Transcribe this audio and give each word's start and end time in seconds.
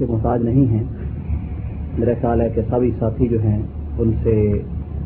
کے 0.00 0.12
محتاج 0.12 0.42
نہیں 0.42 0.72
ہیں۔ 0.72 0.82
میرا 1.98 2.10
خیال 2.20 2.40
ہے 2.40 2.48
کہ 2.54 2.60
سبھی 2.70 2.90
ساتھی 2.98 3.28
جو 3.28 3.42
ہیں، 3.42 3.62
ان 3.98 4.12
سے 4.22 4.58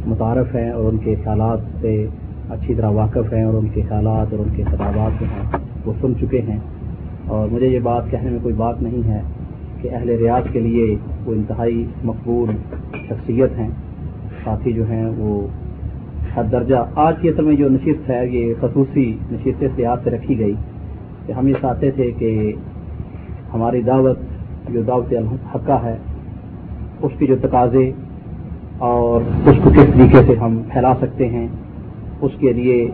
متعارف 0.07 0.57
ہیں 0.57 0.71
اور 0.71 0.93
ان 0.93 0.99
کے 0.99 1.15
خیالات 1.25 1.59
سے 1.81 2.07
اچھی 2.49 2.75
طرح 2.75 2.91
واقف 2.91 3.33
ہیں 3.33 3.45
اور 3.45 3.55
ان 3.55 3.69
کے 3.73 3.83
خیالات 3.89 4.27
اور 4.33 4.39
ان 4.39 4.49
کے 4.57 4.63
خطابات 4.63 5.21
جو 5.21 5.27
ہیں، 5.27 5.59
وہ 5.85 5.93
سن 6.01 6.13
چکے 6.21 6.41
ہیں۔ 6.41 6.59
اور 7.27 7.49
مجھے 7.53 7.67
یہ 7.67 7.79
بات 7.83 8.11
کہنے 8.11 8.31
میں 8.31 8.39
کوئی 8.43 8.55
بات 8.55 8.83
نہیں 8.83 9.09
ہے 9.09 9.21
کہ 9.83 9.89
اہل 9.93 10.09
ریاض 10.09 10.43
کے 10.53 10.61
لیے 10.61 10.97
وہ 11.25 11.35
انتہائی 11.35 11.85
مقبول 12.05 12.51
شخصیت 13.09 13.59
ہیں۔ 13.59 13.71
ساتھی 14.45 14.73
جو 14.73 14.91
ہیں، 14.91 15.07
وہ 15.19 15.47
ہر 16.37 16.43
درجہ 16.43 16.87
آج 16.95 17.15
کی 17.21 17.29
اصل 17.29 17.45
میں 17.45 17.57
جو 17.57 17.69
نشست 17.69 18.11
ہے، 18.11 18.29
یہ 18.29 18.55
خصوصی 18.61 19.13
نشست 19.33 19.65
سے 19.77 19.87
آپ 19.87 20.05
سے 20.05 20.11
رکھی 20.11 20.39
گئی 20.39 20.55
کہ 21.27 21.33
ہم 21.33 21.49
یہ 21.49 21.55
چاہتے 21.61 21.91
تھے 21.91 22.11
کہ 22.19 22.53
ہماری 23.55 23.83
دعوت 23.83 24.19
جو 24.69 24.83
دعوت 24.83 25.13
الحقہ 25.13 25.79
ہے، 25.85 25.97
اس 27.03 27.13
کی 27.19 27.27
جو 27.27 27.37
تقاضے 27.43 27.91
اور 28.79 29.21
اس 29.49 29.57
کو 29.65 29.71
کس 29.71 29.87
طریقے 29.95 30.19
سے 30.27 30.35
ہم 30.35 30.63
پھیلا 30.73 30.95
سکتے 31.01 31.29
ہیں، 31.29 31.49
اس 32.21 32.33
کے 32.39 32.53
لیے 32.53 32.89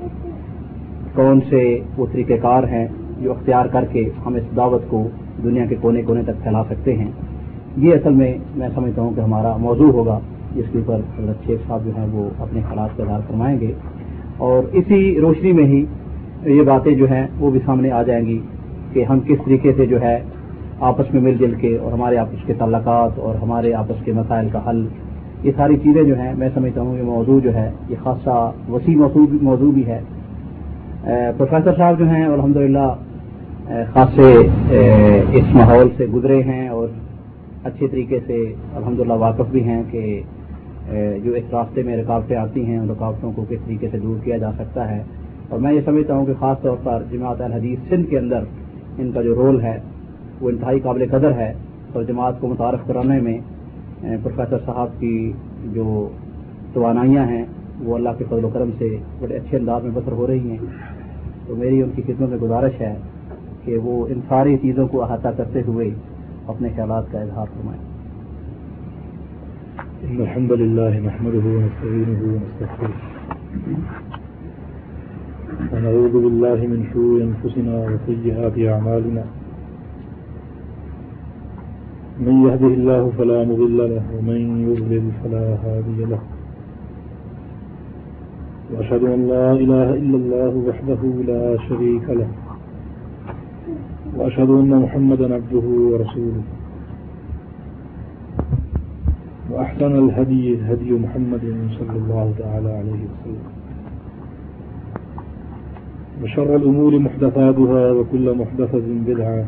کون 1.15 1.41
سے 1.49 1.81
وہ 1.97 2.07
طریقہ 2.13 2.33
کار 2.43 2.63
ہیں 2.63 2.87
جو 3.21 3.31
اختیار 3.31 3.67
کر 3.67 3.85
کے 3.85 4.09
ہم 4.27 4.35
اس 4.35 4.57
دعوت 4.57 4.83
کو 4.89 5.09
دنیا 5.43 5.67
کے 5.67 5.75
کونے 5.81 6.03
کونے 6.03 6.23
تک 6.23 6.43
پھیلا 6.43 6.63
سکتے 6.65 6.97
ہیں۔ 6.97 7.11
یہ 7.77 7.95
اصل 7.95 8.13
میں 8.13 8.35
میں 8.57 8.69
سمجھتا 8.75 9.03
ہوں 9.03 9.11
کہ 9.17 9.21
ہمارا 9.21 9.57
موضوع 9.57 9.93
ہوگا، 9.93 10.19
جس 10.55 10.65
کے 10.73 10.79
اوپر 10.79 11.23
حضرت 11.23 11.47
شیخ 11.47 11.69
صاحب 11.69 11.85
جو 11.85 11.91
ہیں 11.97 12.07
وہ 12.13 12.29
اپنے 12.39 12.61
خیالات 12.61 12.97
کا 12.97 13.03
اظہار 13.03 13.21
فرمائیں 13.29 13.61
گے۔ 13.61 13.73
اور 14.37 14.63
اسی 14.73 15.21
روشنی 15.21 15.53
میں 15.53 15.65
ہی 15.65 15.85
یہ 16.45 16.63
باتیں 16.63 16.95
جو 16.95 17.11
ہیں 17.11 17.27
وہ 17.39 17.51
بھی 17.51 17.61
سامنے 17.65 17.91
آ 17.91 18.03
جائیں 18.03 18.27
گی 18.27 18.39
کہ 18.93 19.05
ہم 19.05 19.21
کس 19.21 19.39
طریقے 19.45 19.73
سے 19.77 19.87
جو 19.87 20.01
ہے 20.01 20.19
آپس 20.89 21.13
میں 21.15 21.23
مل 21.23 21.37
جل 21.39 21.55
کے 21.61 21.77
اور 21.77 21.93
ہمارے 21.93 22.17
آپس 22.19 22.47
کے 22.47 22.55
تعلقات 22.59 23.19
اور 23.19 23.35
ہمارے 23.35 23.73
آپس 23.75 24.05
کے 24.05 24.13
مسائل 24.13 24.49
کا 24.53 24.61
حل، 24.69 24.87
یہ 25.43 25.53
ساری 25.57 25.77
چیزیں 25.83 26.03
جو 26.03 26.19
ہیں 26.19 26.33
میں 26.39 26.49
سمجھتا 26.55 26.81
ہوں 26.81 26.97
یہ 26.99 27.03
موضوع 27.03 27.39
جو 27.45 27.55
ہے، 27.55 27.71
یہ 27.89 27.97
خاصا 28.03 28.39
وسیع 28.69 28.97
موضوع 29.43 29.71
بھی 29.73 29.87
ہے۔ 29.87 30.01
پروفیسر 31.37 31.77
صاحب 31.77 31.99
جو 31.99 32.09
ہیں 32.09 32.25
الحمد 32.25 32.57
للہ 32.57 32.89
خاصے 33.93 34.33
اس 35.39 35.55
ماحول 35.55 35.89
سے 35.97 36.07
گزرے 36.15 36.43
ہیں 36.43 36.69
اور 36.69 36.89
اچھے 37.65 37.87
طریقے 37.87 38.19
سے 38.27 38.43
الحمدللہ 38.75 39.13
واقف 39.19 39.51
بھی 39.51 39.63
ہیں 39.65 39.83
کہ 39.91 40.03
جو 41.25 41.33
اس 41.33 41.53
راستے 41.53 41.83
میں 41.83 41.97
رکاوٹیں 41.97 42.37
آتی 42.37 42.65
ہیں، 42.67 42.79
ان 42.79 42.91
رکاوٹوں 42.91 43.33
کو 43.33 43.45
کس 43.49 43.65
طریقے 43.67 43.89
سے 43.91 43.99
دور 43.99 44.25
کیا 44.25 44.37
جا 44.37 44.51
سکتا 44.59 44.91
ہے۔ 44.91 45.03
اور 45.49 45.59
میں 45.61 45.73
یہ 45.73 45.81
سمجھتا 45.85 46.15
ہوں 46.15 46.27
کہ 46.27 46.33
خاص 46.39 46.61
طور 46.63 46.77
پر 46.83 47.03
جماعت 47.11 47.41
الحدیث 47.41 47.89
سندھ 47.89 48.11
کے 48.11 48.19
اندر 48.19 48.45
ان 48.99 49.11
کا 49.13 49.23
جو 49.23 49.35
رول 49.35 49.61
ہے 49.61 49.79
وہ 50.41 50.51
انتہائی 50.51 50.81
قابل 50.81 51.07
قدر 51.11 51.33
ہے 51.33 51.53
اور 51.93 52.03
جماعت 52.03 52.41
کو 52.41 52.47
متعارف 52.47 52.87
کرانے 52.87 53.21
میں 53.21 53.39
پروفیسر 54.01 54.59
صاحب 54.67 54.89
کی 54.99 55.33
جو 55.65 56.09
توانائیاں 56.73 57.27
ہیں، 57.27 57.45
وہ 57.81 57.95
اللہ 57.95 58.09
کے 58.19 58.25
فضل 58.29 58.45
و 58.45 58.49
کرم 58.49 58.71
سے 58.79 58.97
بڑے 59.19 59.37
اچھے 59.37 59.59
انداز 59.59 59.85
میں 59.85 59.91
بسر 59.95 60.13
ہو 60.13 60.27
رہی 60.27 60.51
ہیں۔ 60.51 60.59
تو 61.47 61.57
میری 61.57 61.83
ان 61.83 61.91
کی 61.95 62.03
خدمت 62.03 62.29
میں 62.29 62.39
گزارش 62.39 62.81
ہے 62.81 62.95
کہ 63.65 63.79
وہ 63.79 64.07
ان 64.09 64.21
ساری 64.29 64.57
چیزوں 64.57 64.89
کو 64.89 65.03
احاطہ 65.03 65.29
کرتے 65.37 65.63
ہوئے 65.67 65.91
اپنے 66.47 66.69
خیالات 66.77 67.13
کا 67.13 67.21
اظہار 67.21 67.47
فرمائیں۔ 67.55 67.83
الحمد 70.21 70.53
لله 70.53 70.93
نحمده 71.05 71.51
ونستعينه 71.57 72.33
ونستغفره 72.33 72.97
ونعوذ 75.73 76.13
بالله 76.25 76.67
من 76.73 76.83
شرور 76.93 77.21
انفسنا 77.21 77.77
وسيئات 77.77 78.59
اعمالنا۔ 78.69 79.21
من 82.21 82.47
يهده 82.47 82.67
الله 82.67 83.13
فلا 83.19 83.45
مضل 83.45 83.79
له، 83.79 84.03
ومن 84.19 84.41
يضلل 84.69 85.05
فلا 85.25 85.57
هادي 85.65 86.05
له. 86.05 86.21
واشهد 88.75 89.03
ان 89.05 89.29
لا 89.29 89.53
اله 89.53 89.95
الا 89.95 90.17
الله 90.17 90.53
وحده 90.69 91.03
لا 91.27 91.57
شريك 91.69 92.11
له. 92.11 92.29
وأشهد 94.17 94.51
أن 94.51 94.73
محمدا 94.83 95.35
عبده 95.35 95.67
ورسوله. 95.91 96.43
وأحسن 99.51 99.93
الهدي 100.05 100.63
هدي 100.63 100.93
محمد 100.93 101.45
صلى 101.79 101.97
الله 101.97 102.35
تعالى 102.39 102.71
عليه 102.71 103.01
وسلم. 103.09 103.47
وشر 106.23 106.57
الأمور 106.57 106.99
محدثاتها، 106.99 107.93
وكل 107.93 108.27
محدثة 108.35 108.87
بدعة. 109.07 109.45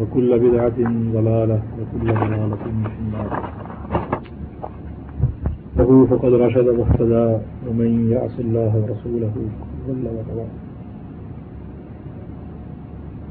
وكل 0.00 0.30
بدعة 0.38 0.78
ضلالة 1.16 1.62
وكل 1.78 2.06
ضلالة 2.12 2.56
في 2.56 3.00
النار. 3.00 3.30
فهو 5.76 6.06
فقد 6.06 6.32
رشد 6.32 6.68
واهتدى 6.68 7.38
ومن 7.68 8.10
يعص 8.12 8.38
الله 8.38 8.72
ورسوله 8.76 9.34
ضل 9.88 10.04
وضلال 10.16 10.50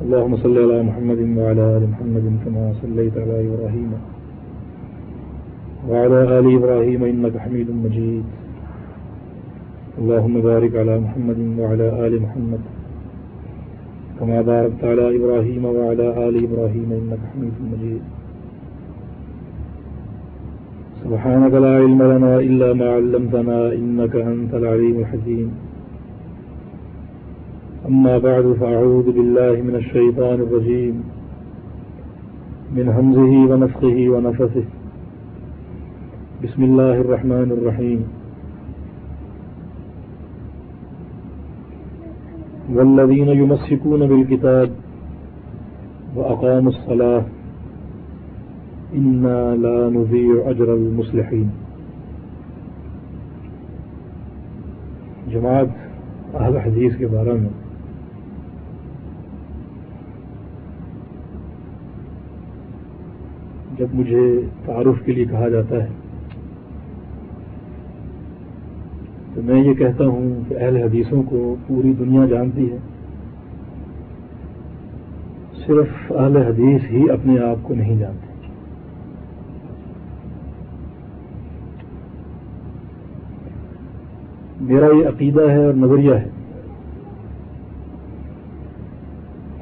اللهم 0.02 0.38
صل 0.38 0.58
على 0.58 0.84
محمد 0.84 1.20
وعلى 1.38 1.64
آل 1.78 1.84
محمد 1.90 2.26
كما 2.46 2.74
صليت 2.82 3.18
على 3.18 3.36
إبراهيم. 3.48 3.92
وعلى 5.90 6.40
آل 6.40 6.46
إبراهيم 6.56 7.04
إنك 7.04 7.38
حميد 7.38 7.68
مجيد. 7.72 8.26
اللهم 9.98 10.42
بارك 10.42 10.76
على 10.76 11.00
محمد 11.00 11.40
وعلى 11.60 12.08
آل 12.08 12.14
محمد. 12.22 12.62
كما 14.20 14.42
باركت 14.42 14.84
على 14.84 15.16
إبراهيم 15.18 15.66
وعلى 15.66 16.30
آل 16.30 16.44
إبراهيم 16.44 16.90
إنك 16.92 17.20
حميد 17.34 17.54
مجيد. 17.72 18.02
سبحانك 21.04 21.54
لا 21.54 21.76
علم 21.76 22.04
لنا 22.04 22.40
إلا 22.40 22.74
ما 22.74 22.90
علمتنا 22.96 23.74
إنك 23.74 24.16
أنت 24.16 24.54
العليم 24.54 25.00
الحكيم. 25.00 25.52
أما 27.88 28.18
بعد، 28.18 28.56
فأعوذ 28.60 29.12
بالله 29.12 29.62
من 29.62 29.76
الشيطان 29.76 30.40
الرجيم. 30.40 31.04
من 32.76 32.90
همزه 32.90 33.54
ونفخه 33.54 34.10
ونفثه 34.10 34.64
بسم 36.44 36.64
الله 36.64 37.02
الرحمن 37.02 37.52
الرحيم. 37.52 38.17
والذين 42.76 43.28
يمسكون 43.28 44.08
بالكتاب 44.08 44.70
وأقاموا 46.16 46.72
الصلاة 46.72 47.22
إنا 48.98 49.56
لا 49.56 49.78
نذيع 49.90 50.34
أجر 50.50 50.70
المصلحين 50.70 51.48
جماعت، 55.28 55.68
اہل 56.36 56.58
حدیث 56.58 56.98
کے 56.98 57.08
بارے 57.08 57.34
میں۔ 57.34 57.50
جب 63.78 63.88
مجھے 63.94 64.42
تعارف 64.66 65.06
کے 65.06 65.12
لیے 65.12 65.26
کہا 65.26 65.50
جاتا 65.50 65.84
ہے 65.84 65.88
تو 69.34 69.37
میں 69.48 69.64
یہ 69.64 69.74
کہتا 69.74 70.06
ہوں 70.06 70.50
کہ 70.50 70.56
اہل 70.60 70.78
حدیثوں 70.78 71.24
کو 71.24 71.56
پوری 71.68 71.94
دنیا 71.94 72.26
جانتی 72.26 72.72
ہے۔ 72.72 72.78
صرف 75.66 76.12
اہل 76.12 76.38
حدیث 76.38 76.82
ہی 76.92 77.10
اپنے 77.10 77.40
آپ 77.40 77.58
کو 77.64 77.76
نہیں 77.76 77.96
جانتے۔ 77.96 78.28
میرا 84.62 84.86
یہ 84.86 85.08
عقیدہ 85.08 85.42
ہے 85.42 85.66
اور 85.66 85.74
نظریہ 85.74 86.14
ہے 86.14 86.30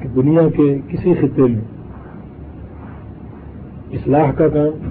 کہ 0.00 0.08
دنیا 0.08 0.48
کے 0.56 0.78
کسی 0.88 1.14
خطے 1.14 1.42
میں 1.42 1.64
اصلاح 3.92 4.32
کا 4.32 4.48
کام، 4.48 4.90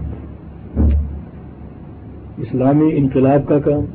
اسلامی 2.37 2.89
انقلاب 2.95 3.47
کا 3.47 3.59
کام 3.59 3.85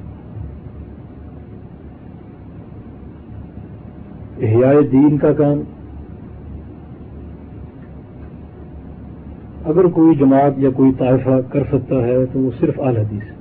احیاء 4.40 4.80
دین 4.92 5.18
کا 5.18 5.32
کام۔ 5.32 5.60
اگر 9.64 9.86
کوئی 9.86 10.14
جماعت 10.14 10.52
یا 10.56 10.70
کوئی 10.70 10.92
طائفہ 10.98 11.40
کر 11.52 11.62
سکتا 11.64 11.94
ہے 11.94 12.26
تو 12.32 12.38
وہ 12.38 12.50
صرف 12.60 12.80
اعلی 12.80 13.00
حدیث۔ 13.00 13.22
ہے 13.22 13.40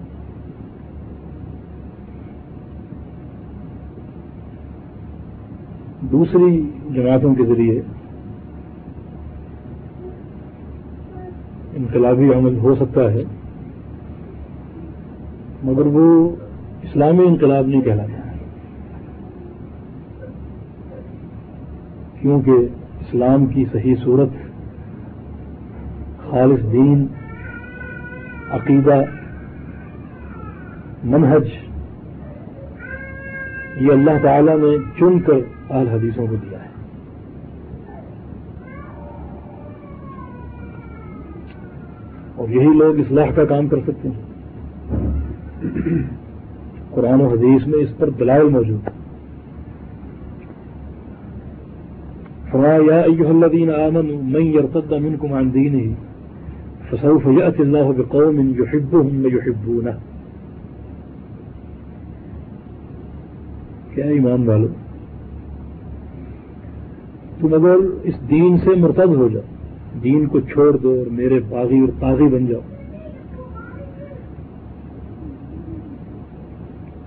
دوسری 6.12 6.69
جماعتوں 6.94 7.36
کے 7.36 7.46
ذریعے 7.46 7.81
انقلابی 11.74 12.34
عمل 12.34 12.57
ہو 12.57 12.75
سکتا 12.75 13.12
ہے، 13.12 13.24
مگر 15.63 15.86
وہ 15.86 16.36
اسلامی 16.84 17.24
انقلاب 17.28 17.68
نہیں 17.68 17.81
کہلاتا۔ 17.81 18.19
کیونکہ 22.29 22.51
اسلام 22.99 23.45
کی 23.45 23.65
صحیح 23.71 23.95
صورت 24.03 24.29
خالص 26.29 26.71
دین، 26.71 27.07
عقیدہ، 28.51 29.01
منہج، 31.03 31.47
یہ 33.81 33.91
اللہ 33.91 34.11
تعالی 34.21 34.51
نے 34.51 34.77
چن 34.99 35.19
کر 35.19 35.33
آل 35.69 35.87
حدیثوں 35.87 36.27
کو 36.27 36.35
دیا 36.35 36.59
ہے۔ 36.63 36.69
اور 42.35 42.49
یہی 42.49 42.77
لوگ 42.77 42.99
اصلاح 42.99 43.27
کا 43.35 43.45
کام 43.45 43.67
کر 43.67 43.77
سکتے 43.87 44.09
ہیں۔ 44.09 44.29
قرآن 46.91 47.21
و 47.21 47.27
حدیث 47.27 47.67
میں 47.67 47.79
اس 47.79 47.97
پر 47.97 48.09
دلائل 48.09 48.49
موجود 48.49 48.99
ہے 52.63 52.77
فرمایا 52.77 53.00
ایوہ 53.01 53.29
الذین 53.29 53.69
آمنوا، 53.69 54.21
من 54.21 54.45
يرتد 54.45 54.91
منکم 54.91 55.33
عن 55.33 55.53
دینه 55.53 55.94
فسوف 56.89 57.25
یأتی 57.27 57.61
اللہ 57.63 57.91
بقوم 57.97 58.39
یحبهم 58.39 59.25
ویحبونه 59.25 59.91
کیا 63.94 64.06
ایمان 64.06 64.47
والو؟ 64.47 64.67
تم 67.39 67.53
اگر 67.53 67.75
اس 68.03 68.15
دین 68.29 68.57
سے 68.57 68.75
مرتد 68.75 69.15
ہو 69.15 69.27
جاؤ، 69.33 69.41
دین 70.03 70.25
کو 70.25 70.39
چھوڑ 70.39 70.71
دو 70.77 70.94
اور 70.97 71.12
میرے 71.12 71.39
باغی 71.50 71.79
اور 71.79 71.89
تاغی 72.00 72.27
بن 72.27 72.45
جاؤ، 72.45 72.62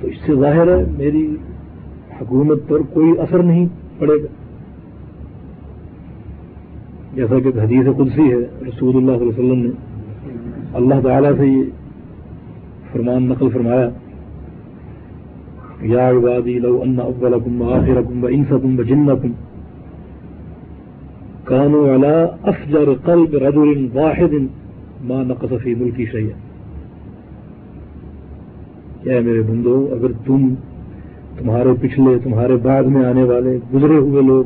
تو 0.00 0.06
اس 0.06 0.18
سے 0.26 0.34
ظاہر 0.34 0.76
ہے 0.76 0.84
میری 0.96 1.26
حکومت 2.20 2.58
پر 2.68 2.78
کوئی 2.92 3.18
اثر 3.18 3.42
نہیں 3.42 3.66
پڑے 3.98 4.22
گا۔ 4.22 4.41
جیسا 7.16 7.38
کہ 7.38 7.48
حدیث 7.58 7.86
قدسی 7.96 8.30
ہے، 8.32 8.36
رسول 8.68 8.96
اللہ 8.96 9.18
صلی 9.18 9.28
اللہ 9.28 9.32
علیہ 9.32 9.38
وسلم 9.38 9.62
نے 9.62 9.70
اللہ 10.74 11.00
تعالی 11.04 11.28
سے 11.38 11.46
یہ 11.46 11.62
فرمان 12.92 13.28
نقل 13.28 13.48
فرمایا، 13.52 13.88
یا 15.92 16.08
عبادی 16.10 16.58
لو 16.58 16.80
ان 16.82 16.98
اولکم 17.00 17.60
و 17.62 17.70
آخرکم 17.74 18.24
و 18.24 18.26
انسکم 18.26 18.78
و 18.78 19.14
کانو 21.44 21.84
علا 21.94 22.16
افجر 22.50 22.92
قلب 23.04 23.34
رجل 23.44 23.86
واحد 23.94 24.34
ما 25.08 25.22
نقص 25.22 25.52
فی 25.62 25.74
ملکی 25.74 26.04
شیئا. 26.12 26.36
کیا 29.02 29.20
میرے 29.20 29.42
بندو، 29.42 29.76
اگر 29.92 30.12
تم 30.26 30.48
تمہارے 31.38 31.72
پچھلے، 31.80 32.18
تمہارے 32.24 32.56
بعد 32.62 32.84
میں 32.94 33.04
آنے 33.04 33.24
والے، 33.24 33.58
گزرے 33.74 33.96
ہوئے 33.98 34.22
لوگ، 34.22 34.44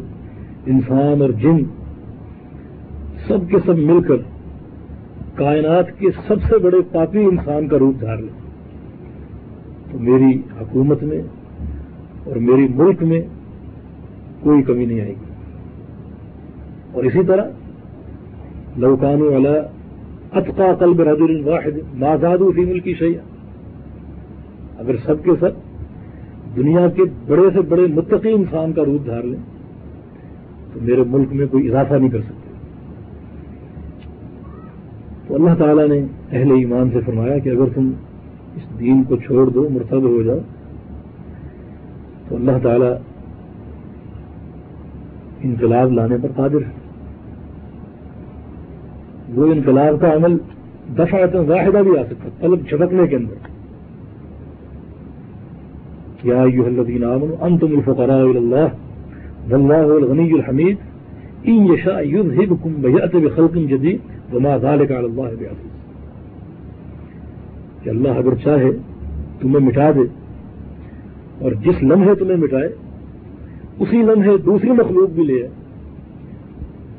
انسان 0.67 1.23
اور 1.23 1.31
جن 1.43 1.63
سب 3.29 3.51
کے 3.51 3.57
سب 3.67 3.79
مل 3.79 4.03
کر 4.03 4.17
کائنات 5.35 5.99
کے 5.99 6.07
سب 6.27 6.43
سے 6.43 6.59
بڑے 6.59 6.77
پاپی 6.93 7.25
انسان 7.25 7.69
کا 7.69 7.79
روپ 7.79 8.01
دھار 8.01 8.17
لیں۔ 8.17 8.41
تو 9.93 9.99
میری 9.99 10.43
حکومت 10.61 11.03
میں 11.03 11.23
اور 12.25 12.37
میری 12.37 12.69
ملک 12.75 13.03
میں 13.03 13.21
کوئی 14.41 14.63
کمی 14.63 14.87
نہیں 14.87 15.01
آئے 15.01 15.11
گی۔ 15.11 15.33
اور 16.93 17.05
اسی 17.05 17.25
طرح 17.27 17.45
لوکان 18.77 19.23
والا 19.23 19.55
اطقا 20.33 20.75
قلب 20.75 21.01
رجل 21.01 21.49
واحد 21.49 21.95
مازاد 21.95 22.39
فی 22.39 22.65
ملکی 22.65 22.95
شیا 22.95 23.21
اگر 24.79 24.97
سب 25.05 25.25
کے 25.25 25.31
سب 25.41 25.51
دنیا 26.57 26.89
کے 26.89 27.03
بڑے 27.27 27.51
سے 27.55 27.61
بڑے 27.61 27.87
متقی 27.87 28.33
انسان 28.33 28.73
کا 28.73 28.85
روپ 28.85 29.07
دھار 29.07 29.23
لیں، 29.23 29.41
تو 30.73 30.81
میرے 30.83 31.03
ملک 31.07 31.33
میں 31.33 31.47
کوئی 31.47 31.69
اضافہ 31.69 31.95
نہیں 31.95 32.11
کر 32.11 32.21
سکتے 32.21 32.36
تو 35.29 35.35
اللہ 35.35 35.55
تعالیٰ 35.59 35.89
نے 35.89 35.99
اہل 36.33 36.51
ایمان 36.51 36.91
سے 36.91 37.01
فرمایا 37.07 37.39
کہ 37.39 37.49
اگر 37.49 37.69
تم 37.75 37.91
اس 38.57 38.81
دین 38.81 39.03
کو 39.03 39.17
چھوڑ 39.17 39.51
دو 39.51 39.69
مرتب 39.71 40.03
ہو 40.03 40.23
جاؤ، 40.23 40.39
تو 42.29 42.37
اللہ 42.37 42.59
تعالیٰ 42.63 42.93
انقلاب 45.43 45.93
لانے 45.93 46.17
پر 46.23 46.29
قادر 46.37 46.57
ہے۔ 46.57 46.71
وہ 49.35 49.47
انقلاب 49.47 50.01
کا 50.01 50.15
عمل 50.15 50.37
دفعہ 50.99 51.21
واحدہ 51.35 51.79
بھی 51.79 51.99
آ 51.99 52.03
سکتا، 52.05 52.29
طلب 52.41 52.61
جھٹکنے 52.69 53.07
کے 53.07 53.17
اندر۔ 53.17 53.35
کیا 56.21 56.45
یو 56.55 56.65
الدین 56.65 57.05
عامن 57.05 57.35
ام 57.41 57.59
تم 57.59 57.67
الفقراء 57.67 58.25
اللہ 58.25 59.73
الغنی 59.73 60.33
الحمید، 60.33 60.77
ان 61.45 61.67
یشا 61.73 62.01
یذہبکم 62.01 62.73
بیعت 62.75 63.15
بخلق 63.15 63.55
جدید۔ 63.55 64.16
وما 64.33 64.57
ذلك 64.57 64.93
على 64.93 65.07
الله 65.07 65.35
بعزیز 65.39 65.77
کہ 67.83 67.91
اللہ 67.91 68.09
اگر 68.09 68.35
چاہے 68.35 68.71
تمہیں 69.41 69.67
مٹا 69.67 69.91
دے 69.91 70.01
اور 71.39 71.53
جس 71.53 71.83
لمحے 71.83 72.15
تمہیں 72.15 72.37
مٹائے، 72.37 72.69
اسی 73.79 74.03
لمحے 74.03 74.37
دوسری 74.37 74.71
مخلوق 74.71 75.11
بھی 75.11 75.25
لے 75.25 75.49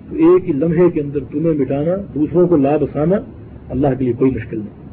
تو 0.10 0.16
ایک 0.16 0.48
ہی 0.48 0.54
لمحے 0.54 0.90
کے 0.90 1.02
اندر 1.02 1.20
تمہیں 1.32 1.54
مٹانا، 1.54 1.96
دوسروں 2.16 2.48
کو 2.48 2.58
لابھ 2.58 2.84
بسانا 2.84 3.16
اللہ 3.70 3.88
کے 3.98 4.04
لیے 4.04 4.14
کوئی 4.14 4.32
مشکل 4.32 4.60
نہیں۔ 4.60 4.88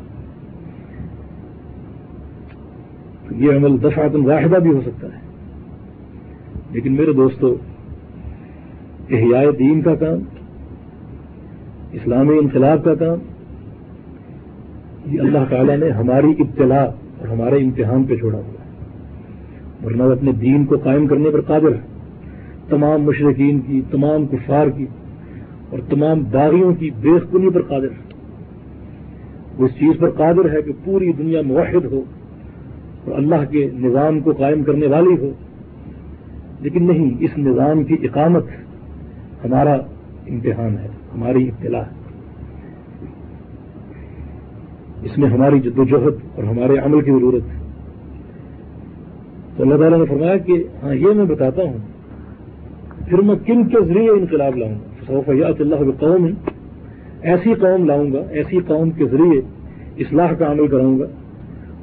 تو 3.29 3.35
یہ 3.35 3.57
عمل 3.57 3.83
دفعت 3.83 4.15
واحدہ 4.15 4.57
بھی 4.57 4.71
ہو 4.71 4.81
سکتا 4.81 5.07
ہے۔ 5.07 5.21
لیکن 6.71 6.93
میرے 6.93 7.13
دوستو، 7.13 7.57
احیاء 9.11 9.51
دین 9.59 9.83
کا 9.83 9.95
کام 9.95 10.19
اسلامی 11.95 12.39
انقلاب 12.39 12.85
کا 12.85 12.95
کام، 12.95 13.19
یہ 15.15 15.21
اللہ 15.21 15.39
تعالیٰ 15.51 15.77
نے 15.77 15.89
ہماری 15.91 16.31
ابتلا 16.39 16.85
اور 16.85 17.29
ہمارے 17.29 17.57
امتحان 17.57 18.05
پہ 18.05 18.17
چھوڑا 18.17 18.39
ہوا 18.39 18.47
ہے۔ 18.47 18.65
ورنہ 19.87 20.03
اپنے 20.03 20.33
دین 20.33 20.65
کو 20.65 20.77
قائم 20.79 21.07
کرنے 21.07 21.31
پر 21.31 21.41
قادر 21.41 21.73
ہے۔ 21.73 21.81
تمام 22.69 23.03
مشرقین 23.03 23.61
کی، 23.61 23.83
تمام 23.91 24.27
کفار 24.27 24.67
کی 24.67 24.87
اور 25.71 25.79
تمام 25.91 26.23
باغیوں 26.31 26.75
کی 26.75 26.91
بے 27.01 27.51
پر 27.51 27.63
قادر 27.63 27.85
ہے۔ 27.85 28.15
وہ 29.59 29.65
اس 29.65 29.71
چیز 29.71 29.93
پر 29.99 30.11
قادر 30.11 30.57
ہے 30.57 30.63
کہ 30.63 30.73
پوری 30.85 31.13
دنیا 31.13 31.43
موحد 31.43 31.85
ہو 31.85 32.03
اور 33.05 33.19
اللہ 33.19 33.51
کے 33.51 33.71
نظام 33.75 34.21
کو 34.21 34.33
قائم 34.33 34.63
کرنے 34.63 34.87
والی 34.87 35.17
ہو۔ 35.21 35.31
لیکن 36.61 36.87
نہیں، 36.87 37.11
اس 37.21 37.39
نظام 37.39 37.85
کی 37.85 37.95
اقامت 38.03 38.45
ہمارا 39.45 39.75
امتحان 40.29 40.79
ہے۔ 40.79 41.04
ہماری 41.15 41.49
اطلاع 41.49 41.81
ہے۔ 41.81 42.05
اس 45.03 45.19
میں 45.19 45.29
ہماری 45.29 45.61
جد 45.61 45.79
و 45.79 45.85
جہد 45.85 46.15
اور 46.35 46.45
ہمارے 46.45 46.77
عمل 46.77 47.01
کی 47.01 47.11
ضرورت 47.11 47.43
ہے۔ 47.43 47.61
تو 49.57 49.63
اللہ 49.63 49.75
تعالیٰ 49.75 49.99
نے 49.99 50.05
فرمایا 50.05 50.37
کہ 50.37 50.65
ہاں 50.83 50.95
یہ 50.95 51.07
میں 51.07 51.25
بتاتا 51.25 51.63
ہوں، 51.63 51.79
پھر 53.09 53.19
میں 53.19 53.35
کن 53.47 53.69
کے 53.69 53.85
ذریعے 53.85 54.11
انقلاب 54.11 54.57
لاؤں؟ 54.57 54.75
گا 54.75 55.07
صوفیات 55.07 55.61
اللہ 55.61 55.75
قوم 56.01 56.25
ایسی 57.23 57.55
قوم 57.55 57.85
لاؤں 57.85 58.13
گا، 58.13 58.19
ایسی 58.31 58.59
قوم 58.67 58.91
کے 58.91 59.05
ذریعے 59.05 59.41
اصلاح 59.97 60.33
کا 60.33 60.53
عمل 60.53 60.67
کراؤں 60.67 60.99
گا 60.99 61.07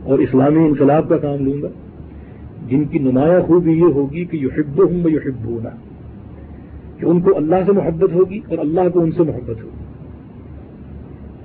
اور 0.03 0.20
اسلامی 0.20 0.65
انقلاب 0.65 1.10
کا 1.10 1.17
کام 1.17 1.46
لوں 1.46 1.62
گا۔ 1.62 1.67
جن 2.67 2.84
کی 2.86 3.00
نمایاں 3.00 3.41
خوبی 3.41 3.72
یہ 3.72 3.94
ہوگی 3.94 4.25
کہ 4.25 4.38
یو 4.38 4.50
ہوں 4.56 4.84
ہوں 4.84 5.03
میں 5.03 5.12
یو 5.12 5.20
کہ 7.01 7.05
ان 7.05 7.22
کو 7.22 7.38
اللہ 7.38 7.55
سے 7.65 7.72
محبت 7.72 8.13
ہوگی 8.13 8.39
اور 8.50 8.58
اللہ 8.58 8.89
کو 8.93 9.00
ان 9.00 9.12
سے 9.12 9.24
محبت 9.24 9.63
ہوگی۔ 9.63 9.84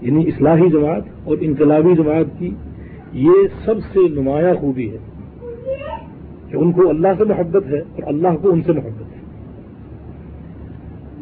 یعنی 0.01 0.29
اصلاحی 0.29 0.71
جماعت 0.71 1.03
اور 1.25 1.37
انقلابی 1.41 1.95
جماعت 1.95 2.39
کی 2.39 2.51
یہ 3.13 3.33
سب 3.65 3.75
سے 3.93 4.09
نمایاں 4.09 4.55
خوبی 4.55 4.91
ہے 4.91 4.97
کہ 6.51 6.57
ان 6.57 6.73
کو 6.73 6.89
اللہ 6.89 7.09
سے 7.19 7.25
محبت 7.25 7.67
ہے 7.67 7.79
اور 7.79 8.03
اللہ 8.07 8.29
کو 8.43 8.51
ان 8.51 8.63
سے 8.67 8.73
محبت 8.73 9.03
ہے۔ 9.03 9.17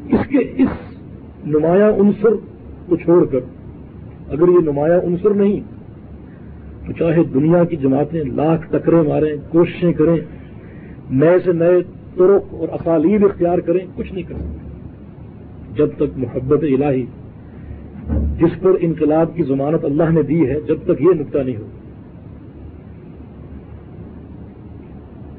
اس 0.09 0.27
کے 0.29 0.39
اس 0.39 0.69
نمایاں 1.47 1.93
عنصر 1.93 2.29
کو 2.87 2.97
چھوڑ 2.97 3.25
کر 3.25 3.41
اگر 4.29 4.49
یہ 4.49 4.73
نمایاں 4.73 5.07
عنصر 5.07 5.31
نہیں 5.31 5.61
تو 6.87 6.93
چاہے 6.93 7.23
دنیا 7.25 7.65
کی 7.65 7.77
جماعتیں 7.77 8.25
لاکھ 8.25 8.73
ٹکرے 8.73 8.97
ماریں، 8.97 9.37
کوششیں 9.49 9.93
کریں، 9.93 10.17
نئے 11.11 11.39
سے 11.45 11.53
نئے 11.53 11.83
طرق 12.17 12.55
اور 12.55 12.69
اسالیب 12.69 13.25
اختیار 13.25 13.59
کریں، 13.59 13.87
کچھ 13.97 14.13
نہیں 14.13 14.23
کر 14.23 14.35
سکتے۔ 14.35 14.75
جب 15.77 15.89
تک 15.97 16.19
محبت 16.19 16.59
الہی، 16.63 17.07
جس 18.39 18.61
پر 18.61 18.71
انقلاب 18.81 19.37
کی 19.37 19.43
ضمانت 19.43 19.85
اللہ 19.85 20.11
نے 20.11 20.23
دی 20.23 20.49
ہے، 20.49 20.61
جب 20.67 20.77
تک 20.85 21.03
یہ 21.03 21.21
نقطہ 21.21 21.39
نہیں 21.39 21.57
ہو۔ 21.57 21.67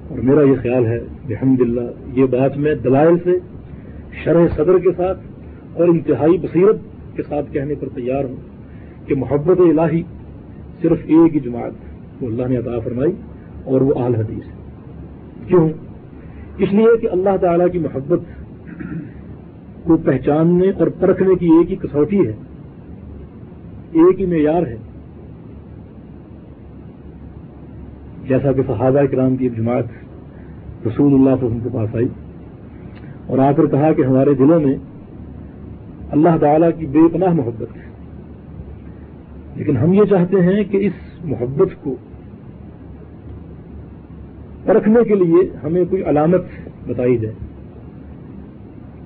اور 0.09 0.19
میرا 0.19 0.41
یہ 0.41 0.55
خیال 0.61 0.85
ہے 0.85 0.97
الحمد 0.97 1.61
للہ 1.61 1.81
یہ 2.13 2.25
بات 2.25 2.57
میں 2.57 2.75
دلائل 2.75 3.17
سے، 3.23 3.31
شرح 4.23 4.47
صدر 4.55 4.79
کے 4.79 4.89
ساتھ 4.97 5.19
اور 5.73 5.87
انتہائی 5.87 6.37
بصیرت 6.37 6.75
کے 7.15 7.23
ساتھ 7.29 7.53
کہنے 7.53 7.75
پر 7.75 7.89
تیار 7.95 8.23
ہوں 8.23 8.35
کہ 9.05 9.15
محبت 9.15 9.59
الہی 9.59 10.03
صرف 10.81 10.97
ایک 11.05 11.35
ہی 11.35 11.39
جماعت، 11.39 11.71
وہ 12.21 12.27
اللہ 12.27 12.47
نے 12.47 12.57
عطا 12.57 12.79
فرمائی 12.79 13.11
اور 13.63 13.81
وہ 13.81 13.93
آل 13.99 14.15
حدیث۔ 14.15 14.47
کیوں؟ 15.47 15.69
اس 16.57 16.73
لیے 16.73 16.97
کہ 17.01 17.07
اللہ 17.11 17.37
تعالی 17.41 17.63
کی 17.71 17.79
محبت 17.79 18.19
کو 19.83 19.97
پہچاننے 19.97 20.69
اور 20.69 20.87
پرکھنے 20.87 21.35
کی 21.35 21.45
ایک 21.45 21.71
ہی 21.71 21.75
کسوٹی 21.75 22.27
ہے، 22.27 22.33
ایک 23.91 24.21
ہی 24.21 24.25
معیار 24.25 24.67
ہے۔ 24.67 24.77
جیسا 28.27 28.51
کہ 28.51 28.61
صحابہ 28.67 29.05
کرام 29.11 29.35
کی 29.35 29.49
جماعت 29.49 29.83
رسول 30.87 31.13
اللہ 31.13 31.29
صلی 31.29 31.29
اللہ 31.29 31.29
علیہ 31.29 31.45
وسلم 31.45 31.59
کے 31.59 31.69
پاس 31.73 31.95
آئی 31.95 32.07
اور 33.27 33.37
آ 33.37 33.51
کر 33.51 33.65
کہا 33.65 33.93
کہ 33.93 34.01
ہمارے 34.01 34.33
دلوں 34.33 34.59
میں 34.59 34.75
اللہ 36.11 36.37
تعالی 36.41 36.65
کی 36.77 36.85
بے 36.85 36.99
پناہ 37.13 37.33
محبت 37.33 37.77
ہے۔ 37.77 37.81
لیکن 39.55 39.77
ہم 39.77 39.93
یہ 39.93 40.03
چاہتے 40.09 40.41
ہیں 40.41 40.63
کہ 40.63 40.77
اس 40.77 40.93
محبت 41.25 41.83
کو 41.83 41.95
پرکھنے 44.65 45.03
کے 45.03 45.15
لیے 45.15 45.49
ہمیں 45.63 45.85
کوئی 45.89 46.03
علامت 46.03 46.41
بتائی 46.87 47.17
جائے۔ 47.17 47.35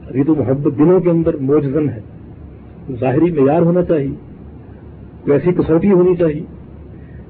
ابھی 0.08 0.24
تو 0.24 0.36
محبت 0.36 0.78
دلوں 0.78 1.00
کے 1.00 1.10
اندر 1.10 1.38
موجزن 1.38 1.90
ہے۔ 1.90 2.00
ظاہری 3.00 3.32
معیار 3.32 3.62
ہونا 3.62 3.84
چاہیے۔ 3.84 4.16
کوئی 5.22 5.32
ایسی 5.32 5.52
کسوٹی 5.52 5.92
ہونی 5.92 6.16
چاہیے 6.16 6.44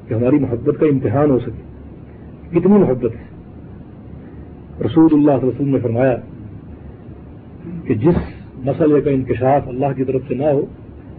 کہ 0.07 0.13
ہماری 0.13 0.39
محبت 0.39 0.79
کا 0.79 0.85
امتحان 0.85 1.29
ہو 1.29 1.39
سکے۔ 1.39 1.61
کتنی 2.49 2.77
محبت 2.77 3.15
ہے۔ 3.15 3.29
رسول 4.85 5.09
اللہ 5.13 5.31
علیہ 5.31 5.49
وسلم 5.49 5.69
نے 5.69 5.79
فرمایا 5.79 6.17
کہ 7.83 7.93
جس 7.93 8.15
مسئلے 8.55 9.01
کا 9.01 9.09
انکشاف 9.09 9.67
اللہ 9.67 9.85
کی 9.95 10.03
طرف 10.03 10.21
سے 10.27 10.35
نہ 10.35 10.43
ہو، 10.43 10.65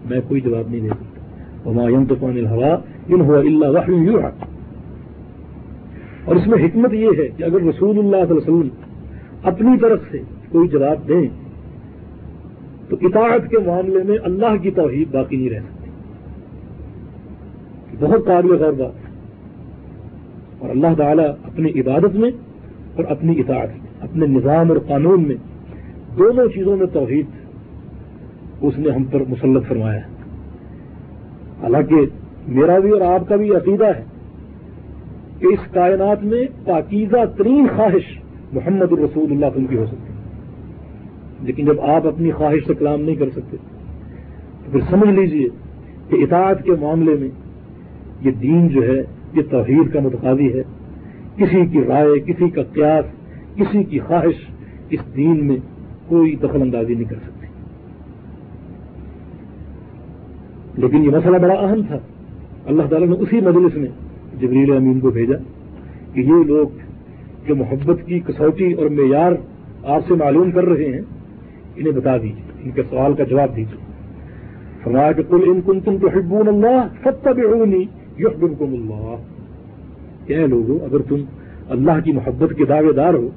میں 0.04 0.20
کوئی 0.28 0.40
جواب 0.40 0.70
نہیں 0.70 0.80
دے 0.80 0.88
سکتا۔ 0.88 1.20
وما 1.68 1.88
ينطق 1.88 2.24
عن 2.24 2.30
الهوى 2.30 2.70
ان 3.08 3.20
هو 3.20 3.34
الا 3.34 3.70
وحي 3.70 4.12
يوحى۔ 4.12 4.49
اور 6.24 6.36
اس 6.36 6.46
میں 6.46 6.64
حکمت 6.64 6.92
یہ 6.92 7.08
ہے 7.18 7.28
کہ 7.36 7.42
اگر 7.42 7.62
رسول 7.62 7.98
اللہ 7.98 8.10
صلی 8.10 8.16
اللہ 8.16 8.32
علیہ 8.32 8.54
وسلم 8.54 8.68
اپنی 9.42 9.78
طرف 9.78 10.00
سے 10.10 10.18
کوئی 10.48 10.68
جواب 10.68 11.08
دیں، 11.08 11.28
تو 12.88 12.96
اطاعت 13.02 13.50
کے 13.50 13.58
معاملے 13.58 14.02
میں 14.02 14.18
اللہ 14.22 14.56
کی 14.62 14.70
توحید 14.70 15.08
باقی 15.10 15.36
نہیں 15.36 15.50
رہ 15.50 15.58
سکتی۔ 15.60 15.90
بہت 18.00 18.26
قابل 18.26 18.56
غور 18.56 18.72
بات۔ 18.72 18.94
ہے 18.94 19.10
اور 20.58 20.70
اللہ 20.70 20.86
تعالیٰ 20.98 21.28
اپنی 21.44 21.80
عبادت 21.80 22.16
میں 22.16 22.30
اور 22.96 23.04
اپنی 23.04 23.40
اطاعت 23.40 23.68
میں، 23.68 23.86
اپنے 24.00 24.26
نظام 24.26 24.68
اور 24.70 24.78
قانون 24.86 25.28
میں 25.28 25.36
دونوں 26.18 26.48
چیزوں 26.48 26.76
میں 26.76 26.86
توحید 26.86 27.26
اس 28.60 28.78
نے 28.78 28.90
ہم 28.90 29.04
پر 29.04 29.20
مسلط 29.28 29.68
فرمایا 29.68 30.00
ہے۔ 30.00 30.06
حالانکہ 31.62 31.96
میرا 32.48 32.78
بھی 32.78 32.90
اور 32.90 33.00
آپ 33.00 33.28
کا 33.28 33.36
بھی 33.36 33.54
عقیدہ 33.54 33.86
ہے 33.86 34.04
کہ 35.40 35.46
اس 35.46 35.58
کائنات 35.72 36.24
میں 36.24 36.46
پاکیزہ 36.64 37.24
ترین 37.38 37.66
خواہش 37.76 38.18
محمد 38.52 38.92
الرسول 38.92 39.32
اللہ 39.32 39.68
کی 39.70 39.76
ہو 39.76 39.86
سکتی 39.86 40.12
لیکن 41.40 41.64
جب 41.66 41.80
آپ 41.80 42.06
اپنی 42.06 42.30
خواہش 42.30 42.66
سے 42.66 42.74
کلام 42.74 43.00
نہیں 43.00 43.14
کر 43.14 43.30
سکتے، 43.30 43.56
تو 44.64 44.72
پھر 44.72 44.80
سمجھ 44.90 45.08
لیجیے 45.08 45.48
کہ 46.08 46.16
اطاعت 46.16 46.64
کے 46.64 46.72
معاملے 46.80 47.16
میں 47.20 47.28
یہ 48.20 48.30
دین 48.30 48.68
جو 48.68 48.82
ہے، 48.82 49.02
یہ 49.32 49.42
توحید 49.50 49.92
کا 49.92 50.00
متقاضی 50.00 50.52
ہے۔ 50.52 50.62
کسی 51.36 51.66
کی 51.66 51.84
رائے، 51.84 52.20
کسی 52.20 52.50
کا 52.50 52.62
قیاس، 52.62 53.04
کسی 53.56 53.84
کی 53.84 53.98
خواہش 53.98 54.50
اس 54.90 55.00
دین 55.16 55.46
میں 55.46 55.56
کوئی 56.08 56.36
دخل 56.36 56.62
اندازی 56.62 56.94
نہیں 56.94 57.04
کر 57.04 57.16
سکتی۔ 57.16 57.46
لیکن 60.76 61.04
یہ 61.04 61.10
مسئلہ 61.10 61.36
بڑا 61.36 61.54
اہم 61.54 61.82
تھا۔ 61.82 61.98
اللہ 62.66 62.82
تعالیٰ 62.90 63.08
نے 63.08 63.14
اسی 63.18 63.40
مجلس 63.40 63.76
میں 63.76 64.09
جبریل 64.32 64.70
امین 64.72 65.00
کو 65.00 65.10
بھیجا 65.10 65.36
کہ 66.12 66.20
یہ 66.20 66.44
لوگ 66.46 66.78
جو 67.46 67.56
محبت 67.56 68.06
کی 68.06 68.18
کسوٹی 68.18 68.72
اور 68.72 68.86
معیار 68.86 69.32
آپ 69.84 70.08
سے 70.08 70.14
معلوم 70.14 70.50
کر 70.50 70.64
رہے 70.64 70.88
ہیں، 70.92 71.00
انہیں 71.76 71.92
بتا 71.92 72.16
دیجیے 72.16 72.64
ان 72.64 72.70
کے 72.70 72.82
سوال 72.90 73.14
کا 73.14 73.24
جواب 73.24 73.56
دیجیے 73.56 73.78
فرمایا 74.84 75.12
کہ 75.12 75.22
کل 75.28 75.42
ان 75.46 75.60
کن 75.66 75.80
تم 75.80 75.96
تو 75.98 76.08
حبون 76.08 76.48
اللہ 76.48 76.80
فتح 77.02 77.40
یحببکم 78.18 78.72
اللہ۔ 78.72 79.14
کیا 80.26 80.46
لوگوں 80.46 80.78
اگر 80.84 81.02
تم 81.08 81.22
اللہ 81.68 82.00
کی 82.04 82.12
محبت 82.12 82.50
کے 82.56 82.64
دعوے 82.64 82.92
دار 82.92 83.14
ہو 83.14 83.28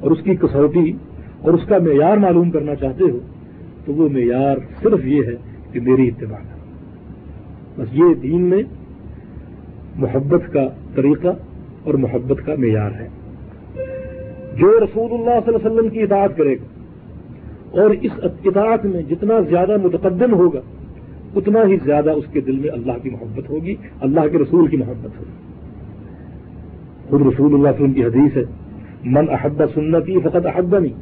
اور 0.00 0.10
اس 0.10 0.22
کی 0.24 0.34
کسوٹی 0.36 0.92
اور 1.40 1.54
اس 1.54 1.66
کا 1.68 1.78
معیار 1.78 2.16
معلوم 2.16 2.50
کرنا 2.50 2.74
چاہتے 2.74 3.04
ہو، 3.04 3.18
تو 3.84 3.92
وہ 3.92 4.08
معیار 4.08 4.56
صرف 4.82 5.04
یہ 5.04 5.22
ہے 5.22 5.36
کہ 5.72 5.80
میری 5.80 6.08
اتباع 6.08 6.42
بس 7.76 7.88
یہ 7.92 8.14
دین 8.14 8.42
میں 8.42 8.62
محبت 9.96 10.52
کا 10.52 10.68
طریقہ 10.94 11.28
اور 11.84 11.94
محبت 11.94 12.46
کا 12.46 12.54
معیار 12.58 12.90
ہے۔ 12.90 13.08
جو 14.56 14.80
رسول 14.84 15.12
اللہ 15.12 15.40
صلی 15.44 15.54
اللہ 15.54 15.68
علیہ 15.68 15.70
وسلم 15.70 15.88
کی 15.88 16.02
اطاعت 16.02 16.36
کرے 16.36 16.54
گا 16.54 16.64
اور 17.70 17.90
اس 17.90 18.10
اطاعت 18.44 18.84
میں 18.84 19.02
جتنا 19.02 19.40
زیادہ 19.40 19.76
متقدم 19.82 20.34
ہوگا، 20.34 20.60
اتنا 21.36 21.58
ہی 21.66 21.76
زیادہ 21.84 22.10
اس 22.10 22.24
کے 22.32 22.40
دل 22.40 22.58
میں 22.58 22.70
اللہ 22.70 22.92
کی 23.02 23.10
محبت 23.10 23.50
ہوگی، 23.50 23.74
اللہ 24.00 24.20
کے 24.32 24.38
رسول 24.38 24.66
کی 24.66 24.76
محبت 24.76 25.18
ہوگی۔ 25.18 25.30
خود 27.08 27.20
رسول 27.26 27.54
اللہ 27.54 27.68
وسلم 27.68 27.92
کی 27.92 28.04
حدیث 28.04 28.36
ہے، 28.36 28.42
من 29.04 29.24
احبا 29.30 29.66
سنتی 29.74 30.20
فقط 30.20 30.46
احبا 30.46 30.78
نہیں 30.78 30.92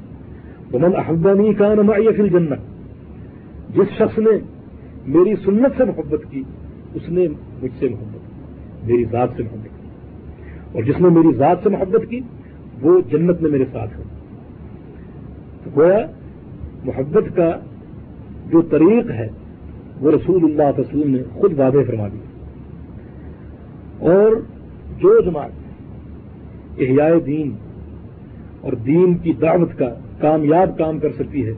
تو 0.71 0.79
من 0.79 0.91
احبا 0.97 1.33
نہیں 1.33 1.53
کہا 1.53 1.75
فل 2.17 2.29
جنت 2.29 2.59
جس 3.77 3.99
شخص 3.99 4.19
نے 4.19 4.31
میری 5.07 5.35
سنت 5.45 5.77
سے 5.77 5.85
محبت 5.85 6.21
کی، 6.31 6.43
اس 6.95 7.09
نے 7.09 7.29
مجھ 7.63 7.71
سے 7.79 7.89
محبت 7.89 8.18
میری 8.89 9.05
ذات 9.13 9.29
سے 9.37 9.43
محبت 9.43 9.65
کی۔ 9.65 9.89
اور 10.73 10.83
جس 10.83 11.01
نے 11.01 11.09
میری 11.09 11.35
ذات 11.37 11.59
سے 11.63 11.69
محبت 11.69 12.11
کی، 12.11 12.21
وہ 12.83 13.01
جنت 13.01 13.43
میں 13.43 13.51
میرے 13.51 13.65
ساتھ 13.73 13.99
ہے۔ 13.99 14.05
تو 15.65 15.71
گویا، 15.77 15.99
محبت 16.85 17.37
کا 17.37 17.61
جو 18.51 18.63
طریق 18.63 19.11
ہے، 19.11 19.29
وہ 20.01 20.11
رسول 20.11 20.45
اللہ 20.45 20.63
علیہ 20.63 20.81
وسلم 20.81 21.15
نے 21.15 21.23
خود 21.33 21.59
واضح 21.59 21.79
فرما 21.87 22.09
دیا۔ 22.09 22.29
اور 23.99 24.31
جو 24.99 25.21
جماعت 25.21 25.51
احیاء 26.79 27.19
دین 27.27 27.57
اور 28.61 28.73
دین 28.73 29.15
کی 29.15 29.33
دعوت 29.33 29.79
کا 29.79 29.95
کامیاب 30.21 30.79
کام 30.79 30.99
کر 30.99 31.13
سکتی 31.13 31.47
ہے 31.47 31.53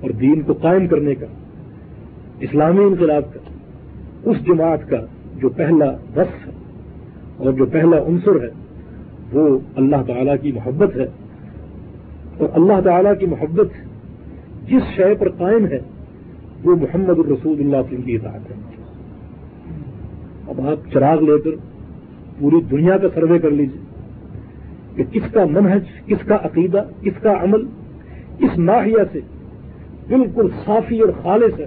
اور 0.00 0.10
دین 0.10 0.40
کو 0.40 0.52
قائم 0.52 0.88
کرنے 0.88 1.14
کا، 1.14 1.26
اسلامی 2.40 2.84
انقلاب 2.84 3.34
کا، 3.34 3.40
اس 4.30 4.36
جماعت 4.46 4.88
کا 4.88 5.06
جو 5.36 5.48
پہلا 5.48 5.90
وصف 6.16 6.46
ہے 6.46 6.51
اور 7.42 7.52
جو 7.52 7.66
پہلا 7.66 7.96
عنصر 7.96 8.34
ہے 8.42 8.50
وہ 9.32 9.58
اللہ 9.76 9.96
تعالی 10.06 10.30
کی 10.42 10.52
محبت 10.52 10.96
ہے۔ 10.96 11.06
اور 12.38 12.48
اللہ 12.54 12.80
تعالی 12.84 13.08
کی 13.20 13.26
محبت 13.26 13.66
جس 14.68 14.82
شے 14.96 15.14
پر 15.14 15.28
قائم 15.28 15.66
ہے، 15.66 15.78
وہ 16.64 16.76
محمد 16.76 17.18
الرسول 17.18 17.60
اللہ 17.60 17.76
وسلم 17.76 18.02
کی 18.02 18.14
اطاعت 18.14 18.50
ہے۔ 18.50 18.54
اب 20.48 20.60
آپ 20.68 20.92
چراغ 20.92 21.20
لے 21.20 21.38
کر 21.38 21.50
پوری 22.38 22.60
دنیا 22.70 22.98
کا 22.98 23.08
سروے 23.14 23.38
کر 23.38 23.50
لیجیے 23.50 23.82
کہ 24.96 25.04
کس 25.12 25.32
کا 25.32 25.44
منہج، 25.44 25.82
کس 26.06 26.26
کا 26.26 26.34
عقیدہ، 26.34 26.84
کس 27.02 27.22
کا 27.22 27.32
عمل 27.32 27.66
اس 28.38 28.58
ناحیہ 28.58 29.04
سے 29.12 29.20
بالکل 30.08 30.48
صافی 30.64 31.00
اور 31.00 31.08
خالص 31.22 31.60
ہے 31.60 31.66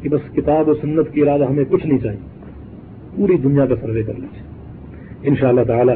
کہ 0.00 0.08
بس 0.08 0.34
کتاب 0.34 0.68
و 0.68 0.74
سنت 0.74 1.12
کے 1.12 1.22
ارادہ 1.22 1.44
ہمیں 1.44 1.64
کچھ 1.68 1.86
نہیں 1.86 1.98
چاہیے۔ 1.98 2.30
پوری 3.16 3.36
دنیا 3.36 3.66
کا 3.66 3.74
سروے 3.80 4.02
کر 4.02 4.14
لیجیے 4.14 4.39
ان 5.22 5.36
شاء 5.36 5.48
اللہ 5.48 5.60
تعالی 5.60 5.92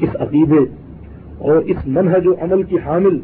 اس 0.00 0.08
عقیدے 0.20 0.74
اور 1.38 1.56
اس 1.56 1.76
منہج 1.86 2.26
و 2.26 2.34
عمل 2.40 2.62
کی 2.62 2.76
حامل 2.84 3.18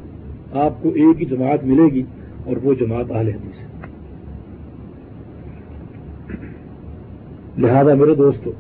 آپ 0.52 0.82
کو 0.82 0.88
ایک 0.88 1.20
ہی 1.20 1.26
جماعت 1.26 1.64
ملے 1.64 1.84
گی 1.84 2.02
اور 2.44 2.56
وہ 2.62 2.74
جماعت 2.74 3.10
اہل 3.10 3.28
حدیث 3.28 3.60
ہے۔ 3.60 3.66
لہذا 7.58 7.94
میرے 7.94 8.14
دوستو، 8.14 8.50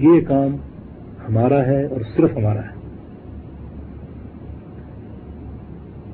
یہ 0.00 0.20
کام 0.20 0.56
ہمارا 1.28 1.66
ہے 1.66 1.86
اور 1.86 2.00
صرف 2.16 2.30
ہمارا 2.36 2.62
ہے۔ 2.62 2.82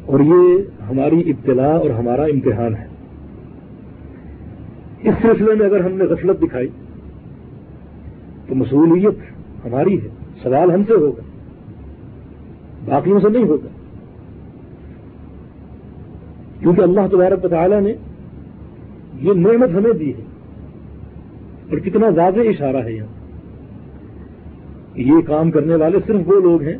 اور 0.06 0.20
یہ 0.20 0.58
ہماری 0.90 1.30
ابتلا 1.30 1.76
اور 1.76 1.90
ہمارا 1.90 2.22
امتحان 2.22 2.75
ہے۔ 2.75 2.87
اس 5.02 5.14
سلسلے 5.22 5.54
میں 5.54 5.66
اگر 5.66 5.84
ہم 5.84 5.92
نے 5.92 6.04
غفلت 6.04 6.42
دکھائی 6.42 6.68
تو 8.49 8.55
مصولیت 8.55 9.14
ہماری 9.64 10.02
ہے، 10.02 10.09
سوال 10.43 10.71
ہم 10.71 10.85
سے 10.85 10.95
ہوگا 10.95 11.23
باقیوں 12.85 13.21
سے 13.21 13.28
نہیں 13.28 13.45
ہوگا۔ 13.45 13.69
کیونکہ 16.61 16.81
اللہ 16.81 17.00
تبارک 17.11 17.50
تعالیٰ 17.50 17.81
نے 17.81 17.93
یہ 19.21 19.33
نعمت 19.33 19.69
ہمیں 19.75 19.93
دی 19.93 20.11
ہے۔ 20.11 20.23
اور 21.71 21.78
کتنا 21.78 22.07
واضح 22.07 22.40
اشارہ 22.40 22.76
ہے 22.76 22.93
یہاں۔ 22.93 23.19
یہ 24.99 25.12
کام 25.26 25.50
کرنے 25.50 25.75
والے 25.75 25.99
صرف 26.07 26.21
وہ 26.26 26.40
لوگ 26.40 26.62
ہیں 26.62 26.78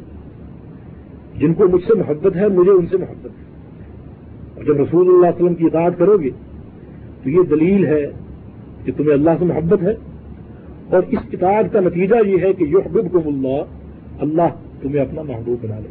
جن 1.39 1.55
کو 1.55 1.69
مجھ 1.69 1.85
سے 1.85 1.95
محبت 1.95 2.37
ہے، 2.37 2.49
مجھے 2.49 2.71
ان 2.71 2.87
سے 2.87 2.97
محبت 2.97 3.27
ہے۔ 3.27 3.45
اور 4.55 4.65
جب 4.65 4.77
رسول 4.77 5.09
اللہ 5.09 5.27
علیہ 5.27 5.43
وسلم 5.43 5.55
کی 5.55 5.65
اطاعت 5.65 5.93
کرو 5.99 6.19
گے 6.19 6.31
تو 7.23 7.31
یہ 7.31 7.43
دلیل 7.51 7.87
ہے 7.87 8.07
کہ 8.85 8.93
تمہیں 8.97 9.13
اللہ 9.13 9.31
سے 9.39 9.45
محبت 9.45 9.83
ہے۔ 9.83 9.95
اور 10.91 11.03
اس 11.03 11.19
اطاعت 11.33 11.65
کا 11.73 11.81
نتیجہ 11.81 12.27
یہ 12.27 12.39
ہے 12.41 12.53
کہ 12.53 12.65
یحببکم 12.65 13.21
اللہ 13.27 13.63
اللہ 14.21 14.83
تمہیں 14.83 15.01
اپنا 15.01 15.23
محبوب 15.23 15.65
بنا 15.65 15.79
لے۔ 15.79 15.89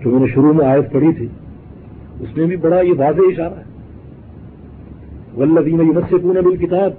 جو 0.00 0.10
میں 0.10 0.20
نے 0.20 0.26
شروع 0.26 0.52
میں 0.52 0.66
آیت 0.66 0.92
پڑھی 0.92 1.12
تھی، 1.12 1.28
اس 2.20 2.36
میں 2.36 2.46
بھی 2.46 2.56
بڑا 2.56 2.80
یہ 2.80 2.92
واضح 2.98 3.20
اشارہ 3.20 3.54
ہے۔ 3.54 3.76
ولدین 5.36 5.80
یونس 5.80 6.04
سے 6.10 6.16
پونے 6.18 6.40
بل 6.40 6.56
کتاب 6.56 6.92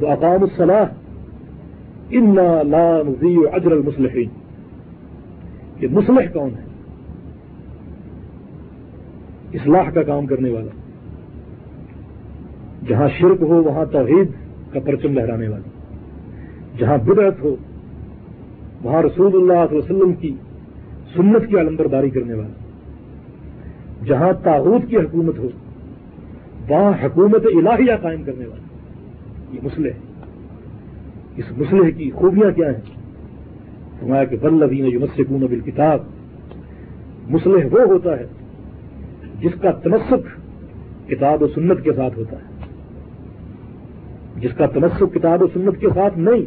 وہ 0.00 0.08
اقام 0.08 0.42
الصلاح 0.42 0.84
ان 2.10 2.34
لا 2.64 3.02
نزی 3.08 3.36
اجر 3.52 3.72
المسلحین 3.72 4.28
یہ 5.80 5.88
مسلح 5.90 6.32
کون 6.32 6.50
ہے؟ 6.50 6.67
اصلاح 9.54 9.90
کا 9.90 10.02
کام 10.02 10.26
کرنے 10.26 10.50
والا۔ 10.50 10.70
جہاں 12.88 13.08
شرک 13.18 13.42
ہو، 13.42 13.62
وہاں 13.62 13.84
توحید 13.84 14.28
کا 14.72 14.80
پرچم 14.80 15.12
لہرانے 15.12 15.48
والا۔ 15.48 15.68
جہاں 16.78 16.98
بدعت 16.98 17.40
ہو، 17.42 17.56
وہاں 18.82 19.02
رسول 19.02 19.34
اللہ 19.34 19.58
علیہ 19.58 19.78
وسلم 19.78 20.12
کی 20.12 20.36
سنت 21.16 21.50
کی 21.50 21.58
علمبرداری 21.60 22.10
کرنے 22.10 22.34
والا۔ 22.34 22.54
جہاں 24.04 24.32
تاغوت 24.44 24.90
کی 24.90 24.96
حکومت 24.96 25.38
ہو، 25.38 25.48
وہاں 26.68 26.92
حکومت 27.04 27.46
الہیہ 27.54 27.92
قائم 28.02 28.22
کرنے 28.22 28.46
والا۔ 28.46 28.62
یہ 29.52 29.60
مسئلے 29.62 29.90
ہے۔ 29.90 29.98
اس 31.36 31.44
مسئلے 31.56 31.92
کی 31.92 32.10
خوبیاں 32.10 32.50
کیا 32.50 32.66
ہیں؟ 32.66 32.98
فرمایا 34.00 34.24
کہ 34.24 34.36
بلدین 34.42 34.86
یمسکون 34.86 35.40
بل 35.40 35.60
کتاب 35.60 36.00
مسلح 37.28 37.66
وہ 37.72 37.80
ہوتا 37.80 38.18
ہے 38.18 38.26
جس 39.40 39.60
کا 39.60 39.70
تنسک 39.70 40.26
کتاب 41.08 41.42
و 41.42 41.46
سنت 41.54 41.84
کے 41.84 41.92
ساتھ 41.92 42.18
ہوتا 42.18 42.36
ہے۔ 42.36 42.58
جس 44.36 44.50
کا 44.56 44.66
تنسک 44.66 45.14
کتاب 45.14 45.42
و 45.42 45.46
سنت 45.46 45.80
کے 45.80 45.88
ساتھ 45.94 46.18
نہیں، 46.18 46.42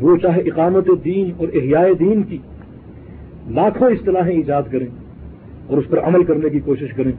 وہ 0.00 0.16
چاہے 0.16 0.40
اقامت 0.40 0.88
دین 1.04 1.30
اور 1.36 1.48
احیاء 1.54 1.86
دین 2.00 2.22
کی 2.22 2.38
لاکھوں 3.48 3.90
اصطلاحیں 3.90 4.36
ایجاد 4.36 4.62
کریں 4.70 4.86
اور 5.66 5.78
اس 5.78 5.84
پر 5.88 5.98
عمل 5.98 6.24
کرنے 6.24 6.50
کی 6.50 6.60
کوشش 6.60 6.92
کریں، 6.96 7.12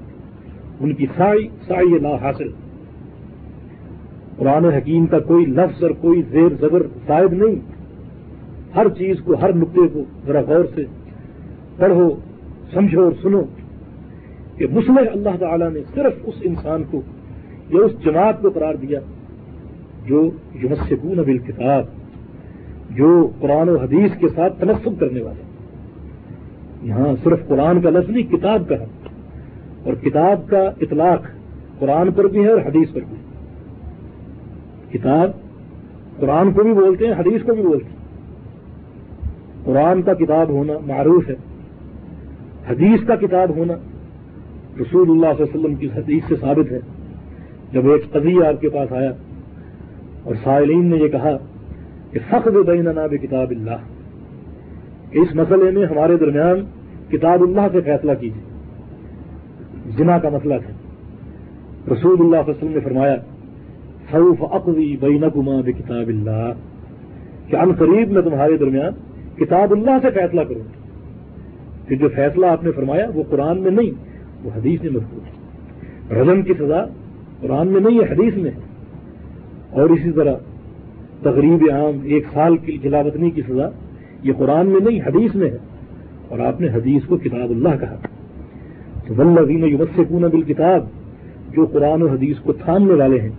ان 0.79 0.94
کی 0.94 1.05
سائی 1.17 1.48
سائی 1.67 2.00
لا 2.00 2.15
حاصل۔ 2.22 2.48
قرآن 4.38 4.65
حکیم 4.65 5.05
کا 5.05 5.20
کوئی 5.20 5.46
لفظ 5.46 5.84
اور 5.84 5.91
کوئی 5.91 6.22
زیر 6.29 6.50
زبر 6.60 6.84
زائد 7.08 7.34
نہیں۔ 7.34 7.55
ہر 8.75 8.89
چیز 8.89 9.15
کو، 9.24 9.36
ہر 9.41 9.53
نقطے 9.53 9.88
کو 9.94 10.03
ذرا 10.25 10.41
غور 10.41 10.65
سے 10.75 10.84
پڑھو، 11.77 12.15
سمجھو 12.74 13.03
اور 13.03 13.12
سنو۔ 13.22 13.41
کہ 14.57 14.67
مسلح 14.71 15.09
اللہ 15.12 15.29
تعالی 15.39 15.65
نے 15.74 15.79
صرف 15.93 16.13
اس 16.24 16.35
انسان 16.41 16.83
کو 16.91 17.01
یا 17.69 17.85
اس 17.85 17.91
جماعت 18.05 18.41
کو 18.41 18.50
قرار 18.50 18.74
دیا 18.74 19.00
جو 20.05 20.29
یمسکون 20.63 21.19
ابل 21.19 21.38
کتاب 21.38 21.85
جو 22.89 23.29
قرآن 23.39 23.69
و 23.69 23.77
حدیث 23.77 24.12
کے 24.19 24.27
ساتھ 24.35 24.62
تنسب 24.62 25.00
کرنے 25.00 25.21
والے 25.21 25.41
یہاں 26.83 27.07
صرف 27.24 27.47
قرآن 27.47 27.81
کا 27.81 27.89
لفظ 27.89 28.09
نہیں، 28.09 28.31
کتاب 28.31 28.69
کا 28.69 28.79
ہے۔ 28.79 28.85
اور 29.83 29.93
کتاب 29.93 30.50
کا 30.50 30.71
اطلاق 30.81 31.21
قرآن 31.79 32.12
پر 32.12 32.24
بھی 32.24 32.43
ہے 32.43 32.50
اور 32.50 32.62
حدیث 32.62 32.93
پر 32.93 33.01
بھی 33.09 33.17
کتاب 35.00 35.31
قرآن 36.19 36.51
کو 36.51 36.63
بھی 36.63 36.74
بولتے 36.74 37.05
ہیں، 37.07 37.13
حدیث 37.13 37.41
کو 37.43 37.53
بھی 37.53 37.63
بولتے 37.63 37.85
ہیں۔ 37.85 37.95
قرآن 39.63 40.01
کا 40.01 40.13
کتاب 40.13 40.50
ہونا 40.50 40.74
معروف 40.85 41.29
ہے، 41.29 41.35
حدیث 42.69 43.07
کا 43.07 43.15
کتاب 43.15 43.50
ہونا 43.50 43.74
رسول 44.82 45.10
اللہ 45.10 45.25
صلی 45.38 45.44
اللہ 45.44 45.55
علیہ 45.55 45.60
وسلم 45.60 45.75
کی 45.75 45.88
حدیث 45.96 46.24
سے 46.27 46.36
ثابت 46.36 46.72
ہے۔ 46.72 46.79
جب 47.72 47.91
ایک 47.91 48.12
قضیہ 48.12 48.44
آپ 48.44 48.62
کے 48.62 48.70
پاس 48.70 48.91
آیا 48.91 49.12
اور 50.24 50.36
سائلین 50.44 50.86
نے 50.86 50.98
یہ 50.98 51.08
کہا 51.08 51.38
کہ 52.12 52.20
فخر 52.29 52.51
بین 52.51 52.86
ناب 52.96 53.13
کتاب 53.22 53.50
اللہ۔ 53.50 53.77
اس 55.12 55.36
مسئلے 55.36 55.72
میں 55.72 55.86
ہمارے 55.86 56.17
درمیان 56.17 56.65
کتاب 57.12 57.44
اللہ 57.44 57.62
سے 57.72 57.82
فیصلہ 57.82 58.12
کیجیے۔ 58.20 58.41
جنا 59.98 60.17
کا 60.17 60.29
مسئلہ 60.29 60.53
تھا۔ 60.65 60.74
رسول 61.94 62.11
اللہ 62.11 62.20
صلی 62.20 62.25
اللہ 62.25 62.40
علیہ 62.40 62.50
وسلم 62.50 62.74
نے 62.74 62.79
فرمایا 62.79 63.16
سعف 64.11 64.44
اقوی 64.51 64.98
بین 65.01 65.24
گما 65.35 65.61
کتاب 65.61 66.07
اللہ۔ 66.07 66.51
کہ 67.48 67.55
ان 67.55 67.72
قریب 67.74 68.11
میں 68.11 68.22
تمہارے 68.22 68.57
درمیان 68.57 68.92
کتاب 69.35 69.72
اللہ 69.72 69.98
سے 70.01 70.11
فیصلہ 70.11 70.42
کروں۔ 70.42 70.85
کہ 71.90 71.96
جو 71.96 72.09
فیصلہ 72.16 72.46
آپ 72.46 72.64
نے 72.64 72.72
فرمایا 72.72 73.07
وہ 73.14 73.24
قرآن 73.29 73.61
میں 73.61 73.72
نہیں 73.72 74.15
وہ 74.46 74.51
حدیث 74.55 74.84
میں 74.84 74.92
مضبوط 74.92 75.25
ہے۔ 75.25 75.36
رجم 76.22 76.42
کی 76.42 76.53
سزا 76.53 76.86
قرآن 77.42 77.68
میں 77.68 77.81
نہیں 77.81 78.00
ہے، 78.00 78.14
حدیث 78.14 78.36
میں 78.36 78.51
ہے۔ 78.51 78.55
اور 79.70 79.90
اسی 79.90 80.12
طرح 80.12 80.34
تقریب 81.22 81.66
عام، 81.74 82.00
ایک 82.03 82.25
سال 82.34 82.58
کی 82.58 82.77
جلاوطنی 82.77 83.31
کی 83.31 83.42
سزا، 83.42 83.70
یہ 84.24 84.34
قرآن 84.38 84.68
میں 84.68 84.79
نہیں، 84.79 85.01
حدیث 85.01 85.36
میں 85.36 85.50
ہے۔ 85.50 85.58
اور 86.29 86.40
آپ 86.40 86.62
نے 86.62 86.68
حدیث 86.68 87.03
کو 87.08 87.18
کتاب 87.18 87.50
اللہ 87.50 87.70
کہا۔ 87.79 87.96
تو 89.08 89.14
ولین 89.16 89.64
یوس 89.64 90.00
کون 90.10 90.22
بل 90.22 90.42
کتاب 90.42 90.86
جو 91.51 91.66
قرآن 91.66 92.01
و 92.01 92.08
حدیث 92.08 92.38
کو 92.38 92.53
تھامنے 92.53 92.94
والے 92.94 93.20
ہیں، 93.20 93.29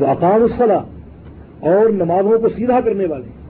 وہ 0.00 0.06
اقام 0.06 0.42
الصلاح 0.42 0.80
اور 1.60 1.90
نمازوں 1.90 2.38
کو 2.38 2.48
سیدھا 2.48 2.80
کرنے 2.80 3.06
والے 3.06 3.24
ہیں۔ 3.24 3.42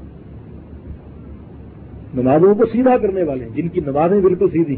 نمازوں 2.15 2.55
کو 2.55 2.67
سیدھا 2.73 2.97
کرنے 2.99 3.23
والے 3.23 3.45
ہیں، 3.45 3.57
جن 3.57 3.69
کی 3.69 3.81
نمازیں 3.87 4.21
بالکل 4.21 4.47
سیدھی 4.53 4.77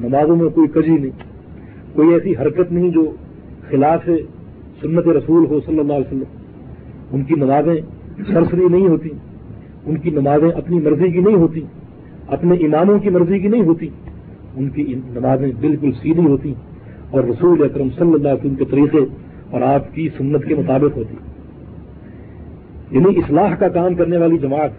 نمازوں 0.00 0.36
میں 0.36 0.48
کوئی 0.48 0.68
کجی 0.68 0.96
نہیں۔ 0.96 1.10
کوئی 1.92 2.12
ایسی 2.12 2.32
حرکت 2.32 2.72
نہیں 2.72 2.90
جو 2.90 3.10
خلاف 3.70 4.04
سنت 4.80 5.08
رسول 5.08 5.46
ہو 5.46 5.60
صلی 5.66 5.78
اللہ 5.78 5.92
علیہ 5.92 6.06
وسلم۔ 6.06 6.44
ان 7.12 7.24
کی 7.24 7.34
نمازیں 7.34 7.74
سرسری 8.32 8.68
نہیں 8.68 8.88
ہوتی۔ 8.88 9.08
ان 9.86 9.96
کی 9.96 10.10
نمازیں 10.10 10.50
اپنی 10.50 10.80
مرضی 10.80 11.10
کی 11.10 11.18
نہیں 11.18 11.34
ہوتی۔ 11.34 11.60
اپنے 12.26 12.54
اماموں 12.54 12.98
کی 12.98 13.10
مرضی 13.10 13.38
کی 13.38 13.48
نہیں 13.48 13.62
ہوتی۔ 13.62 13.88
ان 14.56 14.68
کی 14.68 14.94
نمازیں 15.10 15.52
بالکل 15.60 15.92
سیدھی 15.92 16.26
ہوتی۔ 16.26 16.54
اور 17.10 17.24
رسول 17.24 17.62
اکرم 17.62 17.88
صلی 17.90 18.14
اللہ 18.14 18.28
علیہ 18.28 18.32
وسلم 18.32 18.54
کے 18.54 18.64
طریقے 18.64 18.98
اور 19.50 19.60
آپ 19.60 19.94
کی 19.94 20.08
سنت 20.16 20.44
کے 20.44 20.54
مطابق 20.54 20.96
ہوتی۔ 20.96 21.16
یعنی 22.90 23.18
اصلاح 23.18 23.54
کا 23.54 23.68
کام 23.68 23.94
کرنے 23.94 24.16
والی 24.16 24.38
جماعت 24.38 24.70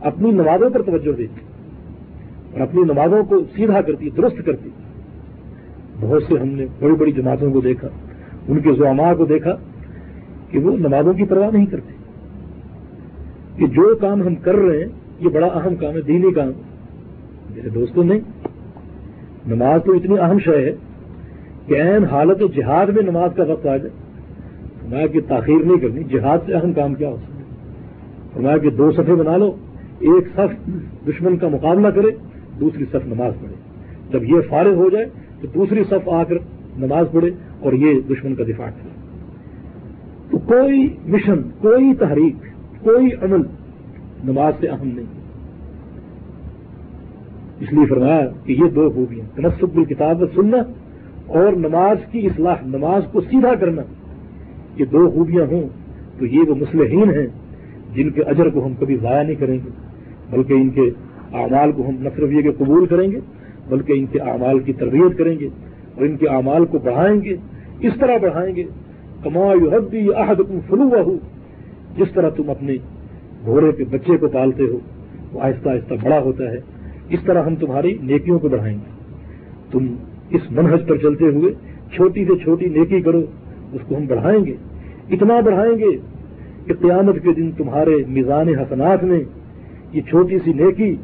اپنی 0.00 0.30
نمازوں 0.30 0.70
پر 0.70 0.82
توجہ 0.82 1.12
دیتی 1.12 1.47
اور 2.52 2.60
اپنی 2.60 2.80
نمازوں 2.80 3.24
کو 3.24 3.38
سیدھا 3.56 3.80
کرتی، 3.80 4.10
درست 4.10 4.46
کرتی۔ 4.46 4.70
بہت 6.00 6.22
سے 6.22 6.34
ہم 6.38 6.48
نے 6.48 6.66
بڑی 6.80 6.94
بڑی 6.94 7.12
جماعتوں 7.12 7.52
کو 7.52 7.60
دیکھا، 7.60 7.88
ان 8.48 8.60
کے 8.60 8.72
زعما 8.72 9.14
کو 9.14 9.24
دیکھا 9.24 9.56
کہ 10.50 10.58
وہ 10.58 10.76
نمازوں 10.76 11.12
کی 11.12 11.24
پرواہ 11.24 11.50
نہیں 11.52 11.66
کرتے۔ 11.66 11.92
کہ 13.56 13.66
جو 13.66 13.96
کام 13.96 14.22
ہم 14.22 14.34
کر 14.34 14.54
رہے 14.54 14.78
ہیں، 14.78 14.88
یہ 15.20 15.28
بڑا 15.28 15.46
اہم 15.46 15.76
کام 15.76 15.94
ہے، 15.94 16.00
دینی 16.00 16.32
کام 16.32 16.48
میرے 17.54 17.68
دوستوں، 17.68 18.04
نہیں۔ 18.04 18.20
نماز 19.46 19.80
تو 19.84 19.92
اتنی 19.92 20.18
اہم 20.18 20.38
شے 20.38 20.64
ہے 20.64 20.74
کہ 21.66 21.82
اہم 21.82 22.04
حالت 22.04 22.42
جہاد 22.56 22.86
میں 22.86 23.02
نماز 23.02 23.30
کا 23.36 23.42
وقت 23.42 23.66
آ 23.66 23.76
جائے۔ 23.76 23.90
فرمایا 24.80 25.06
کہ 25.06 25.20
تاخیر 25.28 25.64
نہیں 25.64 25.78
کرنی، 25.78 26.04
جہاد 26.04 26.38
سے 26.46 26.54
اہم 26.54 26.72
کام 26.72 26.94
کیا 26.94 27.08
ہو 27.08 27.16
سکتا 27.22 27.38
ہے۔ 27.38 27.44
فرمایا 28.34 28.58
کہ 28.58 28.70
دو 28.70 28.92
صفحے 28.92 29.14
بنا 29.14 29.36
لو، 29.36 29.56
ایک 29.98 30.28
صف 30.36 30.70
دشمن 31.08 31.36
کا 31.36 31.48
مقابلہ 31.48 31.88
کرے 31.88 32.08
دوسری 32.60 32.84
صف 32.84 33.06
نماز 33.06 33.32
پڑھے۔ 33.40 33.54
جب 34.12 34.24
یہ 34.24 34.40
فارغ 34.48 34.74
ہو 34.74 34.90
جائے 34.90 35.06
تو 35.40 35.48
دوسری 35.54 35.84
صف 35.84 36.08
آ 36.08 36.24
کر 36.24 36.34
نماز 36.78 37.06
پڑھے 37.12 37.30
اور 37.60 37.72
یہ 37.72 38.00
دشمن 38.00 38.34
کا 38.34 38.44
دفاع 38.44 38.70
کرے۔ 38.70 38.88
تو 40.30 40.38
کوئی 40.38 40.96
مشن، 41.06 41.42
کوئی 41.42 41.94
تحریک، 41.94 42.34
کوئی 42.80 43.06
عمل 43.22 43.40
نماز 44.24 44.52
سے 44.60 44.66
اہم 44.66 44.88
نہیں۔ 44.88 45.06
اس 47.60 47.72
لیے 47.72 47.86
فرمایا 47.86 48.20
کہ 48.44 48.52
یہ 48.52 48.68
دو 48.74 48.90
خوبیاں، 48.90 49.36
تنسب 49.36 49.76
الکتاب 49.76 50.24
سننا 50.34 50.56
اور 51.26 51.52
نماز 51.52 51.96
کی 52.10 52.26
اصلاح، 52.26 52.56
نماز 52.66 53.02
کو 53.12 53.20
سیدھا 53.20 53.54
کرنا۔ 53.54 53.82
یہ 54.76 54.84
دو 54.84 55.10
خوبیاں 55.10 55.46
ہوں 55.46 55.68
تو 56.18 56.26
یہ 56.26 56.40
وہ 56.48 56.54
مسلحین 56.54 57.10
ہیں 57.10 57.26
جن 57.94 58.10
کے 58.10 58.22
اجر 58.22 58.48
کو 58.48 58.66
ہم 58.66 58.72
کبھی 58.78 58.96
ضائع 58.96 59.22
نہیں 59.22 59.34
کریں 59.34 59.58
گے، 59.64 59.70
بلکہ 60.30 60.52
ان 60.52 60.70
کے 60.70 60.90
اعمال 61.32 61.72
کو 61.72 61.82
ہم 61.88 61.94
نصرف 62.00 62.32
یہ 62.32 62.42
کہ 62.42 62.50
قبول 62.58 62.86
کریں 62.86 63.12
گے، 63.12 63.20
بلکہ 63.68 63.92
ان 63.92 64.06
کے 64.06 64.18
اعمال 64.18 64.58
کی 64.58 64.72
تربیت 64.72 65.18
کریں 65.18 65.38
گے 65.40 65.48
اور 65.94 66.04
ان 66.04 66.16
کے 66.16 66.28
اعمال 66.28 66.64
کو 66.64 66.78
بڑھائیں 66.78 67.20
گے، 67.20 67.36
اس 67.80 67.92
طرح 68.00 68.16
بڑھائیں 68.22 68.56
گے۔ 68.56 68.62
کما 69.22 69.52
حدی 69.52 70.12
عہد 70.12 70.40
فلو 70.68 71.02
ہو 71.02 71.16
جس 71.96 72.12
طرح 72.14 72.30
تم 72.30 72.50
اپنے 72.50 72.76
گھوڑے 73.44 73.72
کے 73.72 73.84
بچے 73.84 74.16
کو 74.16 74.28
پالتے 74.28 74.62
ہو، 74.62 74.78
وہ 75.32 75.40
آہستہ 75.40 75.68
آہستہ 75.68 75.94
بڑا 76.04 76.20
ہوتا 76.20 76.44
ہے، 76.50 76.58
اس 77.08 77.20
طرح 77.24 77.42
ہم 77.42 77.54
تمہاری 77.54 77.98
نیکیوں 78.02 78.38
کو 78.38 78.48
بڑھائیں 78.48 78.78
گے۔ 78.78 78.90
تم 79.70 79.86
اس 80.30 80.40
منہج 80.50 80.88
پر 80.88 80.96
چلتے 80.96 81.24
ہوئے 81.24 81.52
چھوٹی 81.94 82.24
سے 82.24 82.36
چھوٹی 82.44 82.68
نیکی 82.68 83.00
کرو، 83.00 83.22
اس 83.72 83.80
کو 83.88 83.96
ہم 83.96 84.06
بڑھائیں 84.06 84.44
گے۔ 84.44 84.54
اتنا 85.10 85.40
بڑھائیں 85.40 85.78
گے 85.78 85.96
کہ 86.66 86.74
قیامت 86.74 87.14
کے 87.22 87.32
دن 87.32 87.50
تمہارے 87.50 87.96
میزان 88.08 88.48
حسنات 88.48 89.04
میں 89.04 89.20
یہ 89.92 90.00
چھوٹی 90.00 90.38
سی 90.44 90.52
نیکی 90.52 90.96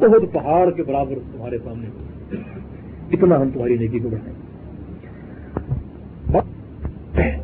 بہت 0.00 0.32
پہاڑ 0.32 0.70
کے 0.70 0.82
برابر 0.82 1.14
تمہارے 1.32 1.58
سامنے۔ 1.64 1.86
اتنا 3.12 3.40
ہم 3.40 3.50
تمہاری 3.50 3.76
نیکی 3.76 3.98
کو 3.98 4.08
بڑھائیں۔ 4.08 4.48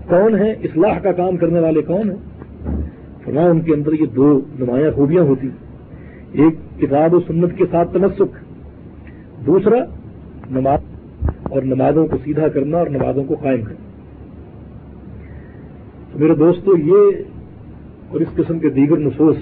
کون 0.09 0.39
ہے؟ 0.39 0.51
اصلاح 0.51 0.99
کا 0.99 1.13
کام 1.13 1.37
کرنے 1.37 1.61
والے 1.61 1.83
کون 1.83 2.11
ہیں؟ 2.11 2.19
فرمایا 3.25 3.51
ان 3.51 3.61
کے 3.61 3.75
اندر 3.75 3.93
یہ 3.93 4.07
دو 4.07 4.41
نمایاں 4.61 4.91
خوبیاں 4.91 5.23
ہوتی 5.23 5.49
ایک 6.33 6.81
کتاب 6.81 7.15
و 7.15 7.21
سنت 7.21 7.59
کے 7.59 7.65
ساتھ 7.71 7.93
تنسک 7.93 8.37
دوسرا 9.47 9.77
نماز 10.51 10.79
اور 11.43 11.63
نمازوں 11.63 12.07
کو 12.07 12.17
سیدھا 12.25 12.49
کرنا 12.49 12.79
اور 12.79 12.87
نمازوں 12.87 13.25
کو 13.25 13.35
قائم 13.35 13.63
کرنا۔ 13.63 13.91
تو 16.13 16.19
میرے 16.19 16.35
دوستو، 16.35 16.77
یہ 16.77 17.23
اور 18.09 18.21
اس 18.21 18.29
قسم 18.37 18.59
کے 18.59 18.69
دیگر 18.69 18.99
نصوص 18.99 19.37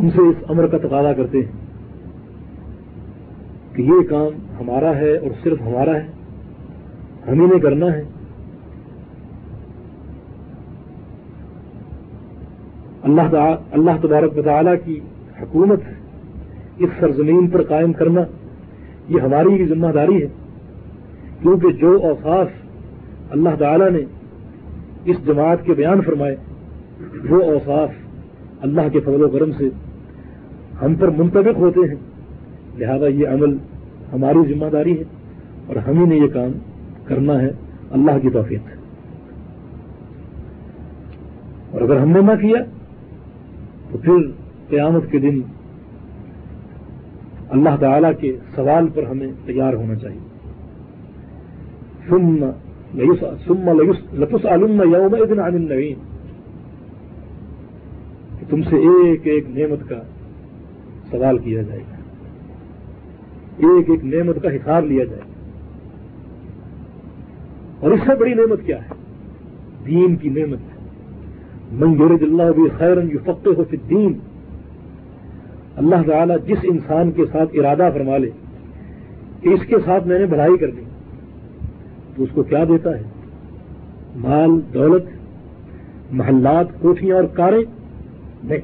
ہم 0.00 0.08
سے 0.10 0.22
اس 0.22 0.36
امر 0.48 0.66
کا 0.66 0.78
تقاضا 0.78 1.12
کرتے 1.12 1.38
ہیں 1.38 1.50
کہ 3.74 3.82
یہ 3.82 4.00
کام 4.08 4.38
ہمارا 4.60 4.94
ہے 4.96 5.16
اور 5.16 5.30
صرف 5.42 5.60
ہمارا 5.60 5.94
ہے، 5.94 6.06
ہم 7.28 7.40
ہی 7.40 7.46
نے 7.46 7.58
کرنا 7.60 7.92
ہے۔ 7.92 8.02
اللہ 13.02 13.36
اللہ 13.72 14.00
تبارک 14.02 14.38
تعالیٰ 14.44 14.74
کی 14.84 14.98
حکومت 15.40 15.80
اس 16.78 16.90
سرزمین 17.00 17.46
پر 17.46 17.62
قائم 17.62 17.92
کرنا 17.92 18.20
یہ 19.08 19.20
ہماری 19.20 19.54
بھی 19.56 19.66
ذمہ 19.66 19.92
داری 19.94 20.22
ہے، 20.22 20.28
کیونکہ 21.42 21.68
جو 21.80 21.92
اوصاف 22.02 22.48
اللہ 23.30 23.56
تعالیٰ 23.58 23.90
نے 23.90 24.02
اس 25.04 25.24
جماعت 25.26 25.64
کے 25.64 25.74
بیان 25.74 26.00
فرمائے، 26.00 26.36
وہ 27.30 27.42
اوصاف 27.42 27.90
اللہ 28.60 28.88
کے 28.92 29.00
فضل 29.00 29.22
و 29.22 29.28
کرم 29.28 29.52
سے 29.58 29.68
ہم 30.82 30.94
پر 30.94 31.08
منتبق 31.08 31.58
ہوتے 31.58 31.80
ہیں۔ 31.80 31.96
لہذا 32.78 33.06
یہ 33.06 33.28
عمل 33.28 33.56
ہماری 34.12 34.54
ذمہ 34.54 34.66
داری 34.66 34.98
ہے 34.98 35.04
اور 35.66 35.76
ہم 35.76 35.98
ہی 35.98 36.06
نے 36.06 36.16
یہ 36.16 36.26
کام 36.26 36.50
کرنا 37.04 37.40
ہے۔ 37.40 37.50
اللہ 37.90 38.10
کی 38.22 38.30
توفیق۔ 38.30 38.60
ہے 38.70 38.74
اور 41.70 41.80
اگر 41.80 41.96
ہم 41.96 42.08
نے 42.10 42.20
نہ 42.20 42.40
کیا، 42.40 42.58
تو 43.92 43.98
پھر 43.98 44.30
قیامت 44.68 45.02
کے 45.10 45.18
دن 45.18 45.40
اللہ 47.50 47.76
تعالی 47.80 48.08
کے 48.20 48.36
سوال 48.54 48.88
پر 48.94 49.02
ہمیں 49.02 49.32
تیار 49.46 49.72
ہونا 49.72 49.94
چاہیے۔ 49.94 50.18
لطس 54.12 54.46
علم 54.46 54.82
یوم 54.82 55.24
دن 55.24 55.38
عن 55.38 55.54
النعیم۔ 55.54 55.98
تم 58.48 58.62
سے 58.62 58.76
ایک 58.76 59.20
ایک 59.24 59.44
نعمت 59.48 59.88
کا 59.88 60.02
سوال 61.10 61.38
کیا 61.38 61.62
جائے 61.62 61.80
گا۔ 61.80 61.96
ایک 63.56 63.90
ایک 63.90 64.04
نعمت 64.04 64.42
کا 64.42 64.50
حساب 64.50 64.84
لیا 64.84 65.04
جائے۔ 65.04 65.20
گا 65.20 65.30
اور 67.80 67.90
اس 67.90 68.00
سے 68.06 68.14
بڑی 68.14 68.34
نعمت 68.34 68.60
کیا 68.66 68.82
ہے؟ 68.82 68.90
دین 69.86 70.16
کی 70.16 70.28
نعمت 70.28 70.58
ہے۔ 70.58 70.80
منظور 71.72 72.10
اللہ 72.10 72.42
بھی 72.42 72.62
خیرن 72.78 73.08
یو 73.10 73.18
فقے 73.24 73.50
ہو 73.56 73.64
دین 73.90 74.12
اللہ 75.76 75.96
تعالیٰ 76.06 76.36
جس 76.46 76.58
انسان 76.62 77.10
کے 77.10 77.22
ساتھ 77.32 77.50
ارادہ 77.54 77.88
فرما 77.94 78.16
لے 78.16 78.30
کہ 79.40 79.48
اس 79.48 79.60
کے 79.66 79.76
ساتھ 79.84 80.06
میں 80.06 80.18
نے 80.18 80.26
بھلائی 80.26 80.58
کر 80.58 80.70
دی، 80.70 80.82
تو 82.16 82.22
اس 82.22 82.28
کو 82.34 82.42
کیا 82.42 82.64
دیتا 82.68 82.98
ہے؟ 82.98 83.02
مال، 84.16 84.50
دولت، 84.74 85.04
محلات 86.10 86.66
کوٹیاں 86.80 87.16
اور 87.16 87.24
کاریں۔ 87.24 87.62
نہیں 88.44 88.58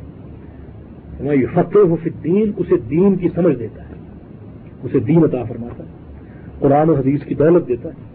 یو 1.20 1.46
فتح 1.54 1.78
ہو 1.78 1.96
دین 2.24 2.52
اسے 2.56 2.74
دین 2.90 3.16
کی 3.16 3.28
سمجھ 3.34 3.58
دیتا 3.58 3.82
ہے۔ 3.82 3.94
اسے 4.82 4.98
دین 4.98 5.24
عطا 5.24 5.42
فرماتا 5.42 5.84
ہے۔ 5.84 5.88
قرآن 6.58 6.90
و 6.90 6.94
حدیث 6.94 7.22
کی 7.22 7.34
دولت 7.34 7.68
دیتا 7.68 7.88
ہے۔ 7.88 8.06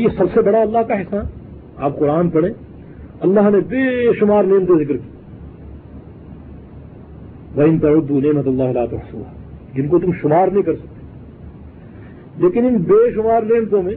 یہ 0.00 0.08
سب 0.18 0.24
سے 0.34 0.42
بڑا 0.42 0.60
اللہ 0.60 0.78
کا 0.78 0.94
احسان۔ 0.94 1.24
آپ 1.76 1.98
قرآن 1.98 2.30
پڑھیں۔ 2.30 2.50
اللہ 3.20 3.40
نے 3.40 3.60
بے 3.60 4.12
شمار 4.12 4.44
نعمت 4.44 4.68
ذکر 4.68 4.96
کی۔ 4.96 5.10
وہ 7.54 7.62
ان 7.62 7.78
نعمت 8.10 8.46
اللہ 8.46 8.62
علیہ 8.62 8.96
ہوا 9.14 9.32
جن 9.74 9.88
کو 9.88 9.98
تم 9.98 10.10
شمار 10.22 10.48
نہیں 10.48 10.62
کر 10.62 10.74
سکتے۔ 10.74 10.96
لیکن 12.36 12.66
ان 12.66 12.76
بے 12.76 13.10
شمار 13.14 13.42
نعمتوں 13.42 13.82
میں 13.82 13.94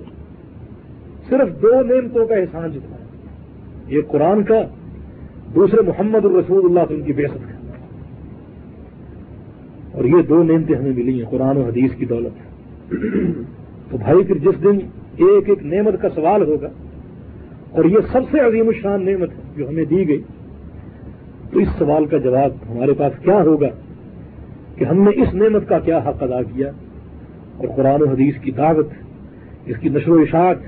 صرف 1.29 1.62
دو 1.62 1.82
نعمتوں 1.82 2.27
کا 2.27 2.36
احسان 2.36 2.71
جتنا 2.71 2.95
ہے۔ 2.95 3.05
یہ 3.88 4.01
قرآن 4.08 4.43
کا، 4.43 4.63
دوسرے 5.55 5.82
محمد 5.82 6.25
الرسول 6.25 6.65
اللہ 6.65 6.79
وسلم 6.79 7.01
کی 7.01 7.13
بےحد 7.13 7.36
کا 7.36 7.48
اور 9.99 10.05
یہ 10.05 10.21
دو 10.21 10.41
نعمتیں 10.43 10.75
ہمیں 10.75 10.91
ملی 10.95 11.17
ہیں، 11.17 11.29
قرآن 11.29 11.57
و 11.57 11.63
حدیث 11.63 11.95
کی 11.95 12.05
دولت۔ 12.05 12.35
تو 13.89 13.97
بھائی، 13.97 14.23
پھر 14.23 14.38
جس 14.38 14.62
دن 14.63 14.77
ایک 15.17 15.49
ایک 15.49 15.63
نعمت 15.65 16.01
کا 16.01 16.09
سوال 16.15 16.41
ہوگا، 16.41 16.69
اور 17.71 17.85
یہ 17.85 18.07
سب 18.12 18.29
سے 18.31 18.39
عظیم 18.39 18.67
الشان 18.67 19.05
نعمت 19.05 19.29
ہے 19.29 19.41
جو 19.55 19.67
ہمیں 19.69 19.85
دی 19.85 20.07
گئی، 20.07 20.21
تو 21.51 21.59
اس 21.59 21.69
سوال 21.77 22.05
کا 22.05 22.17
جواب 22.17 22.51
ہمارے 22.69 22.93
پاس 22.93 23.13
کیا 23.23 23.41
ہوگا 23.41 23.69
کہ 24.75 24.83
ہم 24.83 25.01
نے 25.03 25.12
اس 25.21 25.33
نعمت 25.33 25.67
کا 25.69 25.79
کیا 25.79 25.97
حق 25.97 26.23
ادا 26.23 26.41
کیا؟ 26.43 26.69
اور 27.57 27.67
قرآن 27.75 28.01
و 28.01 28.09
حدیث 28.09 28.39
کی 28.39 28.51
دعوت، 28.51 28.89
اس 29.65 29.77
کی 29.79 29.89
نشر 29.89 30.12
و 30.12 30.21
اشاعت، 30.21 30.59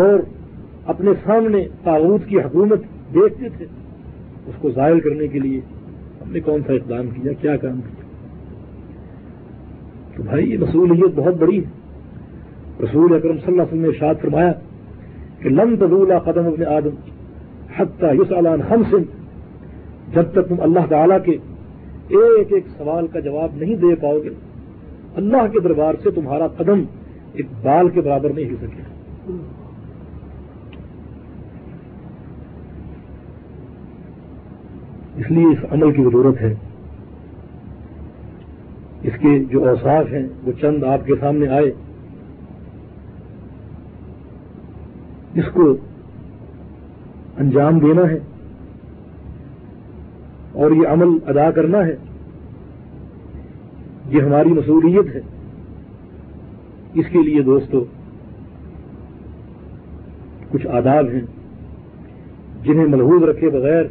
اور 0.00 0.18
اپنے 0.86 1.10
سامنے 1.24 1.66
تعاوت 1.84 2.28
کی 2.28 2.36
حکومت 2.38 2.80
دیکھتے 3.14 3.48
تھے، 3.48 3.66
اس 4.46 4.54
کو 4.60 4.70
ظاہر 4.70 4.98
کرنے 4.98 5.26
کے 5.26 5.38
لیے 5.38 5.60
ہم 6.22 6.32
نے 6.32 6.40
کون 6.40 6.60
سا 6.66 6.72
اقدام 6.72 7.10
کیا 7.10 7.32
کیا 7.32 7.56
کام 7.56 7.80
کیا؟ 7.80 7.97
تو 10.18 10.24
بھائی 10.24 10.52
یہ 10.52 10.58
مسئولیت 10.58 11.12
بہت 11.14 11.34
بڑی 11.34 11.58
ہے۔ 11.58 11.70
رسول 12.84 13.14
اکرم 13.14 13.32
صلی 13.32 13.42
اللہ 13.46 13.62
علیہ 13.62 13.62
وسلم 13.62 13.80
نے 13.80 13.88
ارشاد 13.88 14.14
فرمایا 14.22 14.52
کہ 15.38 15.48
لم 15.48 15.76
تدولا 15.76 16.18
قدم 16.18 16.46
ابن 16.46 16.66
آدم 16.66 16.94
حتیٰ 17.76 18.14
یس 18.14 18.32
علان 18.32 18.62
ہم 18.62 18.82
سن 18.90 19.02
جب 20.14 20.22
تک 20.32 20.48
تم 20.48 20.54
اللہ 20.60 20.86
تعالی 20.88 21.14
کے 21.24 21.32
ایک 22.08 22.52
ایک 22.52 22.64
سوال 22.78 23.06
کا 23.06 23.20
جواب 23.20 23.56
نہیں 23.56 23.74
دے 23.74 23.94
پاؤ 23.94 24.18
گے، 24.24 24.30
اللہ 25.16 25.46
کے 25.52 25.60
دربار 25.60 25.94
سے 26.02 26.10
تمہارا 26.10 26.46
قدم 26.46 26.82
ایک 27.32 27.46
بال 27.62 27.88
کے 27.88 28.00
برابر 28.00 28.30
نہیں 28.30 28.44
ہل 28.44 28.56
سکے۔ 28.56 28.82
اس 35.16 35.30
لیے 35.30 35.46
اس 35.46 35.72
عمل 35.72 35.92
کی 35.92 36.02
ضرورت 36.02 36.40
ہے۔ 36.40 36.54
اس 39.02 39.12
کے 39.20 39.44
جو 39.44 39.68
اوساف 39.68 40.12
ہیں، 40.12 40.28
وہ 40.42 40.52
چند 40.60 40.84
آپ 40.84 41.06
کے 41.06 41.12
سامنے 41.20 41.48
آئے۔ 41.48 41.72
اس 45.34 45.44
کو 45.52 45.76
انجام 47.38 47.78
دینا 47.78 48.02
ہے۔ 48.02 48.18
اور 50.52 50.70
یہ 50.70 50.88
عمل 50.88 51.18
ادا 51.26 51.50
کرنا 51.50 51.86
ہے۔ 51.86 51.96
یہ 54.08 54.22
ہماری 54.22 54.48
مصولیت 54.48 55.14
ہے۔ 55.14 55.20
اس 56.94 57.06
کے 57.12 57.22
لیے 57.22 57.42
دوستو، 57.42 57.84
کچھ 60.50 60.66
آداب 60.66 61.08
ہیں۔ 61.08 61.22
جنہیں 62.62 62.86
ملحوظ 62.86 63.22
رکھے 63.22 63.50
بغیر 63.50 63.84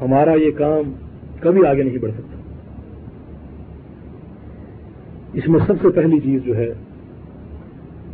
ہمارا 0.00 0.32
یہ 0.32 0.50
کام 0.50 0.92
کبھی 1.40 1.66
آگے 1.66 1.82
نہیں 1.82 1.98
بڑھ 1.98 2.12
سکتا۔ 2.12 2.33
اس 5.34 5.48
میں 5.48 5.60
سب 5.66 5.74
سے 5.82 5.88
پہلی 5.88 6.20
چیز 6.20 6.42
جو 6.44 6.56
ہے، 6.56 6.72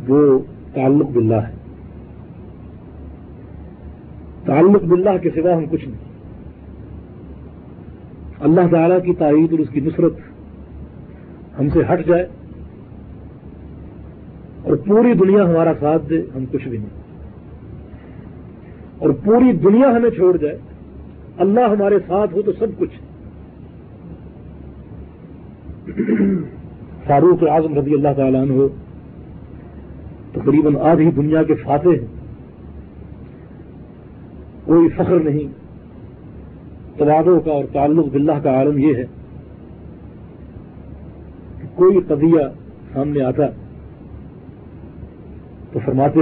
وہ 0.07 0.39
تعلق 0.73 1.09
باللہ 1.09 1.35
ہے۔ 1.35 1.53
تعلق 4.45 4.83
باللہ 4.83 5.17
کے 5.21 5.29
سوا 5.29 5.57
ہم 5.57 5.65
کچھ 5.65 5.89
نہیں۔ 5.89 6.11
اللہ 8.39 8.61
تعالیٰ 8.71 9.03
کی 9.03 9.13
تائید 9.13 9.51
اور 9.51 9.59
اس 9.59 9.69
کی 9.69 9.79
نصرت 9.79 10.13
ہم 11.59 11.69
سے 11.69 11.79
ہٹ 11.93 12.07
جائے 12.07 12.27
اور 14.63 14.75
پوری 14.75 15.13
دنیا 15.13 15.43
ہمارا 15.43 15.73
ساتھ 15.79 16.09
دے، 16.09 16.21
ہم 16.35 16.45
کچھ 16.51 16.67
بھی 16.67 16.77
نہیں۔ 16.77 17.01
اور 18.97 19.09
پوری 19.09 19.51
دنیا 19.51 19.87
ہمیں 19.87 20.09
چھوڑ 20.09 20.37
جائے، 20.37 20.57
اللہ 21.37 21.59
ہمارے 21.59 21.95
ساتھ 22.07 22.33
ہو 22.33 22.41
تو 22.41 22.51
سب 22.51 22.67
کچھ۔ 22.77 22.95
فاروق 27.07 27.43
اعظم 27.49 27.73
رضی 27.73 27.93
اللہ 27.93 28.13
تعالیٰ 28.15 28.41
عنہ 28.41 28.53
ہو 28.53 28.67
تقریباً 30.31 30.75
آدھی 30.81 31.11
دنیا 31.11 31.43
کے 31.43 31.53
فاتح 31.53 31.89
ہیں۔ 31.89 32.07
کوئی 34.65 34.89
فخر 34.89 35.19
نہیں۔ 35.19 35.47
توادوں 36.97 37.39
کا 37.39 37.51
اور 37.51 37.63
تعلق 37.71 38.05
باللہ 38.05 38.39
کا 38.43 38.49
عالم 38.49 38.77
یہ 38.77 38.95
ہے 38.95 39.05
کہ 41.61 41.67
کوئی 41.75 41.99
قضیہ 42.07 42.47
سامنے 42.93 43.23
آتا 43.23 43.43
تو 45.71 45.79
فرماتے 45.85 46.19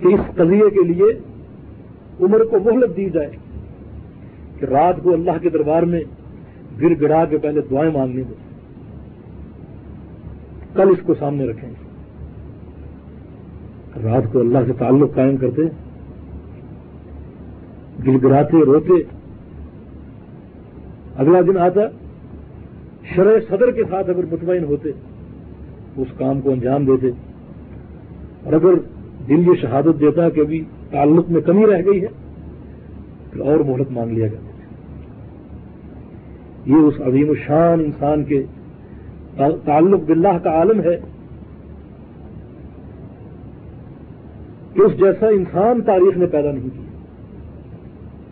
کہ 0.00 0.06
اس 0.06 0.20
قضیے 0.36 0.70
کے 0.70 0.82
لیے 0.82 1.12
عمر 2.20 2.44
کو 2.44 2.58
مہلت 2.58 2.96
دی 2.96 3.10
جائے 3.10 3.30
کہ 4.58 4.64
رات 4.64 5.02
کو 5.02 5.12
اللہ 5.12 5.38
کے 5.42 5.48
دربار 5.48 5.82
میں 5.82 6.00
گر 6.80 7.00
گڑا 7.00 7.24
کے 7.24 7.38
پہلے 7.38 7.60
دعائیں 7.70 7.92
مانگنے 7.92 8.22
کو 8.28 8.34
کل 10.74 10.88
اس 10.88 10.98
کو 11.06 11.14
سامنے 11.14 11.44
رکھیں 11.44 11.70
گے۔ 11.70 11.90
رات 14.04 14.22
کو 14.32 14.40
اللہ 14.40 14.58
سے 14.66 14.72
تعلق 14.72 15.14
قائم 15.14 15.36
کرتے 15.36 15.62
گڑ 18.06 18.18
گڑاتے 18.22 18.64
روتے۔ 18.64 18.94
اگلا 21.16 21.40
دن 21.40 21.58
آتا 21.58 21.80
شرح 23.14 23.40
صدر 23.48 23.70
کے 23.70 23.82
ساتھ 23.90 24.10
اگر 24.10 24.24
مطمئن 24.32 24.64
ہوتے، 24.64 24.90
اس 25.96 26.08
کام 26.18 26.40
کو 26.40 26.50
انجام 26.50 26.84
دیتے۔ 26.84 27.10
اور 28.44 28.52
اگر 28.52 28.74
دل 29.28 29.48
یہ 29.48 29.54
شہادت 29.60 30.00
دیتا 30.00 30.28
کہ 30.28 30.40
ابھی 30.40 30.64
تعلق 30.90 31.30
میں 31.30 31.40
کمی 31.40 31.66
رہ 31.66 31.82
گئی 31.86 32.02
ہے، 32.02 32.06
پھر 33.30 33.40
اور 33.40 33.58
مہلت 33.58 33.90
مانگ 33.90 34.10
لیا 34.10 34.28
کرتے۔ 34.28 34.50
تھے 34.58 34.60
یہ 36.70 36.76
اس 36.76 36.94
عظیم 37.00 37.28
الشان 37.28 37.80
انسان 37.80 38.24
کے 38.24 38.42
تعلق 39.64 40.00
باللہ 40.00 40.38
کا 40.42 40.50
عالم 40.50 40.80
ہے۔ 40.80 41.00
کہ 44.74 44.80
اس 44.80 44.92
جیسا 44.98 45.26
انسان 45.26 45.82
تاریخ 45.82 46.16
نے 46.16 46.26
پیدا 46.26 46.52
نہیں 46.52 46.68
کیا۔ 46.74 46.98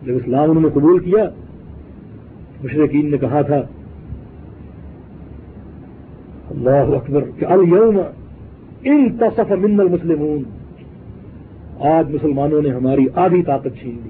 جب 0.03 0.13
اسلام 0.15 0.49
انہوں 0.49 0.63
نے 0.63 0.69
قبول 0.69 0.99
کیا، 0.99 1.29
مشرقین 2.63 3.11
نے 3.11 3.17
کہا 3.17 3.41
تھا، 3.41 3.61
اللہ 6.49 6.69
اکبر، 6.69 7.23
کہ 7.37 7.45
اليوم 7.45 7.99
ان 8.83 9.17
تصف 9.17 9.51
من 9.51 9.79
المسلمون۔ 9.79 10.43
آج 11.79 12.15
مسلمانوں 12.15 12.61
نے 12.61 12.69
ہماری 12.69 13.05
آدھی 13.15 13.43
طاقت 13.43 13.67
چھین 13.81 13.97
لی 14.03 14.09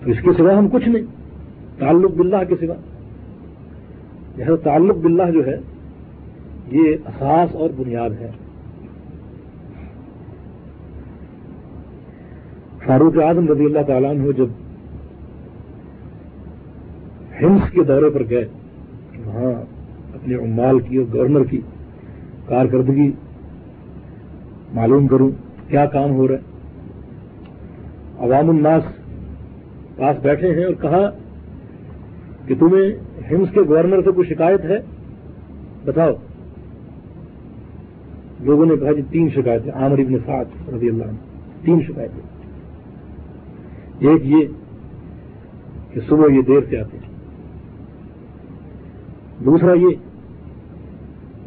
اس 0.11 0.17
کے 0.21 0.29
سوا 0.37 0.59
ہم 0.59 0.67
کچھ 0.67 0.89
نہیں۔ 0.89 1.05
تعلق 1.79 2.11
باللہ 2.11 2.43
کے 2.49 2.55
سوا۔ 2.59 2.75
یہ 4.37 4.55
تعلق 4.63 4.97
باللہ 4.97 5.31
جو 5.31 5.45
ہے، 5.45 5.59
یہ 6.71 6.95
اساس 7.05 7.55
اور 7.55 7.69
بنیاد 7.77 8.09
ہے۔ 8.19 8.31
فاروق 12.85 13.13
اعظم 13.23 13.47
رضی 13.47 13.65
اللہ 13.65 13.79
تعالیٰ 13.87 14.09
عنہ 14.09 14.31
جب 14.31 14.45
ہمس 17.41 17.71
کے 17.71 17.83
دورے 17.83 18.09
پر 18.09 18.23
گئے، 18.29 18.47
وہاں 19.25 19.61
اپنے 20.13 20.35
عمال 20.35 20.79
کی 20.79 20.97
اور 20.97 21.05
گورنر 21.13 21.43
کی 21.43 21.61
کارکردگی 22.45 23.11
معلوم 24.73 25.07
کروں، 25.07 25.29
کیا 25.67 25.85
کام 25.85 26.11
ہو 26.11 26.27
رہا 26.27 26.35
ہے؟ 26.35 26.41
عوام 28.19 28.49
الناس 28.49 28.83
پاس 30.01 30.17
بیٹھے 30.21 30.55
ہیں 30.55 30.65
اور 30.65 30.73
کہا 30.73 31.09
کہ 32.47 32.55
تمہیں 32.59 32.91
ہمس 33.31 33.47
کے 33.53 33.61
گورنر 33.61 34.01
سے 34.01 34.11
کوئی 34.11 34.29
شکایت 34.29 34.61
ہے؟ 34.61 34.79
بتاؤ۔ 35.85 36.11
لوگوں 38.39 38.65
نے 38.65 38.75
کہا 38.75 38.91
جی 38.91 39.01
تین 39.09 39.29
شکایتیں۔ 39.29 39.71
عامر 39.71 39.99
ابن 39.99 40.15
سعد 40.25 40.69
رضی 40.73 40.89
اللہ 40.89 41.03
عنہ۔ 41.03 41.17
تین 41.65 41.81
شکایتیں۔ 41.87 42.47
ایک 44.09 44.25
یہ 44.25 44.45
کہ 45.93 45.99
صبح 46.09 46.27
یہ 46.27 46.41
دیر 46.41 46.59
سے 46.69 46.77
آتے 46.77 46.97
ہیں۔ 46.97 47.09
دوسرا 49.45 49.73
یہ 49.73 49.89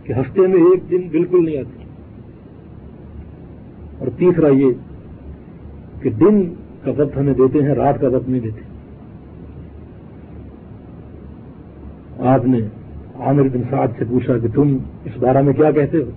کہ 0.05 0.13
ہفتے 0.13 0.41
میں 0.41 0.63
ایک 0.63 0.91
دن 0.91 1.09
بالکل 1.09 1.45
نہیں 1.45 1.59
آتے۔ 1.59 1.85
اور 3.99 4.09
تیسرا 4.19 4.49
یہ 4.49 4.73
کہ 6.03 6.11
دن 6.11 6.55
کا 6.85 6.93
وقت 6.97 7.17
ہمیں 7.17 7.35
دیتے 7.35 7.63
ہیں، 7.63 7.75
رات 7.75 8.01
کا 8.01 8.09
وقت 8.09 8.29
نہیں 8.29 8.41
دیتے۔ 8.41 8.61
آپ 12.27 12.47
نے 12.47 12.59
عامر 13.15 13.43
بن 13.43 13.63
سعد 13.71 13.89
سے 13.99 14.05
پوچھا 14.09 14.39
کہ 14.39 14.49
تم 14.55 14.77
اس 15.05 15.17
بارے 15.19 15.43
میں 15.43 15.53
کیا 15.53 15.71
کہتے 15.71 15.99
ہو؟ 15.99 16.11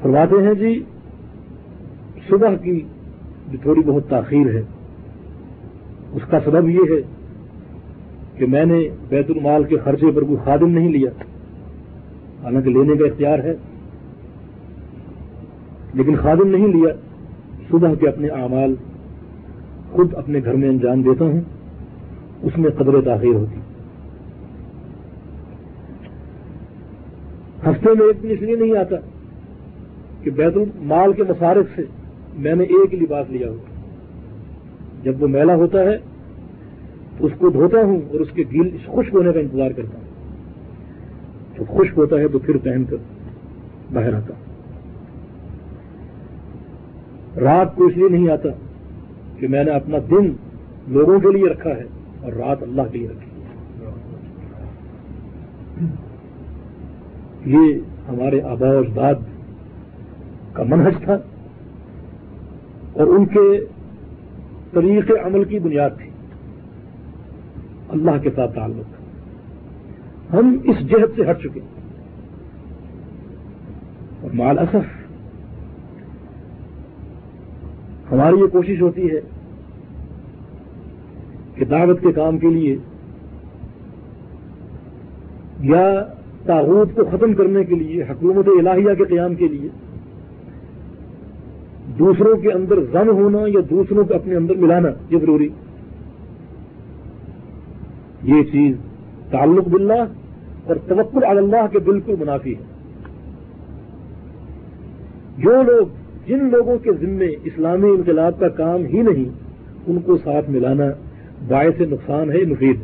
فرماتے 0.00 0.42
ہیں 0.46 0.54
جی 0.54 0.82
صبح 2.28 2.54
کی 2.54 2.80
جو 3.48 3.58
تھوڑی 3.62 3.80
بہت 3.86 4.08
تاخیر 4.08 4.54
ہے، 4.54 4.62
اس 6.12 6.22
کا 6.30 6.38
سبب 6.44 6.68
یہ 6.68 6.80
ہے 6.90 7.00
کہ 8.38 8.46
میں 8.46 8.64
نے 8.64 8.88
بیت 9.08 9.30
المال 9.30 9.64
کے 9.64 9.76
خرچے 9.76 10.10
پر 10.10 10.22
کوئی 10.22 10.38
خادم 10.44 10.70
نہیں 10.70 10.88
لیا۔ 10.88 11.10
حالانکہ 12.42 12.70
لینے 12.70 12.96
کا 12.96 13.06
اختیار 13.06 13.38
ہے، 13.38 13.54
لیکن 15.94 16.16
خادم 16.16 16.48
نہیں 16.48 16.68
لیا۔ 16.68 16.94
صبح 17.70 17.94
کے 17.94 18.08
اپنے 18.08 18.28
اعمال 18.28 18.74
خود 19.92 20.14
اپنے 20.14 20.40
گھر 20.44 20.52
میں 20.52 20.68
انجام 20.68 21.02
دیتا 21.02 21.24
ہوں، 21.24 21.40
اس 22.42 22.58
میں 22.58 22.70
قدر 22.70 23.00
تاخیر 23.00 23.34
ہوتی۔ 23.34 23.60
ہفتے 27.70 27.88
میں 27.98 28.06
ایک 28.06 28.22
دن 28.22 28.30
اس 28.30 28.42
لیے 28.42 28.56
نہیں 28.56 28.76
آتا 28.76 28.96
کہ 30.22 30.30
بیت 30.30 30.56
المال 30.56 31.12
کے 31.12 31.22
مصارف 31.22 31.66
سے 31.76 31.82
میں 32.34 32.54
نے 32.54 32.64
ایک 32.64 32.94
لباس 32.94 33.30
لیا 33.30 33.50
ہو۔ 33.50 33.56
جب 35.02 35.22
وہ 35.22 35.28
میلا 35.28 35.54
ہوتا 35.54 35.80
ہے، 35.80 35.98
تو 37.18 37.26
اس 37.26 37.32
کو 37.38 37.48
دھوتا 37.48 37.80
ہوں 37.80 38.00
اور 38.12 38.20
اس 38.20 38.28
کے 38.34 38.42
گل 38.52 38.68
خشک 38.86 39.14
ہونے 39.14 39.32
کا 39.32 39.40
انتظار 39.40 39.70
کرتا 39.70 39.98
ہوں۔ 39.98 40.04
جب 41.58 41.78
خشک 41.78 41.98
ہوتا 41.98 42.16
ہے 42.16 42.28
تو 42.28 42.38
پھر 42.38 42.56
پہن 42.56 42.84
کر 42.84 42.96
باہر 43.92 44.14
آتا 44.14 44.34
ہوں۔ 44.34 44.43
رات 47.40 47.76
کو 47.76 47.84
اس 47.84 47.96
لیے 47.96 48.08
نہیں 48.08 48.28
آتا 48.28 48.48
کہ 49.38 49.48
میں 49.48 49.64
نے 49.64 49.70
اپنا 49.70 49.98
دن 50.10 50.32
لوگوں 50.88 51.20
کے 51.20 51.32
لیے 51.32 51.46
رکھا 51.46 51.70
ہے 51.70 51.84
اور 52.22 52.32
رات 52.32 52.62
اللہ 52.62 52.82
کے 52.92 52.98
لیے 52.98 53.08
رکھی 53.08 53.30
ہے۔ 53.30 53.46
یہ 57.46 57.74
ہمارے 58.08 58.40
آبا 58.40 58.66
و 58.68 58.78
اجداد 58.78 59.14
کا 60.52 60.62
منحج 60.62 60.94
تھا 61.04 61.14
اور 62.92 63.06
ان 63.06 63.26
کے 63.26 63.64
طریق 64.70 65.10
عمل 65.24 65.44
کی 65.44 65.58
بنیاد 65.58 65.90
تھی۔ 65.98 66.10
اللہ 67.88 68.10
کے 68.22 68.30
ساتھ 68.30 68.54
تعلق۔ 68.54 69.04
ہم 70.34 70.56
اس 70.64 70.78
جہد 70.78 71.16
سے 71.16 71.30
ہٹ 71.30 71.38
چکے۔ 71.38 71.60
اور 74.20 74.30
مال 74.34 74.58
اصف 74.58 75.03
ہماری 78.14 78.40
یہ 78.40 78.46
کوشش 78.46 78.82
ہوتی 78.82 79.10
ہے 79.10 79.20
کہ 81.54 81.64
دعوت 81.64 82.00
کے 82.00 82.12
کام 82.12 82.38
کے 82.38 82.50
لیے 82.50 82.76
یا 85.60 86.02
تاغوت 86.46 86.88
کو 86.94 87.04
ختم 87.04 87.34
کرنے 87.34 87.64
کے 87.64 87.74
لیے، 87.74 88.02
حکومت 88.02 88.48
الہیہ 88.48 88.94
کے 88.94 89.04
قیام 89.04 89.34
کے 89.34 89.48
لیے 89.48 89.68
دوسروں 91.98 92.36
کے 92.36 92.52
اندر 92.52 92.80
زم 92.92 93.08
ہونا 93.08 93.38
یا 93.46 93.60
دوسروں 93.70 94.04
کو 94.04 94.14
اپنے 94.14 94.36
اندر 94.36 94.54
ملانا 94.54 94.88
یہ 95.10 95.18
ضروری 95.18 95.48
یہ 98.22 98.42
چیز 98.52 98.76
تعلق 99.30 99.68
باللہ 99.68 100.04
اور 100.64 100.76
توکل 100.88 101.24
اللہ 101.24 101.66
کے 101.72 101.78
بالکل 101.78 102.14
منافی 102.18 102.54
ہے۔ 102.54 102.62
جو 105.38 105.62
لوگ 105.62 106.03
جن 106.26 106.50
لوگوں 106.50 106.78
کے 106.78 106.92
ذمے 106.92 107.26
اسلامی 107.44 107.90
انقلاب 107.90 108.40
کا 108.40 108.48
کام 108.48 108.84
ہی 108.84 109.02
نہیں، 109.02 109.24
ان 109.86 109.98
کو 110.00 110.16
ساتھ 110.16 110.50
ملانا 110.50 110.84
باعث 111.48 111.80
نقصان 111.80 112.32
ہے، 112.32 112.44
مفید۔ 112.44 112.76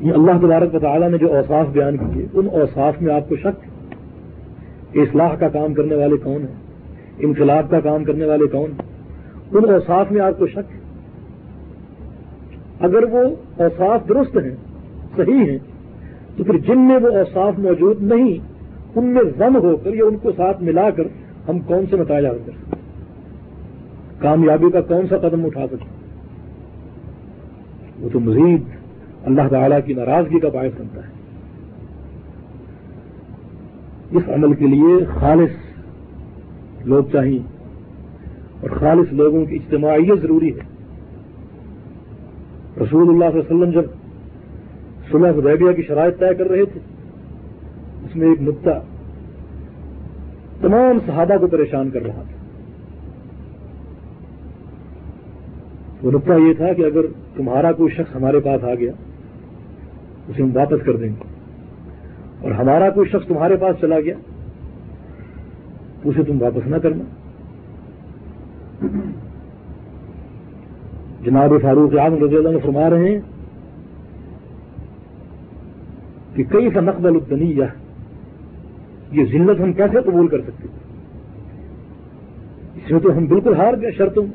یہ 0.00 0.12
اللہ 0.12 0.30
تبارک 0.42 0.82
تعالیٰ 0.82 1.10
نے 1.10 1.18
جو 1.18 1.34
اوصاف 1.34 1.66
بیان 1.66 1.96
کیے، 1.96 2.26
ان 2.34 2.48
اوصاف 2.52 3.02
میں 3.02 3.14
آپ 3.14 3.28
کو 3.28 3.36
شک 3.36 3.72
اصلاح 4.94 5.34
کا 5.34 5.48
کام 5.48 5.74
کرنے 5.74 5.94
والے 5.94 6.16
کون 6.16 6.42
ہیں؟ 6.42 6.54
انقلاب 7.18 7.70
کا 7.70 7.80
کام 7.80 8.04
کرنے 8.04 8.24
والے 8.24 8.46
کون 8.46 8.70
ہیں؟ 8.70 8.92
ان 9.52 9.70
اوصاف 9.70 10.12
میں 10.12 10.20
آپ 10.20 10.38
کو 10.38 10.46
شک 10.46 10.58
ہے؟ 10.58 10.78
اگر 12.80 13.02
وہ 13.02 13.22
اوصاف 13.56 14.08
درست 14.08 14.36
ہیں، 14.36 14.56
صحیح 15.16 15.50
ہیں، 15.50 15.58
تو 16.36 16.44
پھر 16.44 16.56
جن 16.58 16.80
میں 16.80 16.96
وہ 16.96 17.08
اوصاف 17.08 17.58
موجود 17.58 18.02
نہیں 18.02 18.51
ان 18.96 19.06
میں 19.06 19.22
ضم 19.38 19.56
ہو 19.56 19.76
کر 19.76 19.94
یا 19.94 20.04
ان 20.04 20.16
کو 20.16 20.32
ساتھ 20.36 20.62
ملا 20.62 20.90
کر 20.90 21.02
ہم 21.48 21.58
کون 21.58 21.84
سے 21.90 21.96
نتائج 21.96 22.24
کر 22.24 22.52
سکتے 22.52 22.76
کامیابی 24.18 24.70
کا 24.70 24.80
کون 24.80 25.06
سا 25.08 25.18
قدم 25.18 25.46
اٹھا 25.46 25.66
سکتے 25.66 25.84
وہ 28.00 28.08
تو 28.12 28.20
مزید 28.20 28.62
اللہ 29.24 29.42
تعالی 29.50 29.74
کی 29.86 29.94
ناراضگی 29.94 30.40
کا 30.40 30.48
باعث 30.48 30.80
بنتا 30.80 31.00
ہے۔ 31.00 31.12
اس 34.10 34.22
عمل 34.28 34.54
کے 34.54 34.66
لیے 34.66 35.04
خالص 35.20 35.50
لوگ 36.86 37.04
چاہیے۔ 37.12 37.38
اور 38.60 38.70
خالص 38.70 39.12
لوگوں 39.12 39.44
کی 39.44 39.54
اجتماعیت 39.54 40.22
ضروری 40.22 40.54
ہے۔ 40.54 40.60
رسول 42.80 43.08
اللہ 43.08 43.24
صلی 43.32 43.40
اللہ 43.40 43.64
علیہ 43.64 43.68
وسلم 43.68 43.80
جب 43.80 43.88
صلح 45.10 45.30
حدیبیہ 45.30 45.72
کی 45.72 45.82
شرائط 45.82 46.18
طے 46.18 46.34
کر 46.34 46.50
رہے 46.50 46.64
تھے 46.64 46.80
اس 48.04 48.16
میں 48.16 48.28
ایک 48.28 48.42
نقطہ 48.42 48.82
تمام 50.60 50.98
صحابہ 51.06 51.36
کو 51.36 51.46
پریشان 51.46 51.90
کر 51.90 52.02
رہا 52.02 52.22
تھا۔ 52.22 52.38
وہ 56.02 56.10
نقطہ 56.10 56.32
یہ 56.32 56.54
تھا 56.54 56.72
کہ 56.72 56.82
اگر 56.82 57.00
تمہارا 57.36 57.72
کوئی 57.72 57.94
شخص 57.94 58.16
ہمارے 58.16 58.40
پاس 58.40 58.64
آ 58.64 58.74
گیا، 58.74 58.92
اسے 60.28 60.42
ہم 60.42 60.50
واپس 60.54 60.84
کر 60.84 60.96
دیں 60.96 61.08
گے۔ 61.08 61.32
اور 62.40 62.50
ہمارا 62.50 62.90
کوئی 62.90 63.08
شخص 63.08 63.28
تمہارے 63.28 63.56
پاس 63.56 63.76
چلا 63.80 64.00
گیا 64.00 64.14
اسے 66.04 66.22
تم 66.22 66.42
واپس 66.42 66.66
نہ 66.66 66.76
کرنا۔ 66.76 67.04
جناب 71.24 71.52
فاروق 71.62 71.98
اعظم 71.98 72.24
رضی 72.24 72.36
اللہ 72.36 72.48
عنہ 72.48 72.58
فرما 72.58 72.90
رہے 72.90 73.08
ہیں 73.08 73.20
کہ 76.34 76.44
کئی 76.44 76.68
سا 76.74 76.80
نقبل 76.80 77.14
الدنی 77.14 77.56
یہ 79.12 79.24
ذلت 79.24 79.60
ہم 79.60 79.72
کیسے 79.72 80.02
قبول 80.02 80.28
کر 80.28 80.40
سکتے 80.40 80.68
اس 82.74 82.90
میں 82.90 83.00
تو 83.00 83.18
ہم 83.18 83.26
بالکل 83.26 83.54
ہار 83.54 83.74
گئے 83.80 83.90
شرطوں 83.90 84.26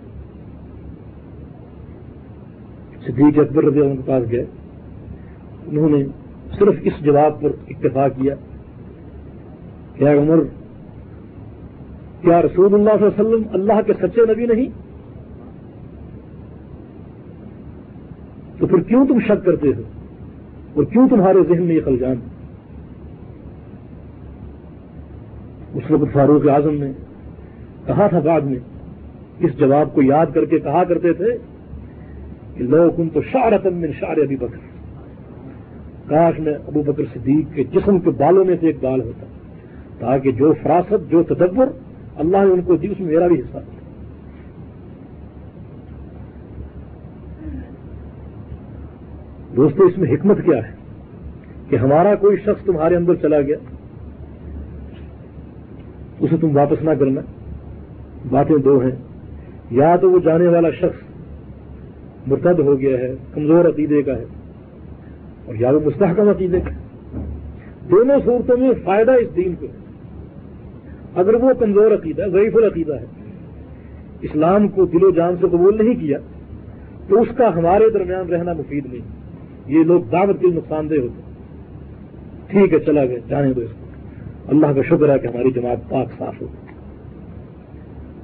صدیق 3.05 3.39
اکبر 3.39 3.63
رضی 3.63 3.79
اللہ 3.79 3.91
عنہ 3.91 4.01
کے 4.01 4.07
پاس 4.07 4.31
گئے۔ 4.31 4.45
انہوں 5.67 5.89
نے 5.89 6.03
صرف 6.59 6.75
اس 6.83 6.93
جواب 7.01 7.41
پر 7.41 7.49
اتفاق 7.67 8.11
کیا 8.21 8.35
کیا 9.93 10.11
عمر، 10.11 10.39
کیا 12.21 12.41
رسول 12.41 12.73
اللہ 12.73 12.89
صلی 12.89 13.05
اللہ 13.05 13.13
علیہ 13.13 13.25
وسلم 13.25 13.43
اللہ 13.53 13.81
کے 13.85 13.93
سچے 13.93 14.21
نبی 14.33 14.45
نہیں؟ 14.45 14.69
تو 18.59 18.67
پھر 18.67 18.79
کیوں 18.79 19.07
تم 19.07 19.19
شک 19.19 19.45
کرتے 19.45 19.67
ہو؟ 19.67 19.81
اور 20.73 20.83
کیوں 20.83 21.09
تمہارے 21.09 21.43
ذہن 21.47 21.63
میں 21.63 21.75
یہ 21.75 21.81
خلجان؟ 21.85 22.15
اس 25.87 25.91
وقت 25.91 26.13
فاروق 26.13 26.47
اعظم 26.49 26.73
نے 26.73 26.91
کہا 27.85 28.07
تھا 28.07 28.19
بعد 28.19 28.41
میں، 28.41 28.59
اس 29.39 29.57
جواب 29.57 29.93
کو 29.93 30.01
یاد 30.01 30.25
کر 30.33 30.45
کے 30.45 30.59
کہا 30.59 30.83
کرتے 30.83 31.13
تھے 31.13 31.37
کہ 32.55 32.63
لو 32.63 32.89
کن 32.91 33.09
تو 33.09 33.21
شارتن 33.21 33.73
من 33.73 33.91
شار 33.99 34.17
ابھی 34.17 34.35
بکر۔ 34.35 34.57
کاش 36.07 36.39
میں 36.39 36.53
ابو 36.67 36.81
بکر 36.81 37.03
صدیق 37.13 37.55
کے 37.55 37.63
جسم 37.63 37.99
کے 37.99 38.09
بالوں 38.09 38.45
میں 38.45 38.55
سے 38.59 38.67
ایک 38.67 38.77
بال 38.81 39.01
ہوتا، 39.01 39.25
تاکہ 39.99 40.31
جو 40.31 40.53
فراست، 40.63 41.11
جو 41.11 41.23
تدبر 41.23 41.69
اللہ 42.15 42.37
نے 42.37 42.51
ان 42.51 42.61
کو 42.61 42.75
دی، 42.75 42.87
اس 42.87 42.99
میں 42.99 43.07
میرا 43.07 43.27
بھی 43.27 43.39
حصہ۔ 43.39 43.57
دوستو، 49.55 49.83
اس 49.83 49.97
میں 49.97 50.13
حکمت 50.13 50.37
کیا 50.45 50.67
ہے 50.67 50.71
کہ 51.69 51.75
ہمارا 51.75 52.15
کوئی 52.15 52.37
شخص 52.37 52.65
تمہارے 52.65 52.95
اندر 52.95 53.15
چلا 53.15 53.41
گیا 53.41 53.57
اسے 56.19 56.37
تم 56.37 56.57
واپس 56.57 56.83
نہ 56.83 56.89
کرنا۔ 56.99 57.21
باتیں 58.29 58.57
دو 58.57 58.79
ہیں۔ 58.79 58.91
یا 59.71 59.95
تو 59.95 60.11
وہ 60.11 60.19
جانے 60.19 60.47
والا 60.47 60.69
شخص 60.69 61.07
مرتد 62.27 62.59
ہو 62.59 62.79
گیا 62.79 62.97
ہے، 62.97 63.15
کمزور 63.33 63.65
عقیدے 63.65 64.01
کا 64.01 64.17
ہے، 64.17 64.25
اور 65.45 65.55
یا 65.55 65.71
وہ 65.71 65.79
مستحکم 65.85 66.29
عقیدے 66.29 66.59
کا 66.59 66.69
دونوں 67.89 68.19
صورتوں 68.25 68.57
میں 68.57 68.71
فائدہ 68.83 69.11
اس 69.11 69.35
دین 69.35 69.55
کو 69.55 69.65
ہے۔ 69.65 69.77
اگر 71.15 71.33
وہ 71.33 71.53
کمزور 71.59 71.91
عقیدہ، 71.91 72.25
ضعیف 72.31 72.55
العقیدہ 72.55 72.99
ہے، 72.99 73.05
اسلام 74.21 74.67
کو 74.67 74.85
دل 74.85 75.03
و 75.03 75.11
جان 75.11 75.35
سے 75.41 75.47
قبول 75.47 75.85
نہیں 75.85 76.01
کیا، 76.01 76.17
تو 77.07 77.21
اس 77.21 77.27
کا 77.37 77.55
ہمارے 77.55 77.89
درمیان 77.89 78.29
رہنا 78.29 78.53
مفید 78.53 78.85
نہیں۔ 78.85 79.01
یہ 79.65 79.83
لوگ 79.83 80.01
دعوت 80.11 80.41
کے 80.41 80.47
نقصان 80.47 80.89
دہ 80.89 80.95
ہوتے 80.95 81.21
ٹھیک 82.47 82.73
ہے، 82.73 82.79
چلا 82.79 83.05
گیا، 83.05 83.17
جانے 83.27 83.53
دو 83.53 83.61
اس 83.61 83.71
کو۔ 83.79 83.86
اللہ 84.47 84.67
کا 84.75 84.81
شکر 84.81 85.09
ہے 85.09 85.19
کہ 85.19 85.27
ہماری 85.27 85.51
جماعت 85.51 85.89
پاک 85.89 86.07
صاف 86.17 86.41
ہو۔ 86.41 86.47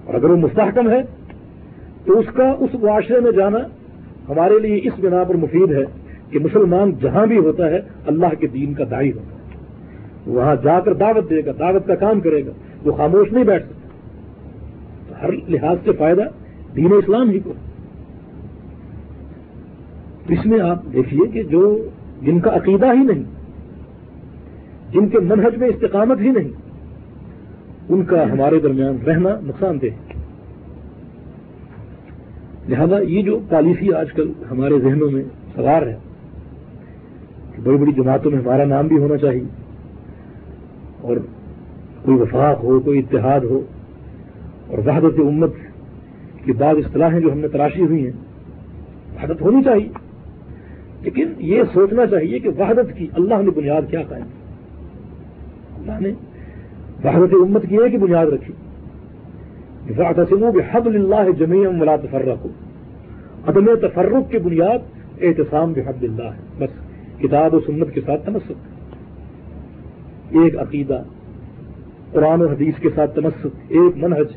اور 0.05 0.13
اگر 0.13 0.29
وہ 0.29 0.37
مستحکم 0.37 0.89
ہے، 0.89 1.01
تو 2.05 2.19
اس 2.19 2.25
کا، 2.33 2.55
اس 2.59 2.69
معاشرے 2.73 3.19
میں 3.19 3.31
جانا 3.31 3.57
ہمارے 4.29 4.59
لیے 4.59 4.77
اس 4.83 4.93
بنا 4.99 5.23
پر 5.23 5.35
مفید 5.35 5.71
ہے 5.71 5.83
کہ 6.29 6.39
مسلمان 6.39 6.91
جہاں 7.01 7.25
بھی 7.25 7.37
ہوتا 7.37 7.69
ہے، 7.69 7.79
اللہ 8.07 8.33
کے 8.39 8.47
دین 8.47 8.73
کا 8.73 8.83
دائی 8.91 9.11
ہوتا 9.11 9.35
ہے۔ 9.35 9.65
وہاں 10.27 10.55
جا 10.63 10.79
کر 10.79 10.93
دعوت 10.93 11.29
دے 11.29 11.45
گا، 11.45 11.51
دعوت 11.59 11.87
کا 11.87 11.95
کام 11.95 12.19
کرے 12.19 12.45
گا، 12.45 12.51
وہ 12.83 12.91
خاموش 12.91 13.31
نہیں 13.31 13.43
بیٹھ 13.43 13.65
سکتا۔ 13.65 13.79
تو 15.09 15.25
ہر 15.25 15.49
لحاظ 15.49 15.77
سے 15.85 15.91
فائدہ 15.91 16.21
دین 16.75 16.93
اسلام 16.93 17.29
ہی 17.29 17.39
کو 17.39 17.53
اس 20.29 20.45
میں 20.45 20.59
آپ 20.59 20.79
دیکھیے 20.93 21.27
کہ 21.27 21.43
جو 21.43 21.87
جن 22.21 22.39
کا 22.39 22.55
عقیدہ 22.55 22.85
ہی 22.85 23.03
نہیں 23.03 23.23
جن 24.93 25.07
کے 25.09 25.19
منہج 25.21 25.57
میں 25.57 25.67
استقامت 25.67 26.19
ہی 26.21 26.31
نہیں، 26.31 26.49
ان 27.89 28.03
کا 28.05 28.23
ہمارے 28.31 28.59
درمیان 28.59 28.97
رہنا 29.07 29.29
نقصان 29.43 29.81
دہ 29.81 29.91
لہذا 32.69 32.99
یہ 33.03 33.21
جو 33.21 33.39
پالیسی 33.49 33.93
آج 33.93 34.11
کل 34.15 34.31
ہمارے 34.51 34.79
ذہنوں 34.79 35.09
میں 35.11 35.23
سوار 35.55 35.87
ہے، 35.87 35.95
کہ 37.55 37.61
بڑی 37.63 37.77
بڑی 37.77 37.91
جماعتوں 37.91 38.31
میں 38.31 38.39
ہمارا 38.39 38.65
نام 38.65 38.87
بھی 38.87 38.97
ہونا 38.97 39.17
چاہیے، 39.17 39.47
اور 41.01 41.17
کوئی 42.03 42.17
وفاق 42.17 42.63
ہو، 42.63 42.79
کوئی 42.79 42.99
اتحاد 42.99 43.39
ہو، 43.49 43.59
اور 44.67 44.77
وحدت 44.85 45.19
امت 45.19 45.53
کی 46.45 46.51
بعض 46.51 46.77
اصطلاحیں 46.77 47.19
جو 47.19 47.31
ہم 47.31 47.39
نے 47.39 47.47
تراشی 47.47 47.81
ہوئی 47.81 48.03
ہیں، 48.05 48.15
وحدت 49.15 49.41
ہونی 49.41 49.63
چاہیے۔ 49.63 49.89
لیکن 51.03 51.33
یہ 51.49 51.63
سوچنا 51.73 52.05
چاہیے 52.05 52.39
کہ 52.39 52.49
وحدت 52.57 52.95
کی 52.97 53.07
اللہ 53.13 53.41
نے 53.43 53.51
بنیاد 53.51 53.89
کیا 53.89 54.01
قائم 54.09 54.27
اللہ 55.87 56.07
نے 56.07 56.09
وحدت 57.03 57.33
امت 57.33 57.65
کی 57.69 57.77
ایک 57.77 57.93
ہی 57.93 57.97
بنیاد 57.97 58.25
رکھی۔ 58.25 58.53
سنو 60.29 60.51
کہ 60.51 60.59
حد 60.71 60.87
اللہ 60.87 61.31
جمیم 61.39 61.81
ولا 61.81 61.95
تفرق 61.95 62.47
عدم 63.49 63.75
تفرق 63.75 64.31
کی 64.31 64.37
بنیاد 64.37 64.79
احتسام 65.21 65.73
بحد 65.73 66.03
اللہ 66.03 66.23
ہے۔ 66.23 66.41
بس 66.59 66.69
کتاب 67.21 67.53
و 67.53 67.59
سنت 67.59 67.93
کے 67.93 68.01
ساتھ 68.05 68.25
تمسک۔ 68.25 68.51
ایک 70.29 70.57
عقیدہ، 70.57 71.03
قرآن 72.11 72.41
و 72.41 72.47
حدیث 72.47 72.75
کے 72.79 72.89
ساتھ 72.95 73.15
تمسک۔ 73.15 73.47
ایک 73.67 74.03
منہج، 74.03 74.27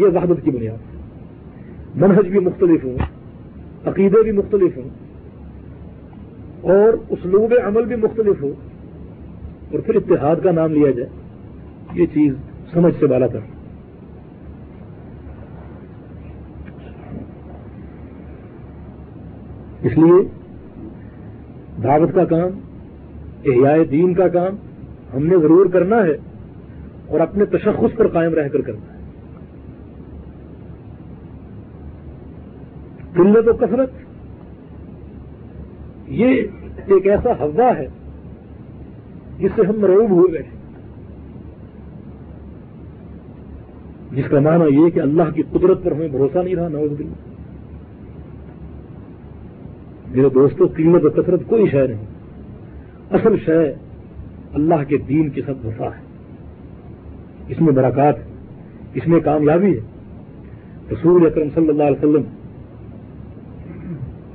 یہ 0.00 0.06
وحدت 0.06 0.44
کی 0.44 0.50
بنیاد 0.50 0.96
منہج 1.96 2.26
بھی 2.26 2.38
مختلف 2.38 2.84
ہوں، 2.84 2.96
عقیدے 3.86 4.22
بھی 4.22 4.32
مختلف 4.32 4.76
ہوں 4.76 4.88
اور 6.62 6.92
اسلوب 7.08 7.54
عمل 7.64 7.84
بھی 7.84 7.96
مختلف 7.96 8.42
ہو 8.42 8.50
اور 9.70 9.80
پھر 9.80 9.94
اتحاد 9.94 10.36
کا 10.42 10.50
نام 10.52 10.72
لیا 10.72 10.90
جائے، 10.90 11.08
یہ 11.94 12.06
چیز 12.06 12.32
سمجھ 12.72 12.94
سے 13.00 13.06
بالا 13.06 13.26
کر 13.26 13.40
اس 19.82 19.98
لیے 19.98 20.22
دعوت 21.82 22.14
کا 22.14 22.24
کام، 22.24 22.58
احیاء 23.44 23.82
دین 23.90 24.14
کا 24.14 24.28
کام 24.28 24.56
ہم 25.14 25.26
نے 25.26 25.36
ضرور 25.38 25.66
کرنا 25.66 26.02
ہے 26.04 26.16
اور 27.08 27.20
اپنے 27.20 27.44
تشخص 27.44 27.96
پر 27.96 28.08
قائم 28.08 28.34
رہ 28.34 28.48
کر 28.48 28.60
کرنا 28.60 28.92
ہے۔ 28.92 28.94
قلت 33.16 33.48
و 33.48 33.52
کثرت، 33.56 33.90
یہ 36.14 36.42
ایک 36.86 37.06
ایسا 37.06 37.32
ہوا 37.38 37.70
ہے 37.78 37.86
جس 39.38 39.50
سے 39.56 39.62
ہم 39.62 39.80
مروب 39.80 40.10
ہو 40.10 40.32
گئے 40.32 40.42
جس 44.12 44.24
کا 44.30 44.40
معنی 44.40 44.76
یہ 44.76 44.90
کہ 44.90 45.00
اللہ 45.00 45.22
کی 45.34 45.42
قدرت 45.42 45.84
پر 45.84 45.92
ہمیں 45.92 46.08
بھروسہ 46.08 46.38
نہیں 46.38 46.54
رہا 46.54 46.68
نوز 46.68 46.90
دل 46.98 47.08
میرے 50.06 50.28
دوستوں 50.28 50.68
قیمت 50.68 51.04
و 51.04 51.10
کثرت 51.10 51.40
کوئی 51.46 51.66
شے 51.66 51.86
نہیں۔ 51.86 52.04
اصل 53.10 53.36
شے 53.44 53.74
اللہ 54.52 54.74
کے 54.88 54.96
دین 54.96 55.28
کے 55.30 55.42
ساتھ 55.46 55.66
وفا 55.66 55.84
ہے۔ 55.84 56.00
اس 57.48 57.60
میں 57.60 57.72
برکات 57.72 58.18
ہے، 58.18 58.24
اس 58.94 59.08
میں 59.08 59.20
کامیابی 59.20 59.74
ہے۔ 59.74 59.80
رسول 60.92 61.26
اکرم 61.26 61.48
صلی 61.54 61.68
اللہ 61.68 61.82
علیہ 61.82 61.98
وسلم 61.98 62.22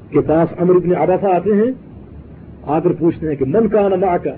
کے 0.10 0.22
پاس 0.22 0.54
امر 0.60 0.76
ابن 0.76 0.96
آباسا 0.96 1.36
آتے 1.36 1.50
ہیں، 1.50 1.72
آ 2.64 2.80
کر 2.80 2.90
پوچھتے 3.00 3.28
ہیں 3.28 3.36
کہ 3.36 3.46
من 3.46 3.68
کا 3.68 3.88
نما 3.88 4.18
کا 4.18 4.36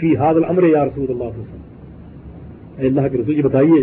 فی 0.00 0.16
حاضل 0.16 0.44
امر 0.48 0.62
یا 0.62 0.84
رسول 0.84 1.06
اللہ 1.08 1.24
علیہ 1.24 1.40
وسلم۔ 1.40 1.62
اللہ 2.78 3.00
کے 3.00 3.18
رسول 3.18 3.34
جی 3.34 3.42
بتائیے 3.42 3.82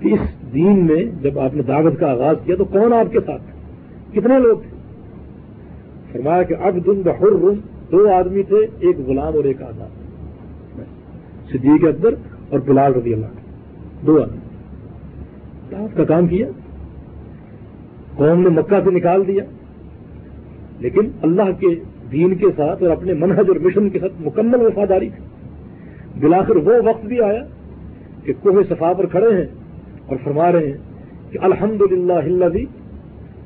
کہ 0.00 0.08
اس 0.08 0.20
دین 0.54 0.86
میں 0.86 1.04
جب 1.22 1.38
آپ 1.38 1.54
نے 1.54 1.62
دعوت 1.62 2.00
کا 2.00 2.10
آغاز 2.10 2.36
کیا 2.44 2.56
تو 2.56 2.64
کون 2.64 2.92
آپ 2.92 3.12
کے 3.12 3.20
ساتھ؟ 3.20 3.42
کتنے 4.12 4.38
لوگ 4.38 4.56
تھے؟ 4.56 4.74
فرمایا 6.12 6.42
کہ 6.42 6.54
اب 6.60 6.86
دن 6.86 7.02
بحر، 7.04 7.50
دو 7.92 8.12
آدمی 8.12 8.42
تھے، 8.42 8.66
ایک 8.80 8.96
غلام 9.06 9.34
اور 9.36 9.44
ایک 9.44 9.62
آزاد۔ 9.62 9.88
صدیق 11.50 11.84
اکبر 11.84 12.14
اور 12.50 12.58
بلال 12.58 12.94
رضی 12.94 13.14
اللہ 13.14 13.26
دو 14.06 14.22
آدمی۔ 14.22 14.38
دعوت 15.70 15.96
کا 15.96 16.04
کام 16.04 16.26
کیا؟ 16.26 16.46
قوم 18.16 18.40
نے 18.40 18.48
مکہ 18.48 18.80
سے 18.84 18.90
نکال 18.90 19.26
دیا۔ 19.26 19.44
لیکن 20.78 21.10
اللہ 21.22 21.60
کے 21.60 21.66
دین 22.12 22.34
کے 22.34 22.46
ساتھ 22.56 22.82
اور 22.82 22.90
اپنے 22.90 23.14
منہج 23.14 23.48
اور 23.48 23.56
مشن 23.56 23.88
کے 23.90 23.98
ساتھ 23.98 24.12
مکمل 24.20 24.60
وفاداری 24.60 25.08
تھی۔ 25.08 25.24
بلاخر 26.20 26.56
وہ 26.56 26.72
وقت 26.84 27.04
بھی 27.06 27.20
آیا 27.20 27.42
کہ 28.24 28.32
کوہ 28.42 28.62
صفا 28.68 28.92
پر 28.92 29.06
کھڑے 29.06 29.34
ہیں 29.36 29.46
اور 30.06 30.16
فرما 30.24 30.52
رہے 30.52 30.66
ہیں 30.66 30.76
کہ 31.30 31.38
الحمد 31.42 31.82
للہ 31.92 32.18
ہلدی 32.24 32.64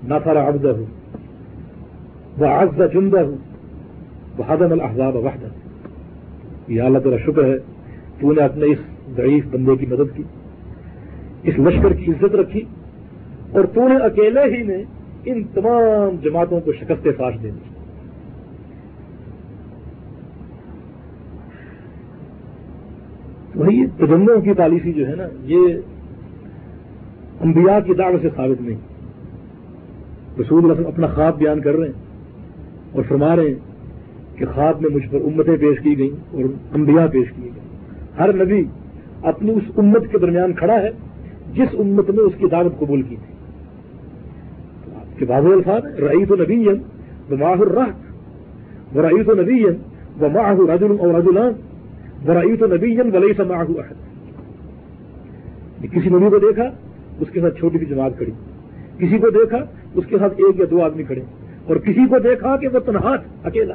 نافر 0.08 0.36
ابدہ 0.36 0.68
ہوں 0.68 0.86
وہ 2.38 2.46
آزدہ 2.46 2.86
جمدہ 2.92 3.20
ہوں 3.20 3.36
وہ 4.38 4.44
حدم 4.48 4.72
الحضاب 4.72 5.16
وحدت 5.16 6.70
یہ 6.70 6.82
اللہ 6.82 6.98
تعالیٰ 6.98 7.18
شکر 7.26 7.44
ہے، 7.44 7.58
تو 8.20 8.32
نے 8.32 8.42
اپنے 8.42 8.66
اس 8.66 8.78
ضعیف 9.16 9.44
بندے 9.50 9.76
کی 9.76 9.86
مدد 9.86 10.16
کی، 10.16 10.22
اس 11.42 11.58
لشکر 11.58 11.92
کی 11.92 12.12
عزت 12.12 12.34
رکھی 12.34 12.62
اور 13.50 13.64
تو 13.64 13.88
نے 13.88 13.96
اکیلے 13.96 14.44
ہی 14.56 14.62
نے 14.62 14.82
ان 15.24 15.42
تمام 15.54 16.16
جماعتوں 16.22 16.60
کو 16.60 16.72
شکست 16.72 17.08
فاش 17.16 17.34
دے 17.42 17.50
دی 17.50 17.68
وہی 23.54 23.84
تجموں 23.98 24.40
کی 24.40 24.52
پالیسی 24.52 24.92
جو 24.92 25.08
ہے 25.08 25.14
نا، 25.16 25.24
یہ 25.42 25.74
انبیاء 27.40 27.78
کی 27.86 27.94
دعوت 27.94 28.22
سے 28.22 28.28
ثابت 28.36 28.62
نہیں۔ 28.62 28.76
رسول 30.40 30.70
اللہ 30.70 30.88
اپنا 30.88 31.06
خواب 31.06 31.38
بیان 31.38 31.60
کر 31.60 31.76
رہے 31.76 31.86
ہیں 31.86 31.92
اور 32.92 33.02
فرما 33.08 33.36
رہے 33.36 33.48
ہیں 33.48 33.54
کہ 34.34 34.46
خواب 34.46 34.82
میں 34.82 34.90
مجھ 34.90 35.08
پر 35.10 35.18
امتیں 35.24 35.56
پیش 35.56 35.80
کی 35.80 35.98
گئیں 35.98 36.10
اور 36.30 36.44
انبیاء 36.74 37.06
پیش 37.06 37.32
کیے 37.36 37.50
گئے۔ 37.54 37.60
ہر 38.18 38.44
نبی 38.44 38.64
اپنی 39.22 39.50
اس 39.50 39.62
امت 39.76 40.02
کے 40.10 40.18
درمیان 40.18 40.52
کھڑا 40.52 40.82
ہے 40.82 40.90
جس 41.52 41.68
امت 41.78 42.10
نے 42.10 42.20
اس 42.20 42.32
کی 42.38 42.46
دعوت 42.46 42.78
قبول 42.78 43.02
کی 43.02 43.16
تھی۔ 43.16 43.34
کہ 45.18 45.26
بابو 45.26 45.52
الفاظ 45.52 46.00
رئی 46.00 46.24
تو 46.24 46.36
نبی 46.36 46.68
وہ 46.68 47.36
ماہ 47.36 47.50
الرحت 47.50 47.94
وہ 48.96 49.02
رئی 49.02 49.22
تو 49.22 49.34
نبی 49.34 49.64
وہ 50.20 50.28
ماہ 50.28 50.74
رجل 50.74 50.96
اور 51.00 51.14
رجولان 51.14 51.52
وہ 52.26 52.34
رئی 52.34 52.56
تو 52.56 52.66
نبی 52.66 53.00
ولی 53.00 53.32
سا 53.36 53.44
ماہ 53.44 53.64
کسی 55.92 56.08
نبی 56.08 56.30
کو 56.30 56.38
دیکھا، 56.38 56.70
اس 57.20 57.28
کے 57.32 57.40
ساتھ 57.40 57.58
چھوٹی 57.58 57.78
سی 57.78 57.84
جماعت 57.84 58.12
کھڑی. 58.18 58.30
کسی 58.98 59.18
کو 59.18 59.30
دیکھا، 59.30 59.58
اس 59.94 60.04
کے 60.06 60.18
ساتھ 60.18 60.34
ایک 60.36 60.58
یا 60.58 60.66
دو 60.70 60.82
آدمی 60.82 61.02
کھڑے. 61.02 61.20
اور 61.66 61.76
کسی 61.76 62.06
کو 62.06 62.18
دیکھا 62.18 62.56
کہ 62.56 62.68
وہ 62.68 62.78
تنہاٹ 62.78 63.20
اکیلا. 63.44 63.74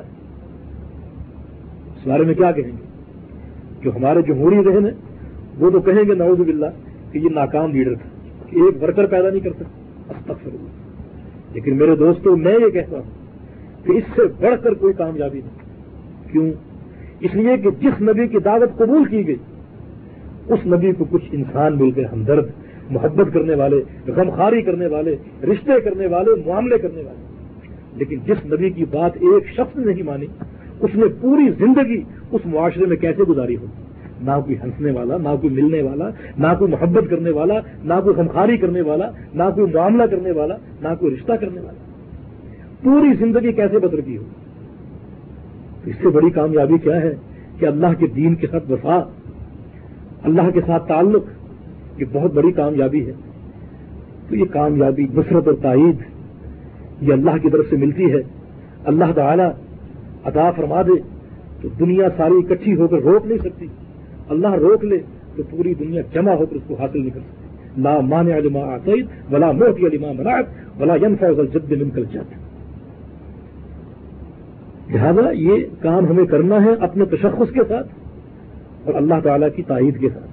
اس 1.96 2.08
بارے 2.08 2.24
میں 2.24 2.34
کیا 2.34 2.52
کہیں 2.52 2.72
گے؟ 2.72 2.84
جو 3.82 3.92
ہمارے 3.96 4.22
جمہوری 4.22 4.64
ذہن 4.64 4.86
ہے، 4.86 4.92
وہ 5.60 5.70
تو 5.70 5.80
کہیں 5.80 6.04
گے 6.04 6.14
نوز 6.14 6.40
باللہ، 6.40 6.66
کہ 7.12 7.18
یہ 7.18 7.30
ناکام 7.30 7.72
لیڈر 7.72 7.96
تھا، 7.96 8.10
کہ 8.50 8.56
ایک 8.56 8.84
ورکر 8.84 9.06
پیدا 9.06 9.30
نہیں 9.30 9.40
کر 9.40 9.50
سکتا. 9.50 10.34
لیکن 11.54 11.78
میرے 11.78 11.96
دوستوں 11.96 12.38
میں 12.38 12.54
یہ 12.54 12.70
کہتا 12.70 12.98
ہوں 12.98 13.86
کہ 13.86 13.92
اس 13.92 14.04
سے 14.16 14.22
بڑھ 14.40 14.56
کر 14.64 14.74
کوئی 14.74 14.94
کامیابی 14.94 15.42
نہیں. 15.42 16.32
کیوں؟ 16.32 16.52
اس 17.24 17.36
لیے 17.36 17.58
کہ 17.58 17.70
جس 17.82 18.02
نبی 18.02 18.28
کی 18.28 18.38
دعوت 18.40 18.78
قبول 18.78 19.06
کی 19.06 19.28
گئی، 19.28 19.36
اس 20.48 20.60
نبی 20.66 20.92
کو 20.92 21.06
کچھ 21.10 21.26
انسان 21.32 21.78
مل 21.78 21.90
گئے 21.96 22.06
ہمدرد، 22.06 22.48
محبت 22.90 23.34
کرنے 23.34 23.56
والے 23.56 23.84
غمخاری 24.08 24.62
کرنے 24.62 24.88
والے، 24.88 25.16
رشتے 25.44 25.82
کرنے 25.82 26.08
والے، 26.08 26.32
معاملے 26.46 26.78
کرنے 26.78 27.02
والے۔ 27.04 27.24
لیکن 27.96 28.18
جس 28.26 28.54
نبی 28.54 28.70
کی 28.70 28.86
بات 28.86 29.12
ایک 29.16 29.48
شخص 29.48 29.78
نے 29.78 29.94
نہیں 29.94 30.04
مانی، 30.04 30.26
اس 30.80 30.90
نے 30.96 31.06
پوری 31.22 31.50
زندگی 31.60 32.02
اس 32.32 32.42
معاشرے 32.46 32.86
میں 32.86 32.98
کیسے 32.98 33.24
گزاری 33.24 33.56
ہو؟ 33.56 33.66
نہ 34.22 34.32
کوئی 34.46 34.58
ہنسنے 34.64 34.92
والا، 34.92 35.18
نہ 35.18 35.30
کوئی 35.42 35.50
ملنے 35.50 35.82
والا، 35.82 36.10
نہ 36.38 36.48
کوئی 36.60 36.72
محبت 36.72 37.04
کرنے 37.10 37.30
والا، 37.30 37.54
نہ 37.84 37.94
کوئی 38.04 38.16
غمخاری 38.16 38.58
کرنے 38.58 38.82
والا، 38.82 39.10
نہ 39.34 39.44
کوئی 39.56 39.74
معاملہ 39.74 40.04
کرنے 40.04 40.32
والا، 40.32 40.56
نہ 40.82 40.88
کوئی 41.00 41.16
رشتہ 41.16 41.34
کرنے 41.34 41.62
والا۔ 41.62 41.84
پوری 42.84 43.26
زندگی 43.26 43.52
کیسے 43.52 43.80
بدر 43.80 44.02
کی 44.02 44.18
ہو؟ 44.18 44.24
اس 45.86 45.96
سے 46.02 46.10
بڑی 46.10 46.30
کامیابی 46.30 46.78
کیا 46.78 47.02
ہے 47.02 47.16
کہ 47.60 47.66
اللہ 47.66 47.88
کے 48.00 48.08
دین 48.08 48.36
کے 48.36 48.48
ساتھ 48.48 48.72
وفا، 48.72 49.00
اللہ 50.24 50.50
کے 50.54 50.62
ساتھ 50.66 50.88
تعلق، 50.88 51.24
یہ 52.02 52.06
بہت 52.12 52.34
بڑی 52.34 52.52
کامیابی 52.52 53.08
ہے۔ 53.08 53.12
تو 54.30 54.36
یہ 54.36 54.46
کامیابی 54.46 55.08
نصرت 55.14 55.48
اور 55.48 55.56
تائید، 55.62 55.96
یہ 57.02 57.14
اللہ 57.14 57.32
کی 57.42 57.50
طرف 57.50 57.66
سے 57.70 57.78
ملتی 57.78 58.12
ہے۔ 58.12 58.22
اللہ 58.86 59.12
تعالی 59.16 59.44
عطا 60.24 60.52
فرما 60.52 60.82
دے 60.82 61.02
تو 61.62 61.70
دنیا 61.80 62.08
ساری 62.18 62.34
اکٹھی 62.38 62.76
ہو 62.76 62.88
کر 62.88 62.98
روک 62.98 63.28
نہیں 63.28 63.38
سکتی۔ 63.38 63.68
اللہ 64.30 64.48
روک 64.48 64.84
لے 64.84 64.98
تو 65.36 65.44
پوری 65.50 65.74
دنیا 65.74 66.02
جمع 66.14 66.32
ہو 66.32 66.46
کر 66.46 66.56
اس 66.56 66.62
کو 66.68 66.76
حاصل 66.80 67.00
نہیں 67.00 67.10
کر 67.10 67.20
سکتی۔ 67.20 67.44
لا 67.78 68.00
مان 68.00 68.28
علما 68.28 68.76
عطید 68.76 69.06
بلا 69.30 69.52
موتی 69.52 69.88
علما 69.88 70.12
مناعت 70.12 70.46
بلا 70.78 70.96
ین 70.96 71.16
فوزل 71.20 71.48
جد 71.48 71.72
من 71.72 71.90
کل 71.90 72.04
جد 72.04 72.43
لہذا 74.94 75.32
یہ 75.32 75.66
کام 75.82 76.08
ہمیں 76.08 76.26
کرنا 76.26 76.66
ہے 76.66 76.74
اپنے 76.74 77.06
تشخص 77.06 77.54
کے 77.54 77.62
ساتھ 77.68 77.88
اور 78.86 78.94
اللہ 78.94 79.14
تعالی 79.24 79.46
کی 79.56 79.64
تائید 79.64 80.00
کے 80.00 80.10
ساتھ۔ 80.10 80.28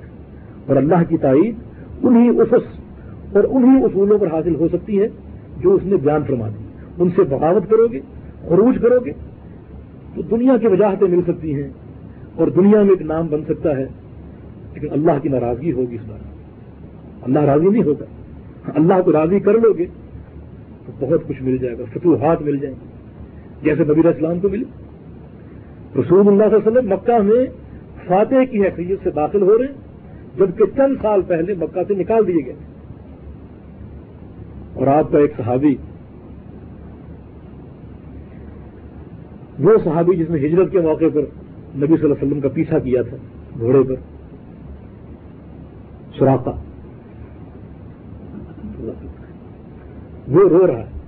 اور 0.66 0.76
اللہ 0.76 0.94
کی 1.08 1.16
تائید 1.16 1.54
انہی 2.02 2.40
افس 2.40 2.80
اور 3.36 3.44
انہی 3.50 3.84
اصولوں 3.84 4.18
پر 4.18 4.26
حاصل 4.26 4.54
ہو 4.54 4.68
سکتی 4.68 5.02
ہے 5.02 5.08
جو 5.58 5.74
اس 5.74 5.82
نے 5.84 5.96
بیان 5.96 6.20
فرما 6.26 6.48
دی۔ 6.48 6.64
ان 6.98 7.10
سے 7.16 7.22
بغاوت 7.22 7.70
کرو 7.70 7.86
گے، 7.92 8.00
خروج 8.48 8.78
کرو 8.82 8.98
گے، 9.04 9.12
تو 10.14 10.22
دنیا 10.22 10.56
کی 10.56 10.66
وجاہتیں 10.66 11.08
مل 11.08 11.20
سکتی 11.26 11.54
ہیں 11.54 11.68
اور 12.34 12.48
دنیا 12.48 12.82
میں 12.82 12.90
ایک 12.90 13.02
نام 13.02 13.26
بن 13.26 13.40
سکتا 13.48 13.76
ہے، 13.76 13.86
لیکن 14.74 14.86
اللہ 14.90 15.12
کی 15.22 15.28
ناراضگی 15.28 15.72
ہوگی 15.72 15.94
اس 15.94 16.10
بار۔ 16.10 16.18
اللہ 17.22 17.38
راضی 17.38 17.68
نہیں 17.68 17.82
ہوگا 17.82 18.04
اللہ 18.74 18.94
کو 19.04 19.12
راضی 19.12 19.40
کر 19.40 19.52
لو 19.52 19.72
گے 19.78 19.86
تو 20.86 20.92
بہت 21.00 21.28
کچھ 21.28 21.42
مل 21.42 21.56
جائے 21.56 21.78
گا، 21.78 21.84
فتوحات 21.94 22.42
مل 22.42 22.56
جائیں 22.56 22.76
گے۔ 22.80 22.99
جیسے 23.62 23.84
نبیر 23.84 24.06
اسلام 24.06 24.40
کو 24.40 24.48
ملے 24.48 24.64
رسول 26.00 26.28
اللہ 26.28 26.44
صلی 26.44 26.54
اللہ 26.54 26.56
علیہ 26.56 26.68
وسلم 26.68 26.92
مکہ 26.92 27.18
میں 27.22 27.44
فاتح 28.06 28.44
کی 28.50 28.62
حیثیت 28.62 28.98
سے 29.02 29.10
داخل 29.10 29.42
ہو 29.42 29.58
رہے 29.58 29.66
ہیں، 29.66 30.38
جبکہ 30.38 30.64
چند 30.76 30.94
سال 31.02 31.22
پہلے 31.22 31.54
مکہ 31.54 31.82
سے 31.88 31.94
نکال 31.94 32.26
دیے 32.26 32.44
گئے۔ 32.46 32.54
اور 34.74 34.86
آپ 34.86 35.10
کا 35.12 35.18
ایک 35.18 35.32
صحابی، 35.36 35.74
وہ 39.58 39.76
صحابی 39.84 40.16
جس 40.16 40.30
نے 40.30 40.38
ہجرت 40.46 40.72
کے 40.72 40.80
موقع 40.80 41.08
پر 41.14 41.20
نبی 41.20 41.86
صلی 41.86 42.04
اللہ 42.04 42.14
علیہ 42.14 42.26
وسلم 42.26 42.40
کا 42.40 42.48
پیچھا 42.54 42.78
کیا 42.78 43.02
تھا، 43.02 43.16
گھوڑے 43.58 43.82
پر 43.88 43.94
سوراخا 46.18 46.50
وہ 50.28 50.48
رو 50.48 50.66
رہا 50.66 50.78
ہے۔ 50.78 50.99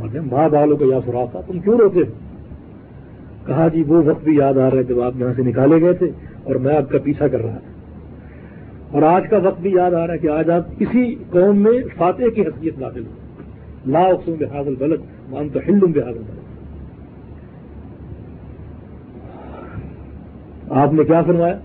ماں 0.00 0.48
بالوں 0.48 0.76
کا 0.76 0.84
یا 0.88 0.98
سوراخا 1.04 1.40
تم 1.46 1.58
کیوں 1.58 1.78
روتے؟ 1.78 1.98
ہو 1.98 2.04
کہا 3.46 3.68
جی 3.68 3.82
وہ 3.82 4.02
وقت 4.04 4.24
بھی 4.24 4.36
یاد 4.36 4.54
آ 4.54 4.70
رہا 4.70 4.78
ہے 4.78 4.82
جب 4.82 5.00
آپ 5.00 5.12
یہاں 5.16 5.32
سے 5.36 5.42
نکالے 5.42 5.80
گئے 5.80 5.92
تھے 5.92 6.06
اور 6.44 6.54
میں 6.54 6.76
آپ 6.76 6.90
کا 6.90 6.98
پیچھا 7.04 7.28
کر 7.28 7.42
رہا 7.42 7.58
تھا۔ 7.58 7.70
اور 8.90 9.02
آج 9.02 9.24
کا 9.30 9.36
وقت 9.36 9.60
بھی 9.60 9.72
یاد 9.72 9.94
آ 9.94 10.06
رہا 10.06 10.14
ہے 10.14 10.18
کہ 10.18 10.28
آج 10.28 10.50
آپ 10.50 10.78
کسی 10.78 11.14
قوم 11.30 11.58
میں 11.58 11.82
فاتح 11.96 12.22
کی 12.34 12.42
حیثیت 12.42 12.80
داخل 12.80 13.06
ہو 13.06 13.12
لا 13.86 14.00
اقسم 14.00 14.32
بحاظ 14.38 14.66
البلد 14.66 15.00
مان 15.30 15.48
تو 15.48 15.60
ہلوم 15.68 15.92
بحاظ 15.92 16.16
البلد۔ 16.16 16.42
آپ 20.70 20.92
نے 20.92 21.04
کیا 21.04 21.22
فرمایا؟ 21.22 21.58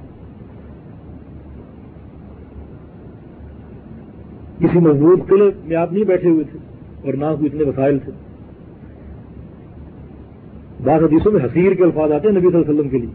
کسی 4.59 4.80
مضبوط 4.80 5.30
قلعے 5.30 5.51
میں 5.65 5.75
آپ 5.75 5.93
نہیں 5.93 6.03
بیٹھے 6.03 6.30
ہوئے 6.30 6.43
تھے۔ 6.43 6.76
اور 7.03 7.13
نہ 7.13 7.25
کوئی 7.25 7.45
اتنے 7.45 7.63
وسائل 7.63 7.99
تھے۔ 7.99 8.11
بعض 10.83 11.03
حدیثوں 11.03 11.31
میں 11.31 11.45
حسیر 11.45 11.73
کے 11.73 11.83
الفاظ 11.83 12.11
آتے 12.11 12.27
ہیں 12.27 12.35
نبی 12.35 12.47
صلی 12.47 12.57
اللہ 12.57 12.69
علیہ 12.69 12.79
وسلم 12.79 12.89
کے 12.89 12.97
لیے، 12.97 13.13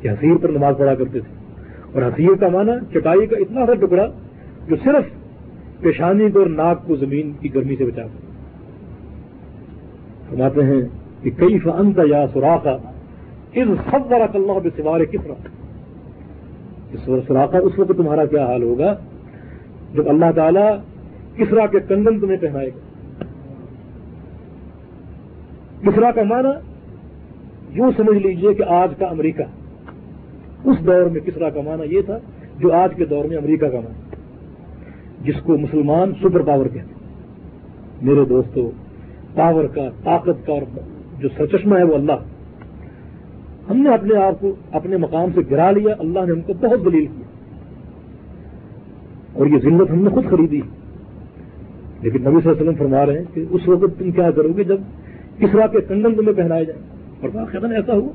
کہ 0.00 0.08
حسیر 0.08 0.36
پر 0.36 0.48
نماز 0.48 0.74
پڑھا 0.78 0.94
کرتے 0.94 1.20
تھے۔ 1.20 1.44
اور 1.92 2.02
حسیر 2.02 2.34
کا 2.34 2.48
معنی 2.48 2.72
چٹائی 2.92 3.26
کا 3.26 3.36
اتنا 3.36 3.66
سا 3.66 3.74
ٹکڑا 3.74 4.06
جو 4.68 4.76
صرف 4.84 5.04
پیشانی 5.80 6.30
کو 6.30 6.38
اور 6.38 6.46
ناک 6.46 6.86
کو 6.86 6.96
زمین 6.96 7.32
کی 7.40 7.54
گرمی 7.54 7.76
سے 7.76 7.84
بچا 7.84 8.02
فرماتے 10.28 10.64
ہیں 10.64 10.82
کہ 11.22 11.30
کئی 11.36 11.58
فنت 11.58 12.00
یا 12.10 12.26
سوراخا 12.32 12.76
اس 13.52 13.68
سب 13.90 14.12
ورا 14.12 14.26
اللہ 14.34 14.58
بے 14.62 14.68
سوار 14.76 15.00
کس 15.00 15.20
اس 16.92 17.00
سوراخا 17.00 17.58
اس 17.58 17.78
وقت 17.78 17.92
تمہارا 17.96 18.26
کیا 18.26 18.46
حال 18.46 18.62
ہوگا؟ 18.62 18.94
جب 19.94 20.08
اللہ 20.08 20.32
تعالی 20.34 20.66
کسرا 21.36 21.66
کے 21.66 21.78
کنگن 21.88 22.20
تمہیں 22.20 22.36
پہنائے 22.40 22.68
گا۔ 22.68 22.93
کسرا 25.86 26.10
کا 26.10 26.22
معنی 26.22 26.48
یوں 27.70 27.90
سمجھ 27.96 28.18
لیجیے 28.18 28.54
کہ 28.54 28.62
آج 28.62 28.90
کا 28.98 29.06
امریکہ، 29.06 29.44
اس 30.64 30.86
دور 30.86 31.02
میں 31.02 31.20
کسرا 31.20 31.50
کا 31.50 31.60
معنی 31.60 31.94
یہ 31.94 32.00
تھا 32.00 32.18
جو 32.58 32.72
آج 32.72 32.94
کے 32.96 33.04
دور 33.04 33.24
میں 33.24 33.36
امریکہ 33.36 33.68
کا 33.68 33.80
معنی۔ 33.80 34.16
جس 35.22 35.42
کو 35.42 35.58
مسلمان 35.58 36.12
سپر 36.22 36.42
پاور 36.42 36.64
کہتے 36.66 36.78
ہیں۔ 36.78 36.86
میرے 38.02 38.24
دوستو، 38.24 38.70
پاور 39.34 39.64
کا، 39.64 39.90
طاقت 40.04 40.46
کا 40.46 40.52
اور 40.52 40.62
جو 41.20 41.28
سرچشمہ 41.36 41.78
ہے 41.78 41.82
وہ 41.82 41.94
اللہ۔ 41.94 42.12
ہم 43.70 43.76
نے 43.76 43.94
اپنے 43.94 44.16
آپ 44.16 44.40
کو 44.40 44.54
اپنے 44.72 44.96
مقام 44.96 45.28
سے 45.34 45.40
گرا 45.50 45.70
لیا، 45.70 45.94
اللہ 45.98 46.18
نے 46.18 46.32
ہم 46.32 46.40
کو 46.40 46.52
بہت 46.52 46.84
دلیل 46.84 47.06
کیا۔ 47.06 47.26
اور 49.32 49.46
یہ 49.46 49.58
ذلت 49.58 49.90
ہم 49.90 50.04
نے 50.04 50.10
خود 50.10 50.24
خریدی۔ 50.30 50.60
لیکن 52.00 52.22
نبی 52.22 52.40
صلی 52.42 52.50
اللہ 52.50 52.52
علیہ 52.52 52.62
وسلم 52.62 52.74
فرما 52.74 53.06
رہے 53.06 53.18
ہیں 53.18 53.34
کہ 53.34 53.44
اس 53.50 53.68
وقت 53.68 53.98
تم 53.98 54.10
کیا 54.10 54.30
کرو 54.30 54.48
گے 54.56 54.64
جب 54.64 54.80
کسرا 55.38 55.66
کے 55.66 55.80
کنگن 55.80 56.14
تمہیں 56.14 56.36
پہنائے 56.36 56.64
جائیں۔ 56.64 56.82
اور 57.20 57.30
واقع 57.34 57.66
ایسا 57.66 57.92
ہوا۔ 57.92 58.12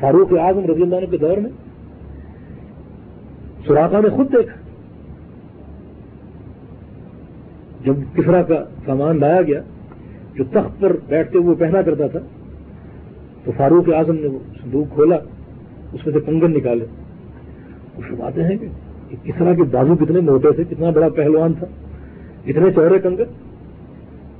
فاروق 0.00 0.32
اعظم 0.32 0.70
رضی 0.70 0.82
اللہ 0.82 0.96
عنہ 0.96 1.06
کے 1.06 1.16
دور 1.16 1.36
میں 1.36 1.50
سوراخا 3.66 4.00
نے 4.00 4.08
خود 4.08 4.32
دیکھا۔ 4.32 4.54
جب 7.84 7.96
کسرا 8.14 8.42
کا 8.42 8.64
سامان 8.86 9.20
لایا 9.20 9.42
گیا، 9.42 9.60
جو 10.34 10.44
تخت 10.44 10.80
پر 10.80 10.96
بیٹھتے 11.08 11.38
ہوئے 11.38 11.56
پہنا 11.56 11.82
کرتا 11.82 12.06
تھا، 12.06 12.18
تو 13.44 13.52
فاروق 13.56 13.88
اعظم 13.96 14.14
نے 14.14 14.26
وہ 14.26 14.38
صندوق 14.62 14.94
کھولا، 14.94 15.16
اس 15.92 16.06
میں 16.06 16.14
سے 16.14 16.20
کنگن 16.20 16.50
نکالے۔ 16.50 16.86
وہ 17.96 18.02
فرماتے 18.08 18.44
ہیں 18.44 18.56
کہ 18.58 19.16
کس 19.24 19.34
طرح 19.38 19.54
کے 19.54 19.62
بازو 19.62 19.96
کتنے 19.96 20.20
موٹے 20.20 20.52
تھے، 20.52 20.64
کتنا 20.70 20.90
بڑا 20.90 21.08
پہلوان 21.08 21.52
تھا، 21.52 21.66
اتنے 22.46 22.70
چوڑے 22.72 22.98
کنگر 22.98 23.24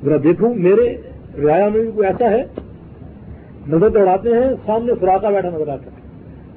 ذرا 0.04 0.16
دیکھوں 0.22 0.54
میرے 0.54 0.96
ریا 1.38 1.68
میں 1.68 1.80
بھی 1.80 1.90
کوئی 1.94 2.06
ایسا 2.06 2.30
ہے؟ 2.30 2.44
نظر 3.68 3.88
دوڑاتے 3.88 4.28
ہیں، 4.28 4.50
سامنے 4.66 4.92
سوراخا 5.00 5.30
بیٹھا 5.30 5.48
نظر 5.48 5.68
آتا 5.68 5.84
ہے۔ 5.84 5.96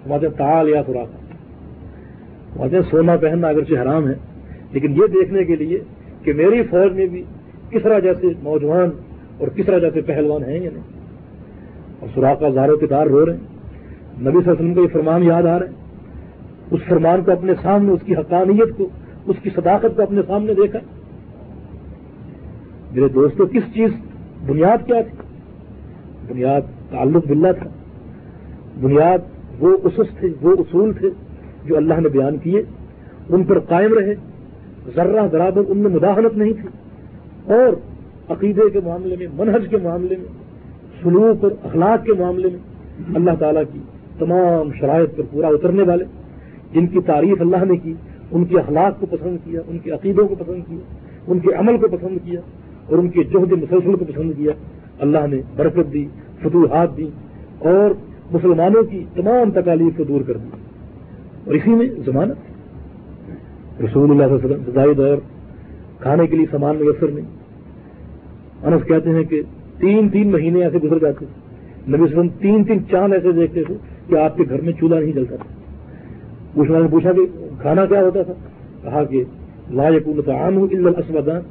ہمارے 0.06 0.30
تال 0.30 0.70
یا 0.70 0.82
سوراخا 0.86 1.18
ہمارے 2.56 2.82
سونا 2.92 3.16
پہننا 3.16 3.48
اگرچہ 3.48 3.74
حرام 3.74 4.08
ہے، 4.08 4.14
لیکن 4.72 4.92
یہ 4.92 5.08
دیکھنے 5.08 5.44
کے 5.44 5.56
لیے 5.56 5.80
کہ 6.24 6.34
میری 6.34 6.64
فوج 6.64 6.94
میں 6.94 7.08
بھی 7.08 7.24
کس 7.70 7.84
طرح 7.84 8.00
جیسے 8.00 8.28
نوجوان 8.28 8.90
اور 9.38 9.48
کس 9.48 9.66
طرح 9.66 9.78
جیسے 9.78 10.02
پہلوان 10.02 10.44
ہیں 10.44 10.60
یا 10.60 10.70
نہیں۔ 10.74 10.84
اور 12.00 12.10
سوراخا 12.16 12.50
زاروں 12.50 12.78
کے 12.78 12.88
دار 12.88 13.08
رو 13.08 13.26
رہے 13.26 13.34
ہیں۔ 13.34 13.40
نبی 13.40 14.32
صلی 14.32 14.38
اللہ 14.38 14.52
علیہ 14.52 14.52
وسلم 14.52 14.74
کو 14.74 14.82
یہ 14.82 14.88
فرمان 14.88 15.24
یاد 15.24 15.44
آ 15.44 15.60
رہے 15.60 15.66
ہیں 15.66 15.74
اس 16.72 16.80
فرمان 16.88 17.22
کو 17.24 17.32
اپنے 17.32 17.54
سامنے، 17.62 17.92
اس 17.92 18.00
کی 18.06 18.16
حقانیت 18.16 18.78
کو، 18.78 18.90
اس 19.26 19.36
کی 19.44 19.50
صداقت 19.56 19.96
کو 19.96 20.02
اپنے 20.02 20.22
سامنے 20.28 20.54
دیکھا۔ 20.54 20.80
میرے 22.92 23.08
دوستوں 23.08 23.46
کس 23.46 23.64
چیز 23.74 23.90
بنیاد 24.46 24.78
کیا 24.86 25.02
تھی؟ 25.02 25.18
بنیاد 26.34 26.62
تعلق 26.90 27.28
باللہ 27.28 27.48
تھا۔ 27.60 27.70
بنیاد 28.82 29.18
وہ 29.60 29.78
اسس 29.84 30.18
تھے، 30.20 30.30
وہ 30.42 30.52
اصول 30.60 30.94
تھے 30.94 31.10
جو 31.66 31.78
اللہ 31.78 31.94
نے 31.94 32.10
بیان 32.10 32.38
کیے۔ 32.38 32.64
ان 33.30 33.44
پر 33.44 33.60
قائم 33.60 33.98
رہے۔ 33.98 34.16
ذرہ 34.96 35.28
برابر 35.32 35.62
ان 35.68 35.78
میں 35.78 35.92
مداحنت 35.92 36.38
نہیں 36.38 36.54
تھی۔ 36.54 36.70
اور 37.54 37.74
عقیدے 38.32 38.70
کے 38.74 38.80
معاملے 38.84 39.16
میں، 39.20 39.28
منہج 39.34 39.70
کے 39.70 39.78
معاملے 39.78 40.16
میں، 40.16 40.26
سلوک 41.04 41.44
اور 41.44 41.52
اخلاق 41.64 42.06
کے 42.06 42.14
معاملے 42.14 42.50
میں 42.50 42.60
اللہ 43.16 43.32
تعالیٰ 43.40 43.64
کی 43.74 43.80
تمام 44.20 44.70
شرائط 44.80 45.16
پر 45.16 45.24
پورا 45.32 45.48
اترنے 45.48 45.84
والے۔ 45.84 46.06
جن 46.74 46.88
کی 46.88 47.00
تعریف 47.06 47.42
اللہ 47.42 47.66
نے 47.66 47.78
کی، 47.78 47.94
ان 48.32 48.46
کے 48.46 48.60
اخلاق 48.60 49.00
کو 49.00 49.06
پسند 49.06 49.38
کیا، 49.44 49.62
ان 49.68 49.78
کے 49.78 49.92
عقیدوں 49.92 50.28
کو 50.28 50.36
پسند 50.36 50.62
کیا، 50.68 50.78
ان 51.28 51.40
کے 51.40 51.54
عمل 51.54 51.78
کو 51.78 51.88
پسند 51.88 52.18
کیا۔ 52.26 52.42
اور 52.90 52.98
ان 52.98 53.10
کے 53.10 53.24
جہد 53.24 53.52
مسلسل 53.52 53.96
کو 53.96 54.06
پسند 54.06 54.32
کیا۔ 54.38 54.52
اللہ 55.00 55.28
نے 55.30 55.42
برکت 55.56 55.94
دی، 55.94 56.06
فتوحات 56.42 56.98
دی 56.98 57.10
اور 57.60 57.94
مسلمانوں 58.32 58.84
کی 58.84 59.04
تمام 59.16 59.52
تکالیف 59.52 59.98
کو 59.98 60.04
دور 60.04 60.22
کر 60.22 60.34
دی۔ 60.34 60.48
اور 61.46 61.54
اسی 61.54 61.70
میں 61.70 61.88
ضمانت 62.06 62.36
رسول 63.82 64.12
اللہ 64.12 64.24
علیہ 64.24 64.36
وسلم 64.36 64.72
زائد 64.74 65.00
اور 65.00 65.18
کھانے 66.00 66.28
کے 66.28 66.36
لیے 66.36 66.46
سامان 66.52 66.76
میسر 66.80 67.08
نہیں 67.08 67.26
انس 68.64 68.88
کہتے 68.88 69.10
ہیں 69.10 69.24
کہ 69.24 69.42
تین 69.78 70.10
تین 70.10 70.32
مہینے 70.32 70.64
ایسے 70.64 70.78
گزر 70.78 71.00
جاتے 71.00 71.26
نبی 71.90 72.02
وسلم 72.02 72.28
تین 72.28 72.64
تین 72.64 72.80
چاند 72.92 73.14
ایسے 73.14 73.32
دیکھتے 73.32 73.64
تھے 73.64 73.76
کہ 74.08 74.16
آپ 74.16 74.38
کے 74.38 74.44
گھر 74.50 74.62
میں 74.62 74.74
چولہا 74.80 75.00
نہیں 75.00 75.12
جلتا 75.12 75.36
تھا۔ 75.36 75.46
پوچھنا 76.54 76.80
نے 76.80 76.88
پوچھا 76.92 77.12
کہ 77.12 77.22
کھانا 77.62 77.86
کیا 77.86 78.04
ہوتا 78.04 78.24
تھا؟ 78.24 78.34
کہا 78.84 79.04
کہ 79.04 79.24
لا 79.70 79.90
یقون 79.90 80.30
عام 80.30 80.58
ہوں 80.58 80.68
اسمدان 80.74 81.42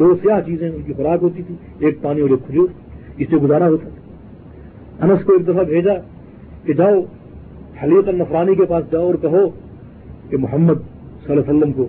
دو 0.00 0.14
سیاہ 0.22 0.40
چیزیں 0.40 0.70
ان 0.70 0.82
کی 0.82 0.92
خوراک 0.92 1.18
ہوتی 1.22 1.42
تھی، 1.42 1.54
ایک 1.78 2.02
پانی 2.02 2.20
اور 2.20 2.30
ایک 2.30 2.46
کھجور، 2.46 2.68
اس 3.16 3.26
سے 3.30 3.36
گزارا 3.36 3.68
ہوتا 3.68 3.88
تھا۔ 3.88 5.06
انس 5.06 5.24
کو 5.24 5.32
ایک 5.32 5.48
دفعہ 5.48 5.64
بھیجا 5.64 5.92
کہ 6.64 6.72
جاؤ، 6.72 7.00
حلیت 7.82 8.08
النفرانی 8.08 8.54
کے 8.54 8.64
پاس 8.64 8.84
جاؤ 8.92 9.06
اور 9.06 9.14
کہو 9.14 9.48
کہ 10.30 10.36
محمد 10.36 10.74
صلی 11.24 11.32
اللہ 11.32 11.40
علیہ 11.40 11.58
وسلم 11.58 11.72
کو 11.72 11.86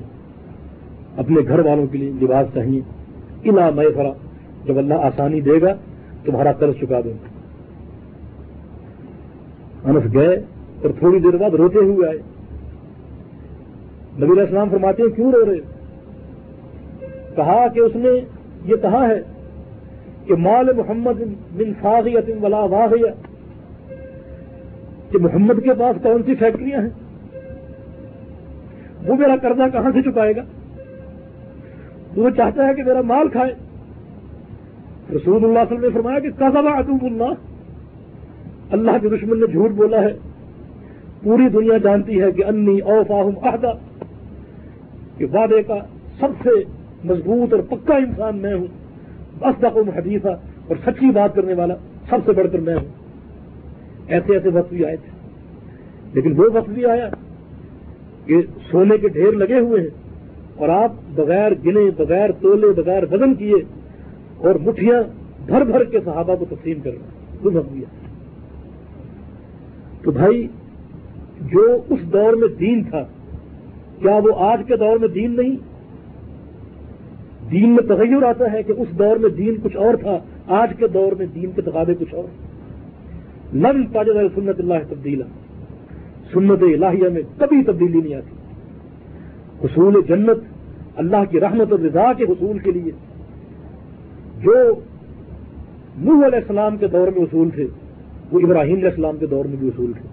اپنے 1.17 1.37
گھر 1.47 1.59
والوں 1.59 1.87
کے 1.87 1.97
لیے 1.97 2.11
لباس 2.21 2.47
چاہیے۔ 2.53 2.81
الا 3.49 3.69
میں 3.69 3.85
فرا 3.95 4.11
جب 4.65 4.77
اللہ 4.77 4.93
آسانی 4.93 5.41
دے 5.41 5.61
گا، 5.61 5.73
تمہارا 6.25 6.51
قرض 6.51 6.75
چکا 6.75 7.01
دوں 7.01 7.13
گا۔ 7.13 7.27
انس 9.89 10.13
گئے 10.13 10.35
اور 10.81 10.89
تھوڑی 10.99 11.19
دیر 11.19 11.37
بعد 11.37 11.49
روتے 11.49 11.79
ہوئے 11.79 12.07
آئے۔ 12.07 12.17
نبی 14.17 14.31
علیہ 14.31 14.41
السلام 14.41 14.69
فرماتے 14.71 15.03
ہیں، 15.03 15.09
کیوں 15.09 15.31
رو 15.31 15.45
رہے 15.45 15.70
کہا 17.35 17.67
کہ 17.67 17.79
اس 17.79 17.95
نے، 17.95 18.09
یہ 18.65 18.75
کہا 18.81 19.07
ہے 19.07 19.21
کہ 20.25 20.35
مال 20.35 20.73
محمد 20.77 21.21
بن 21.53 21.73
فاغیت 21.81 22.29
ولا 22.41 22.59
واغیہ، 22.59 23.11
کہ 25.11 25.17
محمد 25.17 25.63
کے 25.63 25.73
پاس 25.73 26.03
کون 26.03 26.23
سی 26.23 26.35
فیکٹریاں 26.35 26.81
ہیں؟ 26.81 26.89
وہ 29.07 29.15
میرا 29.15 29.35
قرضہ 29.41 29.61
کہاں 29.73 29.91
سے 29.93 30.01
چکائے 30.01 30.35
گا؟ 30.35 30.41
وہ 32.15 32.29
چاہتا 32.29 32.67
ہے 32.67 32.73
کہ 32.73 32.83
میرا 32.83 33.01
مال 33.01 33.27
کھائے۔ 33.27 33.53
رسول 35.15 35.43
اللہ 35.43 35.47
صلی 35.47 35.47
اللہ 35.47 35.59
علیہ 35.59 35.71
وسلم 35.71 35.81
نے 35.81 35.89
فرمایا 35.89 36.19
کہ 36.19 36.29
قزب 36.29 36.67
عدوب 36.67 37.03
اللہ۔ 37.03 37.33
اللہ 38.71 38.91
کے 39.01 39.09
دشمن 39.09 39.39
نے 39.39 39.51
جھوٹ 39.51 39.71
بولا 39.71 40.01
ہے۔ 40.01 40.13
پوری 41.23 41.49
دنیا 41.49 41.77
جانتی 41.77 42.21
ہے 42.21 42.31
کہ 42.31 42.45
انی 42.45 42.79
اوفاہم 42.79 43.47
احدا، 43.47 43.71
کہ 45.17 45.25
وعدے 45.33 45.63
کا 45.63 45.77
سب 46.19 46.27
سے 46.43 46.49
مضبوط 47.03 47.53
اور 47.53 47.61
پکا 47.61 47.95
انسان 47.95 48.37
میں 48.37 48.53
ہوں 48.53 48.67
بس 49.39 49.61
دقوم 49.61 49.89
حدیثہ 49.89 50.27
اور 50.67 50.75
سچی 50.85 51.11
بات 51.11 51.35
کرنے 51.35 51.53
والا 51.53 51.75
سب 52.09 52.17
سے 52.25 52.31
بڑھ 52.31 52.47
کر 52.51 52.59
میں 52.59 52.75
ہوں۔ 52.75 52.85
ایسے 54.07 54.33
ایسے 54.33 54.49
وقت 54.49 54.69
بھی 54.69 54.85
آئے 54.85 54.95
تھے۔ 54.95 55.11
لیکن 56.13 56.39
وہ 56.39 56.49
وقت 56.53 56.69
بھی 56.69 56.85
آیا 56.85 57.09
کہ 58.25 58.35
سونے 58.71 58.97
کے 58.97 59.07
ڈھیر 59.07 59.31
لگے 59.31 59.59
ہوئے 59.59 59.81
ہیں 59.81 59.87
اور 60.55 60.69
آپ 60.69 60.91
بغیر 61.15 61.51
گنے، 61.51 61.91
بغیر 61.97 62.31
تولے، 62.31 62.81
بغیر 62.81 63.03
وزن 63.11 63.33
کیے 63.33 63.55
اور 64.37 64.55
مٹھیاں 64.55 65.03
بھر 65.45 65.61
بھر 65.61 65.83
کے 65.83 65.99
صحابہ 66.05 66.35
کو 66.35 66.45
تقسیم 66.49 66.79
کر 66.83 66.91
رہے 66.91 66.99
وہ 67.43 67.51
وقت 67.53 67.69
بھی 67.69 67.81
آیا۔ 67.81 68.07
تو 70.01 70.11
بھائی، 70.11 70.47
جو 71.41 71.77
اس 71.89 71.99
دور 72.13 72.33
میں 72.33 72.47
دین 72.47 72.83
تھا، 72.83 73.03
کیا 73.99 74.15
وہ 74.15 74.31
آج 74.37 74.61
کے 74.67 74.75
دور 74.75 74.97
میں 74.97 75.07
دین 75.07 75.35
نہیں؟ 75.35 75.70
دین 77.51 77.69
میں 77.69 77.83
تغیر 77.83 78.23
آتا 78.23 78.51
ہے 78.51 78.63
کہ 78.63 78.73
اس 78.77 78.87
دور 78.99 79.17
میں 79.17 79.29
دین 79.29 79.55
کچھ 79.63 79.77
اور 79.77 79.93
تھا، 79.93 80.17
آج 80.47 80.73
کے 80.77 80.87
دور 80.87 81.11
میں 81.11 81.25
دین 81.35 81.51
کے 81.51 81.61
تقاضے 81.61 81.93
کچھ 81.99 82.15
اور۔ 82.15 82.23
لن 83.55 83.85
تاجد 83.85 84.35
سنت 84.35 84.59
اللہ 84.59 84.73
تبدیلا۔ 84.89 85.25
سنت 86.33 86.61
الہیہ 86.61 87.09
میں 87.09 87.21
کبھی 87.37 87.63
تبدیلی 87.63 88.01
نہیں 88.01 88.15
آتی۔ 88.15 88.35
حصول 89.63 90.01
جنت، 90.07 90.37
اللہ 90.95 91.31
کی 91.31 91.39
رحمت 91.39 91.71
اور 91.71 91.79
رضا 91.79 92.13
کے 92.13 92.23
حصول 92.23 92.59
کے 92.59 92.71
لیے۔ 92.71 92.91
جو 94.41 94.53
نوح 95.97 96.25
علیہ 96.25 96.37
السلام 96.37 96.77
کے 96.77 96.87
دور 96.87 97.07
میں 97.07 97.21
اصول 97.21 97.49
تھے، 97.49 97.67
وہ 98.31 98.39
ابراہیم 98.43 98.75
علیہ 98.75 98.87
السلام 98.87 99.17
کے 99.17 99.25
دور 99.25 99.45
میں 99.45 99.55
بھی 99.59 99.67
اصول 99.67 99.91
تھے۔ 99.93 100.09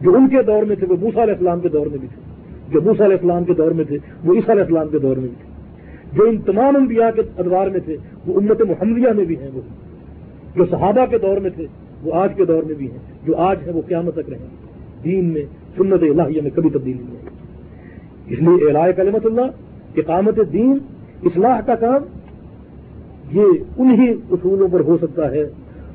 جو 0.00 0.16
ان 0.16 0.28
کے 0.28 0.42
دور 0.42 0.62
میں 0.62 0.76
تھے، 0.76 0.86
وہ 0.86 0.96
موسا 1.00 1.22
علیہ 1.22 1.34
السلام 1.34 1.60
کے 1.60 1.68
دور 1.68 1.86
میں 1.86 1.98
بھی 1.98 2.08
تھے۔ 2.14 2.22
جو 2.72 2.80
موسا 2.80 3.04
علیہ 3.04 3.16
السلام 3.16 3.44
کے 3.44 3.54
دور 3.54 3.70
میں 3.70 3.84
تھے، 3.84 3.98
وہ 4.24 4.34
عیسیٰ 4.34 4.50
علیہ 4.50 4.62
السلام 4.62 4.88
کے 4.88 4.98
دور 4.98 5.16
میں 5.16 5.28
بھی 5.28 5.34
تھے۔ 5.42 5.57
جو 6.12 6.22
ان 6.22 6.38
تمام 6.38 6.76
انبیاء 6.76 7.10
کے 7.14 7.22
ادوار 7.38 7.66
میں 7.66 7.80
تھے، 7.80 7.96
وہ 8.26 8.40
امت 8.40 8.60
محمدیہ 8.60 9.08
میں 9.08 9.24
بھی 9.24 9.36
ہیں 9.38 9.50
وہ۔ 9.54 9.60
جو 10.56 10.64
صحابہ 10.70 11.06
کے 11.06 11.18
دور 11.18 11.36
میں 11.36 11.50
تھے، 11.50 11.66
وہ 12.02 12.14
آج 12.14 12.30
کے 12.36 12.44
دور 12.44 12.62
میں 12.62 12.74
بھی 12.74 12.90
ہیں۔ 12.90 12.98
جو 13.26 13.36
آج 13.36 13.56
ہے 13.66 13.72
وہ 13.72 13.82
قیامت 13.86 14.14
تک 14.14 14.30
رہیں۔ 14.30 14.46
دین 15.04 15.24
میں، 15.24 15.42
سنت 15.76 16.02
الہیہ 16.02 16.42
میں 16.42 16.50
کبھی 16.54 16.70
تبدیلی 16.70 16.98
نہیں 16.98 17.16
ہے 17.22 17.28
اس 18.26 18.38
لیے 18.38 18.68
اعلائے 18.68 18.92
کلمت 18.92 19.26
اللہ 19.26 19.50
اقامت 19.96 20.40
دین، 20.52 20.78
اصلاح 21.24 21.60
کا 21.60 21.74
کام، 21.74 22.02
یہ 23.32 23.44
انہی 23.78 24.12
اصولوں 24.30 24.68
پر 24.72 24.80
ہو 24.80 24.96
سکتا 24.98 25.30
ہے 25.30 25.42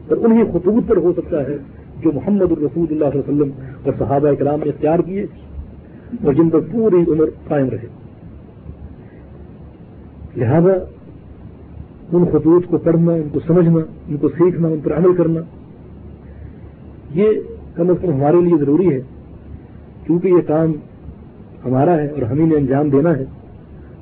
اور 0.07 0.18
انہی 0.18 0.43
خطوط 0.53 0.84
پر 0.88 0.97
ہو 0.97 1.14
سکتا 1.14 1.41
ہے 1.41 1.57
جو 2.01 2.11
محمد 2.11 2.51
الرسول 2.51 2.86
اللہ 2.89 3.05
علیہ 3.05 3.20
وسلم 3.20 3.51
اور 3.84 3.93
صحابہ 3.99 4.28
اکرام 4.28 4.59
نے 4.59 4.70
اختیار 4.70 4.99
کیے 4.99 5.26
اور 6.24 6.34
جن 6.34 6.49
پر 6.49 6.59
پوری 6.59 7.11
عمر 7.11 7.26
قائم 7.47 7.70
رہے۔ 7.70 8.03
لہذا 10.38 10.74
ان 12.12 12.26
خطوط 12.26 12.66
کو 12.66 12.78
پڑھنا، 12.78 13.14
ان 13.14 13.30
کو 13.32 13.40
سمجھنا، 13.48 13.80
ان 14.10 14.18
کو 14.18 14.30
سیکھنا، 14.30 14.68
ان 14.68 14.80
پر 14.84 14.98
عمل 14.98 15.16
کرنا، 15.16 15.40
یہ 17.14 17.28
کم 17.76 17.90
از 17.90 17.96
کم 18.02 18.14
ہمارے 18.14 18.42
لیے 18.42 18.58
ضروری 18.58 18.94
ہے، 18.94 19.02
کیونکہ 20.04 20.28
یہ 20.28 20.42
کام 20.48 20.72
ہمارا 21.66 21.98
ہے 21.98 22.08
اور 22.08 22.22
ہمیں 22.22 22.48
نے 22.48 22.56
انجام 22.56 22.90
دینا 22.90 23.18
ہے۔ 23.18 23.26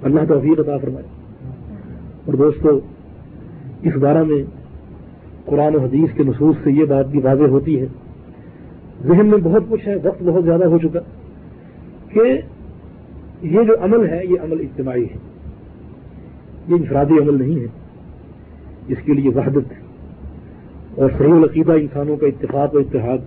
اللہ 0.04 0.20
توفیق 0.28 0.60
عطا 0.60 0.78
فرمائے۔ 0.78 1.06
اور 2.26 2.34
دوستو، 2.34 2.80
اس 3.82 3.96
بارہ 3.96 4.24
میں 4.24 4.44
قرآن 5.46 5.76
و 5.76 5.80
حدیث 5.80 6.10
کے 6.14 6.24
نصوص 6.24 6.56
سے 6.64 6.72
یہ 6.72 6.86
بات 6.86 7.08
بھی 7.08 7.20
واضح 7.20 7.44
ہوتی 7.44 7.82
ہے۔ 7.82 7.86
ذہن 9.04 9.26
میں 9.26 9.38
بہت 9.38 9.64
کچھ 9.70 9.88
ہے، 9.88 9.96
وقت 10.04 10.24
بہت 10.24 10.44
زیادہ 10.44 10.66
ہو 10.66 10.78
چکا 10.78 11.00
کہ 12.08 12.42
یہ 13.42 13.64
جو 13.64 13.74
عمل 13.82 14.10
ہے، 14.10 14.22
یہ 14.26 14.36
عمل 14.44 14.60
اجتماعی 14.60 15.04
ہے۔ 15.04 15.31
یہ 16.68 16.76
انفرادی 16.76 17.20
عمل 17.20 17.44
نہیں 17.44 17.60
ہے۔ 17.60 17.68
اس 18.88 18.98
کے 19.06 19.14
لیے 19.14 19.30
وحدت 19.30 19.74
اور 20.96 21.10
صحیح 21.18 21.34
العقیدہ 21.34 21.72
انسانوں 21.72 22.18
کا 22.18 22.28
اتفاق 22.28 22.76
و 22.76 22.78
اتحاد 22.78 23.18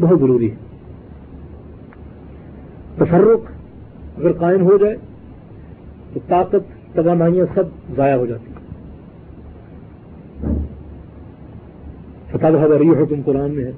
بہت 0.00 0.20
ضروری 0.20 0.50
ہے۔ 0.50 0.56
تفرق 2.96 3.50
اگر 4.18 4.32
قائم 4.32 4.62
ہو 4.62 4.76
جائے 4.76 4.96
تو 6.12 6.20
طاقت، 6.28 6.94
توانائیاں 6.94 7.46
سب 7.54 7.96
ضائع 7.96 8.16
ہو 8.16 8.26
جاتی 8.26 8.46
ہیں۔ 8.46 8.56
فتح 12.30 12.46
رہی 12.46 12.88
ہو 12.88 13.06
تم 13.06 13.20
قرآن 13.24 13.50
میں 13.50 13.64
ہے۔ 13.64 13.72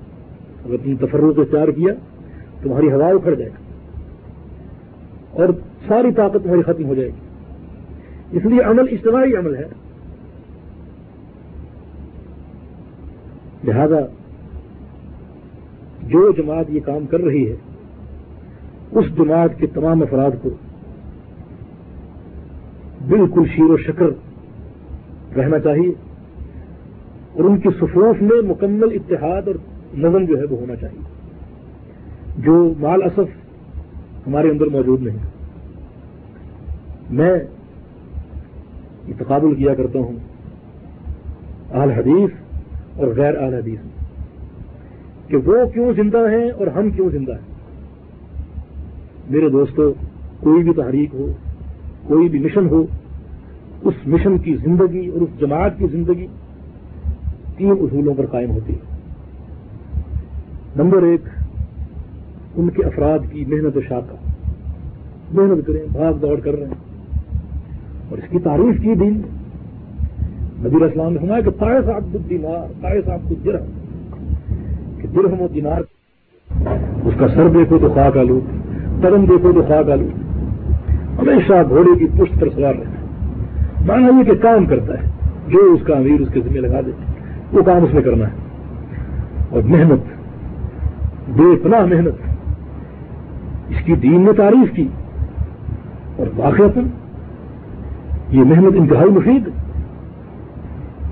اگر 0.65 0.77
تم 0.85 0.97
تفرق 0.97 1.39
اختیار 1.39 1.69
کیا، 1.69 1.95
تمہاری 2.63 2.93
ہوا 2.93 3.09
اکھڑ 3.09 3.35
جائے 3.35 3.51
گا 3.51 3.63
اور 5.31 5.49
ساری 5.89 6.13
طاقت 6.13 6.45
تمہاری 6.45 6.63
ختم 6.63 6.85
ہو 6.85 6.95
جائے 6.95 7.09
گی۔ 7.09 7.28
اس 8.33 8.45
لیے 8.45 8.61
عمل 8.61 8.85
اجتماعی 8.91 9.37
عمل 9.37 9.57
ہے۔ 9.57 9.65
لہذا 13.65 14.01
جو 16.03 16.33
جماعت 16.33 16.67
یہ 16.69 16.81
کام 16.81 17.07
کر 17.07 17.21
رہی 17.21 17.51
ہے، 17.51 17.57
اس 18.91 19.05
جماعت 19.17 19.51
کے 19.59 19.67
تمام 19.67 20.03
افراد 20.03 20.31
کو 20.43 20.51
بالکل 23.09 23.43
شیر 23.57 23.71
و 23.71 23.77
شکر 23.77 24.07
رہنا 25.37 25.59
چاہیے 25.59 25.89
اور 27.33 27.45
ان 27.45 27.59
کی 27.59 27.69
صفوف 27.81 28.23
میں 28.23 28.43
مکمل 28.43 28.89
اتحاد 28.95 29.43
اور 29.47 29.55
نظم 29.95 30.25
جو 30.25 30.39
ہے 30.39 30.45
وہ 30.45 30.61
ہونا 30.61 30.77
چاہیے۔ 30.77 31.03
جو 32.39 32.75
مال 32.79 33.03
اصف 33.03 33.29
ہمارے 34.27 34.51
اندر 34.51 34.67
موجود 34.67 35.03
نہیں۔ 35.03 35.17
میں 37.11 37.35
یہ 39.09 39.15
تقابل 39.19 39.55
کیا 39.55 39.75
کرتا 39.75 39.99
ہوں۔ 39.99 40.13
اہل 41.73 41.91
حدیث 41.91 42.31
اور 42.97 43.09
غیر 43.09 43.37
اہل 43.37 43.55
حدیث۔ 43.55 43.79
میں 43.85 44.09
کہ 45.29 45.37
وہ 45.37 45.67
کیوں 45.75 45.93
زندہ 45.93 46.19
ہیں 46.19 46.51
اور 46.51 46.67
ہم 46.67 46.91
کیوں 46.91 47.11
زندہ 47.11 47.33
ہیں۔ 47.33 47.55
میرے 49.31 49.49
دوستو، 49.49 49.93
کوئی 50.41 50.63
بھی 50.63 50.73
تحریک 50.73 51.15
ہو، 51.15 51.33
کوئی 52.07 52.29
بھی 52.29 52.39
مشن 52.39 52.69
ہو، 52.69 52.87
اس 53.83 53.95
مشن 54.07 54.39
کی 54.39 54.57
زندگی 54.57 55.09
اور 55.09 55.21
اس 55.21 55.41
جماعت 55.41 55.79
کی 55.79 55.87
زندگی 55.93 56.27
تین 57.57 57.71
اصولوں 57.71 58.15
پر 58.15 58.27
قائم 58.27 58.51
ہوتی 58.51 58.73
ہے۔ 58.73 58.97
نمبر 60.77 61.03
ایک، 61.03 61.21
ان 62.57 62.71
کے 62.71 62.83
افراد 62.85 63.19
کی 63.33 63.45
محنت 63.45 63.77
و 63.77 63.81
شاخہ۔ 63.81 64.15
محنت 65.33 65.67
کریں، 65.67 65.87
بھاگ 65.93 66.13
دوڑ 66.13 66.41
کر 66.41 66.59
رہے 66.59 66.67
ہیں 66.67 66.88
اور 68.09 68.19
اس 68.19 68.31
کی 68.31 68.39
تعریف 68.39 68.83
کی 68.83 68.95
دین۔ 68.95 69.23
نبیر 70.65 70.83
اسلام 70.83 71.13
نے 71.13 71.19
سنا 71.19 71.41
کہ 71.41 71.51
تائے 71.51 71.81
صاحب 71.87 72.17
دینار 72.31 72.73
تائے 72.81 73.03
صاحب 73.07 73.33
درہم 73.45 73.67
کہ 74.99 75.09
درہم 75.09 75.43
و 75.43 75.49
دینار۔ 75.49 75.81
اس 77.05 77.15
کا 77.19 77.29
سر 77.29 77.49
دیکھو 77.49 77.79
تو 77.79 77.89
خاک 77.95 78.17
آلو، 78.17 78.41
قدم 79.01 79.25
دیکھو 79.25 79.53
تو 79.53 79.63
خاک 79.69 79.91
آلو۔ 79.91 80.09
ہمیشہ 81.19 81.53
گھوڑے 81.69 81.99
کی 81.99 82.07
پشت 82.07 82.41
پر 82.41 82.49
سوار 82.55 82.75
رہنا 82.75 83.07
مانا 83.87 84.19
یہ 84.19 84.25
کہ 84.25 84.35
کام 84.35 84.67
کرتا 84.67 84.95
ہے، 84.95 85.09
جو 85.49 85.59
اس 85.59 85.81
کا 85.87 85.95
امیر 85.95 86.21
اس 86.21 86.29
کے 86.33 86.41
ذمہ 86.41 86.59
لگا 86.59 86.81
دے، 86.81 86.91
وہ 87.53 87.63
کام 87.63 87.85
اس 87.85 87.95
میں 87.95 88.03
کرنا 88.03 88.27
ہے۔ 88.27 88.33
اور 89.51 89.63
محنت، 89.63 90.01
بے 91.29 91.57
پناہ 91.63 91.87
محنت۔ 91.87 92.15
اس 93.69 93.85
کی 93.85 93.95
دین 93.95 94.21
نے 94.21 94.33
تعریف 94.33 94.77
کی۔ 94.77 94.89
اور 96.17 96.27
واقع 96.37 96.79
یہ 98.31 98.45
محنت 98.45 98.73
انتہائی 98.77 99.11
مفید 99.11 99.49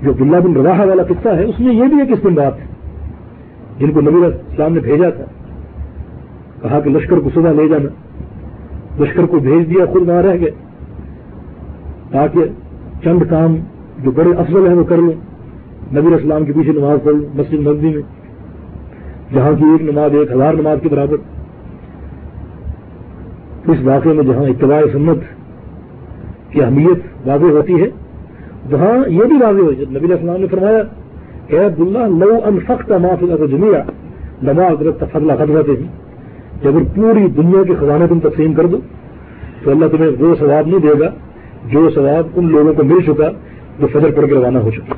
جو 0.03 0.11
عبداللہ 0.11 0.37
بن 0.37 0.53
رواحہ 0.53 0.85
والا 0.85 1.03
قصہ 1.03 1.29
ہے، 1.29 1.43
اس 1.43 1.59
میں 1.59 1.73
یہ 1.73 1.83
بھی 1.83 1.99
ایک 2.01 2.11
اسم 2.11 2.33
بات 2.33 2.59
ہے 2.59 2.65
جن 3.79 3.91
کو 3.91 4.01
نبی 4.01 4.25
اسلام 4.25 4.73
نے 4.73 4.79
بھیجا 4.79 5.09
تھا، 5.09 5.25
کہا 6.61 6.79
کہ 6.79 6.89
لشکر 6.89 7.19
کو 7.19 7.29
صبح 7.33 7.51
لے 7.51 7.67
جانا، 7.67 7.89
لشکر 9.03 9.25
کو 9.25 9.39
بھیج 9.39 9.69
دیا، 9.69 9.85
خود 9.85 10.09
وہاں 10.09 10.21
رہ 10.21 10.39
گئے۔ 10.39 10.51
تاکہ 12.11 12.45
چند 13.03 13.23
کام 13.29 13.55
جو 14.03 14.11
بڑے 14.11 14.29
افضل 14.37 14.67
ہیں 14.67 14.75
وہ 14.75 14.83
کر 14.83 14.97
لیں۔ 14.97 15.15
نبی 15.95 16.13
اسلام 16.13 16.45
کے 16.45 16.53
پیچھے 16.53 16.71
نماز 16.71 16.99
پڑھ 17.03 17.15
مسجد 17.35 17.67
نبی 17.67 17.93
میں، 17.93 18.01
جہاں 19.33 19.51
کی 19.57 19.63
ایک 19.63 19.81
نماز، 19.81 20.15
ایک 20.15 20.31
ہزار 20.31 20.53
نماز 20.53 20.77
کے 20.83 20.89
برابر۔ 20.89 21.17
اس 23.71 23.77
واقعے 23.83 24.13
میں 24.13 24.23
جہاں 24.23 24.43
اتباع 24.43 24.81
سنت 24.91 25.36
کی 26.51 26.61
اہمیت 26.61 27.27
واضح 27.27 27.45
ہوتی 27.45 27.81
ہے۔ 27.81 27.87
وہاں 28.71 29.09
یہ 29.09 29.23
بھی 29.23 29.35
واضح 29.41 29.59
ہوئی، 29.59 29.75
جب 29.75 29.91
نبی 29.91 30.13
السلام 30.13 30.41
نے 30.41 30.47
فرمایا 30.47 30.83
کہ 31.47 31.55
عبداللہ، 31.55 32.25
لو 32.25 32.39
ان 32.45 32.59
فخت 32.59 32.91
معافی 32.91 33.27
کا 33.27 33.45
جمیا 33.45 33.83
نما 34.43 34.63
اگر 34.63 34.91
فضلہ 34.91 35.33
خدمت 35.39 35.69
ہی 35.69 35.75
کہ 36.61 36.67
اگر 36.67 36.83
پوری 36.95 37.27
دنیا 37.27 37.63
کے 37.63 37.73
خزانے 37.79 38.07
تم 38.07 38.19
تقسیم 38.19 38.53
کر 38.53 38.65
دو، 38.65 38.77
تو 39.63 39.71
اللہ 39.71 39.85
تمہیں 39.85 40.11
وہ 40.19 40.35
ثواب 40.39 40.67
نہیں 40.67 40.79
دے 40.79 40.99
گا 40.99 41.09
جو 41.65 41.89
ثواب 41.95 42.27
ان 42.35 42.51
لوگوں 42.51 42.73
کو 42.73 42.83
مل 42.83 43.01
چکا 43.01 43.29
جو 43.79 43.87
فجر 43.87 44.11
پڑھ 44.11 44.27
کے 44.27 44.33
روانہ 44.35 44.57
ہو 44.57 44.71
چکا 44.71 44.93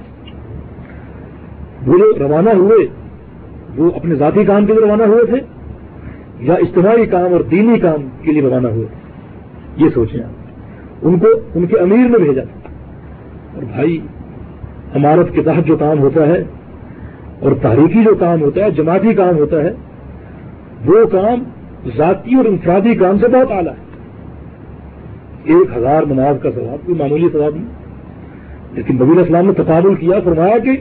وہ 1.88 1.98
جو 1.98 2.14
روانہ 2.20 2.50
ہوئے، 2.50 2.88
وہ 3.78 3.92
اپنے 3.96 4.16
ذاتی 4.16 4.44
کام 4.46 4.66
کے 4.66 4.74
لیے 4.74 4.82
روانہ 4.82 5.04
ہوئے 5.04 5.26
تھے 5.26 5.38
یا 6.40 6.54
اجتماعی 6.54 7.06
کام 7.06 7.34
اور 7.34 7.42
دینی 7.42 7.80
کام 7.80 8.10
کے 8.22 8.32
لیے 8.32 8.42
روانہ 8.42 8.68
ہوئے؟ 8.68 8.86
یہ 9.78 9.90
سوچیں 9.94 10.24
آپ۔ 10.24 10.39
ان 11.02 11.20
کو 11.20 11.28
ان 11.56 11.66
کے 11.66 11.78
امیر 11.78 12.10
نے 12.10 12.18
بھیجا۔ 12.18 12.42
اور 13.56 13.64
بھائی 13.64 14.00
عمارت 14.96 15.34
کے 15.34 15.42
تحت 15.44 15.68
جو 15.68 15.78
کام 15.78 16.00
ہوتا 16.00 16.28
ہے 16.28 16.44
اور 17.40 17.52
تحریکی 17.62 18.04
جو 18.04 18.16
کام 18.16 18.42
ہوتا 18.42 18.64
ہے، 18.64 18.72
جماعتی 18.72 19.14
کام 19.14 19.38
ہوتا 19.38 19.64
ہے، 19.64 19.74
وہ 20.86 21.06
کام 21.12 21.44
ذاتی 21.98 22.36
اور 22.36 22.46
انفرادی 22.46 22.96
کام 22.96 23.20
سے 23.20 23.28
بہت 23.28 23.52
اعلیٰ 23.52 23.72
ہے۔ 23.72 23.90
ایک 25.44 25.78
ہزار 25.78 26.04
نماز 26.04 26.36
کا 26.44 26.52
ثواب، 26.52 26.86
کوئی 26.86 26.98
معمولی 26.98 27.28
ثواب 27.32 27.56
نہیں۔ 27.56 27.66
لیکن 28.74 28.96
نبی 28.96 29.22
اسلام 29.22 29.46
نے 29.46 29.54
تقابل 29.54 29.96
کیا، 29.96 30.20
فرمایا 30.24 30.58
کہ 30.58 30.72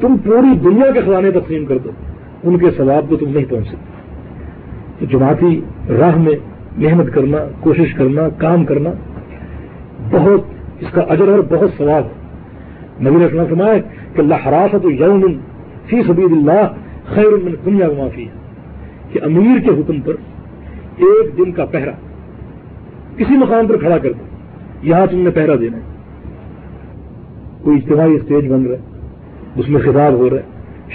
تم 0.00 0.16
پوری 0.24 0.58
دنیا 0.64 0.90
کے 0.90 1.00
خزانے 1.00 1.30
تقسیم 1.30 1.66
کر 1.66 1.78
دو، 1.78 1.90
ان 2.42 2.58
کے 2.58 2.66
ثواب 2.76 3.04
کو 3.08 3.16
تم 3.16 3.26
نہیں 3.28 3.44
پہنچ 3.48 3.66
سکتے۔ 3.66 3.98
تو 4.98 5.18
جماعتی 5.18 5.60
راہ 5.98 6.18
میں 6.18 6.32
محنت 6.76 7.14
کرنا، 7.14 7.38
کوشش 7.60 7.94
کرنا، 7.94 8.28
کام 8.28 8.64
کرنا 8.64 8.90
بہت 10.10 10.40
اس 10.80 10.90
کا 10.92 11.00
اجر 11.00 11.28
اور 11.28 11.38
بہت 11.38 11.70
ثواب 11.78 12.04
ہے۔ 12.04 12.28
نبی 13.00 13.26
رکھنا 13.26 13.44
فرمایا 13.44 13.74
کہ 14.14 14.20
اللہ 14.20 14.34
حراست 14.46 14.86
یوم 15.00 15.32
فی 15.86 16.02
سبید 16.06 16.32
اللہ 16.32 16.72
خیر 17.04 17.44
من 17.44 17.52
دنیا 17.64 17.88
معافی 17.96 18.24
ہے 18.24 18.30
کہ 19.12 19.20
امیر 19.22 19.60
کے 19.60 19.70
حکم 19.70 20.00
پر 20.00 20.14
ایک 20.96 21.38
دن 21.38 21.52
کا 21.52 21.64
پہرا 21.64 21.90
کسی 23.16 23.36
مقام 23.36 23.66
پر 23.66 23.76
کھڑا 23.76 23.98
کر 23.98 24.12
دو۔ 24.12 24.24
یہاں 24.82 25.06
تم 25.10 25.18
نے 25.18 25.30
پہرا 25.30 25.54
دینا 25.60 25.76
ہے۔ 25.76 25.82
کوئی 27.62 27.76
اجتماعی 27.76 28.14
اسٹیج 28.14 28.52
بن 28.52 28.66
رہا 28.66 28.74
ہے 28.74 28.80
اس 29.56 29.68
میں 29.68 29.80
خطاب 29.80 30.12
ہو 30.12 30.30
رہا 30.30 30.36
ہے، 30.36 30.42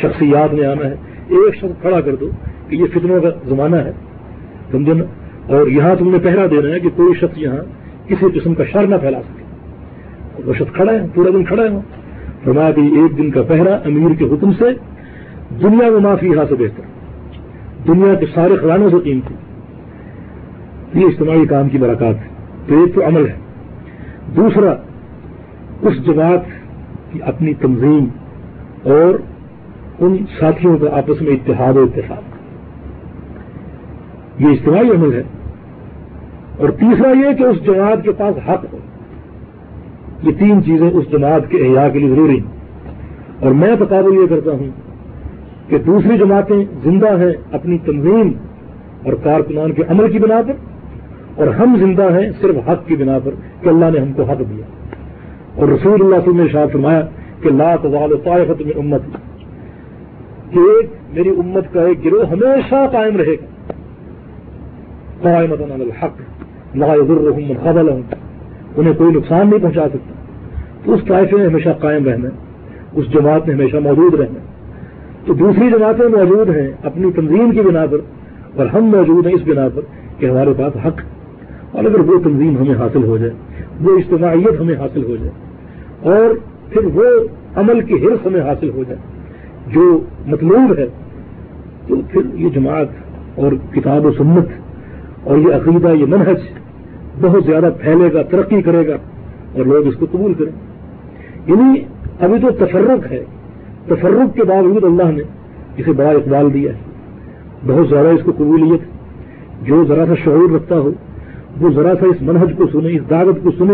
شخصیات 0.01 0.53
میں 0.53 0.65
آنا 0.65 0.85
ہے، 0.85 0.95
ایک 1.27 1.55
شخص 1.55 1.81
کھڑا 1.81 2.01
کر 2.01 2.15
دو 2.15 2.29
کہ 2.69 2.75
یہ 2.75 2.85
فتنوں 2.93 3.21
کا 3.21 3.29
زمانہ 3.45 3.75
ہے۔ 3.75 3.91
سمجھے 4.71 4.93
نا 4.93 5.03
اور 5.47 5.67
یہاں 5.67 5.95
تم 5.95 6.11
نے 6.11 6.19
پہرا 6.19 6.45
دینا 6.51 6.69
ہے 6.69 6.79
کہ 6.79 6.89
کوئی 6.95 7.13
شخص 7.13 7.37
یہاں 7.37 7.82
کسی 8.07 8.39
قسم 8.39 8.53
کا 8.53 8.63
شر 8.63 8.87
نہ 8.87 8.95
پھیلا 8.95 9.21
سکے۔ 9.21 9.43
وہ 10.45 10.65
کھڑا 10.73 10.93
ہے 10.93 10.99
پورا 11.13 11.29
دن 11.29 11.43
کھڑا 11.43 11.63
ہے 11.63 11.69
فرمایا 12.43 12.71
کہ 12.71 12.81
ایک 12.81 13.17
دن 13.17 13.31
کا 13.31 13.41
پہرا 13.41 13.75
امیر 13.75 14.13
کے 14.13 14.25
حکم 14.25 14.51
سے 14.51 14.65
دنیا 15.61 15.89
میں 15.89 15.99
معافی 15.99 16.27
یہاں 16.27 16.45
سے 16.49 16.55
بہتر۔ 16.55 16.81
دنیا 17.87 18.13
کے 18.13 18.25
سارے 18.33 18.55
خزانوں 18.55 18.89
سے 18.89 18.95
قیمتی۔ 19.03 19.33
یہ 20.99 21.05
اجتماعی 21.05 21.45
کام 21.45 21.69
کی 21.69 21.77
برکات 21.77 22.15
ہے۔ 22.15 22.27
تو 22.67 22.83
ایک 22.83 22.95
تو 22.95 23.07
عمل 23.07 23.27
ہے۔ 23.27 23.35
دوسرا، 24.35 24.75
اس 25.81 26.05
جماعت 26.05 26.41
کی 27.11 27.19
اپنی 27.21 27.53
تنظیم 27.53 28.05
اور 28.83 29.19
ان 29.99 30.17
ساتھیوں 30.39 30.77
کا 30.77 30.97
آپس 30.97 31.21
میں 31.21 31.31
اتحاد 31.31 31.73
و 31.73 31.83
اتفاق۔ 31.83 32.23
یہ 34.41 34.47
اجتماعی 34.47 34.89
عمل 34.89 35.13
ہے۔ 35.13 35.23
اور 36.63 36.71
تیسرا 36.71 37.09
یہ 37.09 37.33
کہ 37.33 37.43
اس 37.43 37.65
جماعت 37.65 38.03
کے 38.03 38.11
پاس 38.11 38.49
حق 38.49 38.65
ہو 38.73 38.77
یہ 40.23 40.31
تین 40.39 40.63
چیزیں 40.63 40.91
اس 40.91 41.11
جماعت 41.11 41.41
کے 41.49 41.57
احیاء 41.57 41.89
کے 41.89 41.99
لیے 41.99 42.09
ضروری 42.09 42.39
ہیں۔ 42.39 42.51
اور 43.39 43.51
میں 43.51 43.75
تقابل 43.75 44.13
یہ 44.13 44.27
کرتا 44.29 44.51
ہوں 44.51 44.69
کہ 45.67 45.77
دوسری 45.77 46.17
جماعتیں 46.17 46.65
زندہ 46.83 47.19
ہیں 47.19 47.31
اپنی 47.51 47.77
تنظیم 47.77 48.31
اور 49.03 49.13
کارکنان 49.23 49.71
کے 49.71 49.83
عمل 49.89 50.11
کی 50.11 50.19
بنا 50.19 50.41
پر، 50.47 50.53
اور 51.35 51.47
ہم 51.47 51.75
زندہ 51.79 52.03
ہیں 52.03 52.31
صرف 52.41 52.69
حق 52.69 52.87
کی 52.87 52.95
بنا 52.95 53.19
پر 53.23 53.31
کہ 53.61 53.69
اللہ 53.69 53.85
نے 53.93 53.99
ہم 53.99 54.13
کو 54.13 54.23
حق 54.23 54.39
دیا۔ 54.39 54.65
اور 55.55 55.67
رسول 55.67 55.93
اللہ 55.93 56.15
صلی 56.25 56.31
اللہ 56.31 56.41
علیہ 56.41 56.45
وسلم 56.45 56.61
نے 56.61 56.67
فرمایا 56.73 57.01
کہ 57.41 57.49
لا 57.49 57.75
تزال 57.75 58.17
طائفت 58.23 58.61
میں 58.61 58.73
امت 58.77 59.01
کہ 60.51 60.59
ایک 60.59 60.89
میری 61.13 61.29
امت 61.29 61.73
کا 61.73 61.81
ایک 61.81 62.05
گروہ 62.05 62.25
ہمیشہ 62.25 62.75
قائم 62.91 63.17
رہے 63.17 63.33
گا۔ 63.33 63.71
قائمت 65.21 65.61
الحق۔ 65.61 66.42
لا 66.81 66.95
يضرهم 66.95 67.43
من 67.49 67.57
خبلهم 67.63 68.01
انہیں 68.77 68.93
کوئی 68.97 69.11
نقصان 69.15 69.49
نہیں 69.49 69.59
پہنچا 69.59 69.87
سکتا. 69.93 70.13
تو 70.83 70.93
اس 70.93 71.01
طائفے 71.07 71.35
میں 71.37 71.45
ہمیشہ 71.45 71.69
قائم 71.81 72.05
رہنا، 72.07 72.29
اس 72.97 73.05
جماعت 73.13 73.47
میں 73.47 73.55
ہمیشہ 73.55 73.77
موجود 73.87 74.13
رہنا. 74.19 74.39
تو 75.25 75.33
دوسری 75.41 75.69
جماعتیں 75.71 76.07
موجود 76.15 76.49
ہیں 76.55 76.69
اپنی 76.89 77.11
تنظیم 77.15 77.51
کی 77.51 77.61
بنا 77.67 77.85
پر، 77.91 77.99
اور 78.55 78.65
ہم 78.73 78.89
موجود 78.95 79.27
ہیں 79.27 79.33
اس 79.33 79.43
بنا 79.47 79.67
پر 79.75 79.83
کہ 80.19 80.25
ہمارے 80.25 80.53
پاس 80.57 80.73
حق 80.85 81.01
اور 81.75 81.83
اگر 81.83 81.99
وہ 82.09 82.17
تنظیم 82.23 82.57
ہمیں 82.57 82.75
حاصل 82.79 83.03
ہو 83.03 83.17
جائے، 83.17 83.33
وہ 83.83 83.97
اجتماعیت 83.97 84.59
ہمیں 84.61 84.75
حاصل 84.79 85.03
ہو 85.03 85.15
جائے، 85.21 85.33
اور 86.13 86.35
پھر 86.71 86.85
وہ 86.95 87.05
عمل 87.61 87.81
کی 87.87 87.95
حرص 88.03 88.25
ہمیں 88.27 88.41
حاصل 88.49 88.69
ہو 88.75 88.83
جائے، 88.87 88.99
جو 89.73 89.85
مطلوب 90.33 90.77
ہے، 90.79 90.87
تو 91.87 92.01
پھر 92.11 92.35
یہ 92.41 92.49
جماعت 92.57 93.39
اور 93.43 93.51
کتاب 93.73 94.05
و 94.05 94.11
سنت 94.17 94.51
اور 95.23 95.37
یہ 95.37 95.55
عقیدہ، 95.55 95.93
یہ 96.01 96.05
منحج 96.09 96.41
بہت 97.21 97.43
زیادہ 97.45 97.69
پھیلے 97.81 98.13
گا، 98.13 98.21
ترقی 98.21 98.61
کرے 98.61 98.87
گا 98.87 98.95
اور 99.53 99.65
لوگ 99.65 99.87
اس 99.87 99.95
کو 99.95 100.05
قبول 100.11 100.33
کریں۔ 100.33 100.51
یعنی 101.47 101.79
ابھی 102.19 102.39
تو 102.39 102.65
تفرق 102.65 103.11
ہے، 103.11 103.23
تفرق 103.85 104.35
کے 104.35 104.43
باوجود 104.43 104.83
اللہ 104.83 105.03
نے 105.03 105.23
اسے 105.77 105.91
بڑا 105.91 106.09
اقبال 106.09 106.53
دیا 106.53 106.71
ہے۔ 106.73 106.77
بہت 107.67 107.87
زیادہ 107.89 108.07
اس 108.07 108.19
کو 108.23 108.31
قبولیت، 108.31 108.79
جو 109.65 109.85
ذرا 109.87 110.05
سا 110.05 110.13
شعور 110.23 110.55
رکھتا 110.55 110.79
ہو، 110.79 110.91
وہ 111.61 111.69
ذرا 111.69 111.93
سا 111.99 112.05
اس 112.05 112.21
منہج 112.21 112.53
کو 112.57 112.67
سنے، 112.67 112.91
اس 112.91 113.09
دعوت 113.09 113.37
کو 113.43 113.51
سنے، 113.57 113.73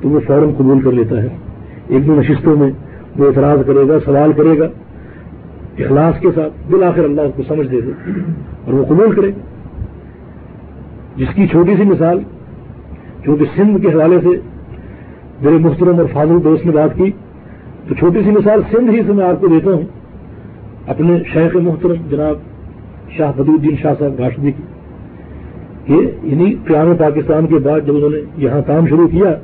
تو 0.00 0.08
وہ 0.08 0.20
فوراً 0.26 0.50
قبول 0.58 0.80
کر 0.80 0.92
لیتا 0.92 1.22
ہے۔ 1.22 1.28
ایک 1.88 2.06
دو 2.06 2.20
نشستوں 2.20 2.56
میں 2.56 2.70
وہ 3.18 3.26
اعتراض 3.26 3.58
کرے 3.66 3.88
گا، 3.88 4.00
سوال 4.04 4.32
کرے 4.32 4.58
گا، 4.58 4.64
اخلاص 5.78 6.20
کے 6.20 6.28
ساتھ 6.34 6.70
بالآخر 6.70 7.04
اللہ 7.04 7.20
اس 7.20 7.32
کو 7.36 7.42
سمجھ 7.48 7.68
دے 7.68 7.80
دے 7.80 7.90
اور 8.64 8.74
وہ 8.74 8.84
قبول 8.84 9.14
کرے۔ 9.14 9.28
گا 9.28 9.54
جس 11.16 11.28
کی 11.34 11.46
چھوٹی 11.46 11.76
سی 11.76 11.82
مثال 11.82 12.18
جو 13.26 13.36
کہ 13.36 13.44
سندھ 13.56 13.82
کے 13.82 13.88
حوالے 13.88 14.18
سے 14.22 14.36
میرے 15.42 15.58
محترم 15.58 15.98
اور 15.98 16.06
فاضل 16.12 16.44
دوست 16.44 16.66
نے 16.66 16.72
بات 16.72 16.96
کی، 16.96 17.10
تو 17.88 17.94
چھوٹی 17.94 18.22
سی 18.24 18.30
مثال 18.30 18.60
سندھ 18.70 18.90
ہی 18.90 19.00
سے 19.06 19.12
میں 19.12 19.24
آپ 19.26 19.40
کو 19.40 19.46
دیتا 19.46 19.70
ہوں۔ 19.70 19.82
اپنے 20.86 21.18
شیخ 21.32 21.56
محترم 21.56 22.08
جناب 22.10 22.36
شاہ 23.16 23.32
بدودین 23.36 23.76
شاہ 23.82 23.94
صاحب 23.98 24.18
گاشدی 24.18 24.52
کی، 24.52 24.62
کہ 25.84 25.96
یعنی 26.22 26.54
قیام 26.64 26.96
پاکستان 26.96 27.46
کے 27.46 27.58
بعد 27.58 27.80
جب 27.86 27.96
انہوں 27.96 28.10
نے 28.10 28.20
یہاں 28.36 28.60
کام 28.66 28.86
شروع 28.86 29.08
کیا، 29.08 29.34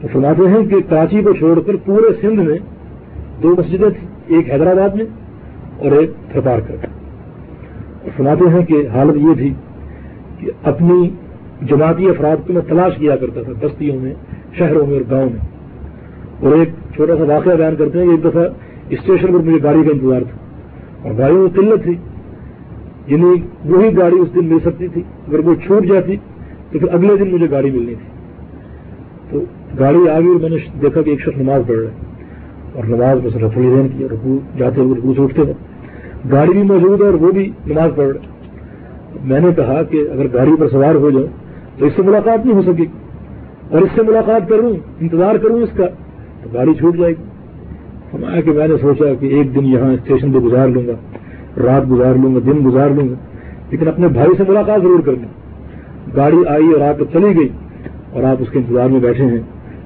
تو 0.00 0.08
سناتے 0.12 0.48
ہیں 0.48 0.64
کہ 0.66 0.80
کراچی 0.88 1.22
کو 1.22 1.32
چھوڑ 1.32 1.58
کر 1.60 1.76
پورے 1.76 2.12
سندھ 2.20 2.40
میں 2.40 2.58
دو 3.42 3.54
مسجدیں 3.58 3.90
تھیں، 3.90 4.08
ایک 4.26 4.50
حیدرآباد 4.52 4.96
میں 4.96 5.04
اور 5.78 5.92
ایک 5.92 6.10
تھرپار 6.32 6.58
کر۔ 6.58 6.86
سناتے 8.16 8.48
ہیں 8.48 8.64
کہ 8.66 8.86
حالت 8.94 9.16
یہ 9.16 9.34
تھی 9.34 9.52
کہ 10.38 10.50
اپنی 10.62 11.08
جماعتی 11.62 12.08
افراد 12.08 12.46
کو 12.46 12.52
میں 12.52 12.62
تلاش 12.68 12.96
کیا 12.96 13.16
کرتا 13.16 13.42
تھا، 13.42 13.52
بستیوں 13.60 14.00
میں، 14.00 14.14
شہروں 14.58 14.86
میں 14.86 14.94
اور 14.94 15.02
گاؤں 15.10 15.30
میں۔ 15.30 15.56
اور 16.40 16.58
ایک 16.58 16.68
چھوٹا 16.94 17.16
سا 17.16 17.24
واقعہ 17.24 17.52
بیان 17.52 17.76
کرتے 17.76 17.98
ہیں 17.98 18.06
کہ 18.06 18.10
ایک 18.10 18.24
دفعہ 18.24 18.42
اسٹیشن 18.90 19.26
پر 19.26 19.38
مجھے 19.38 19.62
گاڑی 19.62 19.82
کا 19.84 19.90
انتظار 19.92 20.20
تھا۔ 20.20 20.38
اور 21.08 21.18
گاڑیوں 21.18 21.42
میں 21.42 21.48
قلت 21.48 21.84
تھی 21.84 21.94
یعنی 23.06 23.34
وہی 23.64 23.96
گاڑی 23.96 24.18
اس 24.18 24.28
دن 24.34 24.44
مل 24.44 24.58
سکتی 24.64 24.88
تھی۔ 24.88 25.02
اگر 25.28 25.38
وہ 25.38 25.54
چھوٹ 25.54 25.86
جاتی 25.86 26.16
تو 26.72 26.78
پھر 26.78 26.88
اگلے 26.94 27.16
دن 27.16 27.30
مجھے 27.30 27.50
گاڑی 27.50 27.70
ملنی 27.70 27.94
تھی۔ 27.94 28.06
تو 29.30 29.40
گاڑی 29.78 30.08
آ 30.08 30.20
گئی 30.20 30.28
اور 30.28 30.40
میں 30.40 30.50
نے 30.50 30.56
دیکھا 30.82 31.02
کہ 31.02 31.10
ایک 31.10 31.20
شخص 31.20 31.38
نماز 31.38 31.62
پڑھ 31.66 31.76
رہا 31.76 31.90
ہے۔ 31.90 31.96
اور 32.72 32.84
نماز 32.84 33.22
میں 33.22 33.30
سے 33.30 33.38
رفلی 33.38 33.66
دین 33.66 33.88
کی 33.98 34.04
رکو 34.04 34.38
جاتے 34.58 34.80
ہوئے 34.80 34.98
رکو 34.98 35.14
سے 35.14 35.22
اٹھتے 35.22 35.44
تھے۔ 35.44 35.52
گاڑی 36.32 36.50
بھی 36.50 36.62
موجود 36.62 37.00
ہے 37.00 37.06
اور 37.06 37.14
وہ 37.14 37.32
بھی 37.32 37.50
نماز 37.66 37.90
پڑھ 37.96 38.06
رہا 38.06 38.20
ہے۔ 38.20 38.36
میں 39.24 39.40
نے 39.40 39.48
کہا 39.56 39.82
کہ 39.82 40.04
اگر 40.12 40.26
گاڑی 40.32 40.50
پر 40.58 40.68
سوار 40.68 40.94
ہو 40.94 41.10
جاؤں 41.10 41.45
تو 41.78 41.86
اس 41.86 41.92
سے 41.96 42.02
ملاقات 42.02 42.46
نہیں 42.46 42.56
ہو 42.56 42.62
سکے 42.62 42.84
اور 43.70 43.82
اس 43.82 43.88
سے 43.94 44.02
ملاقات 44.02 44.48
کروں، 44.48 44.72
انتظار 45.00 45.34
کروں 45.34 45.60
اس 45.60 45.68
کا، 45.76 45.86
تو 46.42 46.50
گاڑی 46.54 46.74
چھوٹ 46.74 46.96
جائے 46.96 47.12
گی۔ 47.12 47.22
ہم 48.14 48.40
کہ 48.44 48.52
میں 48.52 48.68
نے 48.68 48.74
سوچا 48.80 49.04
کہ 49.20 49.26
ایک 49.26 49.54
دن 49.54 49.64
یہاں 49.64 49.92
اسٹیشن 49.92 50.32
پہ 50.32 50.38
گزار 50.38 50.68
لوں 50.68 50.86
گا، 50.86 50.92
رات 51.62 51.90
گزار 51.90 52.14
لوں 52.14 52.34
گا، 52.34 52.40
دن 52.46 52.66
گزار 52.66 52.90
لوں 52.90 53.08
گا، 53.08 53.14
لیکن 53.70 53.88
اپنے 53.88 54.08
بھائی 54.08 54.30
سے 54.36 54.42
ملاقات 54.48 54.82
ضرور 54.82 55.00
کر 55.00 55.12
لوں 55.12 55.28
گاڑی 56.16 56.36
آئی 56.48 56.72
اور 56.72 56.80
آپ 56.80 57.12
چلی 57.12 57.38
گئی 57.38 57.48
اور 58.12 58.22
آپ 58.22 58.36
اس 58.40 58.50
کے 58.50 58.58
انتظار 58.58 58.88
میں 58.88 59.00
بیٹھے 59.00 59.24
ہیں۔ 59.24 59.40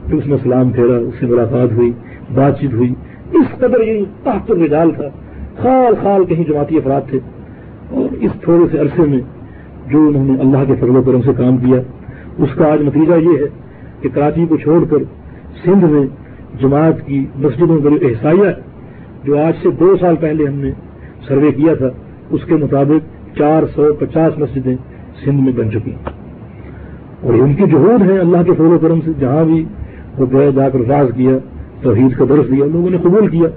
پھر 0.07 0.19
اس 0.19 0.27
نے 0.27 0.37
سلام 0.43 0.71
پھیرا، 0.71 0.97
اس 0.97 1.15
سے 1.21 1.27
ملاقات 1.27 1.73
ہوئی، 1.73 1.93
بات 2.35 2.61
چیت 2.61 2.73
ہوئی۔ 2.73 2.95
اس 3.33 3.59
قدر 3.59 3.81
یہ 3.81 4.05
تحت 4.23 4.51
رجال 4.51 4.91
تھا۔ 4.91 5.09
خال 5.63 5.95
خال 6.03 6.25
کہیں 6.25 6.45
جماعتی 6.45 6.77
افراد 6.77 7.01
تھے۔ 7.11 7.19
اور 7.91 8.13
اس 8.13 8.31
تھوڑے 8.41 8.65
سے 8.73 8.79
عرصے 8.79 9.03
میں 9.03 9.21
جو 9.93 9.99
انہوں 10.09 10.25
نے 10.25 10.41
اللہ 10.41 10.59
کے 10.67 10.75
فضل 10.75 10.97
و 10.97 11.03
کرم 11.03 11.23
سے 11.23 11.31
کام 11.37 11.57
کیا۔ 11.57 11.81
اس 12.39 12.49
کا 12.55 12.73
آج 12.73 12.83
نتیجہ 12.83 13.15
یہ 13.15 13.39
ہے 13.39 13.49
کہ 14.01 14.09
کراچی 14.15 14.47
کو 14.47 14.57
چھوڑ 14.57 14.85
کر 14.85 14.97
سندھ 15.65 15.85
میں 15.85 16.07
جماعت 16.61 17.07
کی 17.07 17.27
مسجدوں 17.37 17.79
کا 17.79 17.89
جو 17.89 17.99
احسائیہ 18.03 18.51
جو 19.25 19.39
آج 19.39 19.53
سے 19.63 19.71
دو 19.71 19.97
سال 20.01 20.15
پہلے 20.21 20.45
ہم 20.47 20.55
نے 20.55 20.71
سروے 21.29 21.53
کیا 21.53 21.75
تھا، 21.75 21.89
اس 22.31 22.45
کے 22.45 22.57
مطابق 22.57 23.21
چار 23.39 23.63
سو 23.75 23.93
پچاس 23.99 24.39
مسجدیں 24.39 24.77
سندھ 25.25 25.43
میں 25.43 25.53
بن 25.53 25.71
چکی 25.71 25.91
ہیں۔ 25.91 26.05
اور 27.21 27.33
ان 27.33 27.55
کی 27.55 27.65
جہود 27.71 28.11
ہیں 28.11 28.19
اللہ 28.19 28.43
کے 28.47 28.53
فضل 28.55 28.73
و 28.73 28.79
کرم 28.83 29.01
سے، 29.01 29.11
جہاں 29.21 29.45
بھی 29.45 29.65
وہ 30.19 30.27
گئے، 30.33 30.53
جا 30.53 30.69
کر 30.69 30.79
راز 30.89 31.09
کیا، 31.17 31.33
توحید 31.83 32.19
کا 32.19 32.25
درس 32.29 32.51
دیا، 32.51 32.65
لوگوں 32.73 32.91
نے 32.91 32.97
قبول 32.99 33.29
کیا۔ 33.29 33.49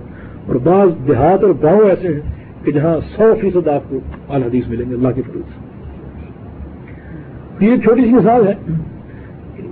اور 0.47 0.55
بعض 0.55 1.07
دیہات 1.07 1.43
اور 1.43 1.53
گاؤں 1.61 1.89
ایسے 1.89 2.07
ہیں 2.07 2.19
کہ 2.63 2.71
جہاں 2.71 2.97
سو 3.17 3.33
فیصد 3.41 3.67
آپ 3.67 3.89
کو 3.89 3.99
الحدیث 4.29 4.67
ملیں 4.67 4.89
گے، 4.89 4.95
اللہ 4.95 5.07
کے 5.15 5.21
فضل 5.21 5.41
سے۔ 5.41 5.62
یہ 7.59 7.77
چھوٹی 7.77 8.01
سی 8.01 8.11
مثال 8.11 8.47
ہے۔ 8.47 8.53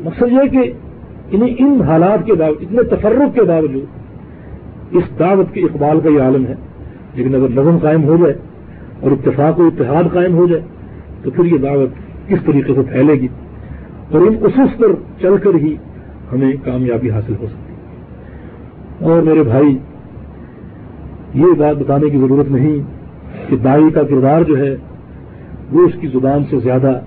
مقصد 0.04 0.32
یہ 0.32 0.50
کہ 0.50 0.72
انہیں 1.32 1.56
ان 1.60 1.82
حالات 1.82 2.26
کے 2.26 2.34
باوجود، 2.34 2.64
اتنے 2.64 2.84
تفرق 2.84 3.36
کے 3.36 3.42
باوجود 3.42 3.84
اس 4.92 5.04
دعوت 5.20 5.54
کے 5.54 5.62
اقبال 5.62 6.00
کا 6.02 6.10
یہ 6.10 6.22
عالم 6.22 6.46
ہے۔ 6.46 6.54
لیکن 7.14 7.36
اگر 7.36 7.50
نظم 7.50 7.78
قائم 7.78 8.04
ہو 8.04 8.18
جائے 8.18 8.34
اور 9.02 9.12
اتفاق 9.12 9.60
و 9.60 9.68
اتحاد 9.68 10.04
قائم 10.14 10.36
ہو 10.36 10.48
جائے، 10.48 10.62
تو 11.24 11.32
پھر 11.32 11.46
یہ 11.46 11.58
دعوت 11.58 11.90
کس 12.28 12.38
طریقے 12.46 12.74
سے 12.74 12.82
پھیلے 12.82 13.14
گی؟ 13.14 13.28
اور 14.12 14.22
ان 14.22 14.36
اسس 14.42 14.78
پر 14.78 14.88
چل 15.22 15.38
کر 15.38 15.56
ہی 15.56 15.76
ہمیں 16.32 16.52
کامیابی 16.64 17.12
حاصل 17.12 17.34
ہو 17.40 17.46
سکتی 17.48 17.74
اور 19.06 19.22
میرے 19.22 19.44
بھائی، 19.44 19.78
یہ 21.34 21.46
بات 21.58 21.78
بتانے 21.78 22.10
کی 22.10 22.18
ضرورت 22.18 22.52
نہیں 22.52 22.80
کہ 23.50 23.58
دائی 23.58 23.90
کا 23.94 24.04
کردار 24.04 24.42
جو 24.42 24.58
ہے، 24.58 24.76
وہ 25.72 25.82
اس 25.82 25.92
کی 26.02 26.08
زبان 26.08 26.44
سے 26.50 26.60
زیادہ 26.60 27.00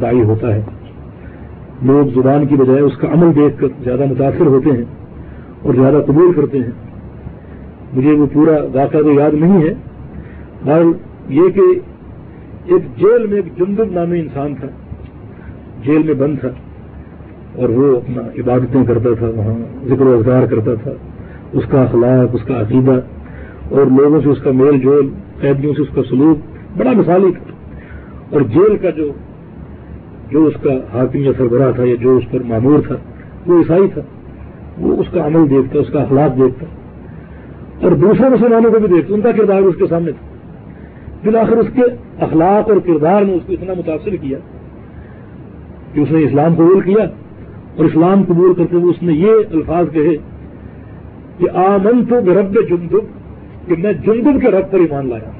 دائی 0.00 0.22
ہوتا 0.22 0.54
ہے۔ 0.54 0.62
لوگ 1.82 2.20
زبان 2.20 2.46
کی 2.46 2.56
بجائے 2.56 2.80
اس 2.80 2.96
کا 2.96 3.08
عمل 3.12 3.36
دیکھ 3.36 3.60
کر 3.60 3.66
زیادہ 3.84 4.06
متاثر 4.06 4.46
ہوتے 4.46 4.70
ہیں 4.70 4.84
اور 5.62 5.74
زیادہ 5.74 6.02
قبول 6.06 6.32
کرتے 6.32 6.58
ہیں۔ 6.58 6.70
مجھے 7.92 8.12
وہ 8.12 8.26
پورا 8.32 8.52
واقعہ 8.72 9.00
تو 9.00 9.12
یاد 9.12 9.30
نہیں 9.34 9.62
ہے 9.62 9.74
اور 10.70 10.84
یہ 11.28 11.48
کہ 11.48 11.60
ایک 12.64 12.82
جیل 12.98 13.26
میں 13.26 13.36
ایک 13.36 13.58
جندب 13.58 13.84
نامی 13.92 14.20
انسان 14.20 14.54
تھا۔ 14.54 14.68
جیل 15.84 16.02
میں 16.02 16.14
بند 16.14 16.38
تھا 16.40 16.48
اور 17.56 17.68
وہ 17.68 17.96
اپنا 17.96 18.22
عبادتیں 18.38 18.84
کرتا 18.84 19.08
تھا، 19.18 19.26
وہاں 19.26 19.86
ذکر 19.86 20.06
و 20.06 20.18
اذکار 20.18 20.46
کرتا 20.46 20.74
تھا۔ 20.74 20.90
اس 21.52 21.64
کا 21.68 21.82
اخلاق، 21.82 22.30
اس 22.32 22.42
کا 22.44 22.60
عقیدہ 22.60 23.00
اور 23.70 23.86
لوگوں 23.86 24.20
سے 24.20 24.28
اس 24.28 24.38
کا 24.42 24.50
میل 24.50 24.80
جول، 24.80 25.10
قیدیوں 25.40 25.74
سے 25.74 25.82
اس 25.82 25.88
کا 25.94 26.02
سلوک 26.10 26.38
بڑا 26.78 26.92
مثالی 26.92 27.32
تھا۔ 27.32 27.52
اور 28.30 28.40
جیل 28.40 28.76
کا 28.76 28.90
جو 28.90 29.12
جو 30.30 30.44
اس 30.44 30.54
کا 30.62 30.70
حاکم 30.92 31.18
یا 31.18 31.32
سربراہ 31.38 31.72
تھا 31.72 31.84
یا 31.84 31.94
جو 32.00 32.16
اس 32.16 32.24
پر 32.30 32.42
معمور 32.42 32.78
تھا، 32.86 32.96
وہ 33.46 33.58
عیسائی 33.58 33.88
تھا۔ 33.94 34.02
وہ 34.78 34.96
اس 34.96 35.06
کا 35.10 35.26
عمل 35.26 35.50
دیکھتا، 35.50 35.78
اس 35.78 35.90
کا 35.92 36.02
اخلاق 36.02 36.38
دیکھتا۔ 36.38 36.66
اور 37.84 37.92
دوسرے 37.92 38.28
مسلمانوں 38.28 38.72
کو 38.72 38.78
بھی 38.78 38.88
دیکھتا، 38.88 39.14
ان 39.14 39.20
کا 39.20 39.32
کردار 39.32 39.62
اس 39.62 39.74
کے 39.78 39.84
سامنے 39.86 40.12
تھا۔ 40.12 40.26
بالآخر 41.24 41.56
اس 41.56 41.66
کے 41.74 41.82
اخلاق 42.18 42.70
اور 42.70 42.78
کردار 42.86 43.22
نے 43.22 43.32
اس 43.32 43.42
کو 43.46 43.52
اتنا 43.52 43.74
متاثر 43.74 44.16
کیا 44.16 44.38
کہ 45.92 46.00
اس 46.00 46.10
نے 46.10 46.22
اسلام 46.22 46.54
قبول 46.54 46.80
کیا 46.80 47.04
اور 47.76 47.84
اسلام 47.84 48.24
قبول 48.24 48.54
کرتے 48.54 48.76
ہوئے 48.76 48.90
اس 48.90 49.02
نے 49.02 49.12
یہ 49.12 49.32
الفاظ 49.52 49.86
کہے 49.92 50.16
کہ 51.38 51.50
آمن 51.54 52.04
تو 52.04 52.18
رب 52.18 52.54
جندب، 52.70 53.00
کہ 53.66 53.74
میں 53.78 53.92
جندب 53.92 54.40
کے 54.40 54.48
رب 54.50 54.70
پر 54.70 54.78
ایمان 54.78 55.08
لایا۔ 55.08 55.30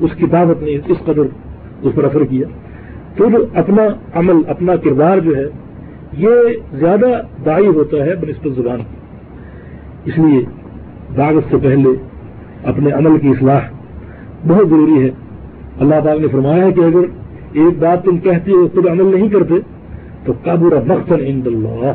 اس 0.00 0.10
کتابت 0.18 0.62
نے 0.62 0.78
اس 0.86 0.98
قدر 1.04 1.22
اس 1.82 1.92
پر 1.94 2.04
اثر 2.04 2.24
کیا۔ 2.24 2.46
تو 3.18 3.30
جو 3.30 3.46
اپنا 3.54 3.82
عمل، 4.14 4.34
اپنا 4.48 4.76
کردار 4.76 5.18
جو 5.18 5.36
ہے، 5.36 5.44
یہ 6.12 6.30
زیادہ 6.72 7.06
دائی 7.44 7.66
ہوتا 7.66 7.96
ہے 8.04 8.14
بنسبت 8.14 8.56
زبان 8.56 8.78
کی 8.78 8.96
اس 10.04 10.18
لیے 10.18 10.40
دعوت 11.16 11.50
سے 11.50 11.56
پہلے 11.62 11.88
اپنے 12.64 12.90
عمل 12.90 13.18
کی 13.18 13.28
اصلاح 13.28 13.60
بہت 14.46 14.68
ضروری 14.68 15.04
ہے۔ 15.04 15.10
اللہ 15.80 15.94
تعالی 16.04 16.20
نے 16.20 16.28
فرمایا 16.28 16.64
ہے 16.64 16.72
کہ 16.72 16.80
اگر 16.80 17.04
ایک 17.52 17.78
بات 17.78 18.04
تم 18.04 18.18
کہتے 18.18 18.52
ہو، 18.52 18.68
خود 18.74 18.86
عمل 18.86 19.14
نہیں 19.14 19.28
کرتے، 19.28 19.54
تو 20.24 20.32
قابر 20.44 20.82
مختن 20.86 21.20
عند 21.20 21.46
اللہ۔ 21.46 21.92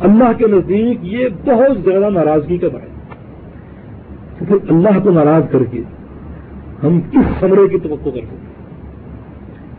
اللہ 0.00 0.32
کے 0.38 0.46
نزدیک 0.46 0.98
یہ 1.02 1.28
بہت 1.44 1.78
زیادہ 1.84 2.10
ناراضگی 2.10 2.58
کا 2.58 2.68
بات 2.72 2.90
تو 4.38 4.44
پھر 4.48 4.56
اللہ 4.68 5.00
کو 5.02 5.10
ناراض 5.10 5.42
کر 5.50 5.64
کے 5.64 5.80
ہم 6.82 7.00
کس 7.00 7.40
سمرے 7.40 7.68
کی 7.68 7.78
توقع 7.82 8.08
کر 8.10 8.20
سکتے 8.20 8.49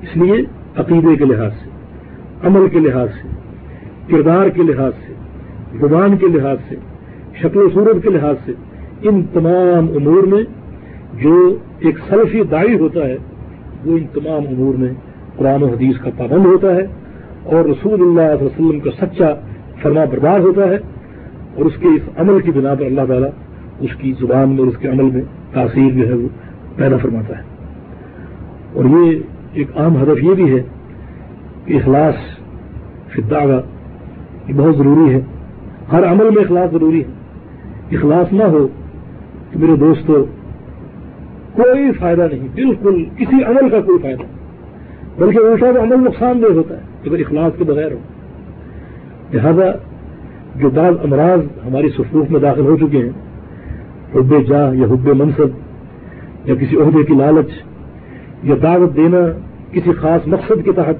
اس 0.01 0.17
لیے 0.17 0.33
عقیدے 0.77 1.15
کے 1.15 1.25
لحاظ 1.25 1.51
سے، 1.63 1.69
عمل 2.47 2.69
کے 2.69 2.79
لحاظ 2.79 3.07
سے، 3.21 3.27
کردار 4.07 4.49
کے 4.49 4.63
لحاظ 4.63 4.91
سے، 5.07 5.13
زبان 5.79 6.17
کے 6.17 6.27
لحاظ 6.27 6.57
سے، 6.69 6.75
شکل 7.35 7.57
و 7.57 7.69
صورت 7.73 8.03
کے 8.03 8.09
لحاظ 8.09 8.35
سے، 8.45 8.51
ان 9.01 9.23
تمام 9.33 9.87
امور 9.95 10.23
میں 10.23 10.43
جو 11.23 11.57
ایک 11.79 11.97
سلفی 12.09 12.41
دائی 12.51 12.79
ہوتا 12.79 12.99
ہے، 12.99 13.17
وہ 13.85 13.97
ان 13.97 14.05
تمام 14.13 14.43
امور 14.49 14.73
میں 14.73 14.93
قرآن 15.37 15.63
و 15.63 15.65
حدیث 15.65 15.99
کا 15.99 16.09
پابند 16.17 16.45
ہوتا 16.45 16.75
ہے 16.75 16.85
اور 17.43 17.65
رسول 17.65 18.01
اللہ 18.01 18.21
علیہ 18.21 18.45
وسلم 18.45 18.79
کا 18.79 19.05
سچا 19.05 19.33
فرما 19.81 20.05
بردار 20.05 20.39
ہوتا 20.39 20.69
ہے 20.69 20.77
اور 21.55 21.65
اس 21.65 21.73
کے 21.79 21.87
اس 21.87 22.01
عمل 22.17 22.39
کی 22.39 22.51
بنا 22.51 22.75
پر 22.75 22.85
اللہ 22.85 23.01
تعالیٰ 23.07 23.29
اس 23.79 23.95
کی 23.97 24.13
زبان 24.19 24.49
میں 24.49 24.59
اور 24.59 24.67
اس 24.67 24.77
کے 24.77 24.87
عمل 24.87 25.03
میں 25.03 25.21
تاثیر 25.51 25.89
جو 25.93 26.07
ہے 26.07 26.13
وہ 26.13 26.27
پیدا 26.75 26.97
فرماتا 26.97 27.37
ہے۔ 27.37 27.43
اور 28.73 28.85
یہ 28.85 29.19
ایک 29.53 29.77
عام 29.77 30.03
ہدف 30.03 30.23
یہ 30.23 30.33
بھی 30.33 30.55
ہے 30.55 30.63
کہ 31.65 31.73
اخلاص 31.73 32.15
فدا 33.13 33.43
یہ 34.47 34.53
بہت 34.55 34.77
ضروری 34.77 35.13
ہے۔ 35.13 35.21
ہر 35.91 36.03
عمل 36.03 36.29
میں 36.29 36.43
اخلاص 36.43 36.71
ضروری 36.71 37.03
ہے۔ 37.03 37.11
اخلاص 37.95 38.33
نہ 38.33 38.43
ہو 38.43 38.67
تو 39.51 39.59
میرے 39.59 39.75
دوستو، 39.75 40.25
کوئی 41.53 41.91
فائدہ 41.91 42.27
نہیں، 42.31 42.47
بالکل 42.55 43.05
کسی 43.17 43.43
عمل 43.43 43.69
کا 43.69 43.81
کوئی 43.81 43.99
فائدہ۔ 43.99 44.17
نہیں 44.17 44.41
بلکہ 45.17 45.37
الٹا 45.37 45.71
تو 45.71 45.81
عمل 45.81 46.03
نقصان 46.05 46.41
دہ 46.41 46.53
ہوتا 46.53 46.75
ہے، 46.75 46.81
اگر 47.05 47.19
اخلاص 47.19 47.51
کے 47.57 47.63
بغیر 47.63 47.91
ہو۔ 47.91 47.97
لہذا 49.33 49.71
جو 50.55 50.69
بعض 50.69 50.93
امراض 51.03 51.39
ہماری 51.39 51.89
صفوف 51.89 52.29
میں 52.29 52.39
داخل 52.39 52.61
ہو 52.61 52.77
چکے 52.77 52.97
ہیں، 52.97 53.09
حب 54.15 54.47
جاہ 54.47 54.75
یا 54.75 54.85
حب 54.85 55.07
منصب 55.07 55.47
یا 56.45 56.55
کسی 56.55 56.77
عہدے 56.77 57.03
کی 57.03 57.13
لالچ 57.13 57.51
یا 58.43 58.55
دعوت 58.63 58.95
دینا 58.95 59.17
کسی 59.71 59.91
خاص 59.91 60.27
مقصد 60.27 60.65
کے 60.65 60.71
تحت 60.71 60.95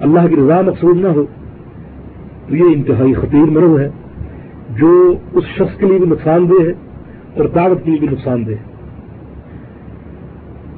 اللہ 0.00 0.26
کی 0.30 0.36
رضا 0.36 0.60
مقصود 0.60 1.00
نہ 1.00 1.08
ہو، 1.08 1.24
تو 2.48 2.56
یہ 2.56 2.62
انتہائی 2.62 3.14
خطیر 3.14 3.50
مرض 3.50 3.80
ہے، 3.80 3.88
جو 4.70 5.14
اس 5.32 5.44
شخص 5.44 5.78
کے 5.78 5.86
لیے 5.86 5.98
بھی 5.98 6.06
نقصان 6.06 6.50
دہ 6.50 6.62
ہے 6.62 6.72
اور 7.34 7.44
دعوت 7.44 7.84
کے 7.84 7.90
لیے 7.90 8.00
بھی 8.00 8.08
نقصان 8.12 8.46
دہ 8.46 8.50
ہے۔ 8.50 8.74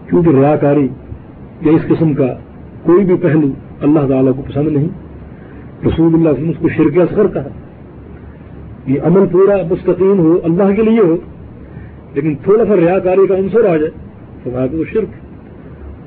کیونکہ 0.09 0.31
ریاکاری 0.31 0.89
یا 1.61 1.73
اس 1.73 1.83
قسم 1.89 2.15
کا 2.15 2.27
کوئی 2.83 3.05
بھی 3.05 3.17
پہلو 3.17 3.49
اللہ 3.81 4.01
تعالیٰ 4.09 4.33
کو 4.37 4.43
پسند 4.43 4.69
نہیں، 4.69 4.89
رسول 5.87 6.15
اللہ 6.15 6.29
وسلم 6.29 6.49
اس 6.49 6.57
کو 6.61 6.69
شرک 6.69 6.99
اصغر 6.99 7.27
کہا۔ 7.29 7.49
یہ 8.87 9.01
عمل 9.05 9.27
پورا 9.33 9.57
مستقیم 9.71 10.19
ہو، 10.19 10.39
اللہ 10.45 10.75
کے 10.77 10.83
لیے 10.83 11.01
ہو، 11.01 11.17
لیکن 12.15 12.35
تھوڑا 12.35 12.65
سا 12.67 12.77
ریاکاری 12.77 13.27
کا 13.27 13.37
عنصر 13.37 13.65
آ 13.65 13.77
جائے، 13.77 13.91
تو 14.43 14.51
وہاں 14.51 14.67
وہ 14.73 14.85
شرک۔ 14.93 15.26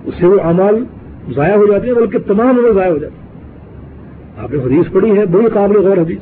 اس 0.05 0.13
سے 0.19 0.27
وہ 0.27 0.39
اعمال 0.43 0.83
ضائع 1.35 1.55
ہو 1.55 1.65
جاتے 1.65 1.87
ہیں، 1.87 1.93
بلکہ 1.93 2.17
تمام 2.27 2.49
عمل 2.49 2.73
ضائع 2.73 2.91
ہو 2.91 2.97
جاتے 2.97 3.15
ہیں۔ 3.15 3.29
آپ 4.43 4.53
نے 4.53 4.63
حدیث 4.63 4.91
پڑھی 4.91 5.17
ہے، 5.17 5.25
بڑی 5.25 5.45
قابل 5.53 5.77
غور 5.77 5.97
حدیث۔ 5.97 6.17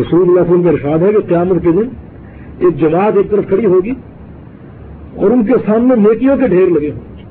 رسول 0.00 0.28
اللہ 0.28 0.40
وسلم 0.40 0.62
کا 0.62 0.70
ارشاد 0.70 0.98
ہے 0.98 1.12
کہ 1.12 1.28
قیامت 1.28 1.62
کے 1.62 1.72
دن 1.72 1.88
ایک 2.58 2.80
جماعت 2.80 3.16
ایک 3.16 3.30
طرف 3.30 3.48
کھڑی 3.48 3.66
ہوگی 3.66 3.92
اور 5.16 5.30
ان 5.30 5.44
کے 5.44 5.52
سامنے 5.66 5.94
نیکیوں 5.94 6.36
کے 6.36 6.48
ڈھیر 6.48 6.68
لگے 6.68 6.90
ہوں۔ 6.90 7.00
گے 7.00 7.22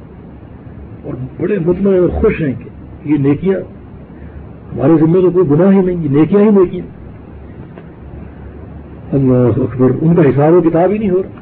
اور 1.04 1.14
بڑے 1.42 1.60
مطمئن 1.60 2.00
اور 2.00 2.10
خوش 2.10 2.42
ہیں 2.42 2.54
کہ 2.60 2.70
یہ 3.10 3.18
نیکیاں، 3.18 3.60
ہمارے 4.76 4.94
ذمے 5.00 5.22
تو 5.22 5.32
کوئی 5.32 5.50
گناہ 5.50 5.72
ہی 5.72 5.82
نہیں، 5.82 6.04
یہ 6.04 6.10
نیکیاں 6.10 6.42
ہی 6.42 6.50
نیکیاں۔ 6.50 6.86
اللہ 9.14 9.62
اکبر، 9.62 9.92
ان 10.02 10.16
کا 10.16 10.22
حساب 10.22 10.54
و 10.54 10.62
کتاب 10.62 10.92
ہی 10.92 10.98
نہیں 10.98 11.10
ہو 11.10 11.24
رہا۔ 11.24 11.40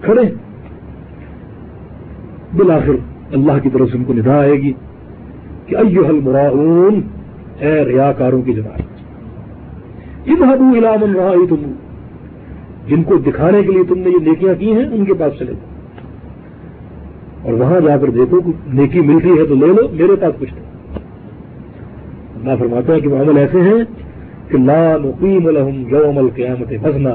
کھڑے 0.00 0.22
بالآخر 2.56 2.92
اللہ 3.32 3.52
کی 3.62 3.70
طرف 3.70 3.90
سے 3.90 3.98
ان 3.98 4.04
کو 4.04 4.12
ندا 4.12 4.38
آئے 4.38 4.52
گی 4.52 4.72
کہ 5.66 5.76
ایو 5.76 6.06
حل 6.06 6.20
مراؤن 6.24 7.00
اے 7.58 7.84
ریاکاروں 7.84 8.42
کی 8.42 8.52
جماعت 8.52 8.80
ادھر 10.26 10.78
علام 10.78 11.16
رہا 11.16 11.34
تم 11.48 11.72
جن 12.86 13.02
کو 13.02 13.16
دکھانے 13.16 13.62
کے 13.62 13.72
لیے 13.72 13.82
تم 13.88 13.98
نے 13.98 14.10
یہ 14.10 14.28
نیکیاں 14.28 14.54
کی 14.58 14.72
ہیں، 14.72 14.88
ان 14.92 15.04
کے 15.04 15.14
پاس 15.14 15.32
چلے 15.38 15.52
جاؤ۔ 15.52 15.66
اور 17.42 17.52
وہاں 17.52 17.80
جا 17.80 17.96
کر 17.96 18.10
دیکھو 18.10 18.40
کہ 18.40 18.50
نیکی 18.66 19.00
ملتی 19.00 19.30
ہے 19.38 19.46
تو 19.46 19.54
لے 19.54 19.66
لو، 19.66 19.88
میرے 19.92 20.16
پاس 20.20 20.32
کچھ 20.40 20.54
نہیں۔ 20.54 20.64
اللہ 22.36 22.56
فرماتا 22.58 22.92
ہے 22.92 23.00
کہ 23.00 23.08
وہ 23.08 23.22
عمل 23.22 23.38
ایسے 23.38 23.60
ہیں 23.60 23.84
کہ 24.48 24.58
لا 24.58 24.96
نقیم 25.04 25.48
لهم 25.48 25.82
یوم 25.88 26.18
القیامت 26.18 26.72
وزنا 26.84 27.14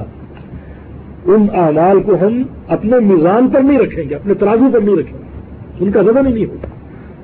ان 1.25 1.47
اعمال 1.53 2.03
کو 2.03 2.15
ہم 2.21 2.43
اپنے 2.67 2.99
میزان 2.99 3.49
پر 3.49 3.59
نہیں 3.59 3.79
رکھیں 3.79 4.09
گے، 4.09 4.15
اپنے 4.15 4.33
ترازو 4.33 4.65
پر 4.73 4.79
نہیں 4.79 4.95
رکھیں 4.95 5.19
گے۔ 5.19 5.23
ان 5.79 5.91
کا 5.91 5.99
وزن 5.99 6.27
ہی 6.27 6.33
نہیں 6.33 6.45
ہوگا۔ 6.45 6.67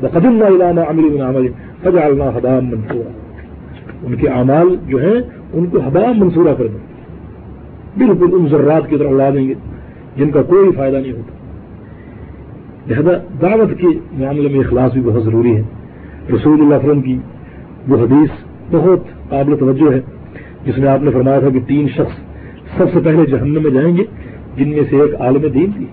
وہ 0.01 0.07
قدم 0.07 0.35
نہ 0.35 0.43
علامہ 0.43 0.81
عمل 0.81 1.21
عمل 1.21 1.47
فجا 1.81 2.05
اللہ 2.05 2.23
حدام 2.23 2.65
منصورہ 2.65 3.07
ان 4.03 4.15
کے 4.15 4.27
اعمال 4.27 4.75
جو 4.87 4.97
ہیں، 4.97 5.21
ان 5.53 5.65
کو 5.65 5.79
حدام 5.79 6.19
منصورہ 6.19 6.53
کر 6.57 6.67
دیں۔ 6.67 6.79
بالکل 7.97 8.27
ان 8.33 8.47
ذرات 8.47 8.89
کی 8.89 8.97
طرح 8.97 9.07
اڑا 9.09 9.29
دیں 9.29 9.47
گے، 9.47 9.53
جن 10.17 10.31
کا 10.31 10.41
کوئی 10.41 10.71
فائدہ 10.71 10.97
نہیں 10.97 11.11
ہوتا۔ 11.11 11.35
لہذا 12.87 13.11
دعوت 13.41 13.77
کے 13.77 13.87
معاملے 14.13 14.49
میں 14.49 14.59
اخلاص 14.59 14.93
بھی 14.93 15.01
بہت 15.01 15.23
ضروری 15.23 15.55
ہے۔ 15.55 15.61
رسول 16.33 16.61
اللہ 16.61 16.75
وسلم 16.75 17.01
کی 17.01 17.19
وہ 17.87 17.97
حدیث 17.97 18.29
بہت 18.71 18.99
قابل 19.29 19.57
توجہ 19.57 19.91
ہے، 19.91 20.01
جس 20.65 20.77
میں 20.77 20.87
آپ 20.87 21.01
نے 21.01 21.11
فرمایا 21.11 21.39
تھا 21.39 21.49
کہ 21.49 21.59
تین 21.67 21.87
شخص 21.87 22.30
سب 22.77 22.85
سے 22.93 22.99
پہلے 23.03 23.25
جہنم 23.25 23.63
میں 23.63 23.71
جائیں 23.71 23.97
گے، 23.97 24.03
جن 24.57 24.69
میں 24.69 24.81
سے 24.89 25.01
ایک 25.01 25.21
عالم 25.21 25.41
دین 25.41 25.71
تھی۔ 25.77 25.85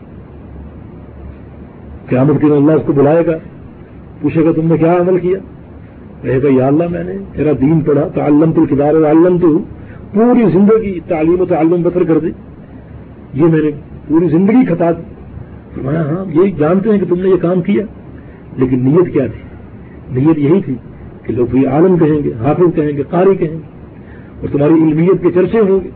قیامت 2.09 2.41
کے 2.41 2.47
اللہ 2.47 2.73
اس 2.73 2.83
کو 2.87 2.93
بلائے 2.93 3.27
گا، 3.27 3.33
پوچھے 4.21 4.45
گا، 4.45 4.51
تم 4.57 4.69
نے 4.69 4.79
کیا 4.79 4.97
عمل 5.01 5.19
کیا؟ 5.19 5.39
کہے 6.23 6.43
گا، 6.43 6.49
یا 6.51 6.67
اللہ، 6.67 6.85
میں 6.91 7.05
نے 7.05 7.13
تیرا 7.33 7.51
دین 7.61 7.81
پڑھا 7.81 8.09
تعلم 8.15 8.53
تو 8.53 8.67
کتاب 8.67 9.05
عالم 9.05 9.39
تو 9.39 9.59
پوری 10.15 10.51
زندگی 10.53 11.01
تعلیم 11.09 11.41
و 11.41 11.45
تعلم 11.45 11.83
بطر 11.83 12.05
کر 12.05 12.19
دی۔ 12.19 12.31
یہ 13.35 13.43
میں 13.43 13.61
نے 13.63 13.71
پوری 14.09 14.29
زندگی 14.29 14.65
خطا 14.65 14.91
دی۔ 14.91 15.03
فرمایا 15.75 16.01
ہاں 16.01 16.25
یہ 16.35 16.51
جانتے 16.59 16.91
ہیں 16.91 16.99
کہ 16.99 17.07
تم 17.09 17.21
نے 17.21 17.29
یہ 17.29 17.37
کام 17.37 17.63
کیا، 17.63 17.85
لیکن 18.57 18.79
نیت 18.85 19.13
کیا 19.13 19.27
تھی؟ 19.27 19.43
نیت 20.21 20.39
یہی 20.39 20.61
تھی 20.63 20.75
کہ 21.23 21.33
لوگ 21.33 21.57
یہ 21.57 21.69
عالم 21.69 21.99
کہیں 21.99 22.23
گے، 22.25 22.33
حافظ 22.39 22.75
کہیں 22.75 22.97
گے، 22.97 23.03
قاری 23.11 23.35
کہیں 23.35 23.51
گے 23.51 23.79
اور 24.41 24.49
تمہاری 24.53 24.75
علمیت 24.75 25.23
کے 25.23 25.31
چرچے 25.31 25.59
ہوں 25.59 25.85
گے۔ 25.85 25.91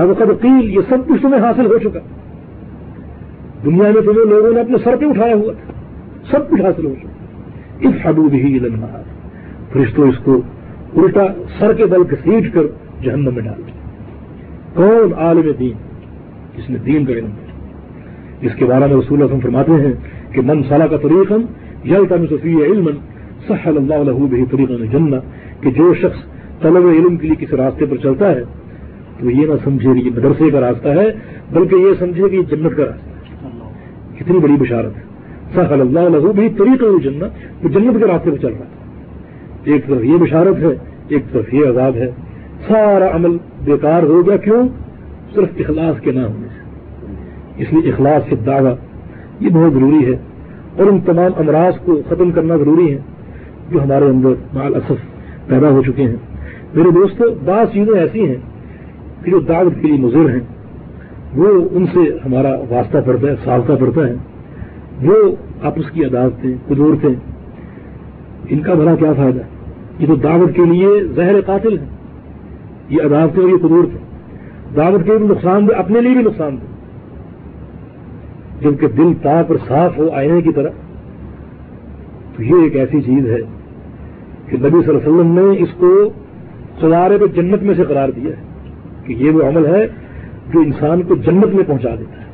وقت 0.00 0.42
قیل، 0.42 0.70
یہ 0.70 0.80
سب 0.88 1.08
کچھ 1.08 1.22
تمہیں 1.22 1.42
حاصل 1.42 1.66
ہو 1.66 1.78
چکا۔ 1.78 2.00
دنیا 3.64 3.82
میں 3.82 4.02
تمہیں 4.02 4.26
لوگوں 4.26 4.52
نے 4.52 4.60
اپنے 4.60 4.78
سر 4.84 4.96
پہ 4.96 5.04
اٹھایا 5.06 5.34
ہوا 5.34 5.52
تھا۔ 5.52 5.72
سب 6.30 6.50
کچھ 6.50 6.60
حاصل 6.60 6.86
ہو 6.86 6.94
چکا۔ 7.00 7.08
اس 7.80 7.94
حدود 8.04 8.34
ہی 8.34 8.58
علم 8.58 8.86
فرشتوں 9.72 10.08
اس 10.08 10.18
کو 10.18 10.40
الٹا 10.96 11.26
سر 11.58 11.72
کے 11.72 11.86
بل 11.86 12.02
گھسیٹ 12.10 12.54
کر 12.54 12.62
جہنم 13.02 13.34
میں 13.34 13.42
ڈال 13.42 13.62
دیا۔ 13.66 13.90
کون 14.74 15.14
عالم 15.14 15.50
دین؟ 15.58 15.72
جس 16.56 16.70
نے 16.70 16.78
دین 16.78 17.04
کا 17.04 17.12
علم 17.12 17.26
دیا۔ 17.26 17.52
اس 18.40 18.54
کے 18.54 18.64
بارے 18.64 18.94
میں 18.94 19.02
رسول 19.02 19.22
اللہ 19.22 19.40
فرماتے 19.42 19.72
ہیں 19.72 19.92
کہ 20.32 20.40
من 20.40 20.62
سالہ 20.62 20.84
کا 20.84 20.96
طریق 20.96 21.32
ہم 21.32 21.42
یل 21.84 22.26
صفی 22.30 22.64
علم 22.64 22.88
سحل 23.48 23.76
اللہ 23.76 23.94
علیہ 23.94 24.44
طریقہ 24.50 24.72
جننا 24.72 25.16
کہ 25.60 25.70
جو 25.70 25.94
شخص 25.94 26.24
طلب 26.62 26.86
علم 26.86 27.16
کے 27.16 27.26
لیے 27.28 27.46
کسی 27.46 27.56
راستے 27.56 27.86
پر 27.86 27.96
چلتا 27.96 28.32
ہے 28.32 28.42
تو 29.20 29.30
یہ 29.30 29.46
نہ 29.46 29.52
سمجھے 29.64 29.92
کہ 29.94 29.98
یہ 29.98 30.10
مدرسے 30.10 30.50
کا 30.50 30.60
راستہ 30.60 30.88
ہے، 30.88 31.12
بلکہ 31.52 31.74
یہ 31.74 31.94
سمجھے 31.98 32.28
کہ 32.28 32.36
یہ 32.36 32.42
جنت 32.42 32.76
کا 32.76 32.84
راستہ 32.84 33.08
ہے۔ 33.08 33.12
کتنی 34.18 34.38
بڑی 34.38 34.52
بشارت۔ 34.60 34.96
ہے 34.96 35.02
سحل 35.54 35.80
اللہ 35.80 36.00
علیہ 36.00 36.18
بہی 36.18 36.48
طریقہ 36.48 37.02
جننا 37.02 37.26
وہ 37.62 37.68
جنت 37.68 38.00
کے 38.00 38.06
راستے 38.12 38.30
پر 38.30 38.36
چل 38.36 38.48
رہا 38.48 38.56
تھا۔ 38.56 38.64
ایک 39.64 39.86
طرف 39.86 40.04
یہ 40.04 40.16
بشارت 40.16 40.58
ہے، 40.58 40.76
ایک 41.08 41.32
طرف 41.32 41.54
یہ 41.54 41.66
عذاب 41.68 41.96
ہے۔ 41.96 42.10
سارا 42.68 43.14
عمل 43.14 43.36
بیکار 43.64 44.02
ہو 44.02 44.26
گیا۔ 44.26 44.36
کیوں؟ 44.36 44.68
صرف 45.34 45.48
اخلاص 45.58 46.00
کے 46.00 46.12
نہ 46.12 46.20
ہونے 46.20 46.46
سے۔ 46.48 46.62
اس 47.62 47.72
لیے 47.72 47.92
اخلاص 47.92 48.28
سے 48.28 48.36
دعوی، 48.36 48.70
یہ 49.40 49.50
بہت 49.50 49.72
ضروری 49.72 50.06
ہے۔ 50.06 50.16
اور 50.76 50.86
ان 50.86 51.00
تمام 51.00 51.32
امراض 51.36 51.72
کو 51.84 52.02
ختم 52.08 52.30
کرنا 52.30 52.56
ضروری 52.56 52.92
ہے۔ 52.92 52.98
جو 53.70 53.82
ہمارے 53.82 54.04
اندر 54.04 54.28
مال 54.52 54.74
اصف 54.74 54.96
پیدا 55.46 55.68
ہو 55.68 55.82
چکے 55.82 56.02
ہیں۔ 56.02 56.16
میرے 56.74 56.90
دوستوں 56.90 57.34
بعض 57.44 57.66
چیزیں 57.72 58.00
ایسی 58.00 58.26
ہیں 58.26 58.51
کہ 59.24 59.30
جو 59.30 59.40
دعوت 59.40 59.82
کے 59.82 59.88
لیے 59.88 59.96
مضر 59.96 60.30
ہیں، 60.30 60.40
وہ 61.36 61.68
ان 61.72 61.86
سے 61.86 62.00
ہمارا 62.26 62.54
واسطہ 62.70 62.98
پڑتا 63.06 63.28
ہے 63.28 63.34
سابقہ 63.44 63.72
پڑتا 63.80 64.08
ہے۔ 64.08 64.14
وہ 65.02 65.14
آپس 65.62 65.90
کی 65.90 66.04
عدالتیں، 66.04 66.54
قدورتیں، 66.68 67.14
ان 68.48 68.60
کا 68.60 68.74
بڑا 68.74 68.96
کیا 68.96 69.12
فائدہ؟ 69.12 69.40
یہ 69.98 70.06
تو 70.06 70.14
دعوت 70.14 70.56
کے 70.56 70.64
لیے 70.64 70.88
زہر 71.14 71.40
قاتل 71.40 71.78
ہے 71.78 71.84
یہ 72.88 73.02
عدالتیں 73.02 73.42
اور 73.42 73.50
یہ 73.50 73.56
قدورتیں۔ 73.56 73.98
دعوت 74.76 75.00
کے 75.04 75.10
لیے 75.10 75.18
بھی 75.18 75.26
نقصان 75.26 75.68
دہ، 75.68 75.78
اپنے 75.78 76.00
لیے 76.00 76.14
بھی 76.14 76.22
نقصان 76.22 76.56
دہ۔ 76.56 76.72
جبکہ 78.62 78.86
دل 78.88 79.12
پاک 79.22 79.50
اور 79.50 79.56
صاف 79.68 79.98
ہو 79.98 80.10
آئینے 80.10 80.42
کی 80.42 80.52
طرح۔ 80.52 80.68
تو 82.36 82.42
یہ 82.42 82.54
ایک 82.64 82.76
ایسی 82.76 83.02
چیز 83.02 83.26
ہے 83.26 83.38
کہ 84.46 84.56
نبی 84.56 84.68
صلی 84.70 84.88
اللہ 84.88 84.98
علیہ 84.98 85.08
وسلم 85.08 85.38
نے 85.38 85.62
اس 85.62 85.68
کو 85.78 86.10
سوارے 86.80 87.18
پہ 87.18 87.26
جنت 87.26 87.62
میں 87.62 87.74
سے 87.74 87.82
قرار 87.82 88.08
دیا 88.08 88.30
ہے۔ 88.36 88.51
کہ 89.06 89.12
یہ 89.12 89.30
وہ 89.30 89.42
عمل 89.42 89.66
ہے 89.66 89.86
جو 90.52 90.60
انسان 90.60 91.02
کو 91.02 91.14
جنت 91.14 91.54
میں 91.54 91.64
پہنچا 91.66 91.94
دیتا 91.98 92.20
ہے۔ 92.20 92.24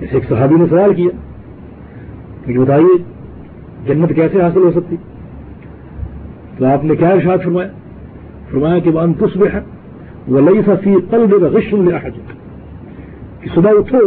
جیسے 0.00 0.14
ایک 0.14 0.28
صحابی 0.28 0.54
نے 0.54 0.64
سوال 0.70 0.94
کیا 0.94 1.10
کہ 2.44 2.58
بتائیے 2.58 2.98
جنت 3.86 4.12
کیسے 4.14 4.42
حاصل 4.42 4.60
ہو 4.60 4.70
سکتی؟ 4.70 4.96
تو 6.58 6.64
آپ 6.64 6.84
نے 6.84 6.96
کیا 6.96 7.08
ارشاد 7.08 7.38
فرمایا؟ 7.44 7.68
فرمایا 8.50 8.78
کہ 8.78 8.90
وہ 8.90 9.00
انتس 9.00 9.36
میں 9.36 9.48
ہے 9.52 9.60
وہ 10.28 10.40
لئی 10.40 10.62
سفی 10.66 10.94
قلب 11.10 11.42
غشن 11.42 11.90
کہ 13.40 13.50
صبح 13.54 13.70
اٹھو، 13.70 13.98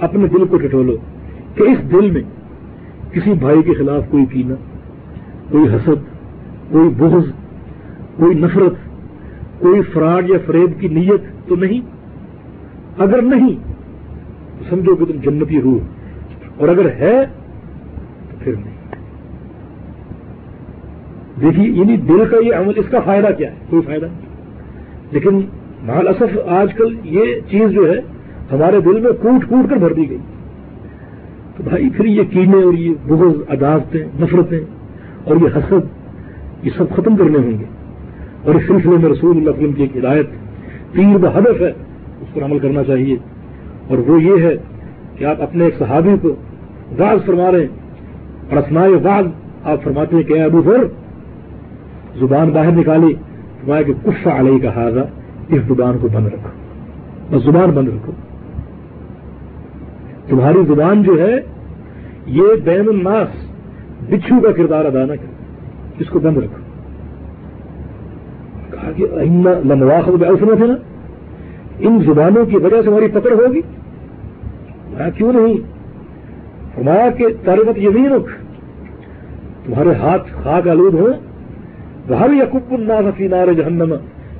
اپنے 0.00 0.26
دل 0.26 0.44
کو 0.44 0.58
ٹٹولو 0.58 0.96
کہ 1.54 1.62
اس 1.62 1.92
دل 1.92 2.10
میں 2.10 2.22
کسی 3.12 3.32
بھائی 3.32 3.62
کے 3.62 3.74
خلاف 3.74 4.02
کوئی 4.10 4.24
کینا 4.24 4.54
کوئی 5.50 5.74
حسد، 5.74 6.10
کوئی 6.72 6.88
بغض، 6.88 7.24
کوئی 8.16 8.34
نفرت 8.34 8.89
کوئی 9.60 9.82
فراڈ 9.82 10.30
یا 10.30 10.38
فریب 10.46 10.80
کی 10.80 10.88
نیت 10.88 11.48
تو 11.48 11.56
نہیں؟ 11.56 11.80
اگر 12.98 13.22
نہیں، 13.22 13.56
تو 14.58 14.64
سمجھو 14.70 14.96
کہ 14.96 15.04
تم 15.04 15.12
جنتی 15.12 15.60
روح 15.60 15.78
اور 16.56 16.68
اگر 16.68 16.84
ہے، 16.84 17.26
تو 18.30 18.36
پھر 18.38 18.52
نہیں۔ 18.52 18.80
دیکھیے 21.40 21.68
یعنی 21.68 21.96
دل 21.96 22.24
کا 22.30 22.36
یہ 22.36 22.54
عمل، 22.54 22.72
اس 22.76 22.84
کا 22.90 23.00
فائدہ 23.00 23.28
کیا 23.38 23.52
ہے؟ 23.52 23.56
کوئی 23.70 23.82
فائدہ 23.82 24.04
نہیں۔ 24.04 24.20
لیکن 25.10 25.40
مال 25.82 26.08
اصف 26.08 26.38
آج 26.48 26.74
کل 26.74 26.96
یہ 27.04 27.24
چیز 27.50 27.70
جو 27.70 27.90
ہے، 27.90 28.00
ہمارے 28.52 28.80
دل 28.80 29.00
میں 29.00 29.12
کوٹ 29.12 29.48
کوٹ 29.48 29.70
کر 29.70 29.76
بھر 29.76 29.92
دی 29.92 30.10
گئی۔ 30.10 30.18
تو 31.56 31.62
بھائی، 31.62 31.90
پھر 31.90 32.04
یہ 32.04 32.22
کینے 32.30 32.62
اور 32.62 32.74
یہ 32.74 32.94
بغض 33.08 33.34
عدالتیں 33.48 34.04
نفرتیں 34.20 34.60
اور 35.24 35.36
یہ 35.36 35.46
حسد، 35.56 35.86
یہ 36.62 36.70
سب 36.76 36.90
ختم 36.90 37.16
کرنے 37.16 37.38
ہوں 37.38 37.58
گے۔ 37.58 37.79
اور 38.44 38.54
اس 38.54 38.62
سلسلے 38.66 38.98
میں 38.98 39.10
رسول 39.10 39.36
اللہ 39.36 39.50
وسلم 39.50 39.72
کی 39.72 39.82
ایک 39.82 39.96
ہدایت 39.96 40.26
تیر 40.92 41.18
ب 41.18 41.26
ہدف 41.38 41.60
ہے، 41.60 41.72
اس 42.20 42.34
پر 42.34 42.42
عمل 42.42 42.58
کرنا 42.58 42.84
چاہیے۔ 42.84 43.16
اور 43.88 43.98
وہ 43.98 44.22
یہ 44.22 44.42
ہے 44.42 44.54
کہ 45.16 45.24
آپ 45.24 45.42
اپنے 45.42 45.64
ایک 45.64 45.74
صحابی 45.78 46.10
کو 46.22 46.28
واض 46.98 47.26
فرما 47.26 47.52
رہے 47.52 47.60
ہیں۔ 47.60 47.66
اور 48.50 48.56
اسمائے 48.56 48.92
واض 48.92 49.24
آپ 49.64 49.82
فرماتے 49.82 50.16
ہیں 50.16 50.22
کہ 50.22 50.42
ابو 50.42 50.62
بھر 50.62 50.84
زبان 52.20 52.50
باہر 52.50 52.72
نکالی، 52.72 53.14
فرمایا 53.60 53.82
کہ 53.82 53.92
کفا 54.04 54.40
علیہ 54.40 54.58
کا 54.58 54.76
حاضہ 54.76 55.00
اس 55.48 55.62
زبان 55.68 55.98
کو 56.00 56.08
بند 56.12 56.26
رکھو۔ 56.26 56.48
بس 57.30 57.44
زبان 57.44 57.70
بند 57.70 57.88
رکھو۔ 57.88 58.12
تمہاری 60.26 60.58
زبان 60.68 61.02
جو 61.02 61.20
ہے، 61.20 61.34
یہ 62.26 62.42
بین 62.64 62.88
الناس، 62.88 63.28
بچھو 64.08 64.40
کا 64.40 64.52
کردار 64.52 64.84
ادا 64.84 65.04
نہ 65.04 65.12
کرے۔ 65.12 65.44
اس 65.98 66.06
کو 66.08 66.18
بند 66.18 66.36
رکھو۔ 66.36 66.69
کہا 68.82 68.92
کہ 68.92 69.06
تھے 70.56 70.66
نا، 70.66 70.74
ان 71.78 72.02
زبانوں 72.06 72.46
کی 72.46 72.56
وجہ 72.56 72.82
سے 72.82 72.90
ہماری 72.90 73.08
پکڑ 73.08 73.32
ہوگی۔ 73.32 73.60
میں 74.90 75.10
کیوں 75.16 75.32
نہیں؟ 75.32 75.54
فرمایا 76.74 77.10
کہ 77.10 77.26
تاربت 77.44 77.78
یمین 77.78 78.12
رکھ 78.12 78.32
تمہارے 79.66 79.94
ہاتھ 79.94 80.32
خاک 80.42 80.68
آلود 80.68 80.94
ہوں۔ 80.94 81.30
ہر 82.14 82.30
یقب 82.32 82.74
الناس 82.74 83.14
فی 83.16 83.28
نار 83.28 83.52
جہنم 83.52 83.92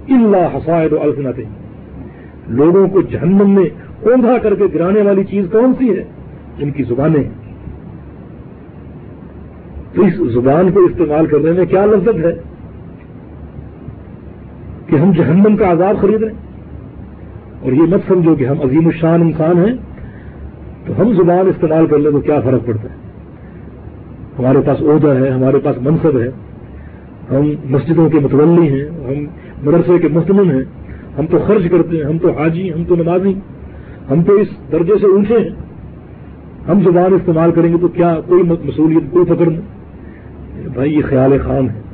اللہ 0.08 0.56
حسائد 0.56 0.92
الفنت 0.92 1.40
لوگوں 2.48 2.88
کو 2.88 3.00
جہنم 3.00 3.50
میں 3.50 3.64
اوندھا 4.02 4.38
کر 4.38 4.54
کے 4.54 4.64
گرانے 4.74 5.02
والی 5.02 5.24
چیز 5.24 5.46
کون 5.52 5.72
سی 5.78 5.98
ہے؟ 5.98 6.04
ان 6.58 6.70
کی 6.70 6.82
زبانیں۔ 6.82 7.22
تو 9.94 10.02
اس 10.02 10.14
زبان 10.14 10.72
کو 10.72 10.80
استعمال 10.80 11.26
کرنے 11.26 11.50
میں 11.50 11.66
کیا 11.66 11.86
لذت 11.86 12.18
ہے؟ 12.24 12.49
کہ 14.90 14.96
ہم 14.96 15.12
جہنم 15.12 15.56
کا 15.56 15.72
عذاب 15.72 16.00
خرید 16.00 16.22
رہے 16.22 16.30
ہیں۔ 16.30 16.38
اور 17.60 17.72
یہ 17.72 17.82
مت 17.82 18.00
سمجھو 18.08 18.34
کہ 18.34 18.44
ہم 18.44 18.60
عظیم 18.60 18.86
الشان 18.86 19.20
انسان 19.20 19.58
ہیں۔ 19.58 19.76
تو 20.86 21.00
ہم 21.00 21.12
زبان 21.12 21.48
استعمال 21.48 21.86
کر 21.86 21.98
لیں 21.98 22.10
تو 22.10 22.20
کیا 22.20 22.40
فرق 22.40 22.66
پڑتا 22.66 22.82
ہے؟ 22.82 22.94
ہمارے 24.38 24.58
پاس 24.66 24.82
عہدہ 24.82 25.08
ہے، 25.08 25.30
ہمارے 25.30 25.58
پاس 25.58 25.76
منصب 25.80 26.18
ہے۔ 26.18 26.30
ہم 27.30 27.50
مسجدوں 27.64 28.10
کے 28.10 28.18
متولی 28.18 28.68
ہیں، 28.68 28.84
ہم 28.84 29.26
مدرسے 29.68 29.98
کے 29.98 30.08
محتمن 30.08 30.50
ہیں۔ 30.50 30.64
ہم 31.18 31.26
تو 31.26 31.38
خرچ 31.46 31.70
کرتے 31.70 31.96
ہیں، 31.96 32.04
ہم 32.04 32.18
تو 32.18 32.30
حاجی، 32.30 32.72
ہم 32.72 32.84
تو 32.84 32.96
نمازی، 32.96 33.34
ہم 34.10 34.22
تو 34.22 34.32
اس 34.32 34.48
درجے 34.72 34.94
سے 35.00 35.06
اونچے 35.06 35.38
ہیں۔ 35.38 35.48
ہم 36.68 36.80
زبان 36.80 37.14
استعمال 37.14 37.52
کریں 37.52 37.72
گے 37.72 37.78
تو 37.78 37.88
کیا 37.88 38.20
کوئی 38.26 38.42
مصولیت 38.42 39.02
کوئی 39.10 39.24
پکڑ 39.24 39.46
نہیں؟ 39.46 39.60
بھائی، 40.74 40.94
یہ 40.94 41.02
خیال 41.02 41.38
خام 41.38 41.68
ہے۔ 41.68 41.89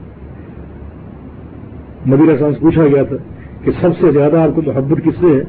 نبی 2.06 2.34
رسان 2.34 2.52
سے 2.52 2.60
پوچھا 2.60 2.86
گیا 2.86 3.02
تھا 3.02 3.16
کہ 3.64 3.70
سب 3.80 3.88
سے 4.00 4.10
زیادہ 4.10 4.36
آپ 4.36 4.54
کو 4.54 4.62
محبت 4.62 5.04
کس 5.04 5.12
سے 5.20 5.26
ہے؟ 5.26 5.40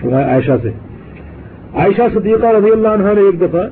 فرمایا 0.00 0.26
عائشہ 0.26 0.52
سے۔ 0.62 0.70
عائشہ 1.74 2.02
صدیقہ 2.14 2.46
رضی 2.46 2.70
اللہ 2.70 2.88
عنہ 2.88 3.02
نے 3.02 3.20
ایک 3.20 3.40
دفعہ 3.40 3.62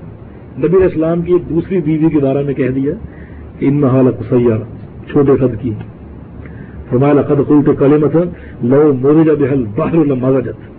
نبی 0.59 0.85
اسلام 0.85 1.23
کی 1.23 1.33
ایک 1.33 1.49
دوسری 1.49 1.81
بیوی 1.81 2.11
کے 2.11 2.19
بارے 2.19 2.43
میں 2.43 2.55
کہہ 2.55 2.69
دیا 2.69 2.95
کہ 3.59 3.67
ان 3.67 3.85
حالت 3.85 4.15
سیارہ، 4.29 4.63
چھوٹے 5.11 5.33
قد 5.37 5.61
کی۔ 5.61 5.75
فرمایا، 6.91 7.13
لقد 7.13 7.49
قلت 7.49 7.79
کلمت 7.79 8.17
لو 8.63 8.93
موزج 9.01 9.31
بحل 9.31 9.65
باہر 9.77 9.97
المازجت 9.97 10.73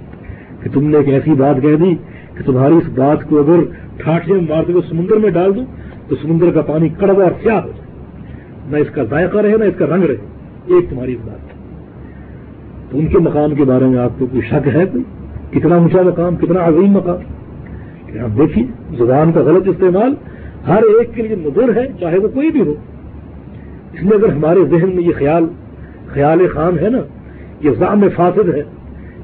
کہ 0.63 0.69
تم 0.73 0.87
نے 0.87 0.97
ایک 0.97 1.09
ایسی 1.09 1.31
بات 1.31 1.55
کہہ 1.61 1.75
دی 1.75 1.95
کہ 2.37 2.43
تمہاری 2.45 2.73
اس 2.73 2.89
بات 2.95 3.29
کو 3.29 3.39
اگر 3.39 3.59
ٹھاٹھے 3.97 4.33
میں 4.33 4.41
مارتے 4.41 4.71
ہوئے 4.71 4.89
سمندر 4.89 5.15
میں 5.17 5.29
ڈال 5.29 5.55
دوں 5.55 5.65
تو 6.07 6.15
سمندر 6.15 6.51
کا 6.51 6.61
پانی 6.61 6.89
کڑوا 6.89 7.23
اور 7.23 7.31
سیاہ 7.41 7.61
ہو 7.63 7.69
جائے۔ 7.69 7.83
نہ 8.71 8.77
اس 8.77 8.89
کا 8.89 9.03
ذائقہ 9.03 9.37
رہے، 9.37 9.57
نہ 9.57 9.63
اس 9.63 9.73
کا 9.77 9.85
رنگ 9.85 10.03
رہے۔ 10.03 10.15
ایک 10.65 10.89
تمہاری 10.89 11.13
اس 11.13 11.25
بات۔ 11.25 11.52
ان 12.93 13.07
کے 13.07 13.19
مقام 13.19 13.55
کے 13.55 13.63
بارے 13.63 13.85
میں 13.85 13.99
آپ 13.99 14.19
کو 14.19 14.25
کوئی 14.25 14.41
شک 14.41 14.67
ہے 14.67 14.85
کوئی؟ 14.85 15.03
کتنا 15.51 15.75
اونچا 15.75 16.01
مقام، 16.01 16.35
کتنا 16.35 16.65
عظیم 16.65 16.91
مقام؟ 16.91 17.17
کہ 18.07 18.19
آپ 18.19 18.37
دیکھیے 18.37 18.65
زبان 18.97 19.31
کا 19.31 19.39
غلط 19.39 19.67
استعمال 19.67 20.13
ہر 20.67 20.83
ایک 20.83 21.15
کے 21.15 21.21
لیے 21.21 21.35
مضر 21.35 21.75
ہے، 21.75 21.87
چاہے 21.99 22.17
وہ 22.17 22.27
کوئی 22.27 22.51
بھی 22.51 22.61
ہو۔ 22.61 22.73
اس 23.93 24.03
لیے 24.03 24.15
اگر 24.15 24.29
ہمارے 24.29 24.59
ذہن 24.65 24.95
میں 24.95 25.03
یہ 25.03 25.11
خیال 25.17 25.45
خیال 26.07 26.47
خام 26.47 26.79
ہے 26.79 26.89
نا، 26.89 26.97
یہ 27.61 27.71
ضام 27.79 28.01
فاسد 28.15 28.49
ہے 28.49 28.63